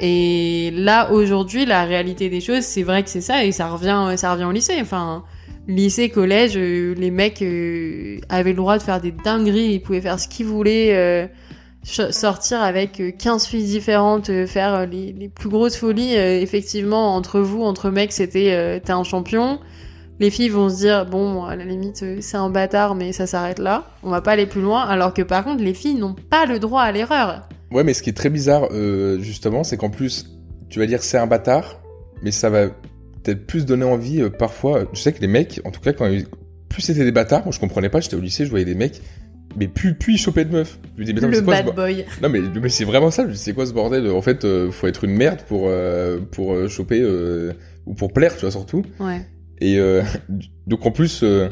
Et 0.00 0.70
là, 0.74 1.12
aujourd'hui, 1.12 1.66
la 1.66 1.84
réalité 1.84 2.30
des 2.30 2.40
choses, 2.40 2.62
c'est 2.62 2.82
vrai 2.82 3.02
que 3.02 3.10
c'est 3.10 3.20
ça, 3.20 3.44
et 3.44 3.52
ça 3.52 3.68
revient, 3.68 4.16
ça 4.16 4.32
revient 4.32 4.44
au 4.44 4.52
lycée. 4.52 4.78
Enfin, 4.80 5.24
lycée, 5.68 6.08
collège, 6.08 6.56
euh, 6.56 6.94
les 6.94 7.10
mecs 7.10 7.42
euh, 7.42 8.18
avaient 8.30 8.50
le 8.50 8.56
droit 8.56 8.78
de 8.78 8.82
faire 8.82 9.00
des 9.00 9.12
dingueries, 9.12 9.74
ils 9.74 9.80
pouvaient 9.80 10.00
faire 10.00 10.18
ce 10.18 10.28
qu'ils 10.28 10.46
voulaient. 10.46 11.30
sortir 11.84 12.62
avec 12.62 13.00
euh, 13.00 13.10
15 13.10 13.46
filles 13.46 13.64
différentes, 13.64 14.46
faire 14.46 14.86
les, 14.86 15.12
les 15.12 15.28
plus 15.28 15.48
grosses 15.48 15.76
folies, 15.76 16.14
effectivement, 16.14 17.14
entre 17.14 17.40
vous, 17.40 17.62
entre 17.62 17.90
mecs, 17.90 18.12
c'était 18.12 18.80
t'es 18.84 18.92
un 18.92 19.04
champion. 19.04 19.60
Les 20.20 20.30
filles 20.30 20.50
vont 20.50 20.68
se 20.68 20.76
dire, 20.76 21.06
bon, 21.06 21.44
à 21.44 21.56
la 21.56 21.64
limite, 21.64 22.02
euh, 22.02 22.18
c'est 22.20 22.36
un 22.36 22.50
bâtard, 22.50 22.94
mais 22.94 23.12
ça 23.12 23.26
s'arrête 23.26 23.58
là. 23.58 23.84
On 24.02 24.10
va 24.10 24.20
pas 24.20 24.32
aller 24.32 24.46
plus 24.46 24.60
loin. 24.60 24.82
Alors 24.82 25.14
que 25.14 25.22
par 25.22 25.42
contre, 25.44 25.64
les 25.64 25.74
filles 25.74 25.94
n'ont 25.94 26.14
pas 26.14 26.44
le 26.46 26.58
droit 26.58 26.82
à 26.82 26.92
l'erreur. 26.92 27.48
Ouais, 27.72 27.84
mais 27.84 27.94
ce 27.94 28.02
qui 28.02 28.10
est 28.10 28.16
très 28.16 28.28
bizarre, 28.30 28.68
euh, 28.72 29.18
justement, 29.20 29.64
c'est 29.64 29.76
qu'en 29.78 29.90
plus, 29.90 30.26
tu 30.68 30.78
vas 30.78 30.86
dire 30.86 31.02
c'est 31.02 31.18
un 31.18 31.26
bâtard, 31.26 31.80
mais 32.22 32.30
ça 32.32 32.50
va 32.50 32.66
peut-être 33.22 33.46
plus 33.46 33.64
donner 33.64 33.84
envie 33.84 34.20
euh, 34.20 34.28
parfois. 34.30 34.80
Je 34.92 35.00
sais 35.00 35.12
que 35.12 35.20
les 35.20 35.26
mecs, 35.26 35.60
en 35.64 35.70
tout 35.70 35.80
cas, 35.80 35.92
quand 35.94 36.06
ils- 36.06 36.26
plus 36.68 36.82
c'était 36.82 37.04
des 37.04 37.12
bâtards, 37.12 37.42
moi 37.44 37.52
je 37.52 37.58
comprenais 37.58 37.88
pas, 37.88 38.00
j'étais 38.00 38.16
au 38.16 38.20
lycée, 38.20 38.44
je 38.44 38.50
voyais 38.50 38.64
des 38.66 38.74
mecs, 38.74 39.00
mais 39.56 39.68
plus, 39.68 39.94
plus 39.94 40.14
ils 40.14 40.18
chopaient 40.18 40.44
de 40.44 40.52
meufs. 40.52 40.78
Je 40.96 41.00
me 41.00 41.06
dis, 41.06 41.12
mais, 41.14 41.18
attends, 41.20 41.28
mais 41.28 41.36
le 41.38 41.42
quoi 41.42 41.54
bad 41.54 41.64
bo- 41.66 41.72
boy. 41.72 42.04
Non, 42.22 42.28
mais, 42.28 42.40
mais 42.62 42.68
c'est 42.68 42.84
vraiment 42.84 43.10
ça, 43.10 43.24
c'est 43.34 43.52
quoi 43.54 43.64
ce 43.66 43.72
bordel 43.72 44.08
En 44.10 44.20
fait, 44.22 44.44
euh, 44.44 44.70
faut 44.70 44.86
être 44.86 45.04
une 45.04 45.14
merde 45.16 45.40
pour, 45.48 45.64
euh, 45.66 46.18
pour 46.30 46.68
choper, 46.68 47.00
euh, 47.02 47.52
ou 47.86 47.94
pour 47.94 48.12
plaire, 48.12 48.34
tu 48.34 48.42
vois, 48.42 48.50
surtout. 48.50 48.82
Ouais. 49.00 49.22
Et 49.60 49.78
euh, 49.78 50.02
donc 50.66 50.84
en 50.86 50.90
plus, 50.90 51.22
euh, 51.22 51.48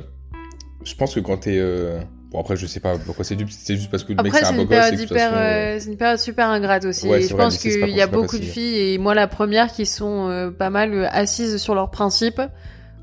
je 0.85 0.95
pense 0.95 1.15
que 1.15 1.21
quand 1.21 1.39
t'es... 1.39 1.59
Euh... 1.59 2.01
Bon 2.31 2.41
après 2.41 2.57
je 2.57 2.67
sais 2.67 2.81
pas 2.81 2.99
pourquoi 2.99 3.25
c'est 3.25 3.37
du... 3.37 3.47
c'est 3.49 3.77
juste 3.77 3.91
parce 3.91 4.05
que 4.05 4.13
le 4.13 4.23
mec 4.23 4.35
Après, 4.35 4.45
c'est 4.45 4.53
un 4.53 4.57
beau 4.57 4.67
gosse 4.67 4.93
euh, 4.93 5.17
euh, 5.17 5.77
c'est 5.81 5.91
une 5.91 5.97
période 5.97 6.19
super 6.19 6.49
ingrate 6.51 6.85
aussi. 6.85 7.09
Ouais, 7.09 7.23
je 7.23 7.29
vrai, 7.29 7.45
pense 7.45 7.57
qu'il 7.57 7.89
y 7.89 8.03
a 8.03 8.07
beaucoup 8.07 8.37
de 8.37 8.45
filles, 8.45 8.93
et 8.93 8.99
moi 8.99 9.15
la 9.15 9.27
première, 9.29 9.73
qui 9.73 9.87
sont 9.87 10.29
euh, 10.29 10.51
pas 10.51 10.69
mal 10.69 11.09
assises 11.11 11.57
sur 11.57 11.75
leurs 11.75 11.91
principes. 11.91 12.43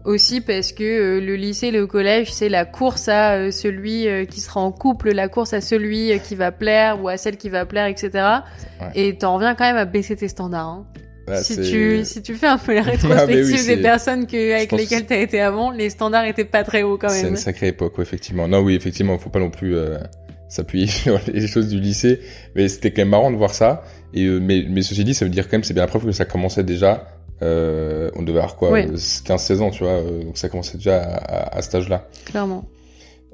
Aussi 0.04 0.40
parce 0.42 0.72
que 0.74 0.84
euh, 0.84 1.20
le 1.20 1.36
lycée, 1.36 1.72
le 1.72 1.88
collège, 1.88 2.32
c'est 2.32 2.50
la 2.50 2.66
course 2.66 3.08
à 3.08 3.52
celui 3.52 4.08
qui 4.30 4.40
sera 4.42 4.60
en 4.60 4.72
couple, 4.72 5.12
la 5.14 5.28
course 5.28 5.54
à 5.54 5.62
celui 5.62 6.20
qui 6.20 6.36
va 6.36 6.52
plaire 6.52 7.02
ou 7.02 7.08
à 7.08 7.18
celle 7.18 7.38
qui 7.38 7.50
va 7.50 7.66
plaire, 7.66 7.88
etc. 7.88 8.10
Ouais. 8.14 8.88
Et 8.94 9.18
t'en 9.18 9.34
reviens 9.34 9.56
quand 9.56 9.64
même 9.66 9.78
à 9.78 9.86
baisser 9.86 10.16
tes 10.16 10.28
standards. 10.28 10.68
hein. 10.68 10.86
Bah, 11.28 11.42
si, 11.44 11.56
c'est- 11.56 11.62
tu, 11.64 12.06
si 12.06 12.22
tu 12.22 12.36
fais 12.36 12.48
un 12.48 12.58
peu 12.58 12.74
la 12.74 12.82
Ah, 12.86 12.92
rétrospective 12.92 13.46
oui, 13.46 13.58
c'est- 13.58 13.76
des 13.76 13.82
personnes 13.82 14.28
que, 14.28 14.54
avec 14.56 14.70
pense- 14.70 14.80
lesquelles 14.80 15.06
t'as 15.06 15.20
été 15.20 15.42
avant, 15.42 15.72
les 15.72 15.90
standards 15.90 16.26
étaient 16.26 16.46
pas 16.46 16.64
très 16.64 16.84
hauts 16.84 16.98
quand 16.98 17.10
C'est 17.10 17.24
même. 17.24 17.32
une 17.32 17.38
sacrée 17.38 17.68
époque, 17.70 17.98
ouais, 17.98 18.04
effectivement. 18.04 18.48
Non, 18.48 18.60
oui, 18.60 18.76
effectivement, 18.76 19.18
faut 19.18 19.30
pas 19.30 19.40
non 19.40 19.50
plus 19.50 19.76
euh, 19.76 19.98
s'appuyer 20.50 20.88
sur 20.88 21.20
les 21.28 21.48
choses 21.48 21.68
du 21.70 21.80
lycée, 21.80 22.20
mais 22.56 22.68
c'était 22.68 22.92
quand 22.92 23.02
même 23.02 23.10
marrant 23.10 23.32
de 23.32 23.38
voir 23.38 23.54
ça. 23.54 23.84
Et 24.14 24.26
euh, 24.26 24.40
mais, 24.40 24.66
mais 24.70 24.82
ceci 24.82 25.04
dit, 25.04 25.14
ça 25.14 25.26
veut 25.26 25.32
dire 25.32 25.46
quand 25.50 25.54
même, 25.58 25.64
c'est 25.64 25.74
bien 25.74 25.84
la 25.84 25.88
preuve 25.88 26.06
que 26.06 26.12
ça 26.12 26.26
commençait 26.26 26.64
déjà. 26.64 27.08
Euh, 27.42 28.10
on 28.16 28.22
devait 28.22 28.38
avoir 28.40 28.56
quoi, 28.56 28.72
Ouais. 28.72 28.88
15-16 28.88 29.60
ans, 29.62 29.70
tu 29.70 29.84
vois, 29.84 29.94
euh, 29.94 30.24
donc 30.24 30.38
ça 30.38 30.48
commençait 30.48 30.78
déjà 30.78 31.02
à, 31.04 31.16
à, 31.18 31.58
à 31.58 31.62
cet 31.62 31.76
âge-là. 31.76 32.08
Clairement. 32.26 32.64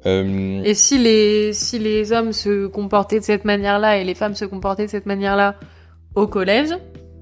Euh, 0.08 0.64
Et 0.64 0.74
si 0.74 0.98
les, 0.98 1.54
si 1.54 1.78
les 1.78 2.12
hommes 2.12 2.34
se 2.34 2.66
comportaient 2.66 3.20
de 3.20 3.24
cette 3.24 3.46
manière-là 3.46 3.98
et 4.00 4.04
les 4.04 4.16
femmes 4.16 4.34
se 4.34 4.46
comportaient 4.46 4.86
de 4.88 4.90
cette 4.90 5.06
manière-là 5.06 5.56
au 6.16 6.26
collège 6.26 6.70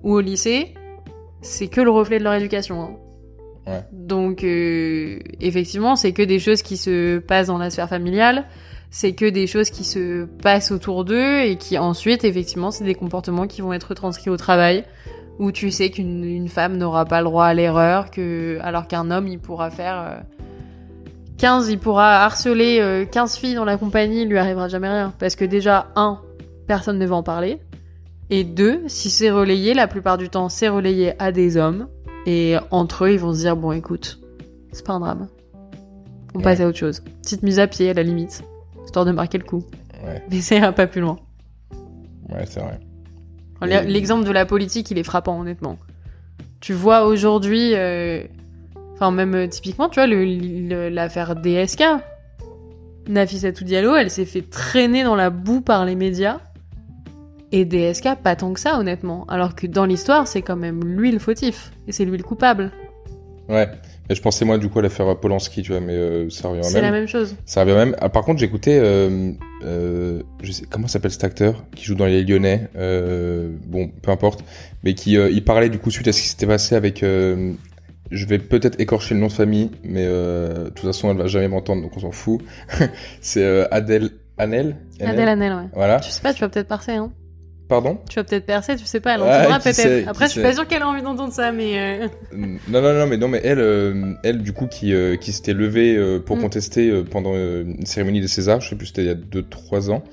ou 0.04 0.14
au 0.14 0.20
lycée, 0.20 0.74
c'est 1.42 1.68
que 1.68 1.82
le 1.82 1.90
reflet 1.90 2.20
de 2.20 2.24
leur 2.24 2.34
éducation. 2.34 2.82
hein. 2.82 2.90
Ouais. 3.68 3.84
Donc, 3.92 4.44
euh, 4.44 5.20
effectivement, 5.42 5.96
c'est 5.96 6.12
que 6.12 6.24
des 6.24 6.40
choses 6.40 6.62
qui 6.62 6.78
se 6.78 7.20
passent 7.20 7.48
dans 7.48 7.58
la 7.58 7.70
sphère 7.70 7.90
familiale, 7.90 8.46
c'est 8.90 9.14
que 9.14 9.30
des 9.30 9.46
choses 9.46 9.70
qui 9.70 9.84
se 9.84 10.26
passent 10.26 10.72
autour 10.72 11.06
d'eux 11.06 11.42
et 11.42 11.56
qui 11.58 11.78
ensuite, 11.78 12.24
effectivement, 12.24 12.72
c'est 12.72 12.84
des 12.84 12.96
comportements 12.96 13.46
qui 13.46 13.62
vont 13.62 13.74
être 13.74 13.94
transcrits 13.94 14.32
au 14.32 14.38
travail, 14.38 14.84
où 15.38 15.52
tu 15.52 15.70
sais 15.72 15.92
qu'une 15.92 16.24
une 16.24 16.48
femme 16.50 16.78
n'aura 16.78 17.06
pas 17.06 17.20
le 17.20 17.26
droit 17.26 17.46
à 17.46 17.54
l'erreur, 17.54 18.10
que 18.10 18.58
alors 18.62 18.88
qu'un 18.88 19.12
homme, 19.12 19.28
il 19.28 19.40
pourra 19.40 19.70
faire... 19.70 20.00
euh, 20.00 20.20
15, 21.38 21.70
il 21.70 21.80
pourra 21.80 22.26
harceler 22.26 22.80
euh, 22.82 23.06
15 23.06 23.38
filles 23.38 23.56
dans 23.56 23.64
la 23.64 23.78
compagnie, 23.78 24.24
il 24.24 24.28
lui 24.28 24.38
arrivera 24.38 24.68
jamais 24.68 24.90
rien. 24.90 25.14
Parce 25.20 25.36
que 25.38 25.46
déjà, 25.46 25.88
un, 25.96 26.20
personne 26.68 26.98
ne 27.00 27.06
va 27.06 27.16
en 27.16 27.24
parler. 27.24 27.60
Et 28.30 28.44
deux, 28.44 28.82
si 28.88 29.10
c'est 29.10 29.32
relayé, 29.32 29.74
la 29.74 29.88
plupart 29.88 30.18
du 30.18 30.30
temps, 30.30 30.50
c'est 30.50 30.68
relayé 30.70 31.14
à 31.22 31.32
des 31.32 31.58
hommes. 31.58 31.88
Et 32.26 32.56
entre 32.72 33.06
eux, 33.06 33.12
ils 33.14 33.20
vont 33.20 33.34
se 33.34 33.40
dire, 33.40 33.56
bon, 33.56 33.72
écoute, 33.72 34.20
c'est 34.72 34.86
pas 34.86 34.94
un 34.94 35.00
drame. 35.00 35.28
On 36.36 36.38
Ouais. 36.40 36.44
passe 36.44 36.60
à 36.60 36.68
autre 36.68 36.78
chose. 36.78 37.02
Petite 37.24 37.42
mise 37.44 37.60
à 37.60 37.68
pied, 37.68 37.90
à 37.90 37.94
la 37.94 38.04
limite. 38.04 38.44
histoire 38.86 39.06
de 39.06 39.12
marquer 39.12 39.38
le 39.38 39.44
coup. 39.44 39.64
Ouais, 40.04 40.24
Mais 40.32 40.42
ça 40.42 40.56
ira 40.56 40.72
pas 40.72 40.88
plus 40.88 41.02
loin. 41.02 41.18
ouais, 42.30 42.44
c'est 42.48 42.60
vrai. 42.60 42.80
Et- 43.68 43.86
L'exemple 43.88 44.26
de 44.26 44.32
la 44.32 44.46
politique, 44.48 44.90
il 44.90 44.98
est 44.98 45.04
frappant, 45.04 45.40
honnêtement. 45.40 45.78
Tu 46.60 46.74
vois 46.74 47.06
aujourd'hui, 47.06 47.74
euh, 47.76 48.24
enfin 48.94 49.12
même 49.12 49.36
euh, 49.36 49.48
typiquement, 49.48 49.90
tu 49.90 50.00
vois 50.00 50.08
l'affaire 50.90 51.36
DSK. 51.36 51.84
Nafissatou 53.08 53.64
Diallo, 53.64 53.96
elle 53.96 54.10
s'est 54.12 54.26
fait 54.26 54.42
traîner 54.42 55.04
dans 55.04 55.16
la 55.16 55.30
boue 55.30 55.62
par 55.62 55.86
les 55.86 55.96
médias. 55.96 56.40
Et 57.52 57.66
DSK, 57.66 58.16
pas 58.24 58.36
tant 58.36 58.54
que 58.54 58.60
ça, 58.60 58.80
honnêtement. 58.80 59.26
Alors 59.28 59.56
que 59.56 59.66
dans 59.66 59.86
l'histoire, 59.86 60.28
c'est 60.28 60.42
quand 60.42 60.56
même 60.56 60.84
lui 60.84 61.12
le 61.12 61.20
fautif. 61.20 61.72
Et 61.88 61.92
c'est 61.92 62.06
lui 62.06 62.18
le 62.18 62.24
coupable. 62.24 62.72
Ouais. 63.48 63.68
Et 64.12 64.16
je 64.16 64.22
pensais 64.22 64.44
moi 64.44 64.58
du 64.58 64.70
coup 64.70 64.80
à 64.80 64.82
l'affaire 64.82 65.20
Polanski, 65.20 65.62
tu 65.62 65.72
vois, 65.72 65.82
mais 65.82 65.94
euh, 65.94 66.30
ça 66.32 66.48
revient 66.48 66.62
au 66.62 66.64
C'est 66.64 66.76
même. 66.76 66.84
la 66.84 66.92
même 66.92 67.08
chose. 67.08 67.36
Ça 67.46 67.62
revient 67.62 67.74
même. 67.76 67.96
Ah, 68.00 68.10
par 68.10 68.24
contre, 68.24 68.40
j'écoutais, 68.40 68.80
euh, 68.80 69.32
euh, 69.64 70.24
je 70.42 70.52
sais 70.52 70.66
comment 70.70 70.88
s'appelle 70.88 71.12
cet 71.12 71.24
acteur 71.24 71.64
qui 71.76 71.86
joue 71.86 71.96
dans 71.96 72.06
les 72.08 72.24
Lyonnais. 72.24 72.70
Euh, 72.76 73.50
bon, 73.68 73.90
peu 74.02 74.10
importe, 74.12 74.44
mais 74.84 74.94
qui 74.96 75.14
il 75.14 75.44
parlait 75.44 75.70
du 75.70 75.78
coup 75.78 75.92
suite 75.92 76.08
à 76.08 76.12
ce 76.12 76.22
qui 76.22 76.28
s'était 76.28 76.48
passé 76.48 76.76
avec. 76.76 77.02
je 77.02 78.26
vais 78.26 78.40
peut-être 78.40 78.80
écorcher 78.80 79.14
le 79.14 79.20
nom 79.22 79.28
de 79.28 79.32
famille, 79.32 79.70
mais 79.84 80.06
de 80.06 80.70
toute 80.70 80.86
façon, 80.86 81.12
elle 81.12 81.18
va 81.18 81.28
jamais 81.28 81.48
m'entendre, 81.48 81.82
donc 81.84 81.96
on 81.96 82.00
s'en 82.00 82.12
fout. 82.12 82.42
C'est 83.22 83.68
Adèle 83.72 84.10
Hanel. 84.40 84.76
Adèle 85.02 85.28
Hanel, 85.28 85.54
ouais. 85.54 85.70
Voilà. 85.74 86.00
Tu 86.00 86.10
sais 86.10 86.22
pas, 86.22 86.34
tu 86.34 86.42
vas 86.42 86.50
peut-être 86.50 86.68
percer, 86.68 86.94
hein. 86.94 87.12
Pardon? 87.70 88.00
Tu 88.10 88.16
vas 88.16 88.24
peut-être 88.24 88.46
percer, 88.48 88.76
tu 88.76 88.86
sais 88.86 89.00
pas, 89.00 89.14
elle 89.14 89.22
entendra 89.22 89.60
peut-être. 89.60 90.08
Après, 90.08 90.26
je 90.26 90.32
suis 90.32 90.42
pas 90.42 90.54
sûre 90.54 90.68
qu'elle 90.68 90.82
a 90.82 90.88
envie 90.88 91.04
d'entendre 91.04 91.32
ça, 91.32 91.52
mais. 91.52 91.80
euh, 92.02 92.08
Non, 92.68 92.82
non, 92.82 92.94
non, 92.96 93.06
mais 93.08 93.16
non, 93.18 93.28
mais 93.28 93.40
elle, 93.44 93.60
euh, 93.60 94.14
elle 94.24 94.40
du 94.42 94.54
coup, 94.54 94.66
qui, 94.66 94.92
euh, 94.94 95.16
qui 95.18 95.32
s'était 95.32 95.54
levée 95.54 95.96
pour 96.26 96.36
Mm. 96.38 96.42
contester 96.42 97.04
pendant 97.12 97.36
une 97.36 97.86
cérémonie 97.86 98.22
des 98.22 98.28
Césars, 98.28 98.60
je 98.60 98.70
sais 98.70 98.76
plus, 98.76 98.88
c'était 98.88 99.04
il 99.04 99.08
y 99.08 99.12
a 99.12 99.16
2-3 99.16 99.92
ans. 99.92 100.04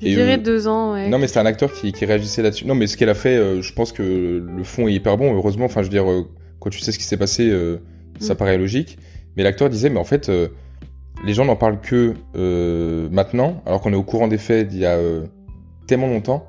Je 0.00 0.06
Et, 0.06 0.10
dirais 0.10 0.34
euh, 0.34 0.42
deux 0.42 0.68
ans, 0.68 0.92
ouais. 0.92 1.08
Non, 1.08 1.18
mais 1.18 1.26
c'était 1.26 1.40
un 1.40 1.46
acteur 1.46 1.72
qui, 1.72 1.92
qui 1.92 2.04
réagissait 2.04 2.42
là-dessus. 2.42 2.64
Non, 2.64 2.76
mais 2.76 2.86
ce 2.86 2.96
qu'elle 2.96 3.08
a 3.10 3.14
fait, 3.14 3.60
je 3.60 3.72
pense 3.72 3.90
que 3.90 4.02
le 4.56 4.62
fond 4.62 4.86
est 4.86 4.92
hyper 4.92 5.16
bon. 5.16 5.34
Heureusement, 5.34 5.64
enfin, 5.64 5.82
je 5.82 5.86
veux 5.88 5.90
dire, 5.92 6.04
quand 6.60 6.70
tu 6.70 6.78
sais 6.78 6.92
ce 6.92 6.98
qui 6.98 7.04
s'est 7.04 7.16
passé, 7.16 7.52
ça 8.20 8.34
Mm. 8.34 8.36
paraît 8.36 8.56
logique. 8.58 8.98
Mais 9.36 9.42
l'acteur 9.42 9.68
disait, 9.68 9.90
mais 9.90 9.98
en 9.98 10.04
fait, 10.04 10.30
les 11.26 11.34
gens 11.34 11.44
n'en 11.44 11.56
parlent 11.56 11.80
que 11.80 12.14
maintenant, 13.10 13.60
alors 13.66 13.80
qu'on 13.80 13.92
est 13.92 13.96
au 13.96 14.04
courant 14.04 14.28
des 14.28 14.38
faits 14.38 14.68
d'il 14.68 14.78
y 14.78 14.86
a 14.86 14.96
tellement 15.88 16.06
longtemps. 16.06 16.46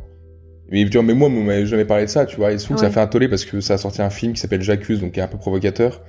Mais 0.72 0.82
il 0.82 0.89
dit, 0.89 0.97
mais 0.99 1.13
moi, 1.13 1.30
vous 1.30 1.41
m'avez 1.41 1.65
jamais 1.65 1.86
parlé 1.86 2.05
de 2.05 2.09
ça, 2.09 2.26
tu 2.26 2.36
vois. 2.36 2.51
Et 2.51 2.57
surtout 2.59 2.76
que 2.76 2.80
ça 2.82 2.86
Ouais. 2.88 2.91
fait 2.91 2.99
un 2.99 3.07
tollé 3.07 3.28
parce 3.28 3.45
que 3.45 3.59
ça 3.61 3.74
a 3.76 3.78
sorti 3.78 4.01
un 4.01 4.09
film 4.09 4.34
qui 4.34 4.39
s'appelle 4.39 4.61
J'accuse, 4.61 4.99
donc 5.01 5.13
qui 5.13 5.20
est 5.20 5.24
un 5.24 5.28
peu 5.28 5.38
provocateur. 5.38 6.01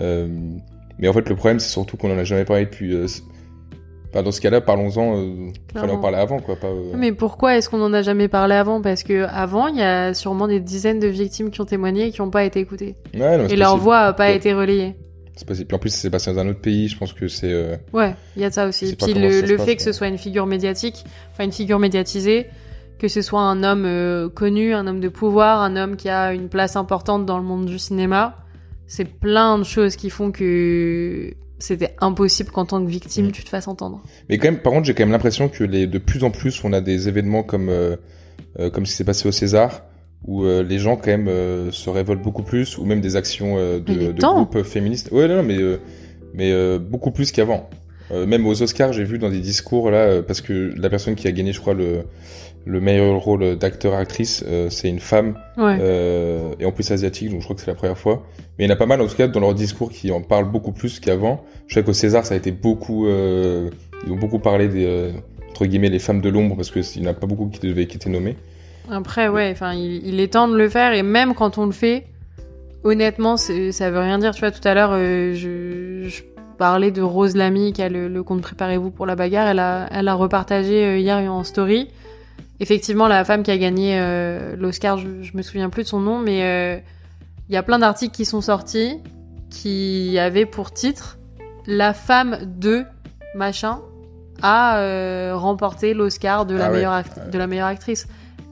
Euh, 0.00 0.28
mais 0.98 1.08
en 1.08 1.12
fait, 1.12 1.28
le 1.28 1.36
problème, 1.36 1.60
c'est 1.60 1.70
surtout 1.70 1.96
qu'on 1.96 2.10
en 2.12 2.18
a 2.18 2.24
jamais 2.24 2.44
parlé 2.44 2.64
depuis. 2.64 2.94
euh, 2.94 3.06
dans 4.14 4.32
ce 4.32 4.40
cas-là, 4.40 4.60
parlons-en. 4.62 5.16
Euh, 5.18 5.50
fallait 5.74 5.92
en 5.92 5.98
parler 5.98 6.16
avant, 6.16 6.40
quoi. 6.40 6.56
Pas, 6.56 6.66
euh, 6.68 6.92
Mais 6.96 7.12
pourquoi 7.12 7.56
est-ce 7.56 7.68
qu'on 7.68 7.82
en 7.82 7.92
a 7.92 8.00
jamais 8.02 8.26
parlé 8.28 8.54
avant? 8.54 8.80
Parce 8.80 9.02
que 9.02 9.24
avant, 9.30 9.66
il 9.68 9.76
y 9.76 9.82
a 9.82 10.14
sûrement 10.14 10.48
des 10.48 10.58
dizaines 10.60 10.98
de 10.98 11.06
victimes 11.06 11.50
qui 11.50 11.60
ont 11.60 11.66
témoigné 11.66 12.06
et 12.06 12.10
qui 12.10 12.20
n'ont 12.22 12.30
pas 12.30 12.44
été 12.44 12.58
écoutées. 12.60 12.96
Ouais, 13.14 13.36
non, 13.36 13.46
Et 13.46 13.54
leur 13.56 13.72
possible. 13.72 13.82
voix 13.84 13.98
a 13.98 14.12
pas 14.14 14.28
Ouais. 14.28 14.36
été 14.36 14.54
relayée. 14.54 14.94
C'est 15.36 15.46
possible. 15.46 15.68
Puis 15.68 15.76
en 15.76 15.78
plus, 15.78 15.90
c'est 15.90 16.10
passé 16.10 16.32
dans 16.32 16.40
un 16.40 16.48
autre 16.48 16.60
pays. 16.60 16.88
Je 16.88 16.96
pense 16.98 17.12
que 17.12 17.28
c'est. 17.28 17.54
Ouais, 17.92 18.14
il 18.34 18.42
y 18.42 18.44
a 18.44 18.48
de 18.48 18.54
ça 18.54 18.66
aussi. 18.66 18.96
Puis 18.96 19.12
le, 19.14 19.56
passe, 19.56 19.66
fait 19.66 19.76
que 19.76 19.82
ce 19.82 19.92
soit 19.92 20.08
une 20.08 20.18
figure 20.18 20.46
médiatique, 20.46 21.04
enfin 21.32 21.44
une 21.44 21.52
figure 21.52 21.78
médiatisée, 21.78 22.46
que 22.98 23.08
ce 23.08 23.22
soit 23.22 23.42
un 23.42 23.62
homme 23.62 23.84
euh, 23.86 24.28
connu, 24.28 24.74
un 24.74 24.86
homme 24.86 25.00
de 25.00 25.08
pouvoir, 25.08 25.62
un 25.62 25.76
homme 25.76 25.96
qui 25.96 26.08
a 26.08 26.32
une 26.34 26.48
place 26.48 26.76
importante 26.76 27.26
dans 27.26 27.38
le 27.38 27.44
monde 27.44 27.66
du 27.66 27.78
cinéma, 27.78 28.36
c'est 28.86 29.04
plein 29.04 29.58
de 29.58 29.64
choses 29.64 29.96
qui 29.96 30.10
font 30.10 30.32
que 30.32 31.34
c'était 31.58 31.94
impossible 32.00 32.50
qu'en 32.50 32.64
tant 32.64 32.84
que 32.84 32.90
victime, 32.90 33.26
Mm. 33.26 33.32
tu 33.32 33.44
te 33.44 33.48
fasses 33.48 33.68
entendre. 33.68 34.02
Mais 34.28 34.38
quand 34.38 34.48
même, 34.48 34.60
par 34.60 34.72
contre, 34.72 34.86
j'ai 34.86 34.94
quand 34.94 35.02
même 35.04 35.12
l'impression 35.12 35.48
que 35.48 35.64
les, 35.64 35.86
de 35.86 35.98
plus 35.98 36.24
en 36.24 36.30
plus, 36.30 36.62
on 36.64 36.72
a 36.72 36.80
des 36.80 37.08
événements 37.08 37.42
comme 37.42 37.68
euh, 37.68 37.96
euh, 38.58 38.70
comme 38.70 38.86
ce 38.86 38.92
qui 38.92 38.96
s'est 38.96 39.04
passé 39.04 39.28
au 39.28 39.32
César, 39.32 39.82
où 40.24 40.44
euh, 40.44 40.62
les 40.62 40.78
gens 40.78 40.96
quand 40.96 41.16
même 41.16 41.70
se 41.70 41.90
révoltent 41.90 42.22
beaucoup 42.22 42.42
plus, 42.42 42.78
ou 42.78 42.84
même 42.84 43.00
des 43.00 43.16
actions 43.16 43.56
de, 43.56 44.12
groupes 44.12 44.62
féministes. 44.62 45.10
Ouais, 45.12 45.28
non, 45.28 45.36
non, 45.36 45.42
mais 45.42 45.58
mais 46.34 46.78
beaucoup 46.78 47.10
plus 47.10 47.32
qu'avant. 47.32 47.68
Euh, 48.10 48.26
même 48.26 48.46
aux 48.46 48.62
Oscars, 48.62 48.92
j'ai 48.92 49.04
vu 49.04 49.18
dans 49.18 49.30
des 49.30 49.40
discours 49.40 49.90
là, 49.90 49.98
euh, 49.98 50.22
parce 50.22 50.40
que 50.40 50.72
la 50.76 50.88
personne 50.88 51.14
qui 51.14 51.28
a 51.28 51.32
gagné, 51.32 51.52
je 51.52 51.60
crois, 51.60 51.74
le 51.74 52.04
le 52.66 52.80
meilleur 52.80 53.18
rôle 53.18 53.56
d'acteur-actrice, 53.56 54.44
euh, 54.46 54.68
c'est 54.68 54.88
une 54.88 54.98
femme. 54.98 55.38
Ouais. 55.56 55.78
Euh, 55.80 56.52
et 56.60 56.66
en 56.66 56.72
plus 56.72 56.90
asiatique, 56.90 57.30
donc 57.30 57.40
je 57.40 57.44
crois 57.44 57.56
que 57.56 57.62
c'est 57.62 57.70
la 57.70 57.74
première 57.74 57.96
fois. 57.96 58.26
Mais 58.58 58.64
il 58.64 58.68
y 58.68 58.70
en 58.70 58.74
a 58.74 58.76
pas 58.76 58.84
mal, 58.84 59.00
en 59.00 59.06
tout 59.06 59.16
cas, 59.16 59.26
dans 59.26 59.40
leur 59.40 59.54
discours 59.54 59.90
qui 59.90 60.10
en 60.10 60.20
parlent 60.20 60.50
beaucoup 60.50 60.72
plus 60.72 61.00
qu'avant. 61.00 61.44
Je 61.66 61.74
sais 61.74 61.82
qu'au 61.82 61.94
César, 61.94 62.26
ça 62.26 62.34
a 62.34 62.36
été 62.36 62.50
beaucoup, 62.50 63.06
ils 63.08 64.12
ont 64.12 64.16
beaucoup 64.16 64.38
parlé 64.38 64.68
des, 64.68 65.12
entre 65.48 65.64
guillemets, 65.64 65.88
les 65.88 65.98
femmes 65.98 66.20
de 66.20 66.28
l'ombre, 66.28 66.56
parce 66.56 66.70
que 66.70 66.80
il 66.96 67.02
n'y 67.02 67.08
en 67.08 67.12
a 67.12 67.14
pas 67.14 67.26
beaucoup 67.26 67.46
qui 67.46 67.60
devaient, 67.60 67.86
qui 67.86 67.96
étaient 67.96 68.10
nommées. 68.10 68.36
Après, 68.90 69.28
ouais, 69.28 69.50
enfin, 69.52 69.72
il, 69.72 70.06
il 70.06 70.20
est 70.20 70.32
temps 70.32 70.48
de 70.48 70.56
le 70.56 70.68
faire 70.68 70.92
et 70.92 71.02
même 71.02 71.34
quand 71.34 71.56
on 71.58 71.66
le 71.66 71.72
fait, 71.72 72.04
honnêtement, 72.84 73.36
ça 73.36 73.90
veut 73.90 73.98
rien 73.98 74.18
dire. 74.18 74.34
Tu 74.34 74.40
vois, 74.40 74.50
tout 74.50 74.66
à 74.66 74.74
l'heure, 74.74 74.90
euh, 74.92 75.34
je, 75.34 76.08
je 76.08 76.22
parlais 76.58 76.90
de 76.90 77.00
Rose 77.00 77.36
Lamy 77.36 77.72
qui 77.72 77.82
a 77.82 77.88
le, 77.88 78.08
le 78.08 78.22
compte 78.22 78.42
Préparez-vous 78.42 78.90
pour 78.90 79.06
la 79.06 79.16
bagarre. 79.16 79.48
Elle 79.48 79.58
a, 79.60 79.88
elle 79.90 80.08
a 80.08 80.14
repartagé 80.14 80.84
euh, 80.84 80.98
hier 80.98 81.16
en 81.32 81.44
story. 81.44 81.88
Effectivement, 82.60 83.06
la 83.08 83.24
femme 83.24 83.42
qui 83.42 83.50
a 83.50 83.56
gagné 83.56 83.98
euh, 83.98 84.56
l'Oscar, 84.56 84.98
je, 84.98 85.22
je 85.22 85.36
me 85.36 85.42
souviens 85.42 85.70
plus 85.70 85.84
de 85.84 85.88
son 85.88 86.00
nom, 86.00 86.18
mais 86.18 86.42
euh, 86.42 86.78
il 87.48 87.54
y 87.54 87.56
a 87.56 87.62
plein 87.62 87.78
d'articles 87.78 88.14
qui 88.14 88.24
sont 88.24 88.40
sortis 88.40 88.98
qui 89.50 90.18
avaient 90.18 90.44
pour 90.44 90.72
titre 90.72 91.18
La 91.66 91.94
femme 91.94 92.36
de 92.58 92.84
machin 93.34 93.80
a 94.42 94.78
euh, 94.78 95.32
remporté 95.34 95.94
l'Oscar 95.94 96.46
de, 96.46 96.54
la 96.56 96.66
Ah 96.66 96.70
ouais, 96.70 96.76
meilleure 96.76 96.92
ouais. 96.92 97.30
de 97.30 97.38
la 97.38 97.46
meilleure 97.46 97.68
actrice. 97.68 98.06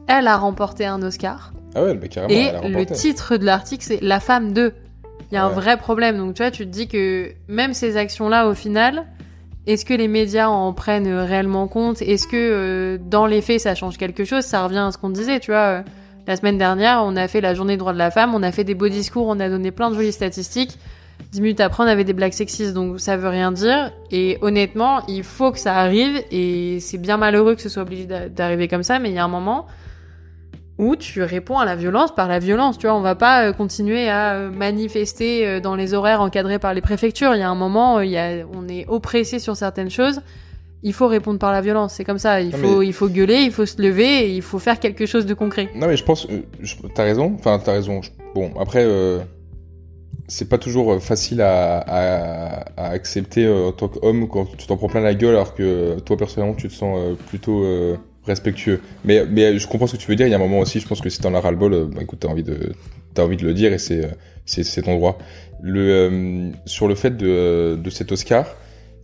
Elle 0.06 0.28
a 0.28 0.36
remporté 0.36 0.86
un 0.86 1.02
Oscar. 1.02 1.52
Ah 1.74 1.82
ouais, 1.82 1.94
bah, 1.94 2.08
carrément, 2.08 2.32
et 2.32 2.44
elle 2.44 2.56
a 2.56 2.68
le 2.68 2.86
titre 2.86 3.36
de 3.36 3.44
l'article, 3.44 3.84
c'est 3.84 4.00
La 4.02 4.20
femme 4.20 4.52
de. 4.52 4.72
Il 5.30 5.34
y 5.34 5.38
a 5.38 5.44
un 5.44 5.48
vrai 5.48 5.76
problème. 5.76 6.18
Donc, 6.18 6.34
tu 6.34 6.42
vois, 6.42 6.50
tu 6.50 6.64
te 6.66 6.70
dis 6.70 6.88
que 6.88 7.32
même 7.48 7.72
ces 7.74 7.96
actions-là, 7.96 8.48
au 8.48 8.54
final, 8.54 9.04
est-ce 9.66 9.84
que 9.84 9.94
les 9.94 10.08
médias 10.08 10.48
en 10.48 10.72
prennent 10.72 11.08
réellement 11.12 11.66
compte? 11.66 12.00
Est-ce 12.02 12.26
que 12.28 12.36
euh, 12.36 12.98
dans 13.00 13.26
les 13.26 13.42
faits, 13.42 13.60
ça 13.60 13.74
change 13.74 13.96
quelque 13.98 14.24
chose? 14.24 14.44
Ça 14.44 14.62
revient 14.64 14.78
à 14.86 14.92
ce 14.92 14.98
qu'on 14.98 15.10
disait, 15.10 15.40
tu 15.40 15.50
vois. 15.50 15.58
euh, 15.58 15.82
La 16.28 16.36
semaine 16.36 16.58
dernière, 16.58 17.02
on 17.04 17.16
a 17.16 17.26
fait 17.28 17.40
la 17.40 17.54
journée 17.54 17.74
des 17.74 17.78
droits 17.78 17.92
de 17.92 17.98
la 17.98 18.10
femme, 18.10 18.34
on 18.34 18.42
a 18.42 18.52
fait 18.52 18.64
des 18.64 18.74
beaux 18.74 18.88
discours, 18.88 19.26
on 19.26 19.38
a 19.40 19.48
donné 19.48 19.70
plein 19.72 19.90
de 19.90 19.96
jolies 19.96 20.12
statistiques. 20.12 20.78
Dix 21.32 21.40
minutes 21.40 21.60
après, 21.60 21.82
on 21.82 21.86
avait 21.86 22.04
des 22.04 22.12
blagues 22.12 22.32
sexistes, 22.32 22.74
donc 22.74 23.00
ça 23.00 23.16
veut 23.16 23.28
rien 23.28 23.50
dire. 23.50 23.90
Et 24.12 24.38
honnêtement, 24.42 25.04
il 25.08 25.24
faut 25.24 25.50
que 25.50 25.58
ça 25.58 25.74
arrive, 25.76 26.22
et 26.30 26.78
c'est 26.80 26.98
bien 26.98 27.16
malheureux 27.16 27.54
que 27.56 27.62
ce 27.62 27.68
soit 27.68 27.82
obligé 27.82 28.04
d'a- 28.04 28.28
d'arriver 28.28 28.68
comme 28.68 28.82
ça, 28.84 28.98
mais 29.00 29.08
il 29.10 29.14
y 29.14 29.18
a 29.18 29.24
un 29.24 29.28
moment 29.28 29.66
où 30.78 30.94
tu 30.96 31.22
réponds 31.22 31.58
à 31.58 31.64
la 31.64 31.74
violence 31.74 32.14
par 32.14 32.28
la 32.28 32.38
violence. 32.38 32.76
Tu 32.78 32.86
vois, 32.86 32.96
on 32.96 33.00
va 33.00 33.14
pas 33.14 33.46
euh, 33.48 33.52
continuer 33.52 34.08
à 34.10 34.34
euh, 34.34 34.50
manifester 34.50 35.46
euh, 35.46 35.60
dans 35.60 35.74
les 35.74 35.94
horaires 35.94 36.20
encadrés 36.20 36.58
par 36.58 36.74
les 36.74 36.82
préfectures. 36.82 37.34
Il 37.34 37.38
y 37.40 37.42
a 37.42 37.48
un 37.48 37.54
moment, 37.54 38.00
il 38.00 38.10
y 38.10 38.18
a, 38.18 38.44
on 38.54 38.68
est 38.68 38.86
oppressé 38.88 39.38
sur 39.38 39.56
certaines 39.56 39.90
choses. 39.90 40.20
Il 40.82 40.92
faut 40.92 41.06
répondre 41.08 41.38
par 41.38 41.50
la 41.52 41.62
violence. 41.62 41.94
C'est 41.94 42.04
comme 42.04 42.18
ça. 42.18 42.40
Il 42.42 42.50
Non, 42.50 42.58
faut, 42.58 42.78
mais- 42.80 42.86
il 42.86 42.92
faut 42.92 43.08
gueuler, 43.08 43.40
il 43.42 43.50
faut 43.52 43.64
se 43.66 43.80
lever, 43.80 44.34
il 44.34 44.42
faut 44.42 44.58
faire 44.58 44.78
quelque 44.78 45.06
chose 45.06 45.24
de 45.24 45.32
concret. 45.34 45.68
Non, 45.74 45.86
mais 45.86 45.96
je 45.96 46.04
pense, 46.04 46.28
t'as 46.94 47.04
raison. 47.04 47.34
Enfin, 47.38 47.58
t'as 47.64 47.72
raison. 47.72 48.02
Bon, 48.34 48.52
après, 48.60 48.84
euh, 48.84 49.20
c'est 50.28 50.48
pas 50.48 50.58
toujours 50.58 51.00
facile 51.02 51.40
à, 51.40 51.78
à, 51.78 52.64
à 52.76 52.88
accepter 52.90 53.48
en 53.48 53.72
tant 53.72 53.88
qu'homme 53.88 54.28
quand 54.28 54.44
tu 54.56 54.66
t'en 54.66 54.76
prends 54.76 54.88
plein 54.88 55.00
la 55.00 55.14
gueule 55.14 55.34
alors 55.36 55.54
que 55.54 55.98
toi 56.00 56.16
personnellement 56.16 56.54
tu 56.56 56.68
te 56.68 56.72
sens 56.74 57.16
plutôt 57.28 57.62
euh, 57.64 57.96
respectueux. 58.26 58.80
Mais, 59.04 59.24
mais 59.26 59.58
je 59.58 59.66
comprends 59.66 59.86
ce 59.86 59.96
que 59.96 60.02
tu 60.02 60.08
veux 60.08 60.16
dire. 60.16 60.26
Il 60.26 60.30
y 60.30 60.34
a 60.34 60.36
un 60.36 60.40
moment 60.40 60.58
aussi, 60.58 60.80
je 60.80 60.86
pense 60.86 61.00
que 61.00 61.08
si 61.08 61.20
t'en 61.20 61.34
as 61.34 61.40
ras 61.40 61.50
le 61.50 61.56
bol, 61.56 61.72
euh, 61.72 61.84
bah, 61.86 62.02
écoute, 62.02 62.20
t'as 62.20 62.28
envie 62.28 62.42
de, 62.42 62.72
envie 63.18 63.36
de 63.36 63.44
le 63.46 63.54
dire 63.54 63.72
et 63.72 63.78
c'est, 63.78 64.04
euh, 64.04 64.82
ton 64.82 64.96
droit. 64.96 65.18
Le, 65.62 65.80
euh, 65.80 66.50
sur 66.66 66.88
le 66.88 66.94
fait 66.94 67.16
de, 67.16 67.78
de 67.82 67.90
cet 67.90 68.12
Oscar, 68.12 68.54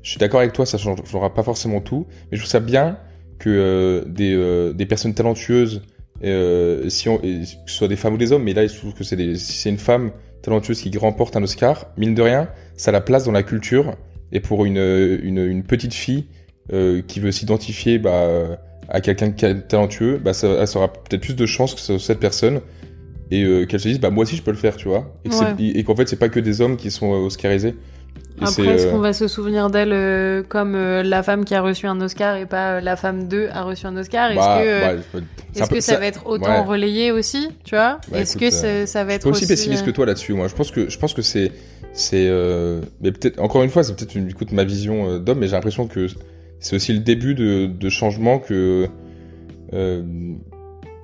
je 0.03 0.11
suis 0.11 0.19
d'accord 0.19 0.41
avec 0.41 0.53
toi, 0.53 0.67
ça 0.67 0.79
changera 0.79 1.33
pas 1.33 1.43
forcément 1.43 1.81
tout, 1.81 2.07
mais 2.31 2.37
je 2.37 2.43
trouve 2.43 2.51
ça 2.51 2.61
bien 2.61 2.99
que 3.39 4.05
des, 4.09 4.73
des 4.75 4.87
personnes 4.87 5.15
talentueuses, 5.15 5.83
si 6.21 7.09
on, 7.09 7.19
que 7.19 7.45
ce 7.45 7.57
soit 7.67 7.89
des 7.89 7.97
femmes 7.97 8.15
ou 8.15 8.17
des 8.17 8.33
hommes, 8.33 8.43
mais 8.43 8.53
là, 8.53 8.67
se 8.69 8.77
trouve 8.79 8.95
que 8.95 9.05
c'est 9.05 9.37
c'est 9.37 9.71
une 9.71 9.79
femme 9.79 10.11
talentueuse 10.43 10.81
qui 10.81 10.97
remporte 10.99 11.37
un 11.37 11.43
Oscar, 11.43 11.87
mine 11.97 12.15
de 12.15 12.23
rien, 12.23 12.49
ça 12.77 12.93
la 12.93 13.01
place 13.01 13.25
dans 13.25 13.33
la 13.33 13.43
culture. 13.43 13.97
Et 14.33 14.41
pour 14.41 14.65
une, 14.65 14.79
une, 15.23 15.39
une 15.39 15.63
petite 15.63 15.95
fille 15.95 16.27
qui 17.07 17.21
veut 17.21 17.33
s'identifier 17.33 17.99
bah, 17.99 18.59
à 18.93 19.01
quelqu'un 19.01 19.31
qui 19.33 19.45
est 19.47 19.69
talentueux, 19.69 20.21
bah, 20.23 20.35
ça, 20.35 20.47
elle 20.49 20.69
aura 20.77 20.93
peut-être 20.93 21.23
plus 21.23 21.35
de 21.35 21.47
chances 21.47 21.75
que 21.75 21.81
ce- 21.81 21.99
cette 21.99 22.21
personne 22.21 22.61
et 23.31 23.43
euh, 23.43 23.65
qu'elle 23.65 23.81
se 23.81 23.89
dise 23.89 23.99
bah 23.99 24.11
moi 24.11 24.23
aussi 24.25 24.37
je 24.37 24.43
peux 24.43 24.51
le 24.51 24.57
faire, 24.59 24.77
tu 24.77 24.87
vois. 24.89 25.11
Et, 25.25 25.31
Ouais. 25.31 25.83
qu'en 25.83 25.97
fait 25.97 26.07
c'est 26.07 26.17
pas 26.19 26.29
que 26.29 26.39
des 26.39 26.61
hommes 26.61 26.77
qui 26.77 26.91
sont 26.91 27.13
euh, 27.15 27.17
oscarisés. 27.27 27.75
Et 28.41 28.45
Après, 28.45 28.67
est-ce 28.67 28.87
euh, 28.87 28.91
qu'on 28.93 28.99
va 28.99 29.13
se 29.15 29.27
souvenir 29.29 29.71
d'elle 29.71 29.93
euh, 29.93 30.43
comme 30.47 30.75
la 30.75 31.23
femme 31.23 31.45
qui 31.47 31.55
a 31.55 31.63
reçu 31.63 31.87
un 31.87 31.99
Oscar 32.03 32.37
et 32.37 32.45
pas 32.47 32.81
la 32.83 32.97
femme 32.97 33.29
de 33.29 33.49
a 33.53 33.63
reçu 33.63 33.87
un 33.87 33.97
Oscar? 33.97 34.31
Est-ce 34.31 34.39
bah, 34.39 34.61
que, 34.63 34.97
bah, 34.97 35.03
peu- 35.69 35.75
que 35.75 35.81
ça, 35.81 35.99
va 35.99 36.07
être 36.07 36.27
autant 36.27 36.47
ouais. 36.47 36.61
relayé 36.65 37.11
aussi, 37.13 37.49
tu 37.65 37.75
vois? 37.75 37.99
Bah, 38.11 38.21
Est-ce 38.21 38.37
que 38.37 38.51
ça, 38.51 38.87
ça 38.87 39.05
va 39.05 39.15
être 39.15 39.27
aussi 39.27 39.45
aussi 39.45 39.47
pessimiste 39.47 39.85
que 39.87 39.91
toi 39.91 40.05
là-dessus. 40.05 40.35
Moi, 40.35 40.49
je 40.49 40.55
pense 40.55 40.71
que 40.71 40.91
je 40.91 40.99
pense 40.99 41.15
que 41.15 41.23
c'est 41.23 41.53
c'est 41.95 42.29
mais 43.01 43.13
peut-être 43.13 43.39
encore 43.41 43.63
une 43.63 43.71
fois 43.71 43.83
c'est 43.83 43.95
peut-être 43.97 44.15
une 44.15 44.29
écoute 44.29 44.53
ma 44.53 44.65
vision 44.65 45.19
d'homme, 45.19 45.39
mais 45.39 45.47
j'ai 45.47 45.53
l'impression 45.53 45.87
que 45.87 46.07
c'est 46.63 46.77
aussi 46.77 46.93
le 46.95 47.01
début 47.01 47.35
de, 47.35 47.67
de 47.67 47.89
changement 47.91 48.39
que 48.39 48.89
euh, 49.73 50.03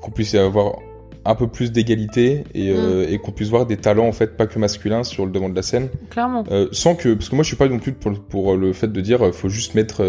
qu'on 0.00 0.10
puisse 0.10 0.34
avoir 0.34 0.76
un 1.24 1.34
peu 1.34 1.46
plus 1.48 1.72
d'égalité 1.72 2.44
et, 2.54 2.70
euh, 2.70 3.06
et 3.10 3.18
qu'on 3.18 3.32
puisse 3.32 3.48
voir 3.50 3.66
des 3.66 3.76
talents 3.76 4.06
en 4.06 4.12
fait 4.12 4.36
pas 4.36 4.46
que 4.46 4.58
masculins 4.58 5.04
sur 5.04 5.26
le 5.26 5.32
devant 5.32 5.48
de 5.50 5.56
la 5.56 5.62
scène. 5.62 5.88
Clairement. 6.10 6.44
Euh, 6.50 6.68
sans 6.72 6.94
que 6.94 7.12
parce 7.14 7.28
que 7.28 7.34
moi 7.34 7.42
je 7.42 7.48
suis 7.48 7.56
pas 7.56 7.68
non 7.68 7.78
plus 7.78 7.92
pour, 7.92 8.18
pour 8.18 8.56
le 8.56 8.72
fait 8.72 8.90
de 8.90 9.00
dire 9.02 9.34
faut 9.34 9.48
juste 9.50 9.74
mettre 9.74 10.02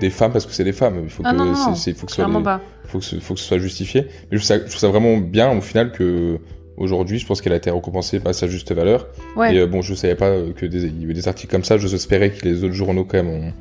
des 0.00 0.10
femmes 0.10 0.32
parce 0.32 0.46
que 0.46 0.52
c'est 0.52 0.64
des 0.64 0.72
femmes. 0.72 1.00
Il 1.04 1.10
faut 1.10 1.22
Ah 1.24 1.30
que 1.32 1.36
non, 1.36 1.44
non, 1.44 1.54
faut 1.54 1.70
que 1.72 1.76
ce 1.78 1.92
soit 1.94 2.06
Clairement 2.08 2.40
des- 2.40 2.44
pas. 2.44 2.60
faut 2.86 2.98
que 2.98 3.04
ce, 3.04 3.16
faut 3.20 3.34
que 3.34 3.40
ce 3.40 3.46
soit 3.46 3.58
justifié. 3.58 4.06
Mais 4.30 4.36
je 4.36 4.36
trouve 4.38 4.42
ça, 4.42 4.56
je 4.58 4.62
trouve 4.64 4.76
ça 4.78 4.88
vraiment 4.88 5.18
bien 5.18 5.56
au 5.56 5.60
final 5.60 5.92
que 5.92 6.38
aujourd'hui, 6.76 7.18
je 7.20 7.26
pense 7.26 7.40
qu'elle 7.40 7.52
a 7.52 7.56
été 7.56 7.70
récompensée 7.70 8.20
à 8.24 8.32
sa 8.32 8.48
juste 8.48 8.72
valeur. 8.72 9.06
Ouais. 9.36 9.54
Et 9.54 9.58
euh, 9.60 9.66
bon, 9.68 9.82
je 9.82 9.94
savais 9.94 10.16
pas 10.16 10.32
que 10.56 10.66
des, 10.66 10.84
il 10.86 11.00
y 11.02 11.04
avait 11.04 11.14
des 11.14 11.28
articles 11.28 11.50
comme 11.52 11.62
ça. 11.62 11.76
Je 11.78 11.86
espérais 11.94 12.30
que 12.30 12.44
les 12.44 12.64
autres 12.64 12.74
journaux 12.74 13.04
quand 13.04 13.22
même 13.22 13.28
ont, 13.28 13.52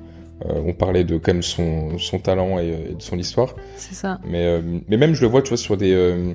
euh, 0.45 0.59
ont 0.61 0.73
parlé 0.73 1.03
de 1.03 1.17
quand 1.17 1.33
même 1.33 1.41
son, 1.43 1.97
son 1.97 2.19
talent 2.19 2.59
et, 2.59 2.71
euh, 2.71 2.91
et 2.91 2.93
de 2.95 3.01
son 3.01 3.17
histoire. 3.17 3.55
C'est 3.77 3.93
ça. 3.95 4.19
Mais, 4.27 4.45
euh, 4.45 4.61
mais 4.89 4.97
même 4.97 5.13
je 5.13 5.21
le 5.21 5.27
vois, 5.27 5.41
tu 5.41 5.49
vois, 5.49 5.57
sur 5.57 5.77
des. 5.77 5.93
euh, 5.93 6.33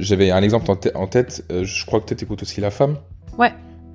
J'avais 0.00 0.30
un 0.30 0.42
exemple 0.42 0.70
en, 0.70 0.76
tê- 0.76 0.94
en 0.94 1.06
tête. 1.06 1.44
je 1.50 1.86
crois 1.86 2.00
que 2.00 2.06
peut-être 2.06 2.22
écoutes 2.22 2.42
aussi 2.42 2.60
la 2.60 2.70
femme. 2.70 2.96
Ouais. 3.38 3.52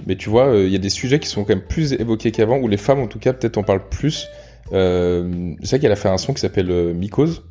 Mais 0.07 0.15
tu 0.15 0.29
vois, 0.29 0.53
il 0.55 0.69
y 0.69 0.75
a 0.75 0.79
des 0.79 0.89
sujets 0.89 1.19
qui 1.19 1.27
sont 1.27 1.43
quand 1.43 1.55
même 1.55 1.65
plus 1.65 1.93
évoqués 1.93 2.31
qu'avant, 2.31 2.57
où 2.57 2.67
les 2.67 2.77
femmes, 2.77 2.99
en 2.99 3.07
tout 3.07 3.19
cas, 3.19 3.33
peut-être 3.33 3.57
en 3.57 3.63
parlent 3.63 3.87
plus. 3.89 4.27
Je 4.71 5.55
sais 5.63 5.79
qu'elle 5.79 5.91
a 5.91 5.95
fait 5.97 6.09
un 6.09 6.17
son 6.17 6.33
qui 6.33 6.39
s'appelle 6.41 6.93
Mycose 6.93 7.43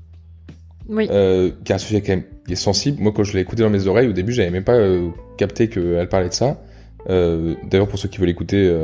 Oui. 0.89 1.07
qui 1.09 1.13
est 1.13 1.73
un 1.75 1.79
sujet 1.79 2.01
quand 2.01 2.13
même 2.13 2.25
qui 2.47 2.53
est 2.53 2.57
sensible. 2.57 3.03
Moi, 3.03 3.13
quand 3.15 3.25
je 3.25 3.35
l'ai 3.35 3.41
écouté 3.41 3.63
dans 3.63 3.71
mes 3.71 3.87
oreilles, 3.87 4.09
au 4.09 4.13
début, 4.13 4.33
j'avais 4.33 4.51
même 4.51 4.65
pas 4.65 4.79
capté 5.37 5.69
qu'elle 5.69 6.09
parlait 6.09 6.29
de 6.31 6.35
ça. 6.35 6.61
D'ailleurs, 7.09 7.89
pour 7.89 7.99
ceux 7.99 8.09
qui 8.09 8.19
veulent 8.19 8.29
écouter, 8.31 8.75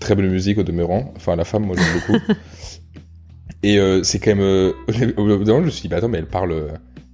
très 0.00 0.14
bonne 0.14 0.28
musique 0.28 0.58
au 0.58 0.62
demeurant. 0.62 1.12
Enfin, 1.16 1.36
la 1.36 1.44
femme, 1.44 1.64
moi, 1.66 1.76
j'aime 1.76 2.00
beaucoup. 2.00 2.24
Et 3.62 3.78
euh, 3.78 4.02
c'est 4.02 4.18
quand 4.18 4.30
même. 4.30 4.40
Euh, 4.40 4.72
au 5.16 5.24
bout 5.24 5.44
d'un 5.44 5.52
moment, 5.54 5.60
je 5.60 5.66
me 5.66 5.70
suis 5.70 5.82
dit, 5.82 5.88
bah 5.88 5.96
attends, 5.96 6.08
mais 6.08 6.18
elle 6.18 6.26
parle, 6.26 6.52
euh, 6.52 6.68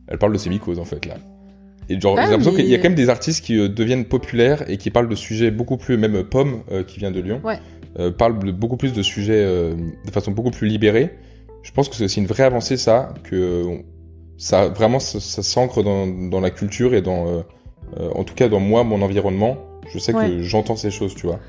elle 0.09 0.19
parle 0.19 0.33
de 0.33 0.39
ses 0.39 0.51
mycoses, 0.51 0.79
en 0.79 0.85
fait, 0.85 1.07
là. 1.07 1.15
Et 1.89 2.01
genre, 2.01 2.17
Ah, 2.19 2.25
j'ai 2.25 2.31
l'impression 2.31 2.53
mais- 2.53 2.63
qu'il 2.63 2.71
y 2.71 2.75
a 2.75 2.79
quand 2.79 2.85
même 2.85 2.95
des 2.95 3.09
artistes 3.09 3.45
qui 3.45 3.59
euh, 3.59 3.69
deviennent 3.69 4.05
populaires 4.05 4.69
et 4.69 4.77
qui 4.77 4.91
parlent 4.91 5.09
de 5.09 5.15
sujets 5.15 5.51
beaucoup 5.51 5.77
plus, 5.77 5.97
même 5.97 6.23
Pomme, 6.25 6.63
qui 6.87 6.99
vient 6.99 7.11
de 7.11 7.21
Lyon, 7.21 7.41
Ouais. 7.45 7.59
parle 8.13 8.39
de 8.39 8.53
beaucoup 8.53 8.77
plus 8.77 8.93
de 8.93 9.03
sujets 9.03 9.43
de 9.45 10.11
façon 10.11 10.31
beaucoup 10.31 10.51
plus 10.51 10.69
libérée. 10.69 11.11
Je 11.63 11.71
pense 11.73 11.89
que 11.89 11.95
c'est 11.97 12.05
aussi 12.05 12.21
une 12.21 12.27
vraie 12.27 12.45
avancée, 12.45 12.77
ça, 12.77 13.13
que 13.25 13.79
ça 14.39 14.69
vraiment 14.69 14.99
ça, 14.99 15.21
ça 15.21 15.43
s'ancre 15.43 15.83
dans, 15.83 16.07
dans 16.07 16.41
la 16.41 16.51
culture 16.51 16.95
et 16.95 17.03
dans, 17.03 17.45
en 18.15 18.25
tout 18.25 18.35
cas 18.35 18.49
dans 18.49 18.61
moi, 18.61 18.85
mon 18.85 19.03
environnement. 19.03 19.59
Je 19.93 19.99
sais 19.99 20.15
Ouais. 20.15 20.29
que 20.29 20.43
j'entends 20.43 20.77
ces 20.77 20.91
choses, 20.91 21.15
tu 21.15 21.27
vois. 21.27 21.41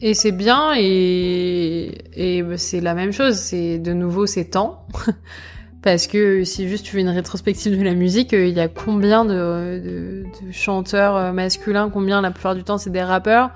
Et 0.00 0.14
c'est 0.14 0.32
bien 0.32 0.74
et, 0.76 1.98
et 2.14 2.44
c'est 2.56 2.80
la 2.80 2.94
même 2.94 3.12
chose. 3.12 3.36
C'est 3.36 3.78
de 3.78 3.92
nouveau 3.92 4.26
c'est 4.26 4.46
temps. 4.46 4.86
Parce 5.82 6.08
que 6.08 6.42
si 6.42 6.68
juste 6.68 6.84
tu 6.84 6.92
fais 6.92 7.00
une 7.00 7.08
rétrospective 7.08 7.78
de 7.78 7.84
la 7.84 7.94
musique, 7.94 8.32
il 8.32 8.48
y 8.48 8.60
a 8.60 8.68
combien 8.68 9.24
de, 9.24 10.24
chanteurs 10.50 11.16
euh, 11.16 11.32
masculins, 11.32 11.88
combien 11.88 12.20
la 12.20 12.32
plupart 12.32 12.56
du 12.56 12.64
temps 12.64 12.78
c'est 12.78 12.90
des 12.90 13.02
rappeurs 13.02 13.50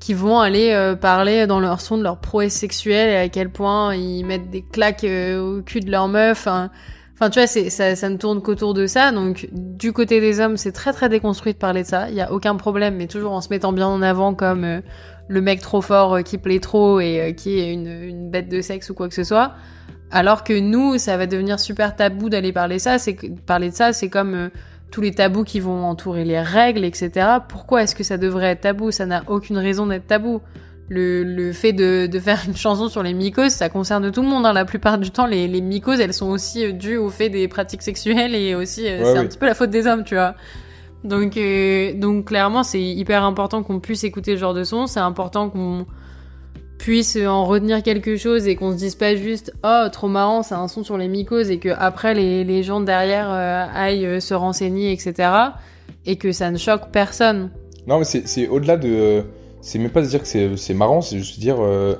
qui 0.00 0.12
vont 0.12 0.40
aller 0.40 0.72
euh, 0.72 0.96
parler 0.96 1.46
dans 1.46 1.60
leur 1.60 1.80
son 1.80 1.96
de 1.96 2.02
leur 2.02 2.18
prouesse 2.18 2.52
sexuelle 2.52 3.10
et 3.10 3.16
à 3.16 3.28
quel 3.28 3.50
point 3.50 3.94
ils 3.94 4.24
mettent 4.24 4.50
des 4.50 4.62
claques 4.62 5.04
euh, 5.04 5.58
au 5.58 5.62
cul 5.62 5.80
de 5.80 5.90
leur 5.90 6.08
meuf. 6.08 6.40
Enfin, 6.40 6.70
enfin, 7.18 7.30
tu 7.30 7.40
vois, 7.40 7.46
ça, 7.46 7.96
ça 7.96 8.08
ne 8.08 8.16
tourne 8.16 8.40
qu'autour 8.42 8.74
de 8.74 8.86
ça. 8.86 9.10
Donc, 9.10 9.48
du 9.52 9.92
côté 9.92 10.20
des 10.20 10.40
hommes, 10.40 10.56
c'est 10.56 10.72
très 10.72 10.92
très 10.92 11.08
déconstruit 11.08 11.52
de 11.52 11.58
parler 11.58 11.82
de 11.82 11.88
ça. 11.88 12.08
Il 12.08 12.14
y 12.14 12.20
a 12.20 12.32
aucun 12.32 12.54
problème, 12.56 12.96
mais 12.96 13.08
toujours 13.08 13.32
en 13.32 13.40
se 13.40 13.48
mettant 13.50 13.72
bien 13.72 13.88
en 13.88 14.02
avant 14.02 14.34
comme 14.34 14.64
euh, 14.64 14.80
le 15.28 15.40
mec 15.40 15.60
trop 15.60 15.80
fort 15.80 16.14
euh, 16.14 16.22
qui 16.22 16.38
plaît 16.38 16.60
trop 16.60 17.00
et 17.00 17.20
euh, 17.20 17.32
qui 17.32 17.58
est 17.58 17.72
une, 17.72 17.88
une 17.88 18.30
bête 18.30 18.48
de 18.48 18.60
sexe 18.60 18.90
ou 18.90 18.94
quoi 18.94 19.08
que 19.08 19.14
ce 19.14 19.24
soit. 19.24 19.54
Alors 20.10 20.44
que 20.44 20.58
nous, 20.58 20.96
ça 20.98 21.16
va 21.16 21.26
devenir 21.26 21.58
super 21.58 21.96
tabou 21.96 22.30
d'aller 22.30 22.52
parler 22.52 22.78
ça. 22.78 22.98
C'est 22.98 23.16
parler 23.46 23.70
de 23.70 23.74
ça, 23.74 23.92
c'est 23.92 24.08
comme 24.08 24.50
tous 24.90 25.00
les 25.00 25.12
tabous 25.12 25.44
qui 25.44 25.60
vont 25.60 25.84
entourer 25.84 26.24
les 26.24 26.40
règles, 26.40 26.84
etc. 26.84 27.26
Pourquoi 27.48 27.82
est-ce 27.82 27.94
que 27.94 28.04
ça 28.04 28.16
devrait 28.16 28.52
être 28.52 28.62
tabou? 28.62 28.90
Ça 28.90 29.06
n'a 29.06 29.22
aucune 29.26 29.58
raison 29.58 29.86
d'être 29.86 30.06
tabou. 30.06 30.40
Le, 30.90 31.22
le 31.22 31.52
fait 31.52 31.74
de, 31.74 32.06
de 32.06 32.18
faire 32.18 32.42
une 32.48 32.56
chanson 32.56 32.88
sur 32.88 33.02
les 33.02 33.12
mycoses, 33.12 33.52
ça 33.52 33.68
concerne 33.68 34.10
tout 34.10 34.22
le 34.22 34.28
monde. 34.28 34.46
hein. 34.46 34.54
La 34.54 34.64
plupart 34.64 34.96
du 34.98 35.10
temps, 35.10 35.26
les, 35.26 35.46
les 35.46 35.60
mycoses, 35.60 36.00
elles 36.00 36.14
sont 36.14 36.28
aussi 36.30 36.64
euh, 36.64 36.72
dues 36.72 36.96
au 36.96 37.10
fait 37.10 37.28
des 37.28 37.46
pratiques 37.46 37.82
sexuelles 37.82 38.34
et 38.34 38.54
aussi, 38.54 38.86
euh, 38.88 38.98
Ouais, 39.02 39.12
c'est 39.12 39.18
un 39.18 39.26
petit 39.26 39.36
peu 39.38 39.44
la 39.46 39.54
faute 39.54 39.68
des 39.70 39.86
hommes, 39.86 40.02
tu 40.04 40.14
vois. 40.14 40.34
Donc, 41.04 41.36
euh, 41.36 41.92
donc 41.94 42.24
clairement, 42.26 42.62
c'est 42.62 42.80
hyper 42.82 43.22
important 43.22 43.62
qu'on 43.62 43.80
puisse 43.80 44.02
écouter 44.04 44.34
ce 44.36 44.40
genre 44.40 44.54
de 44.54 44.64
son. 44.64 44.86
C'est 44.86 44.98
important 45.00 45.50
qu'on 45.50 45.86
puisse 46.78 47.16
en 47.16 47.44
retenir 47.44 47.82
quelque 47.82 48.16
chose 48.16 48.46
et 48.48 48.56
qu'on 48.56 48.72
se 48.72 48.76
dise 48.76 48.94
pas 48.94 49.14
juste 49.16 49.52
oh 49.64 49.86
trop 49.92 50.06
marrant 50.06 50.44
c'est 50.44 50.54
un 50.54 50.68
son 50.68 50.84
sur 50.84 50.96
les 50.96 51.08
mycoses 51.08 51.50
et 51.50 51.58
que 51.58 51.70
après 51.76 52.14
les, 52.14 52.44
les 52.44 52.62
gens 52.62 52.80
derrière 52.80 53.26
euh, 53.32 53.66
aillent 53.74 54.20
se 54.20 54.32
renseigner 54.32 54.92
etc 54.92 55.28
et 56.06 56.14
que 56.16 56.30
ça 56.30 56.52
ne 56.52 56.56
choque 56.56 56.90
personne 56.92 57.50
Non, 57.88 57.98
mais 57.98 58.04
c'est 58.04 58.28
c'est 58.28 58.46
au-delà 58.46 58.76
de. 58.76 59.24
C'est 59.60 59.78
même 59.78 59.90
pas 59.90 60.02
de 60.02 60.06
dire 60.06 60.22
que 60.22 60.56
c'est 60.56 60.74
marrant, 60.74 61.00
c'est 61.00 61.18
juste 61.18 61.38
dire. 61.40 61.56
euh, 61.60 61.94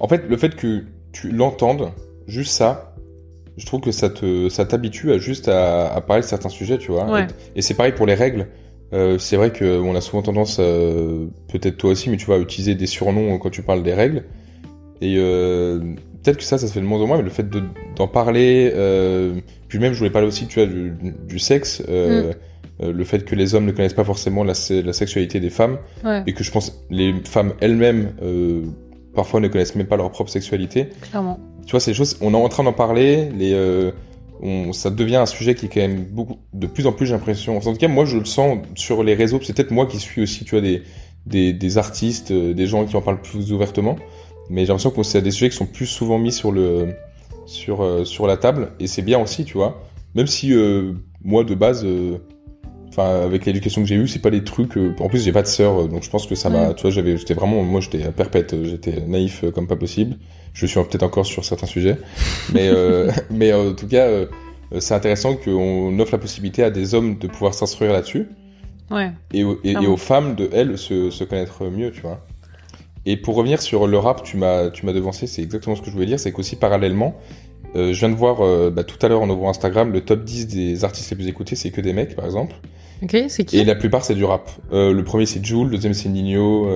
En 0.00 0.08
fait, 0.08 0.22
le 0.28 0.36
fait 0.36 0.54
que 0.54 0.84
tu 1.12 1.30
l'entendes, 1.30 1.90
juste 2.26 2.52
ça, 2.52 2.94
je 3.56 3.66
trouve 3.66 3.80
que 3.80 3.90
ça 3.92 4.08
te 4.10 4.48
ça 4.48 4.64
t'habitue 4.64 5.12
à 5.12 5.18
juste 5.18 5.48
à, 5.48 5.92
à 5.92 6.00
parler 6.00 6.22
de 6.22 6.26
certains 6.28 6.48
sujets, 6.48 6.78
tu 6.78 6.92
vois. 6.92 7.10
Ouais. 7.10 7.26
Et, 7.54 7.58
et 7.58 7.62
c'est 7.62 7.74
pareil 7.74 7.92
pour 7.92 8.06
les 8.06 8.14
règles. 8.14 8.46
Euh, 8.92 9.18
c'est 9.18 9.36
vrai 9.36 9.52
que 9.52 9.78
on 9.80 9.94
a 9.94 10.00
souvent 10.00 10.22
tendance, 10.22 10.58
euh, 10.60 11.26
peut-être 11.52 11.76
toi 11.76 11.90
aussi, 11.90 12.10
mais 12.10 12.16
tu 12.16 12.26
vas 12.26 12.38
utiliser 12.38 12.74
des 12.74 12.86
surnoms 12.86 13.38
quand 13.38 13.50
tu 13.50 13.62
parles 13.62 13.82
des 13.82 13.94
règles. 13.94 14.24
Et 15.00 15.16
peut-être 16.22 16.36
que 16.36 16.42
ça, 16.44 16.58
ça 16.58 16.66
se 16.66 16.72
fait 16.74 16.80
de 16.80 16.84
moins 16.84 17.00
en 17.00 17.06
moins, 17.06 17.16
mais 17.16 17.22
le 17.22 17.30
fait 17.30 17.48
de- 17.48 17.62
d'en 17.96 18.06
parler, 18.08 18.70
puis 19.68 19.78
même 19.78 19.92
je 19.94 19.98
voulais 19.98 20.10
parler 20.10 20.28
aussi, 20.28 20.46
tu 20.46 20.58
vois, 20.60 20.68
du, 20.68 20.92
du 21.26 21.38
sexe, 21.38 21.82
euh, 21.88 22.32
euh, 22.82 22.92
le 22.92 23.04
fait 23.04 23.24
que 23.24 23.34
les 23.34 23.54
hommes 23.54 23.66
ne 23.66 23.72
connaissent 23.72 23.94
pas 23.94 24.04
forcément 24.04 24.44
la, 24.44 24.54
se- 24.54 24.80
la 24.82 24.92
sexualité 24.92 25.40
des 25.40 25.50
femmes, 25.50 25.78
ouais 26.04 26.22
et 26.26 26.32
que 26.32 26.42
je 26.44 26.50
pense 26.50 26.84
les 26.90 27.14
femmes 27.24 27.52
elles-mêmes 27.60 28.12
euh, 28.22 28.62
parfois 29.14 29.40
ne 29.40 29.48
connaissent 29.48 29.74
même 29.74 29.86
pas 29.86 29.96
leur 29.96 30.10
propre 30.10 30.30
sexualité. 30.30 30.88
clairement 31.10 31.38
Tu 31.66 31.72
vois, 31.72 31.80
ces 31.80 31.94
choses, 31.94 32.16
on 32.20 32.32
est 32.32 32.36
en 32.36 32.48
train 32.48 32.64
d'en 32.64 32.72
parler, 32.72 33.28
les, 33.36 33.52
euh, 33.54 33.90
on, 34.42 34.72
ça 34.72 34.90
devient 34.90 35.16
un 35.16 35.26
sujet 35.26 35.54
qui 35.54 35.66
est 35.66 35.68
quand 35.68 35.80
même 35.80 36.04
beaucoup, 36.04 36.38
de 36.54 36.66
plus 36.66 36.86
en 36.86 36.92
plus, 36.92 37.06
j'ai 37.06 37.12
l'impression. 37.12 37.56
En 37.58 37.60
tout 37.60 37.72
cas, 37.74 37.88
moi, 37.88 38.04
je 38.06 38.16
le 38.16 38.24
sens 38.24 38.58
sur 38.76 39.02
les 39.02 39.14
réseaux. 39.14 39.38
C'est 39.42 39.52
peut-être 39.54 39.70
moi 39.72 39.84
qui 39.86 39.98
suis 39.98 40.22
aussi, 40.22 40.44
tu 40.44 40.52
vois, 40.52 40.62
des, 40.62 40.82
des, 41.26 41.52
des 41.52 41.76
artistes, 41.76 42.32
des 42.32 42.66
gens 42.66 42.86
qui 42.86 42.96
en 42.96 43.02
parlent 43.02 43.20
plus 43.20 43.52
ouvertement. 43.52 43.96
Mais 44.48 44.62
j'ai 44.62 44.68
l'impression 44.68 44.90
que 44.90 45.02
c'est 45.02 45.20
des 45.20 45.30
sujets 45.30 45.50
qui 45.50 45.56
sont 45.56 45.66
plus 45.66 45.84
souvent 45.86 46.18
mis 46.18 46.32
sur 46.32 46.52
le, 46.52 46.94
sur, 47.46 48.06
sur 48.06 48.26
la 48.26 48.36
table. 48.38 48.72
Et 48.80 48.86
c'est 48.86 49.02
bien 49.02 49.18
aussi, 49.20 49.44
tu 49.44 49.54
vois. 49.58 49.82
Même 50.14 50.26
si, 50.26 50.54
euh, 50.54 50.92
moi, 51.22 51.44
de 51.44 51.54
base, 51.54 51.84
euh, 51.84 52.18
Enfin, 52.90 53.22
avec 53.24 53.46
l'éducation 53.46 53.82
que 53.82 53.88
j'ai 53.88 53.94
eue, 53.94 54.08
c'est 54.08 54.18
pas 54.20 54.30
des 54.30 54.42
trucs. 54.44 54.76
euh, 54.76 54.94
En 55.00 55.08
plus, 55.08 55.22
j'ai 55.24 55.32
pas 55.32 55.42
de 55.42 55.46
sœur, 55.46 55.82
euh, 55.82 55.86
donc 55.88 56.02
je 56.02 56.10
pense 56.10 56.26
que 56.26 56.34
ça 56.34 56.50
m'a. 56.50 56.74
Tu 56.74 56.82
vois, 56.82 56.90
j'avais, 56.90 57.16
j'étais 57.16 57.34
vraiment, 57.34 57.62
moi, 57.62 57.80
j'étais 57.80 58.10
perpète, 58.12 58.52
euh, 58.54 58.64
j'étais 58.64 59.00
naïf 59.06 59.44
comme 59.54 59.66
pas 59.68 59.76
possible. 59.76 60.16
Je 60.52 60.66
suis 60.66 60.74
peut-être 60.80 61.04
encore 61.04 61.24
sur 61.26 61.44
certains 61.44 61.66
sujets, 61.68 61.96
mais 62.52 62.68
euh, 62.68 63.10
mais 63.30 63.52
en 63.52 63.72
tout 63.74 63.86
cas, 63.86 64.08
c'est 64.80 64.94
intéressant 64.94 65.36
qu'on 65.36 65.98
offre 66.00 66.12
la 66.12 66.18
possibilité 66.18 66.62
à 66.64 66.70
des 66.70 66.94
hommes 66.94 67.18
de 67.18 67.26
pouvoir 67.28 67.54
s'instruire 67.54 67.92
là-dessus 67.92 68.28
ouais 68.90 69.12
et, 69.32 69.44
aux- 69.44 69.60
et 69.62 69.74
femmes 69.96 70.34
de 70.34 70.48
elles 70.52 70.76
se, 70.78 71.10
se 71.10 71.24
connaître 71.24 71.64
mieux, 71.70 71.92
tu 71.92 72.00
vois. 72.00 72.26
Et 73.06 73.16
pour 73.16 73.34
revenir 73.36 73.62
sur 73.62 73.86
le 73.86 73.98
rap, 73.98 74.22
tu 74.24 74.36
m'as 74.36 74.70
tu 74.70 74.84
m'as 74.84 74.92
devancé, 74.92 75.26
c'est 75.26 75.42
exactement 75.42 75.74
ce 75.76 75.80
que 75.80 75.86
je 75.86 75.92
voulais 75.92 76.06
dire, 76.06 76.20
c'est 76.20 76.32
qu'aussi 76.32 76.56
parallèlement, 76.56 77.14
euh, 77.76 77.92
je 77.92 77.98
viens 78.00 78.08
de 78.08 78.14
voir 78.14 78.40
euh, 78.40 78.70
bah, 78.70 78.84
tout 78.84 78.96
à 79.04 79.08
l'heure 79.08 79.22
en 79.22 79.30
ouvrant 79.30 79.50
Instagram 79.50 79.92
le 79.92 80.00
top 80.00 80.24
10 80.24 80.46
des 80.48 80.84
artistes 80.84 81.10
les 81.10 81.16
plus 81.16 81.28
écoutés, 81.28 81.56
c'est 81.56 81.70
que 81.70 81.80
des 81.80 81.92
mecs 81.92 82.16
par 82.16 82.24
exemple. 82.24 82.54
ok 83.02 83.16
c'est 83.28 83.44
qui? 83.44 83.58
Et 83.58 83.64
la 83.64 83.74
plupart, 83.74 84.04
c'est 84.04 84.14
du 84.14 84.24
rap. 84.24 84.50
Euh, 84.72 84.92
le 84.92 85.04
premier, 85.04 85.26
c'est 85.26 85.44
Joule, 85.44 85.68
le 85.68 85.76
deuxième, 85.76 85.94
c'est 85.94 86.08
Nino. 86.08 86.68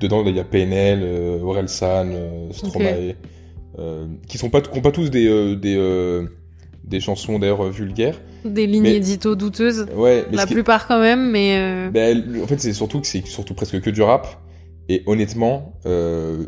Dedans, 0.00 0.24
il 0.26 0.36
y 0.36 0.40
a 0.40 0.44
PNL, 0.44 1.04
Orelsan, 1.42 2.06
Stromae, 2.52 3.14
qui 4.28 4.38
sont 4.38 4.50
pas, 4.50 4.60
qui 4.60 4.78
ont 4.78 4.82
pas 4.82 4.92
tous 4.92 5.10
des, 5.10 5.56
des, 5.56 6.22
des 6.84 7.00
chansons 7.00 7.38
d'ailleurs 7.38 7.68
vulgaires. 7.70 8.20
des 8.44 8.66
lignes 8.66 8.82
mais- 8.82 8.96
édito 8.96 9.34
douteuses 9.34 9.86
Ouais, 9.96 10.24
mais 10.30 10.36
la 10.36 10.46
plupart 10.46 10.86
quand 10.86 11.00
même 11.00 11.30
mais 11.30 11.88
ben, 11.92 12.40
en 12.42 12.46
fait, 12.46 12.60
c'est 12.60 12.72
surtout 12.72 13.00
que 13.00 13.06
c'est 13.06 13.26
surtout 13.26 13.54
presque 13.54 13.80
que 13.80 13.90
du 13.90 14.02
rap. 14.02 14.40
Et 14.88 15.02
honnêtement, 15.06 15.74
euh, 15.86 16.46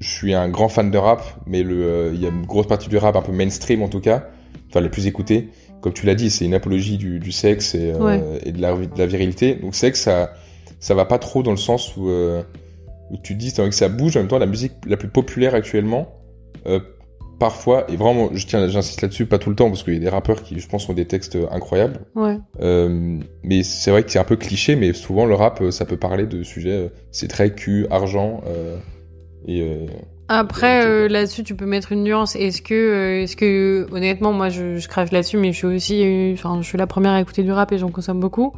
je 0.00 0.08
suis 0.08 0.34
un 0.34 0.48
grand 0.48 0.68
fan 0.68 0.90
de 0.90 0.98
rap, 0.98 1.22
mais 1.46 1.64
euh, 1.64 2.10
il 2.14 2.20
y 2.20 2.26
a 2.26 2.28
une 2.28 2.44
grosse 2.46 2.66
partie 2.66 2.88
du 2.88 2.96
rap 2.96 3.16
un 3.16 3.22
peu 3.22 3.32
mainstream 3.32 3.82
en 3.82 3.88
tout 3.88 4.00
cas, 4.00 4.28
enfin 4.68 4.80
les 4.80 4.88
plus 4.90 5.06
écoutés. 5.06 5.48
Comme 5.80 5.92
tu 5.92 6.06
l'as 6.06 6.14
dit, 6.14 6.30
c'est 6.30 6.44
une 6.46 6.54
apologie 6.54 6.96
du, 6.96 7.18
du 7.20 7.30
sexe 7.32 7.74
et, 7.74 7.92
euh, 7.92 7.98
Ouais. 7.98 8.22
et 8.44 8.52
de, 8.52 8.60
la, 8.60 8.74
de 8.74 8.98
la 8.98 9.06
virilité. 9.06 9.54
Donc 9.54 9.74
c'est 9.74 9.92
que 9.92 9.98
ça, 9.98 10.32
ça 10.80 10.94
va 10.94 11.04
pas 11.04 11.18
trop 11.18 11.42
dans 11.42 11.50
le 11.50 11.56
sens 11.58 11.96
où, 11.96 12.08
euh, 12.08 12.42
où 13.10 13.16
tu 13.22 13.34
te 13.34 13.38
dis 13.38 13.52
que 13.52 13.70
ça 13.70 13.88
bouge. 13.88 14.16
En 14.16 14.20
même 14.20 14.28
temps, 14.28 14.38
la 14.38 14.46
musique 14.46 14.72
la 14.86 14.96
plus 14.96 15.08
populaire 15.08 15.54
actuellement, 15.54 16.08
euh, 16.66 16.80
parfois, 17.38 17.84
et 17.90 17.96
vraiment, 17.96 18.30
je 18.32 18.46
tiens, 18.46 18.66
j'insiste 18.68 19.02
là-dessus, 19.02 19.26
pas 19.26 19.38
tout 19.38 19.50
le 19.50 19.56
temps, 19.56 19.68
parce 19.68 19.82
qu'il 19.82 19.92
y 19.92 19.96
a 19.98 20.00
des 20.00 20.08
rappeurs 20.08 20.42
qui, 20.42 20.58
je 20.58 20.66
pense, 20.68 20.88
ont 20.88 20.94
des 20.94 21.04
textes 21.06 21.36
incroyables. 21.50 22.00
ouais 22.14 22.38
mais 23.42 23.62
c'est 23.62 23.90
vrai 23.90 24.02
que 24.04 24.10
c'est 24.10 24.18
un 24.18 24.24
peu 24.24 24.36
cliché, 24.36 24.76
mais 24.76 24.92
souvent 24.94 25.26
le 25.26 25.34
rap, 25.34 25.62
ça 25.70 25.84
peut 25.84 25.98
parler 25.98 26.26
de 26.26 26.42
sujets, 26.42 26.90
c'est 27.10 27.28
très 27.28 27.54
cul, 27.54 27.86
argent, 27.90 28.40
et, 29.46 29.62
euh, 29.62 29.86
Après, 30.28 30.86
euh, 30.86 31.08
là-dessus, 31.08 31.44
tu 31.44 31.54
peux 31.54 31.66
mettre 31.66 31.92
une 31.92 32.02
nuance. 32.02 32.36
Est-ce 32.36 32.62
que, 32.62 32.74
euh, 32.74 33.22
est-ce 33.22 33.36
que, 33.36 33.86
honnêtement, 33.92 34.32
moi, 34.32 34.48
je, 34.48 34.76
je 34.76 34.88
crache 34.88 35.10
là-dessus, 35.12 35.36
mais 35.36 35.52
je 35.52 35.58
suis 35.58 35.66
aussi, 35.66 36.30
enfin, 36.34 36.58
je 36.60 36.66
suis 36.66 36.78
la 36.78 36.86
première 36.86 37.12
à 37.12 37.20
écouter 37.20 37.42
du 37.42 37.52
rap 37.52 37.72
et 37.72 37.78
j'en 37.78 37.90
consomme 37.90 38.20
beaucoup. 38.20 38.52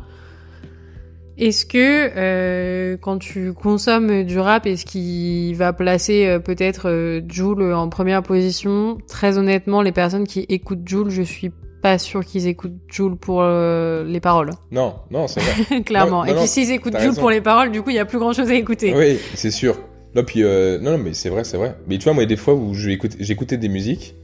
Est-ce 1.38 1.66
que, 1.66 2.10
euh, 2.16 2.96
quand 2.98 3.18
tu 3.18 3.52
consommes 3.52 4.24
du 4.24 4.38
rap, 4.38 4.66
est-ce 4.66 4.86
qu'il 4.86 5.54
va 5.54 5.74
placer 5.74 6.26
euh, 6.26 6.38
peut-être 6.38 6.88
euh, 6.88 7.20
Joule 7.28 7.74
en 7.74 7.90
première 7.90 8.22
position? 8.22 8.96
Très 9.06 9.36
honnêtement, 9.36 9.82
les 9.82 9.92
personnes 9.92 10.26
qui 10.26 10.46
écoutent 10.48 10.86
Joule, 10.88 11.10
je 11.10 11.20
suis 11.20 11.52
pas 11.82 11.98
sûr 11.98 12.24
qu'ils 12.24 12.46
écoutent 12.46 12.78
Joule 12.88 13.16
pour 13.16 13.42
les 13.42 14.20
paroles. 14.20 14.50
Non, 14.70 14.94
non, 15.10 15.26
c'est 15.26 15.40
vrai. 15.40 15.82
Clairement. 15.84 16.24
Non, 16.24 16.32
et 16.32 16.34
puis 16.34 16.46
s'ils 16.46 16.70
écoutent 16.70 16.94
Joule 16.94 17.10
raison. 17.10 17.20
pour 17.20 17.30
les 17.30 17.42
paroles, 17.42 17.70
du 17.70 17.82
coup, 17.82 17.90
il 17.90 17.96
y 17.96 18.00
a 18.00 18.06
plus 18.06 18.18
grand-chose 18.18 18.50
à 18.50 18.54
écouter. 18.54 18.94
oui, 18.96 19.18
c'est 19.34 19.50
sûr. 19.50 19.76
Non, 20.16 20.24
puis, 20.24 20.42
euh, 20.42 20.78
non, 20.78 20.92
non, 20.92 20.98
mais 20.98 21.12
c'est 21.12 21.28
vrai, 21.28 21.44
c'est 21.44 21.58
vrai. 21.58 21.76
Mais 21.86 21.98
tu 21.98 22.04
vois, 22.04 22.14
moi, 22.14 22.22
il 22.22 22.26
y 22.26 22.32
a 22.32 22.34
des 22.34 22.40
fois 22.40 22.54
où 22.54 22.72
j'écoutais 22.72 23.58
des 23.58 23.68
musiques, 23.68 24.14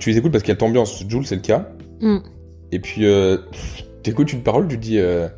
tu 0.00 0.10
les 0.10 0.18
écoutes 0.18 0.32
parce 0.32 0.42
qu'il 0.42 0.52
y 0.52 0.56
a 0.56 0.60
l'ambiance. 0.60 1.04
Joule, 1.08 1.24
c'est 1.24 1.36
le 1.36 1.40
cas. 1.40 1.68
Mm. 2.00 2.16
Et 2.72 2.80
puis, 2.80 3.06
euh, 3.06 3.38
t'écoutes 4.02 4.32
une 4.32 4.42
parole, 4.42 4.66
tu 4.66 4.76
dis, 4.76 4.98
euh, 4.98 5.28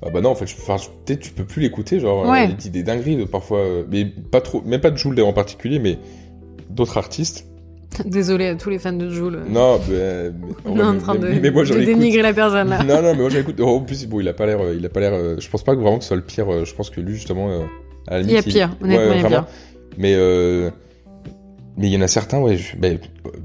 ah 0.00 0.10
bah 0.10 0.20
non, 0.20 0.30
en 0.30 0.34
fait, 0.36 0.44
peut-être 0.44 1.18
tu 1.18 1.32
peux 1.32 1.42
plus 1.44 1.60
l'écouter, 1.60 1.98
genre, 1.98 2.24
Ouais. 2.28 2.44
euh, 2.44 2.50
il 2.50 2.56
dit 2.56 2.70
des 2.70 2.84
dingueries 2.84 3.16
de- 3.16 3.24
parfois, 3.24 3.64
mais 3.90 4.04
pas 4.04 4.40
trop, 4.40 4.62
même 4.62 4.80
pas 4.80 4.92
de 4.92 4.96
Joule 4.96 5.20
en 5.22 5.32
particulier, 5.32 5.80
mais 5.80 5.98
d'autres 6.70 6.98
artistes. 6.98 7.46
Désolé 8.04 8.46
à 8.46 8.54
tous 8.54 8.70
les 8.70 8.78
fans 8.78 8.92
de 8.92 9.10
Joule. 9.10 9.40
Non, 9.48 9.78
bah, 9.78 9.82
mais, 9.90 10.30
On 10.66 10.78
est 10.78 10.82
en 10.84 10.98
train 10.98 11.16
de, 11.16 11.26
mais, 11.26 11.40
mais 11.40 11.50
moi, 11.50 11.64
j'en 11.64 11.74
de 11.74 11.80
écoute. 11.80 11.94
dénigrer 11.94 12.22
la 12.22 12.32
personne 12.32 12.68
là. 12.68 12.84
Non, 12.84 13.02
non, 13.02 13.14
mais 13.16 13.22
moi 13.22 13.28
j'en 13.30 13.40
écoute. 13.40 13.56
Oh, 13.60 13.66
en 13.78 13.80
plus, 13.80 14.06
bon, 14.06 14.20
il 14.20 14.28
a 14.28 14.34
pas 14.34 14.46
l'air, 14.46 14.60
il 14.72 14.86
a 14.86 14.88
pas 14.88 15.00
l'air. 15.00 15.40
je 15.40 15.50
pense 15.50 15.64
pas 15.64 15.74
que 15.74 15.80
vraiment 15.80 15.96
que 15.98 16.04
ce 16.04 16.08
soit 16.08 16.16
le 16.16 16.22
pire. 16.22 16.64
Je 16.64 16.74
pense 16.74 16.90
que 16.90 17.00
lui, 17.00 17.14
justement, 17.14 17.48
à 18.08 18.20
Il 18.20 18.30
y 18.30 18.36
a 18.36 18.42
pire, 18.42 18.76
honnêtement, 18.82 19.12
il 19.14 19.20
y 19.22 19.24
a 19.24 19.28
pire. 19.28 19.46
Mais 19.96 20.14
euh, 20.14 20.70
mais 21.76 21.88
il 21.88 21.92
y 21.92 21.96
en 21.96 22.00
a 22.02 22.08
certains, 22.08 22.40
ouais. 22.40 22.56
Je, 22.56 22.76
ben, 22.76 22.98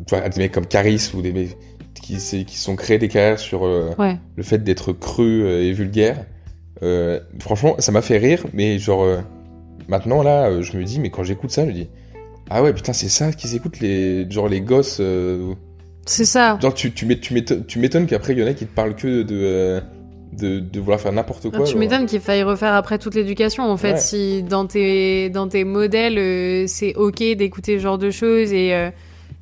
tu 0.08 0.16
vois, 0.16 0.28
des 0.28 0.40
mecs 0.42 0.52
comme 0.52 0.66
Caris 0.66 1.12
ou 1.14 1.22
des 1.22 1.32
mecs 1.34 1.58
qui, 2.02 2.18
qui 2.46 2.58
sont 2.58 2.76
créés 2.76 2.98
des 2.98 3.08
carrières 3.08 3.40
sur 3.40 3.66
euh, 3.66 3.92
Ouais. 3.98 4.18
le 4.36 4.44
fait 4.44 4.58
d'être 4.64 4.92
cru 4.94 5.44
euh, 5.44 5.64
et 5.64 5.72
vulgaire. 5.72 6.26
Euh, 6.82 7.20
franchement, 7.40 7.76
ça 7.80 7.92
m'a 7.92 8.02
fait 8.02 8.18
rire, 8.18 8.46
mais 8.54 8.78
genre 8.80 9.06
maintenant 9.88 10.22
là, 10.24 10.62
je 10.62 10.78
me 10.78 10.84
dis, 10.84 11.00
mais 11.00 11.10
quand 11.10 11.24
j'écoute 11.24 11.52
ça, 11.52 11.64
je 11.64 11.68
me 11.70 11.74
dis, 11.74 11.88
ah 12.50 12.62
ouais, 12.62 12.74
putain, 12.74 12.92
c'est 12.94 13.10
ça 13.10 13.32
qu'ils 13.32 13.56
écoutent 13.56 13.80
les 13.80 14.30
genre 14.30 14.50
les 14.50 14.62
gosses. 14.62 15.02
C'est 16.06 16.26
ça. 16.26 16.60
Genre, 16.62 16.74
tu, 16.74 16.92
tu 16.92 17.06
m'é- 17.06 17.20
tu 17.20 17.80
m'étonnes 17.80 18.06
qu'après, 18.08 18.34
il 18.34 18.40
y 18.40 18.44
en 18.44 18.48
a 18.48 18.54
qui 18.54 18.66
te 18.66 18.74
parlent 18.76 18.96
que 18.96 19.22
de, 19.24 19.82
de, 20.38 20.60
de 20.60 20.80
vouloir 20.80 21.00
faire 21.00 21.12
n'importe 21.12 21.50
quoi. 21.50 21.60
Ah, 21.62 21.64
tu 21.66 21.78
m'étonnes 21.78 22.06
qu'il 22.06 22.20
faille 22.20 22.44
refaire 22.44 22.74
après 22.74 22.98
toute 22.98 23.16
l'éducation. 23.16 23.64
En 23.64 23.78
fait, 23.78 23.94
Ouais. 23.94 24.00
si 24.00 24.44
dans 24.44 24.66
tes, 24.66 25.30
dans 25.30 25.48
tes 25.48 25.64
modèles, 25.64 26.18
euh, 26.18 26.66
c'est 26.68 26.96
ok 26.96 27.20
d'écouter 27.36 27.78
ce 27.78 27.84
genre 27.84 27.98
de 27.98 28.12
choses 28.12 28.52
et, 28.54 28.74
euh, 28.74 28.90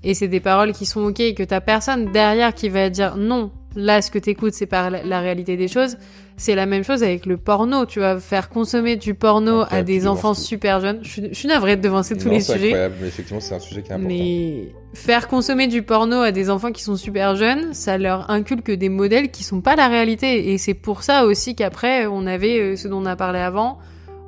et 0.03 0.13
c'est 0.13 0.27
des 0.27 0.39
paroles 0.39 0.71
qui 0.73 0.85
sont 0.85 1.01
ok 1.01 1.19
et 1.19 1.33
que 1.33 1.43
t'as 1.43 1.61
personne 1.61 2.11
derrière 2.11 2.53
qui 2.53 2.69
va 2.69 2.89
dire 2.89 3.17
non, 3.17 3.51
là, 3.75 4.01
ce 4.01 4.09
que 4.11 4.19
t'écoutes, 4.19 4.53
c'est 4.53 4.65
pas 4.65 4.89
la, 4.89 5.03
la 5.03 5.19
réalité 5.19 5.57
des 5.57 5.67
choses. 5.67 5.97
C'est 6.37 6.55
la 6.55 6.65
même 6.65 6.83
chose 6.83 7.03
avec 7.03 7.27
le 7.27 7.37
porno. 7.37 7.85
Tu 7.85 7.99
vas 7.99 8.17
faire 8.19 8.49
consommer 8.49 8.95
du 8.95 9.13
porno 9.13 9.63
à 9.69 9.83
des 9.83 10.07
enfants 10.07 10.33
super 10.33 10.79
jeunes. 10.81 10.97
Je, 11.03 11.09
suis- 11.09 11.27
je 11.29 11.33
suis 11.35 11.47
navrée 11.47 11.75
de 11.75 11.81
devancer 11.83 12.17
tous 12.17 12.25
Non, 12.25 12.31
les 12.33 12.39
sujets. 12.39 12.67
incroyable, 12.69 12.95
mais 12.99 13.07
effectivement, 13.09 13.39
c'est 13.39 13.53
un 13.53 13.59
sujet 13.59 13.83
qui 13.83 13.91
est 13.91 13.93
important. 13.93 14.07
Mais 14.11 14.69
faire 14.95 15.27
consommer 15.27 15.67
du 15.67 15.83
porno 15.83 16.21
à 16.21 16.31
des 16.31 16.49
enfants 16.49 16.71
qui 16.71 16.81
sont 16.81 16.95
super 16.95 17.35
jeunes, 17.35 17.75
ça 17.75 17.99
leur 17.99 18.31
inculque 18.31 18.71
des 18.71 18.89
modèles 18.89 19.29
qui 19.29 19.43
sont 19.43 19.61
pas 19.61 19.75
la 19.75 19.87
réalité. 19.87 20.51
Et 20.51 20.57
c'est 20.57 20.73
pour 20.73 21.03
ça 21.03 21.25
aussi 21.25 21.53
qu'après, 21.53 22.07
on 22.07 22.25
avait 22.25 22.59
euh, 22.59 22.75
ce 22.75 22.87
dont 22.87 23.03
on 23.03 23.05
a 23.05 23.15
parlé 23.15 23.37
avant, 23.37 23.77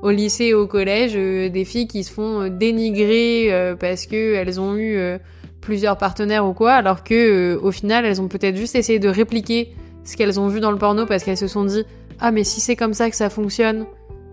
au 0.04 0.12
lycée 0.12 0.46
et 0.46 0.54
au 0.54 0.68
collège, 0.68 1.14
euh, 1.16 1.50
des 1.50 1.66
filles 1.66 1.88
qui 1.88 2.04
se 2.04 2.12
font 2.12 2.42
euh, 2.44 2.50
dénigrer 2.50 3.74
parce 3.80 4.06
que 4.06 4.36
elles 4.36 4.60
ont 4.60 4.76
eu 4.78 5.00
plusieurs 5.64 5.97
partenaires 5.97 6.45
ou 6.45 6.53
quoi, 6.53 6.74
alors 6.74 7.03
que 7.03 7.14
euh, 7.55 7.59
au 7.61 7.72
final, 7.72 8.05
elles 8.05 8.22
ont 8.22 8.28
peut-être 8.28 8.57
juste 8.57 8.76
essayé 8.76 8.99
de 8.99 9.09
répliquer 9.09 9.74
ce 10.03 10.18
qu'elles 10.18 10.39
ont 10.39 10.47
vu 10.47 10.59
dans 10.59 10.72
le 10.72 10.78
porno 10.78 11.05
parce 11.05 11.24
qu'elles 11.24 11.38
se 11.38 11.47
sont 11.47 11.64
dit 11.64 11.84
ah 12.20 12.32
mais 12.32 12.43
si 12.43 12.61
c'est 12.61 12.76
comme 12.76 12.93
ça 12.93 13.09
que 13.09 13.16
ça 13.16 13.30
fonctionne, 13.30 13.86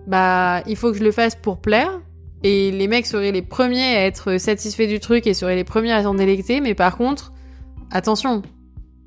bah 0.06 0.62
il 0.66 0.76
faut 0.76 0.90
que 0.92 0.98
je 0.98 1.04
le 1.04 1.12
fasse 1.12 1.36
pour 1.36 1.58
plaire. 1.58 2.00
Et 2.42 2.70
les 2.70 2.88
mecs 2.88 3.06
seraient 3.06 3.32
les 3.32 3.42
premiers 3.42 3.96
à 3.96 4.06
être 4.06 4.38
satisfaits 4.38 4.86
du 4.86 4.98
truc 4.98 5.26
et 5.26 5.34
seraient 5.34 5.56
les 5.56 5.64
premiers 5.64 5.92
à 5.92 6.02
s'en 6.02 6.14
délecter, 6.14 6.60
mais 6.60 6.74
par 6.74 6.96
contre, 6.96 7.32
attention, 7.90 8.42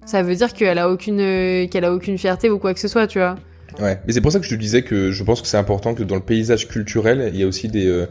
ça 0.06 0.22
veut 0.22 0.36
dire 0.36 0.54
qu'elle 0.54 0.78
a 0.78 0.90
aucune 0.90 1.20
euh, 1.20 1.68
qu'elle 1.68 1.86
a 1.86 1.94
aucune 1.94 2.18
fierté 2.18 2.50
ou 2.50 2.60
quoi 2.60 2.74
que 2.74 2.80
ce 2.80 2.88
soit, 2.88 3.08
tu 3.08 3.20
vois. 3.20 3.36
Ouais, 3.82 4.00
mais 4.06 4.14
c'est 4.14 4.22
pour 4.22 4.32
ça 4.32 4.40
que 4.40 4.46
je 4.46 4.52
te 4.52 4.56
disais 4.56 4.84
que 4.84 5.12
je 5.12 5.24
pense 5.24 5.42
que 5.42 5.48
c'est 5.48 5.58
important 5.58 5.96
que 5.96 6.04
dans 6.04 6.16
le 6.16 6.22
paysage 6.22 6.68
culturel, 6.68 7.32
il 7.34 7.40
y 7.40 7.44
a 7.44 7.48
aussi 7.48 7.70
des, 7.70 7.88
euh, 7.88 8.06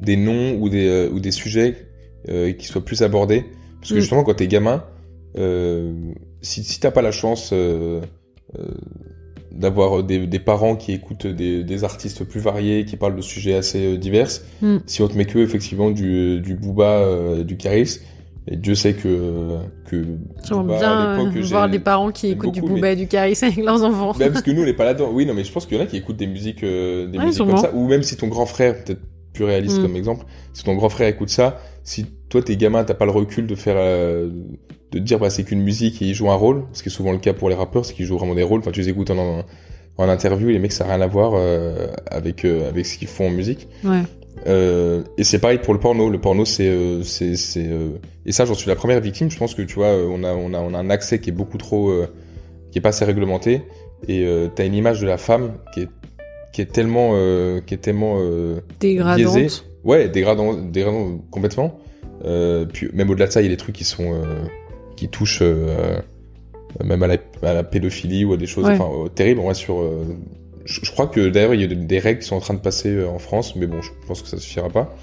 des 0.00 0.16
noms 0.16 0.56
ou 0.60 0.68
des, 0.68 1.08
ou 1.12 1.20
des 1.20 1.30
sujets 1.30 1.86
euh, 2.28 2.52
qui 2.52 2.66
soient 2.66 2.84
plus 2.84 3.02
abordés. 3.02 3.44
Parce 3.80 3.90
que 3.90 3.96
Mm. 3.96 4.00
justement, 4.00 4.24
quand 4.24 4.34
t'es 4.34 4.48
gamin, 4.48 4.84
euh, 5.38 5.92
si, 6.40 6.62
si 6.64 6.80
t'as 6.80 6.90
pas 6.90 7.02
la 7.02 7.12
chance 7.12 7.50
euh, 7.52 8.00
euh, 8.58 8.64
d'avoir 9.52 10.02
des, 10.02 10.26
des 10.26 10.38
parents 10.38 10.76
qui 10.76 10.92
écoutent 10.92 11.26
des, 11.26 11.64
des 11.64 11.84
artistes 11.84 12.24
plus 12.24 12.40
variés, 12.40 12.84
qui 12.84 12.96
parlent 12.96 13.16
de 13.16 13.22
sujets 13.22 13.54
assez 13.54 13.96
divers, 13.98 14.28
Mm. 14.62 14.76
si 14.86 15.02
on 15.02 15.08
te 15.08 15.16
met 15.16 15.24
que 15.24 15.38
effectivement 15.38 15.90
du, 15.90 16.40
du 16.40 16.54
Booba, 16.54 17.42
du 17.44 17.56
Caris, 17.56 18.00
et 18.48 18.56
Dieu 18.56 18.74
sait 18.76 18.92
que, 18.94 19.58
que 19.86 20.04
J'aimerais 20.46 20.78
bien 20.78 21.18
euh, 21.18 21.40
voir 21.42 21.68
des 21.68 21.80
parents 21.80 22.12
qui 22.12 22.28
écoutent 22.28 22.54
du 22.54 22.60
Booba 22.60 22.92
et 22.92 22.96
du 22.96 23.08
Caris 23.08 23.36
avec 23.42 23.56
leurs 23.56 23.82
enfants. 23.82 24.12
bah, 24.16 24.26
parce 24.30 24.42
que 24.42 24.52
nous, 24.52 24.62
on 24.62 24.64
n'est 24.64 24.72
pas 24.72 24.84
là-dedans. 24.84 25.10
Oui, 25.12 25.26
non, 25.26 25.34
mais 25.34 25.42
je 25.42 25.50
pense 25.50 25.66
qu'il 25.66 25.76
y 25.76 25.80
en 25.80 25.82
a 25.82 25.86
qui 25.86 25.96
écoutent 25.96 26.16
des 26.16 26.28
musiques, 26.28 26.62
euh, 26.62 27.08
des 27.08 27.18
Ouais, 27.18 27.24
musiques 27.26 27.44
comme 27.44 27.56
ça. 27.56 27.72
Ou 27.74 27.88
même 27.88 28.04
si 28.04 28.16
ton 28.16 28.28
grand 28.28 28.46
frère, 28.46 28.84
peut-être 28.84 29.00
plus 29.32 29.44
réaliste 29.44 29.78
Mm. 29.78 29.82
comme 29.82 29.96
exemple, 29.96 30.26
si 30.52 30.62
ton 30.62 30.74
grand 30.76 30.88
frère 30.90 31.08
écoute 31.08 31.28
ça, 31.28 31.58
si 31.86 32.04
toi, 32.28 32.42
t'es 32.42 32.56
gamin, 32.56 32.82
t'as 32.82 32.94
pas 32.94 33.04
le 33.04 33.12
recul 33.12 33.46
de 33.46 33.54
faire, 33.54 33.76
euh, 33.78 34.28
de 34.90 34.98
te 34.98 35.04
dire, 35.04 35.20
bah, 35.20 35.30
c'est 35.30 35.44
qu'une 35.44 35.62
musique 35.62 36.02
et 36.02 36.06
il 36.06 36.14
joue 36.14 36.28
un 36.28 36.34
rôle, 36.34 36.64
ce 36.72 36.82
qui 36.82 36.88
est 36.88 36.92
souvent 36.92 37.12
le 37.12 37.18
cas 37.18 37.32
pour 37.32 37.48
les 37.48 37.54
rappeurs, 37.54 37.84
c'est 37.84 37.94
qu'ils 37.94 38.06
jouent 38.06 38.18
vraiment 38.18 38.34
des 38.34 38.42
rôles. 38.42 38.58
Enfin, 38.58 38.72
tu 38.72 38.80
les 38.80 38.88
écoutes 38.88 39.10
en, 39.10 39.18
en, 39.18 39.44
en 39.96 40.08
interview 40.08 40.50
et 40.50 40.52
les 40.52 40.58
mecs, 40.58 40.72
ça 40.72 40.84
n'a 40.84 40.94
rien 40.96 41.02
à 41.02 41.06
voir 41.06 41.34
euh, 41.34 41.86
avec, 42.10 42.44
euh, 42.44 42.68
avec 42.68 42.86
ce 42.86 42.98
qu'ils 42.98 43.06
font 43.06 43.28
en 43.28 43.30
musique. 43.30 43.68
Ouais. 43.84 44.02
Et 45.16 45.24
c'est 45.24 45.38
pareil 45.38 45.58
pour 45.58 45.74
le 45.74 45.80
porno. 45.80 46.10
Le 46.10 46.20
porno, 46.20 46.44
c'est, 46.44 47.02
c'est, 47.04 47.36
c'est, 47.36 47.68
et 48.26 48.32
ça, 48.32 48.44
j'en 48.44 48.54
suis 48.54 48.68
la 48.68 48.76
première 48.76 49.00
victime. 49.00 49.30
Je 49.30 49.38
pense 49.38 49.54
que 49.54 49.62
tu 49.62 49.76
vois, 49.76 49.92
on 49.94 50.24
a, 50.24 50.34
on 50.34 50.52
a, 50.54 50.58
on 50.58 50.74
a 50.74 50.78
un 50.78 50.90
accès 50.90 51.20
qui 51.20 51.30
est 51.30 51.32
beaucoup 51.32 51.56
trop, 51.56 51.92
qui 52.70 52.78
est 52.78 52.82
pas 52.82 52.90
assez 52.90 53.04
réglementé. 53.04 53.62
Et 54.08 54.26
t'as 54.54 54.66
une 54.66 54.74
image 54.74 55.00
de 55.00 55.06
la 55.06 55.18
femme 55.18 55.54
qui 55.72 55.80
est, 55.80 55.88
qui 56.56 56.62
est 56.62 56.72
tellement, 56.72 57.10
euh, 57.12 57.60
qui 57.60 57.74
est 57.74 57.76
tellement, 57.76 58.14
euh, 58.16 58.62
Dégradante. 58.80 59.34
biaisée. 59.34 59.60
Ouais, 59.84 60.08
dégradant, 60.08 60.54
dégradant 60.54 61.18
complètement. 61.30 61.78
Euh, 62.24 62.64
puis 62.64 62.88
même 62.94 63.10
au-delà 63.10 63.26
de 63.26 63.32
ça, 63.32 63.42
il 63.42 63.44
y 63.44 63.48
a 63.48 63.50
des 63.50 63.58
trucs 63.58 63.74
qui 63.74 63.84
sont, 63.84 64.14
euh, 64.14 64.24
qui 64.96 65.10
touchent 65.10 65.42
même 66.82 67.02
à 67.02 67.08
la, 67.08 67.18
à 67.42 67.52
la 67.52 67.62
pédophilie 67.62 68.24
ou 68.24 68.32
à 68.32 68.38
des 68.38 68.46
choses, 68.46 68.64
Ouais. 68.64 68.72
enfin, 68.72 68.90
terribles. 69.14 69.40
Ouais, 69.40 69.52
sur, 69.52 69.82
je, 70.64 70.80
je 70.82 70.90
crois 70.92 71.08
que 71.08 71.28
d'ailleurs 71.28 71.52
il 71.52 71.60
y 71.60 71.64
a 71.64 71.66
des, 71.66 71.98
règles 71.98 72.20
qui 72.20 72.26
sont 72.26 72.36
en 72.36 72.40
train 72.40 72.54
de 72.54 72.60
passer 72.60 73.04
en 73.04 73.18
France, 73.18 73.54
mais 73.54 73.66
bon, 73.66 73.82
je 73.82 73.90
pense 74.06 74.22
que 74.22 74.28
ça 74.28 74.38
suffira 74.38 74.70
pas. 74.70 74.96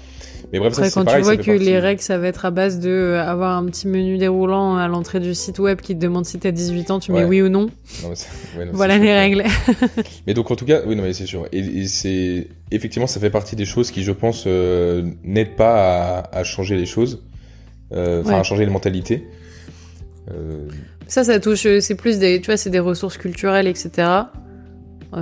Mais 0.52 0.58
bref, 0.58 0.72
Après, 0.74 0.90
ça 0.90 1.00
quand 1.00 1.04
pareil. 1.04 1.22
tu 1.22 1.24
vois 1.24 1.36
que 1.36 1.42
partie- 1.50 1.64
les 1.64 1.78
règles, 1.78 2.00
ça 2.00 2.18
va 2.18 2.28
être 2.28 2.44
à 2.44 2.50
base 2.50 2.78
de 2.78 2.90
euh, 2.90 3.22
avoir 3.24 3.56
un 3.56 3.64
petit 3.66 3.88
menu 3.88 4.18
déroulant 4.18 4.76
à 4.76 4.86
l'entrée 4.88 5.18
du 5.20 5.34
site 5.34 5.58
web 5.58 5.80
qui 5.80 5.94
te 5.96 6.00
demande 6.00 6.24
si 6.26 6.38
t'as 6.38 6.50
18 6.52 6.90
ans, 6.90 7.00
tu 7.00 7.12
mets 7.12 7.20
Ouais. 7.20 7.24
oui 7.24 7.42
ou 7.42 7.48
non. 7.48 7.62
Non, 8.02 8.08
mais 8.10 8.14
c'est- 8.14 8.28
ouais, 8.58 8.64
non, 8.66 8.70
Voilà 8.74 8.98
les 8.98 9.06
sûr. 9.06 9.14
règles. 9.14 9.44
Mais 10.26 10.34
donc 10.34 10.50
en 10.50 10.56
tout 10.56 10.64
cas, 10.64 10.82
oui, 10.86 10.94
non, 10.96 11.02
mais 11.02 11.12
c'est 11.12 11.26
sûr. 11.26 11.46
Et, 11.52 11.58
et 11.58 11.86
c'est 11.88 12.46
effectivement, 12.70 13.06
ça 13.06 13.18
fait 13.20 13.30
partie 13.30 13.56
des 13.56 13.64
choses 13.64 13.90
qui, 13.90 14.02
je 14.02 14.12
pense, 14.12 14.44
euh, 14.46 15.02
n'aident 15.24 15.56
pas 15.56 16.18
à, 16.20 16.38
à 16.38 16.44
changer 16.44 16.76
les 16.76 16.86
choses, 16.86 17.22
euh, 17.92 18.22
enfin 18.22 18.38
à 18.38 18.42
changer 18.42 18.64
les 18.64 18.70
mentalités. 18.72 19.26
Euh, 20.30 20.68
Ça, 21.06 21.24
ça 21.24 21.38
touche, 21.40 21.66
c'est 21.80 21.94
plus 21.96 22.18
des, 22.18 22.40
tu 22.40 22.46
vois, 22.46 22.56
c'est 22.56 22.70
des 22.70 22.78
ressources 22.80 23.18
culturelles, 23.18 23.66
etc. 23.66 23.90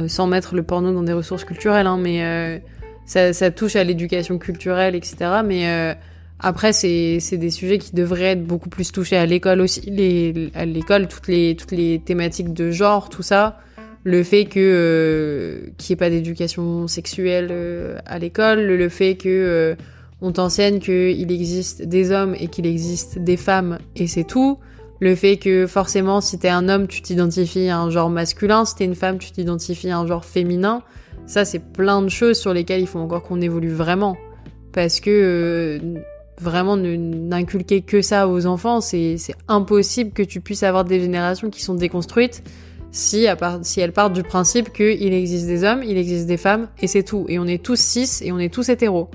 Sans 0.08 0.26
mettre 0.26 0.54
le 0.54 0.62
porno 0.62 0.92
dans 0.92 1.02
des 1.02 1.12
ressources 1.12 1.44
culturelles, 1.44 1.86
hein, 1.86 1.98
mais 2.00 2.62
ça, 3.06 3.32
ça 3.32 3.50
touche 3.50 3.76
à 3.76 3.84
l'éducation 3.84 4.38
culturelle, 4.38 4.94
etc. 4.94 5.42
Mais 5.44 5.68
euh, 5.68 5.94
après, 6.44 6.72
c'est, 6.72 7.20
des 7.36 7.50
sujets 7.50 7.78
qui 7.78 7.94
devraient 7.94 8.32
être 8.32 8.44
beaucoup 8.44 8.68
plus 8.68 8.90
touchés 8.90 9.16
à 9.16 9.26
l'école 9.26 9.60
aussi. 9.60 9.80
Les, 9.82 10.50
à 10.54 10.64
l'école, 10.64 11.06
toutes 11.06 11.28
les, 11.28 11.54
toutes 11.54 11.70
les 11.70 12.00
thématiques 12.04 12.52
de 12.52 12.72
genre, 12.72 13.08
tout 13.08 13.22
ça. 13.22 13.60
Le 14.04 14.24
fait 14.24 14.46
que 14.46 14.58
euh, 14.58 15.70
qu'il 15.78 15.92
n'y 15.92 15.94
ait 15.94 15.96
pas 15.96 16.10
d'éducation 16.10 16.88
sexuelle 16.88 17.48
euh, 17.52 17.98
à 18.04 18.18
l'école, 18.18 18.60
le 18.60 18.88
fait 18.88 19.14
que 19.14 19.28
euh, 19.28 19.76
on 20.20 20.32
t'enseigne 20.32 20.80
qu'il 20.80 21.30
existe 21.30 21.82
des 21.82 22.10
hommes 22.10 22.34
et 22.40 22.48
qu'il 22.48 22.66
existe 22.66 23.20
des 23.20 23.36
femmes 23.36 23.78
et 23.94 24.08
c'est 24.08 24.24
tout 24.24 24.58
le 24.98 25.14
fait 25.14 25.36
que 25.36 25.68
forcément 25.68 26.20
si 26.20 26.36
t'es 26.36 26.48
un 26.48 26.68
homme 26.68 26.88
tu 26.88 27.00
t'identifies 27.00 27.68
à 27.68 27.78
un 27.78 27.90
genre 27.90 28.10
masculin, 28.10 28.64
si 28.64 28.74
t'es 28.74 28.84
une 28.84 28.96
femme 28.96 29.18
tu 29.18 29.30
t'identifies 29.30 29.90
à 29.90 29.98
un 29.98 30.06
genre 30.08 30.24
féminin, 30.24 30.82
ça 31.26 31.44
c'est 31.44 31.58
plein 31.60 32.02
de 32.02 32.08
choses 32.08 32.38
sur 32.38 32.52
lesquelles 32.52 32.80
il 32.80 32.86
faut 32.86 32.98
encore 32.98 33.22
qu'on 33.22 33.40
évolue 33.40 33.70
vraiment. 33.70 34.16
Parce 34.72 35.00
que 35.00 35.10
euh, 35.10 36.00
vraiment 36.40 36.76
n'inculquer 36.76 37.82
que 37.82 38.00
ça 38.02 38.26
aux 38.28 38.46
enfants, 38.46 38.80
c'est 38.80 39.16
impossible 39.48 40.12
que 40.12 40.22
tu 40.22 40.40
puisses 40.40 40.62
avoir 40.62 40.84
des 40.84 41.00
générations 41.00 41.50
qui 41.50 41.62
sont 41.62 41.74
déconstruites 41.74 42.42
si, 42.94 43.26
à 43.26 43.36
part, 43.36 43.60
si 43.62 43.80
elles 43.80 43.92
partent 43.92 44.12
du 44.12 44.22
principe 44.22 44.72
qu'il 44.72 45.14
existe 45.14 45.46
des 45.46 45.64
hommes, 45.64 45.82
il 45.82 45.96
existe 45.96 46.26
des 46.26 46.36
femmes 46.36 46.68
et 46.78 46.86
c'est 46.86 47.02
tout. 47.02 47.24
Et 47.28 47.38
on 47.38 47.46
est 47.46 47.62
tous 47.62 47.80
cis 47.80 48.22
et 48.22 48.32
on 48.32 48.38
est 48.38 48.52
tous 48.52 48.68
hétéros. 48.68 49.08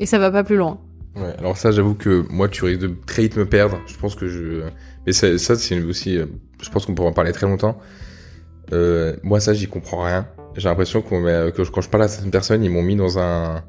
Et 0.00 0.06
ça 0.06 0.18
va 0.18 0.32
pas 0.32 0.42
plus 0.42 0.56
loin. 0.56 0.80
Ouais, 1.14 1.32
alors 1.38 1.56
ça, 1.56 1.70
j'avoue 1.70 1.94
que 1.94 2.24
moi, 2.28 2.48
tu 2.48 2.64
risques 2.64 2.80
de 2.80 2.90
très 3.06 3.22
vite 3.22 3.36
me 3.36 3.46
perdre. 3.46 3.78
Je 3.86 3.96
pense 3.96 4.16
que 4.16 4.26
je. 4.26 4.62
Mais 5.06 5.12
ça 5.12 5.38
c'est 5.54 5.80
aussi. 5.80 6.18
euh, 6.18 6.26
Je 6.60 6.68
pense 6.70 6.86
qu'on 6.86 6.94
pourra 6.96 7.08
en 7.08 7.12
parler 7.12 7.30
très 7.30 7.46
longtemps. 7.46 7.78
Euh, 8.72 9.14
moi, 9.22 9.38
ça, 9.38 9.54
j'y 9.54 9.68
comprends 9.68 10.02
rien. 10.02 10.26
J'ai 10.56 10.68
l'impression 10.68 11.02
qu'on 11.02 11.22
que 11.22 11.62
quand 11.70 11.80
je 11.80 11.88
parle 11.88 12.04
à 12.04 12.08
certaines 12.08 12.30
personnes, 12.30 12.62
ils 12.64 12.70
m'ont 12.70 12.82
mis 12.82 12.96
dans 12.96 13.18
un. 13.18 13.62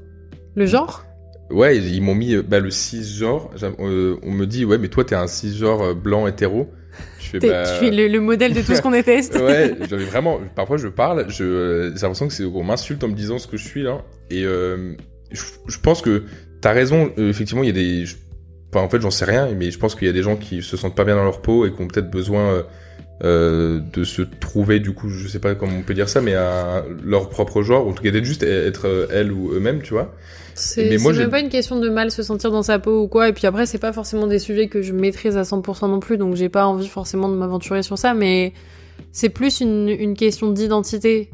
Le 0.55 0.65
genre? 0.65 1.03
Ouais, 1.51 1.77
ils 1.77 2.01
m'ont 2.01 2.15
mis 2.15 2.36
bah, 2.38 2.59
le 2.59 2.71
cisgenre. 2.71 3.51
Euh, 3.79 4.17
on 4.23 4.31
me 4.31 4.45
dit, 4.45 4.65
ouais, 4.65 4.77
mais 4.77 4.88
toi, 4.88 5.03
t'es 5.05 5.15
un 5.15 5.27
cisgenre 5.27 5.81
euh, 5.81 5.93
blanc 5.93 6.25
hétéro. 6.27 6.69
Je 7.19 7.25
fais, 7.31 7.39
bah, 7.39 7.63
Tu 7.79 7.88
es 7.88 7.91
le, 7.91 8.07
le 8.07 8.19
modèle 8.19 8.53
de 8.53 8.61
tout 8.61 8.73
ce 8.73 8.81
qu'on 8.81 8.91
déteste. 8.91 9.36
ouais, 9.39 9.75
j'en 9.89 9.97
ai 9.97 10.05
vraiment. 10.05 10.39
Parfois, 10.55 10.77
je 10.77 10.88
parle, 10.88 11.27
euh, 11.41 11.91
j'ai 11.95 12.01
l'impression 12.01 12.27
que 12.27 12.33
c'est 12.33 12.43
qu'on 12.43 12.63
m'insulte 12.63 13.03
en 13.03 13.09
me 13.09 13.13
disant 13.15 13.38
ce 13.38 13.47
que 13.47 13.57
je 13.57 13.67
suis 13.67 13.83
là. 13.83 14.03
Et 14.31 14.43
euh, 14.45 14.93
je, 15.31 15.43
je 15.67 15.79
pense 15.79 16.01
que 16.01 16.23
t'as 16.61 16.71
raison. 16.71 17.11
effectivement, 17.17 17.63
il 17.63 17.67
y 17.67 17.69
a 17.69 17.73
des. 17.73 18.05
je- 18.05 18.15
enfin, 18.73 18.83
en 18.83 18.89
fait, 18.89 19.01
j'en 19.01 19.11
sais 19.11 19.25
rien, 19.25 19.49
mais 19.55 19.69
je 19.71 19.77
pense 19.77 19.93
qu'il 19.95 20.07
y 20.07 20.09
a 20.09 20.13
des 20.13 20.23
gens 20.23 20.38
qui 20.38 20.61
se 20.63 20.77
sentent 20.77 20.95
pas 20.95 21.03
bien 21.05 21.15
dans 21.15 21.23
leur 21.25 21.41
peau 21.41 21.65
et 21.65 21.71
qui 21.73 21.81
ont 21.81 21.88
peut-être 21.88 22.09
besoin 22.09 22.63
euh, 23.24 23.80
de 23.93 24.03
se 24.03 24.22
trouver, 24.22 24.80
du 24.80 24.93
coup, 24.93 25.09
je 25.09 25.28
sais 25.28 25.39
pas 25.39 25.55
comment 25.55 25.78
on 25.78 25.82
peut 25.84 25.93
dire 25.93 26.09
ça, 26.09 26.20
mais 26.22 26.36
à 26.36 26.84
leur 27.03 27.30
propre 27.30 27.61
genre, 27.61 27.88
ou 27.88 27.91
en 27.91 27.93
tout 27.93 28.03
cas 28.03 28.11
d'être 28.11 28.26
juste 28.26 28.43
être 28.43 28.88
euh, 28.88 29.07
elle 29.11 29.32
ou 29.32 29.51
eux-mêmes, 29.53 29.82
tu 29.82 29.93
vois. 29.93 30.13
C'est 30.53 30.89
Mais 30.89 30.97
moi, 30.97 31.11
c'est 31.11 31.18
j'ai- 31.18 31.22
même 31.24 31.32
pas 31.32 31.39
une 31.39 31.49
question 31.49 31.80
de 31.80 31.89
mal 31.89 32.11
se 32.11 32.24
sentir 32.24 32.51
dans 32.51 32.63
sa 32.63 32.80
peau 32.80 33.01
ou 33.03 33.07
quoi. 33.07 33.30
Et 33.30 33.34
puis 33.34 33.45
après, 33.47 33.66
c'est 33.66 33.78
pas 33.78 33.93
forcément 33.93 34.28
des 34.28 34.39
sujets 34.39 34.68
que 34.68 34.82
je 34.82 34.93
maîtrise 34.93 35.38
à 35.38 35.43
100% 35.43 35.88
non 35.88 35.99
plus, 35.99 36.18
donc 36.18 36.36
j'ai 36.36 36.49
pas 36.49 36.66
envie 36.66 36.88
forcément 36.88 37.30
de 37.30 37.36
m'aventurer 37.36 37.84
sur 37.84 37.97
ça. 37.97 38.13
Mais 38.13 38.53
c'est 39.11 39.30
plus 39.30 39.59
une, 39.61 39.89
une 39.89 40.13
question 40.16 40.51
d'identité. 40.51 41.30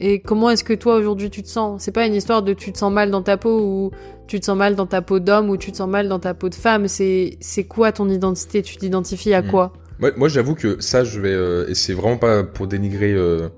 Et 0.00 0.20
comment 0.20 0.48
est-ce 0.50 0.62
que 0.62 0.72
toi 0.74 0.94
aujourd'hui 0.94 1.28
tu 1.28 1.42
te 1.42 1.48
sens? 1.48 1.82
C'est 1.82 1.90
pas 1.92 2.06
une 2.06 2.14
histoire 2.14 2.42
de 2.42 2.52
tu 2.52 2.72
te 2.72 2.78
sens 2.78 2.92
mal 2.92 3.10
dans 3.10 3.22
ta 3.22 3.36
peau 3.36 3.58
ou 3.60 3.90
tu 4.28 4.38
te 4.40 4.44
sens 4.44 4.56
mal 4.56 4.76
dans 4.76 4.86
ta 4.86 5.02
peau 5.02 5.18
d'homme 5.18 5.50
ou 5.50 5.56
tu 5.56 5.72
te 5.72 5.76
sens 5.78 5.88
mal 5.88 6.08
dans 6.08 6.20
ta 6.20 6.34
peau 6.34 6.48
de 6.48 6.54
femme. 6.54 6.86
C'est 6.86 7.36
c'est 7.40 7.64
quoi 7.64 7.90
ton 7.92 8.08
identité? 8.08 8.62
Tu 8.62 8.76
t'identifies 8.76 9.34
à 9.34 9.42
Mm. 9.42 9.50
quoi? 9.50 9.72
Moi, 10.00 10.10
moi 10.16 10.28
j'avoue 10.28 10.54
que 10.54 10.80
ça, 10.80 11.04
je 11.04 11.20
vais. 11.20 11.32
euh, 11.32 11.68
et 11.68 11.74
c'est 11.74 11.92
vraiment 11.94 12.18
pas 12.18 12.44
pour 12.44 12.66
dénigrer. 12.66 13.12
euh, 13.12 13.48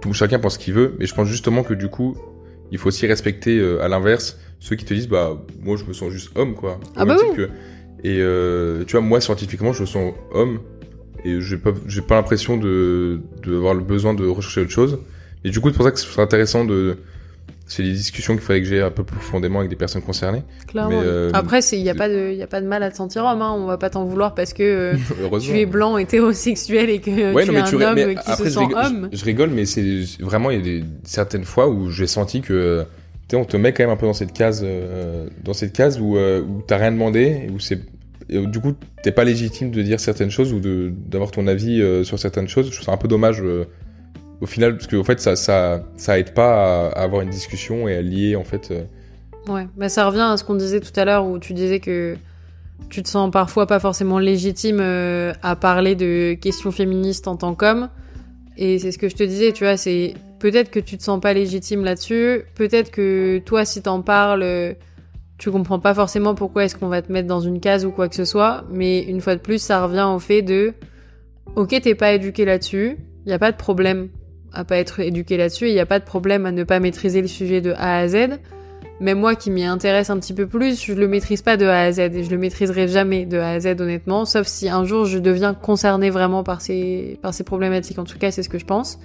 tout 0.00 0.12
chacun 0.12 0.38
pense 0.38 0.54
ce 0.54 0.58
qu'il 0.60 0.74
veut, 0.74 0.94
mais 0.98 1.06
je 1.06 1.14
pense 1.14 1.26
justement 1.26 1.64
que 1.64 1.74
du 1.74 1.88
coup, 1.88 2.16
il 2.70 2.78
faut 2.78 2.88
aussi 2.88 3.06
respecter 3.06 3.58
euh, 3.58 3.82
à 3.82 3.88
l'inverse 3.88 4.38
ceux 4.60 4.76
qui 4.76 4.84
te 4.84 4.94
disent 4.94 5.08
bah 5.08 5.36
moi 5.60 5.76
je 5.76 5.84
me 5.84 5.92
sens 5.92 6.10
juste 6.12 6.30
homme 6.38 6.54
quoi. 6.54 6.78
Ah 6.94 7.04
bah 7.04 7.16
que- 7.34 7.48
et 8.04 8.18
euh, 8.20 8.84
tu 8.84 8.92
vois 8.92 9.00
moi 9.00 9.20
scientifiquement 9.20 9.72
je 9.72 9.80
me 9.82 9.86
sens 9.86 10.14
homme 10.32 10.60
et 11.24 11.40
j'ai 11.40 11.56
pas 11.56 11.72
j'ai 11.88 12.00
pas 12.02 12.14
l'impression 12.14 12.56
de 12.56 13.20
de 13.42 13.56
avoir 13.56 13.74
le 13.74 13.82
besoin 13.82 14.14
de 14.14 14.24
rechercher 14.26 14.60
autre 14.60 14.70
chose. 14.70 15.00
Et 15.44 15.50
du 15.50 15.58
coup 15.60 15.70
c'est 15.70 15.76
pour 15.76 15.84
ça 15.84 15.90
que 15.90 15.98
ce 15.98 16.06
serait 16.06 16.22
intéressant 16.22 16.64
de 16.64 16.98
c'est 17.68 17.82
des 17.82 17.92
discussions 17.92 18.32
qu'il 18.32 18.42
faudrait 18.42 18.62
que 18.62 18.66
j'ai 18.66 18.80
un 18.80 18.90
peu 18.90 19.04
plus 19.04 19.16
profondément 19.16 19.58
avec 19.58 19.70
des 19.70 19.76
personnes 19.76 20.00
concernées. 20.00 20.42
Clairement. 20.66 21.00
Mais, 21.00 21.06
euh, 21.06 21.30
Après, 21.34 21.60
il 21.60 21.80
y 21.80 21.90
a 21.90 21.94
pas 21.94 22.08
de 22.08 22.32
y 22.32 22.42
a 22.42 22.46
pas 22.46 22.62
de 22.62 22.66
mal 22.66 22.82
à 22.82 22.90
te 22.90 22.96
sentir 22.96 23.24
homme. 23.24 23.42
Hein. 23.42 23.54
On 23.56 23.66
va 23.66 23.76
pas 23.76 23.90
t'en 23.90 24.04
vouloir 24.04 24.34
parce 24.34 24.54
que 24.54 24.62
euh, 24.94 25.38
tu 25.40 25.58
es 25.58 25.66
blanc, 25.66 25.98
hétérosexuel 25.98 26.88
et 26.88 27.00
que 27.00 27.34
Ouais, 27.34 27.44
tu 27.44 27.52
non, 27.52 27.58
es 27.58 27.68
tu 27.68 27.76
un 27.76 27.90
homme 27.90 27.94
mais 27.94 28.14
qui 28.14 28.20
après, 28.30 28.44
se 28.44 28.50
sent 28.50 28.60
rigole, 28.60 28.84
homme. 28.84 29.08
Je, 29.12 29.18
je 29.18 29.24
rigole, 29.24 29.50
mais 29.50 29.66
c'est 29.66 29.84
vraiment, 30.20 30.50
il 30.50 30.58
y 30.58 30.60
a 30.60 30.64
des, 30.64 30.84
certaines 31.04 31.44
fois 31.44 31.68
où 31.68 31.90
j'ai 31.90 32.06
senti 32.06 32.40
que, 32.40 32.84
on 33.34 33.44
te 33.44 33.58
met 33.58 33.74
quand 33.74 33.82
même 33.82 33.90
un 33.90 33.96
peu 33.96 34.06
dans 34.06 34.14
cette 34.14 34.32
case, 34.32 34.62
euh, 34.64 35.28
dans 35.44 35.52
cette 35.52 35.74
case 35.74 36.00
où, 36.00 36.16
où 36.16 36.62
t'as 36.66 36.78
rien 36.78 36.92
demandé, 36.92 37.48
où 37.54 37.60
c'est, 37.60 37.80
du 38.30 38.60
coup, 38.60 38.72
t'es 39.02 39.12
pas 39.12 39.24
légitime 39.24 39.70
de 39.70 39.82
dire 39.82 40.00
certaines 40.00 40.30
choses 40.30 40.54
ou 40.54 40.60
d'avoir 40.60 41.30
ton 41.30 41.46
avis 41.46 41.82
sur 42.04 42.18
certaines 42.18 42.48
choses. 42.48 42.68
Je 42.68 42.72
trouve 42.72 42.86
ça 42.86 42.92
un 42.92 42.96
peu 42.96 43.08
dommage, 43.08 43.42
au 44.40 44.46
final, 44.46 44.76
parce 44.76 44.86
qu'en 44.86 45.04
fait, 45.04 45.20
ça, 45.20 45.36
ça, 45.36 45.82
ça 45.96 46.18
aide 46.18 46.32
pas 46.32 46.88
à, 46.88 47.02
avoir 47.02 47.22
une 47.22 47.30
discussion 47.30 47.88
et 47.88 47.96
à 47.96 48.02
lier, 48.02 48.36
en 48.36 48.44
fait, 48.44 48.70
euh, 48.70 48.84
Ouais, 49.48 49.66
bah 49.76 49.88
ça 49.88 50.06
revient 50.06 50.28
à 50.30 50.36
ce 50.36 50.44
qu'on 50.44 50.56
disait 50.56 50.80
tout 50.80 50.92
à 50.96 51.06
l'heure 51.06 51.26
où 51.26 51.38
tu 51.38 51.54
disais 51.54 51.80
que 51.80 52.16
tu 52.90 53.02
te 53.02 53.08
sens 53.08 53.30
parfois 53.30 53.66
pas 53.66 53.80
forcément 53.80 54.18
légitime 54.18 54.78
euh, 54.80 55.32
à 55.42 55.56
parler 55.56 55.94
de 55.94 56.34
questions 56.34 56.70
féministes 56.70 57.28
en 57.28 57.36
tant 57.36 57.54
qu'homme. 57.54 57.88
Et 58.58 58.78
c'est 58.78 58.92
ce 58.92 58.98
que 58.98 59.08
je 59.08 59.16
te 59.16 59.22
disais, 59.22 59.52
tu 59.52 59.64
vois, 59.64 59.76
c'est 59.78 60.14
peut-être 60.38 60.70
que 60.70 60.80
tu 60.80 60.98
te 60.98 61.02
sens 61.02 61.20
pas 61.20 61.32
légitime 61.32 61.82
là-dessus, 61.82 62.42
peut-être 62.56 62.90
que 62.90 63.38
toi, 63.38 63.64
si 63.64 63.80
t'en 63.80 64.02
parles, 64.02 64.42
euh, 64.42 64.74
tu 65.38 65.50
comprends 65.50 65.78
pas 65.78 65.94
forcément 65.94 66.34
pourquoi 66.34 66.64
est-ce 66.64 66.76
qu'on 66.76 66.88
va 66.88 67.00
te 67.00 67.10
mettre 67.10 67.28
dans 67.28 67.40
une 67.40 67.60
case 67.60 67.86
ou 67.86 67.90
quoi 67.90 68.08
que 68.08 68.16
ce 68.16 68.24
soit, 68.24 68.64
mais 68.70 69.02
une 69.02 69.20
fois 69.20 69.36
de 69.36 69.40
plus, 69.40 69.62
ça 69.62 69.84
revient 69.84 70.08
au 70.12 70.18
fait 70.18 70.42
de, 70.42 70.74
ok, 71.56 71.80
t'es 71.80 71.94
pas 71.94 72.12
éduqué 72.12 72.44
là-dessus, 72.44 72.98
y 73.26 73.32
a 73.32 73.38
pas 73.38 73.52
de 73.52 73.56
problème 73.56 74.08
à 74.52 74.64
pas 74.64 74.76
être 74.76 75.00
éduqué 75.00 75.36
là-dessus, 75.36 75.68
et 75.68 75.72
y 75.72 75.80
a 75.80 75.86
pas 75.86 75.98
de 75.98 76.04
problème 76.04 76.46
à 76.46 76.52
ne 76.52 76.64
pas 76.64 76.80
maîtriser 76.80 77.20
le 77.20 77.28
sujet 77.28 77.60
de 77.60 77.72
A 77.76 77.98
à 77.98 78.08
Z. 78.08 78.38
Même 79.00 79.20
moi 79.20 79.36
qui 79.36 79.50
m'y 79.50 79.64
intéresse 79.64 80.10
un 80.10 80.18
petit 80.18 80.34
peu 80.34 80.46
plus, 80.46 80.84
je 80.84 80.92
le 80.92 81.06
maîtrise 81.06 81.42
pas 81.42 81.56
de 81.56 81.66
A 81.66 81.82
à 81.82 81.92
Z 81.92 82.00
et 82.00 82.24
je 82.24 82.30
le 82.30 82.38
maîtriserai 82.38 82.88
jamais 82.88 83.26
de 83.26 83.38
A 83.38 83.50
à 83.50 83.60
Z 83.60 83.80
honnêtement, 83.80 84.24
sauf 84.24 84.46
si 84.46 84.68
un 84.68 84.84
jour 84.84 85.04
je 85.04 85.18
deviens 85.18 85.54
concernée 85.54 86.10
vraiment 86.10 86.42
par 86.42 86.60
ces, 86.60 87.18
par 87.22 87.32
ces 87.32 87.44
problématiques. 87.44 87.98
En 87.98 88.04
tout 88.04 88.18
cas, 88.18 88.32
c'est 88.32 88.42
ce 88.42 88.48
que 88.48 88.58
je 88.58 88.66
pense. 88.66 88.98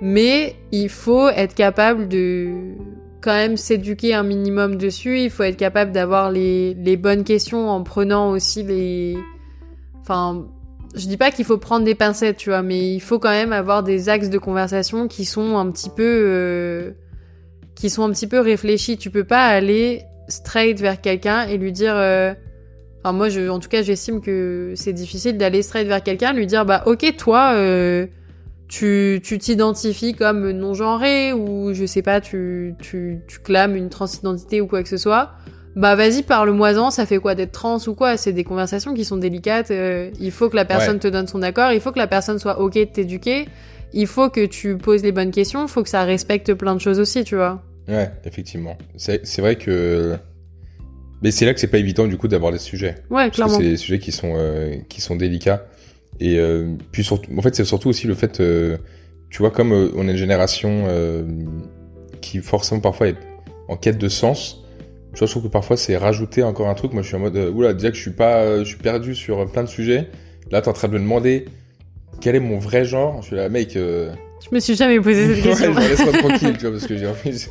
Mais 0.00 0.56
il 0.72 0.88
faut 0.88 1.28
être 1.28 1.54
capable 1.54 2.08
de 2.08 2.52
quand 3.20 3.32
même 3.32 3.56
s'éduquer 3.56 4.14
un 4.14 4.22
minimum 4.22 4.76
dessus. 4.76 5.20
Il 5.20 5.30
faut 5.30 5.42
être 5.42 5.56
capable 5.56 5.92
d'avoir 5.92 6.30
les, 6.30 6.74
les 6.74 6.96
bonnes 6.96 7.24
questions 7.24 7.68
en 7.68 7.82
prenant 7.82 8.30
aussi 8.30 8.62
les... 8.62 9.16
Enfin, 10.00 10.46
je 10.96 11.06
dis 11.06 11.16
pas 11.16 11.30
qu'il 11.30 11.44
faut 11.44 11.58
prendre 11.58 11.84
des 11.84 11.94
pincettes, 11.94 12.38
tu 12.38 12.50
vois, 12.50 12.62
mais 12.62 12.94
il 12.94 13.00
faut 13.00 13.18
quand 13.18 13.30
même 13.30 13.52
avoir 13.52 13.82
des 13.82 14.08
axes 14.08 14.30
de 14.30 14.38
conversation 14.38 15.08
qui 15.08 15.24
sont 15.24 15.56
un 15.56 15.70
petit 15.70 15.90
peu... 15.90 16.02
euh, 16.02 16.90
qui 17.74 17.90
sont 17.90 18.02
un 18.04 18.10
petit 18.10 18.26
peu 18.26 18.40
réfléchis. 18.40 18.96
Tu 18.96 19.10
peux 19.10 19.24
pas 19.24 19.44
aller 19.46 20.04
straight 20.28 20.80
vers 20.80 21.00
quelqu'un 21.00 21.46
et 21.46 21.58
lui 21.58 21.72
dire... 21.72 21.94
euh, 21.96 22.34
moi, 23.12 23.28
je, 23.28 23.48
en 23.48 23.60
tout 23.60 23.68
cas, 23.68 23.82
j'estime 23.82 24.20
que 24.20 24.72
c'est 24.74 24.92
difficile 24.92 25.38
d'aller 25.38 25.62
straight 25.62 25.86
vers 25.86 26.02
quelqu'un, 26.02 26.32
lui 26.32 26.46
dire, 26.46 26.64
bah, 26.64 26.82
ok, 26.86 27.14
toi, 27.16 27.52
euh, 27.54 28.06
tu 28.68 29.20
tu 29.22 29.38
t'identifies 29.38 30.14
comme 30.14 30.50
non-genré 30.50 31.32
ou 31.32 31.72
je 31.72 31.86
sais 31.86 32.02
pas, 32.02 32.20
tu, 32.20 32.74
tu, 32.80 33.20
tu 33.28 33.38
clames 33.38 33.76
une 33.76 33.90
transidentité 33.90 34.60
ou 34.60 34.66
quoi 34.66 34.82
que 34.82 34.88
ce 34.88 34.96
soit. 34.96 35.30
Bah 35.76 35.94
vas-y, 35.94 36.22
parle-moi-en, 36.22 36.90
ça 36.90 37.04
fait 37.04 37.18
quoi 37.18 37.34
d'être 37.34 37.52
trans 37.52 37.78
ou 37.86 37.94
quoi? 37.94 38.16
C'est 38.16 38.32
des 38.32 38.44
conversations 38.44 38.94
qui 38.94 39.04
sont 39.04 39.18
délicates. 39.18 39.70
euh, 39.70 40.10
il 40.18 40.30
faut 40.30 40.48
que 40.48 40.56
la 40.56 40.64
personne 40.64 40.94
Ouais. 40.94 41.00
te 41.00 41.08
donne 41.08 41.26
son 41.28 41.42
accord, 41.42 41.70
il 41.72 41.80
faut 41.80 41.92
que 41.92 41.98
la 41.98 42.06
personne 42.06 42.38
soit 42.38 42.60
ok 42.60 42.74
de 42.74 42.84
t'éduquer, 42.84 43.46
il 43.92 44.06
faut 44.06 44.30
que 44.30 44.46
tu 44.46 44.78
poses 44.78 45.02
les 45.02 45.12
bonnes 45.12 45.30
questions, 45.30 45.62
il 45.62 45.68
faut 45.68 45.82
que 45.82 45.90
ça 45.90 46.02
respecte 46.04 46.54
plein 46.54 46.74
de 46.74 46.80
choses 46.80 46.98
aussi, 46.98 47.24
tu 47.24 47.36
vois. 47.36 47.62
ouais, 47.88 48.10
effectivement. 48.24 48.78
C'est, 48.96 49.26
c'est 49.26 49.42
vrai 49.42 49.56
que, 49.56 50.16
mais 51.22 51.30
c'est 51.30 51.44
là 51.44 51.52
que 51.52 51.60
c'est 51.60 51.66
pas 51.66 51.78
évident, 51.78 52.06
du 52.06 52.16
coup, 52.16 52.26
d'avoir 52.28 52.52
des 52.52 52.58
sujets. 52.58 52.94
Ouais, 53.10 53.30
clairement. 53.30 53.58
c'est 53.58 53.62
des 53.62 53.76
sujets 53.76 53.98
qui 53.98 54.12
sont 54.12 54.32
euh, 54.34 54.76
qui 54.88 55.02
sont 55.02 55.14
délicats 55.16 55.66
et 56.20 56.38
euh, 56.38 56.72
puis 56.90 57.04
surtout 57.04 57.30
en 57.36 57.42
fait 57.42 57.54
c'est 57.54 57.66
surtout 57.66 57.90
aussi 57.90 58.06
le 58.06 58.14
fait 58.14 58.42
tu 59.28 59.38
vois 59.38 59.50
comme 59.50 59.72
on 59.72 60.08
est 60.08 60.12
une 60.12 60.16
génération 60.16 60.86
qui 62.22 62.38
forcément 62.38 62.80
parfois 62.80 63.08
est 63.08 63.16
en 63.68 63.76
quête 63.76 63.98
de 63.98 64.08
sens 64.08 64.62
tu 65.16 65.20
vois, 65.20 65.26
je 65.26 65.32
trouve 65.32 65.44
que 65.44 65.48
parfois 65.48 65.76
c'est 65.78 65.96
rajouter 65.96 66.42
encore 66.42 66.68
un 66.68 66.74
truc 66.74 66.92
moi 66.92 67.00
je 67.02 67.06
suis 67.08 67.16
en 67.16 67.20
mode 67.20 67.36
euh, 67.36 67.50
oula 67.50 67.72
déjà 67.72 67.90
que 67.90 67.96
je 67.96 68.02
suis 68.02 68.10
pas 68.10 68.36
euh, 68.42 68.58
je 68.60 68.64
suis 68.68 68.76
perdu 68.76 69.14
sur 69.14 69.50
plein 69.50 69.62
de 69.64 69.68
sujets 69.68 70.08
là 70.50 70.60
t'es 70.60 70.68
en 70.68 70.72
train 70.74 70.88
de 70.88 70.92
me 70.92 70.98
demander 71.00 71.46
quel 72.20 72.34
est 72.36 72.40
mon 72.40 72.58
vrai 72.58 72.84
genre? 72.84 73.20
Je 73.22 73.26
suis 73.28 73.36
là 73.36 73.48
mec 73.48 73.76
euh, 73.76 74.10
Je 74.48 74.54
me 74.54 74.60
suis 74.60 74.74
jamais 74.76 75.00
posé 75.00 75.34
cette 75.34 75.44
Ouais, 75.44 75.50
question. 75.50 75.74
je 75.74 75.78
me 75.80 75.88
laisse 75.88 76.04
pas 76.04 76.18
tranquille, 76.18 76.54
tu 76.58 76.60
vois, 76.62 76.70
parce 76.70 76.86
que 76.86 76.96
j'ai 76.96 77.06
envie. 77.06 77.46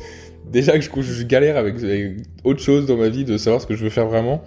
Déjà 0.50 0.72
que 0.78 0.80
je, 0.80 1.02
je 1.02 1.22
galère 1.24 1.56
avec, 1.56 1.76
avec 1.82 2.16
autre 2.44 2.60
chose 2.60 2.86
dans 2.86 2.96
ma 2.96 3.08
vie, 3.08 3.24
de 3.24 3.36
savoir 3.36 3.60
ce 3.62 3.66
que 3.66 3.74
je 3.76 3.84
veux 3.84 3.90
faire 3.90 4.06
vraiment. 4.06 4.42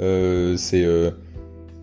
Euh, 0.00 0.56
c'est. 0.58 0.84
euh, 0.84 1.10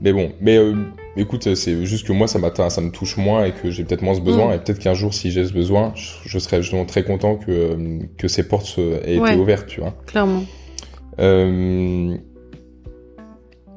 Mais 0.01 0.13
bon, 0.13 0.31
mais 0.39 0.57
euh, 0.57 0.75
écoute, 1.17 1.55
c'est 1.55 1.83
juste 1.85 2.05
que 2.07 2.11
moi, 2.13 2.27
ça 2.27 2.37
m'atteint, 2.37 2.69
ça 2.69 2.81
me 2.81 2.91
touche 2.91 3.17
moins 3.17 3.45
et 3.45 3.51
que 3.51 3.71
j'ai 3.71 3.83
peut-être 3.83 4.01
moins 4.03 4.13
ce 4.15 4.21
besoin. 4.21 4.49
Mm. 4.51 4.53
Et 4.53 4.57
peut-être 4.59 4.79
qu'un 4.79 4.93
jour, 4.93 5.13
si 5.13 5.31
j'ai 5.31 5.45
ce 5.45 5.53
besoin, 5.53 5.91
je, 5.95 6.11
je 6.25 6.37
serais 6.39 6.61
justement 6.61 6.85
très 6.85 7.03
content 7.03 7.37
que, 7.37 7.49
euh, 7.51 7.99
que 8.19 8.27
ces 8.27 8.47
portes 8.47 8.77
aient 9.05 9.17
Ouais. 9.19 9.31
été 9.31 9.39
ouvertes, 9.39 9.67
tu 9.67 9.81
vois. 9.81 9.95
Clairement. 10.05 10.43
Euh, 11.19 12.15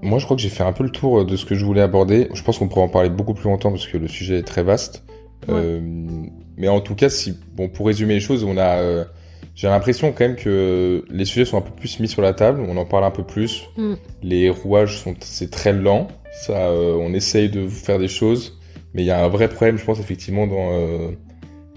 Moi, 0.02 0.18
je 0.18 0.24
crois 0.24 0.36
que 0.36 0.42
j'ai 0.42 0.48
fait 0.48 0.64
un 0.64 0.72
peu 0.72 0.84
le 0.84 0.90
tour 0.90 1.24
de 1.24 1.36
ce 1.36 1.44
que 1.44 1.54
je 1.54 1.64
voulais 1.64 1.80
aborder. 1.80 2.28
Je 2.34 2.42
pense 2.42 2.58
qu'on 2.58 2.68
pourrait 2.68 2.82
en 2.82 2.88
parler 2.88 3.08
beaucoup 3.10 3.34
plus 3.34 3.48
longtemps 3.48 3.70
parce 3.70 3.86
que 3.86 3.96
le 3.98 4.08
sujet 4.08 4.38
est 4.38 4.42
très 4.42 4.62
vaste. 4.62 5.04
Ouais. 5.48 5.54
Euh, 5.56 5.80
mais 6.56 6.68
en 6.68 6.80
tout 6.80 6.94
cas, 6.94 7.08
si, 7.08 7.34
bon, 7.54 7.68
pour 7.68 7.86
résumer 7.86 8.14
les 8.14 8.20
choses, 8.20 8.44
on 8.44 8.56
a, 8.56 8.76
euh, 8.78 9.04
j'ai 9.54 9.68
l'impression 9.68 10.12
quand 10.12 10.24
même 10.26 10.36
que 10.36 11.04
les 11.10 11.24
sujets 11.24 11.44
sont 11.44 11.58
un 11.58 11.62
peu 11.62 11.72
plus 11.72 12.00
mis 12.00 12.08
sur 12.08 12.22
la 12.22 12.32
table. 12.32 12.62
On 12.68 12.76
en 12.76 12.84
parle 12.84 13.04
un 13.04 13.10
peu 13.10 13.24
plus. 13.24 13.64
Mm. 13.76 13.94
Les 14.22 14.50
rouages 14.50 14.98
sont, 14.98 15.14
c'est 15.20 15.50
très 15.50 15.72
lent. 15.72 16.08
Ça, 16.32 16.68
euh, 16.68 16.96
on 16.98 17.12
essaye 17.12 17.48
de 17.48 17.68
faire 17.68 17.98
des 17.98 18.08
choses, 18.08 18.58
mais 18.94 19.02
il 19.02 19.06
y 19.06 19.10
a 19.10 19.22
un 19.22 19.28
vrai 19.28 19.48
problème, 19.48 19.76
je 19.76 19.84
pense 19.84 20.00
effectivement 20.00 20.46
dans. 20.46 21.10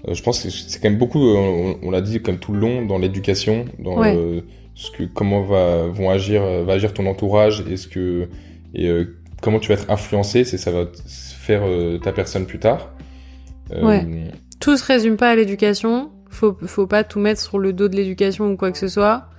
je 0.08 0.22
pense 0.22 0.42
que 0.42 0.48
c'est 0.48 0.80
quand 0.80 0.88
même 0.88 0.98
beaucoup, 0.98 1.20
on, 1.20 1.76
on 1.82 1.90
l'a 1.90 2.00
dit 2.00 2.22
comme 2.22 2.38
tout 2.38 2.54
le 2.54 2.60
long, 2.60 2.86
dans 2.86 2.98
l'éducation, 2.98 3.66
dans 3.78 3.98
Ouais. 4.00 4.42
Ce 4.76 4.90
que 4.90 5.04
comment 5.04 5.40
va 5.42 5.86
vont 5.86 6.10
agir 6.10 6.42
euh, 6.42 6.62
va 6.62 6.74
agir 6.74 6.92
ton 6.92 7.06
entourage, 7.06 7.64
est-ce 7.68 7.88
que 7.88 8.28
et 8.74 8.88
euh, 8.88 9.16
comment 9.40 9.58
tu 9.58 9.68
vas 9.68 9.74
être 9.74 9.90
influencé, 9.90 10.44
c'est 10.44 10.58
ça 10.58 10.70
va 10.70 10.84
faire 11.08 11.62
euh, 11.64 11.98
ta 11.98 12.12
personne 12.12 12.46
plus 12.46 12.58
tard. 12.58 12.90
Ouais. 13.82 14.06
Tout 14.60 14.76
se 14.76 14.84
résume 14.84 15.16
pas 15.16 15.30
à 15.30 15.34
l'éducation. 15.34 16.12
Faut, 16.28 16.56
faut 16.66 16.86
pas 16.86 17.02
tout 17.02 17.18
mettre 17.18 17.40
sur 17.40 17.58
le 17.58 17.72
dos 17.72 17.88
de 17.88 17.96
l'éducation 17.96 18.50
ou 18.52 18.56
quoi 18.56 18.70
que 18.70 18.78
ce 18.78 18.88
soit. 18.88 19.30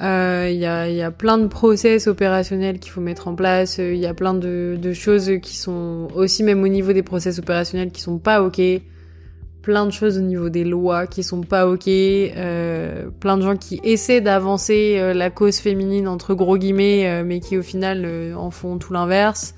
Il 0.00 0.58
y, 0.58 0.66
a, 0.66 0.88
y 0.88 1.02
a 1.02 1.10
plein 1.10 1.38
de 1.38 1.46
process 1.46 2.06
opérationnels 2.06 2.78
qu'il 2.78 2.92
faut 2.92 3.00
mettre 3.00 3.28
en 3.28 3.34
place. 3.34 3.78
Il 3.78 3.96
y 3.96 4.06
a 4.06 4.14
plein 4.14 4.34
de, 4.34 4.76
de 4.80 4.92
choses 4.92 5.30
qui 5.40 5.56
sont 5.56 6.08
aussi 6.14 6.42
même 6.42 6.62
au 6.62 6.68
niveau 6.68 6.92
des 6.92 7.02
process 7.02 7.38
opérationnels 7.38 7.90
qui 7.90 8.02
sont 8.02 8.18
pas 8.18 8.42
ok. 8.42 8.60
Plein 9.62 9.86
de 9.86 9.92
choses 9.92 10.18
au 10.18 10.22
niveau 10.22 10.48
des 10.48 10.64
lois 10.64 11.06
qui 11.06 11.22
sont 11.22 11.42
pas 11.42 11.68
ok. 11.68 11.86
Euh, 11.86 13.06
plein 13.20 13.36
de 13.36 13.42
gens 13.42 13.56
qui 13.56 13.80
essaient 13.84 14.20
d'avancer 14.20 14.96
euh, 14.98 15.14
la 15.14 15.30
cause 15.30 15.58
féminine 15.58 16.08
entre 16.08 16.34
gros 16.34 16.58
guillemets, 16.58 17.06
euh, 17.06 17.22
mais 17.24 17.38
qui 17.38 17.56
au 17.56 17.62
final 17.62 18.02
euh, 18.04 18.34
en 18.34 18.50
font 18.50 18.78
tout 18.78 18.92
l'inverse. 18.92 19.54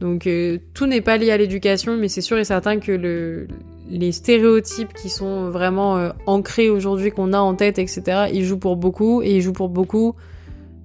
Donc 0.00 0.26
euh, 0.26 0.56
tout 0.72 0.86
n'est 0.86 1.02
pas 1.02 1.18
lié 1.18 1.32
à 1.32 1.36
l'éducation, 1.36 1.98
mais 1.98 2.08
c'est 2.08 2.22
sûr 2.22 2.38
et 2.38 2.44
certain 2.44 2.78
que 2.78 2.92
le, 2.92 3.46
les 3.90 4.10
stéréotypes 4.12 4.94
qui 4.94 5.10
sont 5.10 5.50
vraiment 5.50 6.10
ancrés 6.24 6.70
aujourd'hui, 6.70 7.10
qu'on 7.10 7.34
a 7.34 7.38
en 7.38 7.54
tête, 7.54 7.78
etc., 7.78 8.28
ils 8.32 8.44
jouent 8.44 8.58
pour 8.58 8.76
beaucoup, 8.76 9.20
et 9.22 9.36
ils 9.36 9.42
jouent 9.42 9.52
pour 9.52 9.68
beaucoup 9.68 10.14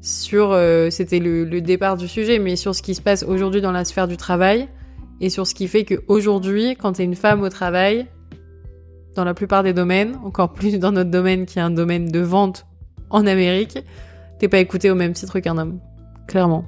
sur, 0.02 0.58
c'était 0.90 1.20
le, 1.20 1.44
le 1.44 1.62
départ 1.62 1.98
du 1.98 2.08
sujet, 2.08 2.40
mais 2.40 2.56
sur 2.56 2.74
ce 2.74 2.82
qui 2.82 2.96
se 2.96 3.02
passe 3.02 3.24
aujourd'hui 3.24 3.60
dans 3.60 3.72
la 3.72 3.84
sphère 3.86 4.08
du 4.08 4.18
travail, 4.18 4.70
et 5.20 5.30
sur 5.30 5.46
ce 5.46 5.56
qui 5.56 5.68
fait 5.68 5.84
qu'aujourd'hui, 5.84 6.76
quand 6.80 6.94
t'es 6.94 7.04
une 7.04 7.16
femme 7.16 7.42
au 7.42 7.50
travail, 7.50 8.08
dans 9.16 9.24
la 9.24 9.34
plupart 9.34 9.64
des 9.64 9.74
domaines, 9.74 10.16
encore 10.24 10.54
plus 10.54 10.78
dans 10.80 10.92
notre 10.92 11.12
domaine 11.12 11.46
qui 11.46 11.60
est 11.60 11.62
un 11.62 11.72
domaine 11.72 12.08
de 12.08 12.20
vente 12.20 12.66
en 13.10 13.26
Amérique, 13.26 13.80
t'es 14.40 14.48
pas 14.48 14.60
écouté 14.60 14.90
au 14.90 14.96
même 14.96 15.14
titre 15.14 15.40
qu'un 15.40 15.58
homme. 15.58 15.80
Clairement. 16.28 16.66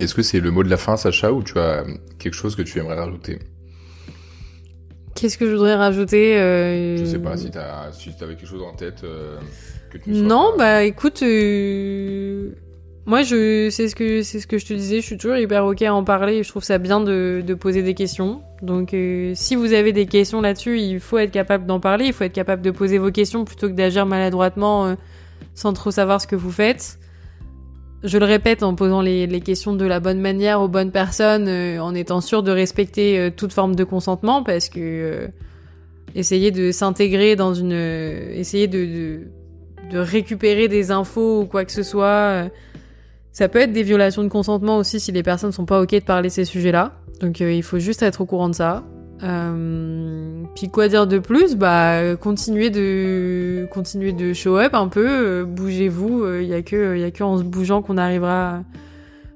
Est-ce 0.00 0.14
que 0.14 0.22
c'est 0.22 0.40
le 0.40 0.50
mot 0.50 0.64
de 0.64 0.70
la 0.70 0.76
fin, 0.76 0.96
Sacha, 0.96 1.32
ou 1.32 1.42
tu 1.42 1.58
as 1.58 1.84
quelque 2.18 2.34
chose 2.34 2.56
que 2.56 2.62
tu 2.62 2.78
aimerais 2.78 2.96
rajouter? 2.96 3.38
Qu'est-ce 5.14 5.38
que 5.38 5.46
je 5.46 5.52
voudrais 5.52 5.76
rajouter 5.76 6.36
euh... 6.36 6.96
Je 6.96 7.04
sais 7.04 7.20
pas 7.20 7.36
si 7.36 7.50
t'as 7.50 7.92
si 7.92 8.10
avais 8.20 8.34
quelque 8.34 8.48
chose 8.48 8.62
en 8.62 8.74
tête 8.74 9.04
euh, 9.04 9.38
que 9.90 9.98
tu 9.98 10.10
Non, 10.10 10.54
bah 10.58 10.82
écoute, 10.82 11.22
euh, 11.22 12.50
moi 13.06 13.22
je 13.22 13.68
c'est 13.70 13.88
ce 13.88 13.94
que 13.94 14.22
c'est 14.22 14.40
ce 14.40 14.46
que 14.46 14.58
je 14.58 14.66
te 14.66 14.72
disais, 14.72 15.00
je 15.00 15.06
suis 15.06 15.16
toujours 15.18 15.36
hyper 15.36 15.64
ok 15.64 15.82
à 15.82 15.94
en 15.94 16.04
parler. 16.04 16.42
Je 16.42 16.48
trouve 16.48 16.64
ça 16.64 16.78
bien 16.78 17.00
de, 17.00 17.42
de 17.46 17.54
poser 17.54 17.82
des 17.82 17.94
questions. 17.94 18.42
Donc 18.62 18.94
euh, 18.94 19.32
si 19.34 19.56
vous 19.56 19.72
avez 19.72 19.92
des 19.92 20.06
questions 20.06 20.40
là-dessus, 20.40 20.78
il 20.78 21.00
faut 21.00 21.18
être 21.18 21.30
capable 21.30 21.66
d'en 21.66 21.80
parler, 21.80 22.06
il 22.06 22.12
faut 22.12 22.24
être 22.24 22.32
capable 22.32 22.62
de 22.62 22.70
poser 22.70 22.98
vos 22.98 23.10
questions 23.10 23.44
plutôt 23.44 23.68
que 23.68 23.74
d'agir 23.74 24.06
maladroitement 24.06 24.86
euh, 24.86 24.94
sans 25.54 25.72
trop 25.72 25.90
savoir 25.90 26.20
ce 26.20 26.26
que 26.26 26.36
vous 26.36 26.52
faites. 26.52 26.98
Je 28.02 28.18
le 28.18 28.26
répète 28.26 28.62
en 28.62 28.74
posant 28.74 29.00
les, 29.00 29.26
les 29.26 29.40
questions 29.40 29.74
de 29.74 29.84
la 29.86 29.98
bonne 29.98 30.20
manière 30.20 30.60
aux 30.60 30.68
bonnes 30.68 30.90
personnes, 30.90 31.48
euh, 31.48 31.78
en 31.78 31.94
étant 31.94 32.20
sûr 32.20 32.42
de 32.42 32.50
respecter 32.50 33.30
toute 33.34 33.52
forme 33.52 33.74
de 33.74 33.84
consentement, 33.84 34.42
parce 34.42 34.68
que 34.68 35.28
essayer 36.14 36.50
de 36.50 36.70
s'intégrer 36.70 37.34
dans 37.34 37.54
une, 37.54 37.72
essayer 37.72 38.66
de, 38.68 38.84
de 38.84 39.20
de 39.90 39.98
récupérer 39.98 40.68
des 40.68 40.90
infos 40.90 41.42
ou 41.42 41.46
quoi 41.46 41.64
que 41.64 41.72
ce 41.72 41.82
soit. 41.82 42.48
Ça 43.34 43.48
peut 43.48 43.58
être 43.58 43.72
des 43.72 43.82
violations 43.82 44.22
de 44.22 44.28
consentement 44.28 44.78
aussi 44.78 45.00
si 45.00 45.10
les 45.10 45.24
personnes 45.24 45.50
sont 45.50 45.66
pas 45.66 45.82
ok 45.82 45.90
de 45.90 45.98
parler 45.98 46.30
ces 46.30 46.44
sujets-là. 46.44 46.92
Donc 47.20 47.40
euh, 47.40 47.52
il 47.52 47.64
faut 47.64 47.80
juste 47.80 48.02
être 48.04 48.20
au 48.20 48.26
courant 48.26 48.48
de 48.48 48.54
ça. 48.54 48.84
Euh, 49.24 50.44
puis 50.54 50.70
quoi 50.70 50.86
dire 50.86 51.08
de 51.08 51.18
plus? 51.18 51.56
Bah 51.56 52.14
continuez 52.16 52.70
de 52.70 53.66
de 54.12 54.32
show 54.32 54.56
up 54.56 54.74
un 54.74 54.86
peu, 54.86 55.04
euh, 55.04 55.44
bougez-vous. 55.44 56.24
Il 56.42 56.46
y 56.46 56.54
a 56.54 56.62
que 56.62 57.04
a 57.04 57.10
que 57.10 57.24
en 57.24 57.38
se 57.38 57.42
bougeant 57.42 57.82
qu'on 57.82 57.98
arrivera 57.98 58.62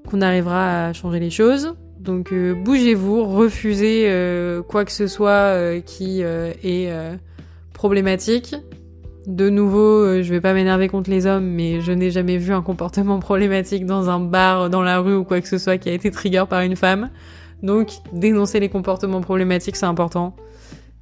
qu'on 0.09 0.20
arrivera 0.20 0.87
à 0.87 0.93
changer 0.93 1.19
les 1.19 1.31
choses. 1.31 1.75
Donc 1.99 2.33
bougez-vous, 2.33 3.25
refusez 3.25 4.09
quoi 4.69 4.85
que 4.85 4.93
ce 4.93 5.09
soit 5.09 5.81
qui 5.85 6.20
est 6.20 6.93
problématique. 7.73 8.55
De 9.28 9.50
nouveau, 9.50 10.05
euh, 10.05 10.22
je 10.22 10.30
vais 10.30 10.40
pas 10.40 10.55
m'énerver 10.55 10.88
contre 10.88 11.10
les 11.10 11.26
hommes, 11.26 11.44
mais 11.44 11.82
je 11.82 11.92
n'ai 11.92 12.10
jamais 12.10 12.38
vu 12.38 12.55
un 12.55 12.62
comportement 12.62 13.18
problématique 13.20 13.84
dans 13.84 14.09
un 14.09 14.18
bar, 14.18 14.70
dans 14.70 14.82
la 14.82 14.98
rue 14.98 15.14
ou 15.14 15.24
quoi 15.24 15.40
que 15.40 15.48
ce 15.48 15.59
soit 15.59 15.76
qui 15.76 15.90
a 15.90 15.92
été 15.92 16.10
trigger 16.10 16.44
par 16.48 16.62
une 16.62 16.76
femme. 16.76 17.10
Donc, 17.62 17.90
dénoncer 18.12 18.59
les 18.59 18.70
comportements 18.70 19.20
problématiques, 19.20 19.76
c'est 19.76 19.86
important. 19.86 20.34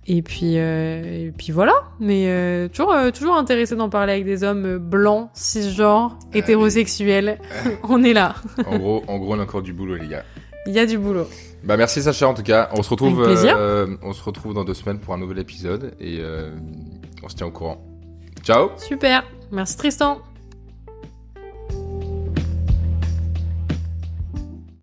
Et 0.08 0.22
puis, 0.22 0.58
euh, 0.58 1.26
et 1.26 1.32
puis 1.36 1.52
voilà. 1.52 1.74
Mais 2.00 2.24
euh, 2.26 2.68
toujours, 2.68 2.92
euh, 2.92 3.10
toujours 3.12 3.36
intéressé 3.36 3.76
d'en 3.76 3.88
parler 3.88 4.14
avec 4.14 4.24
des 4.24 4.42
hommes 4.42 4.78
blancs, 4.78 5.30
cisgenres, 5.32 6.18
oui. 6.32 6.40
hétérosexuels. 6.40 7.38
on 7.88 8.02
est 8.02 8.12
là. 8.12 8.34
En 8.66 8.76
gros, 8.78 9.04
en 9.06 9.18
gros, 9.18 9.34
on 9.34 9.38
a 9.38 9.42
encore 9.44 9.62
du 9.62 9.72
boulot, 9.72 9.94
les 9.94 10.08
gars. 10.08 10.24
Il 10.66 10.72
y 10.72 10.80
a 10.80 10.86
du 10.86 10.98
boulot. 10.98 11.26
Bah 11.62 11.76
merci 11.76 12.02
Sacha 12.02 12.26
en 12.26 12.34
tout 12.34 12.42
cas. 12.42 12.70
On 12.72 12.82
se 12.82 12.90
retrouve, 12.90 13.20
on 13.22 14.12
se 14.12 14.22
retrouve 14.22 14.52
dans 14.52 14.64
deux 14.64 14.74
semaines 14.74 14.98
pour 14.98 15.14
un 15.14 15.18
nouvel 15.18 15.38
épisode 15.38 15.94
et 16.00 16.20
on 17.22 17.28
se 17.28 17.36
tient 17.36 17.46
au 17.46 17.52
courant. 17.52 17.95
Ciao. 18.47 18.70
Super. 18.78 19.24
Merci 19.51 19.77
Tristan. 19.77 20.23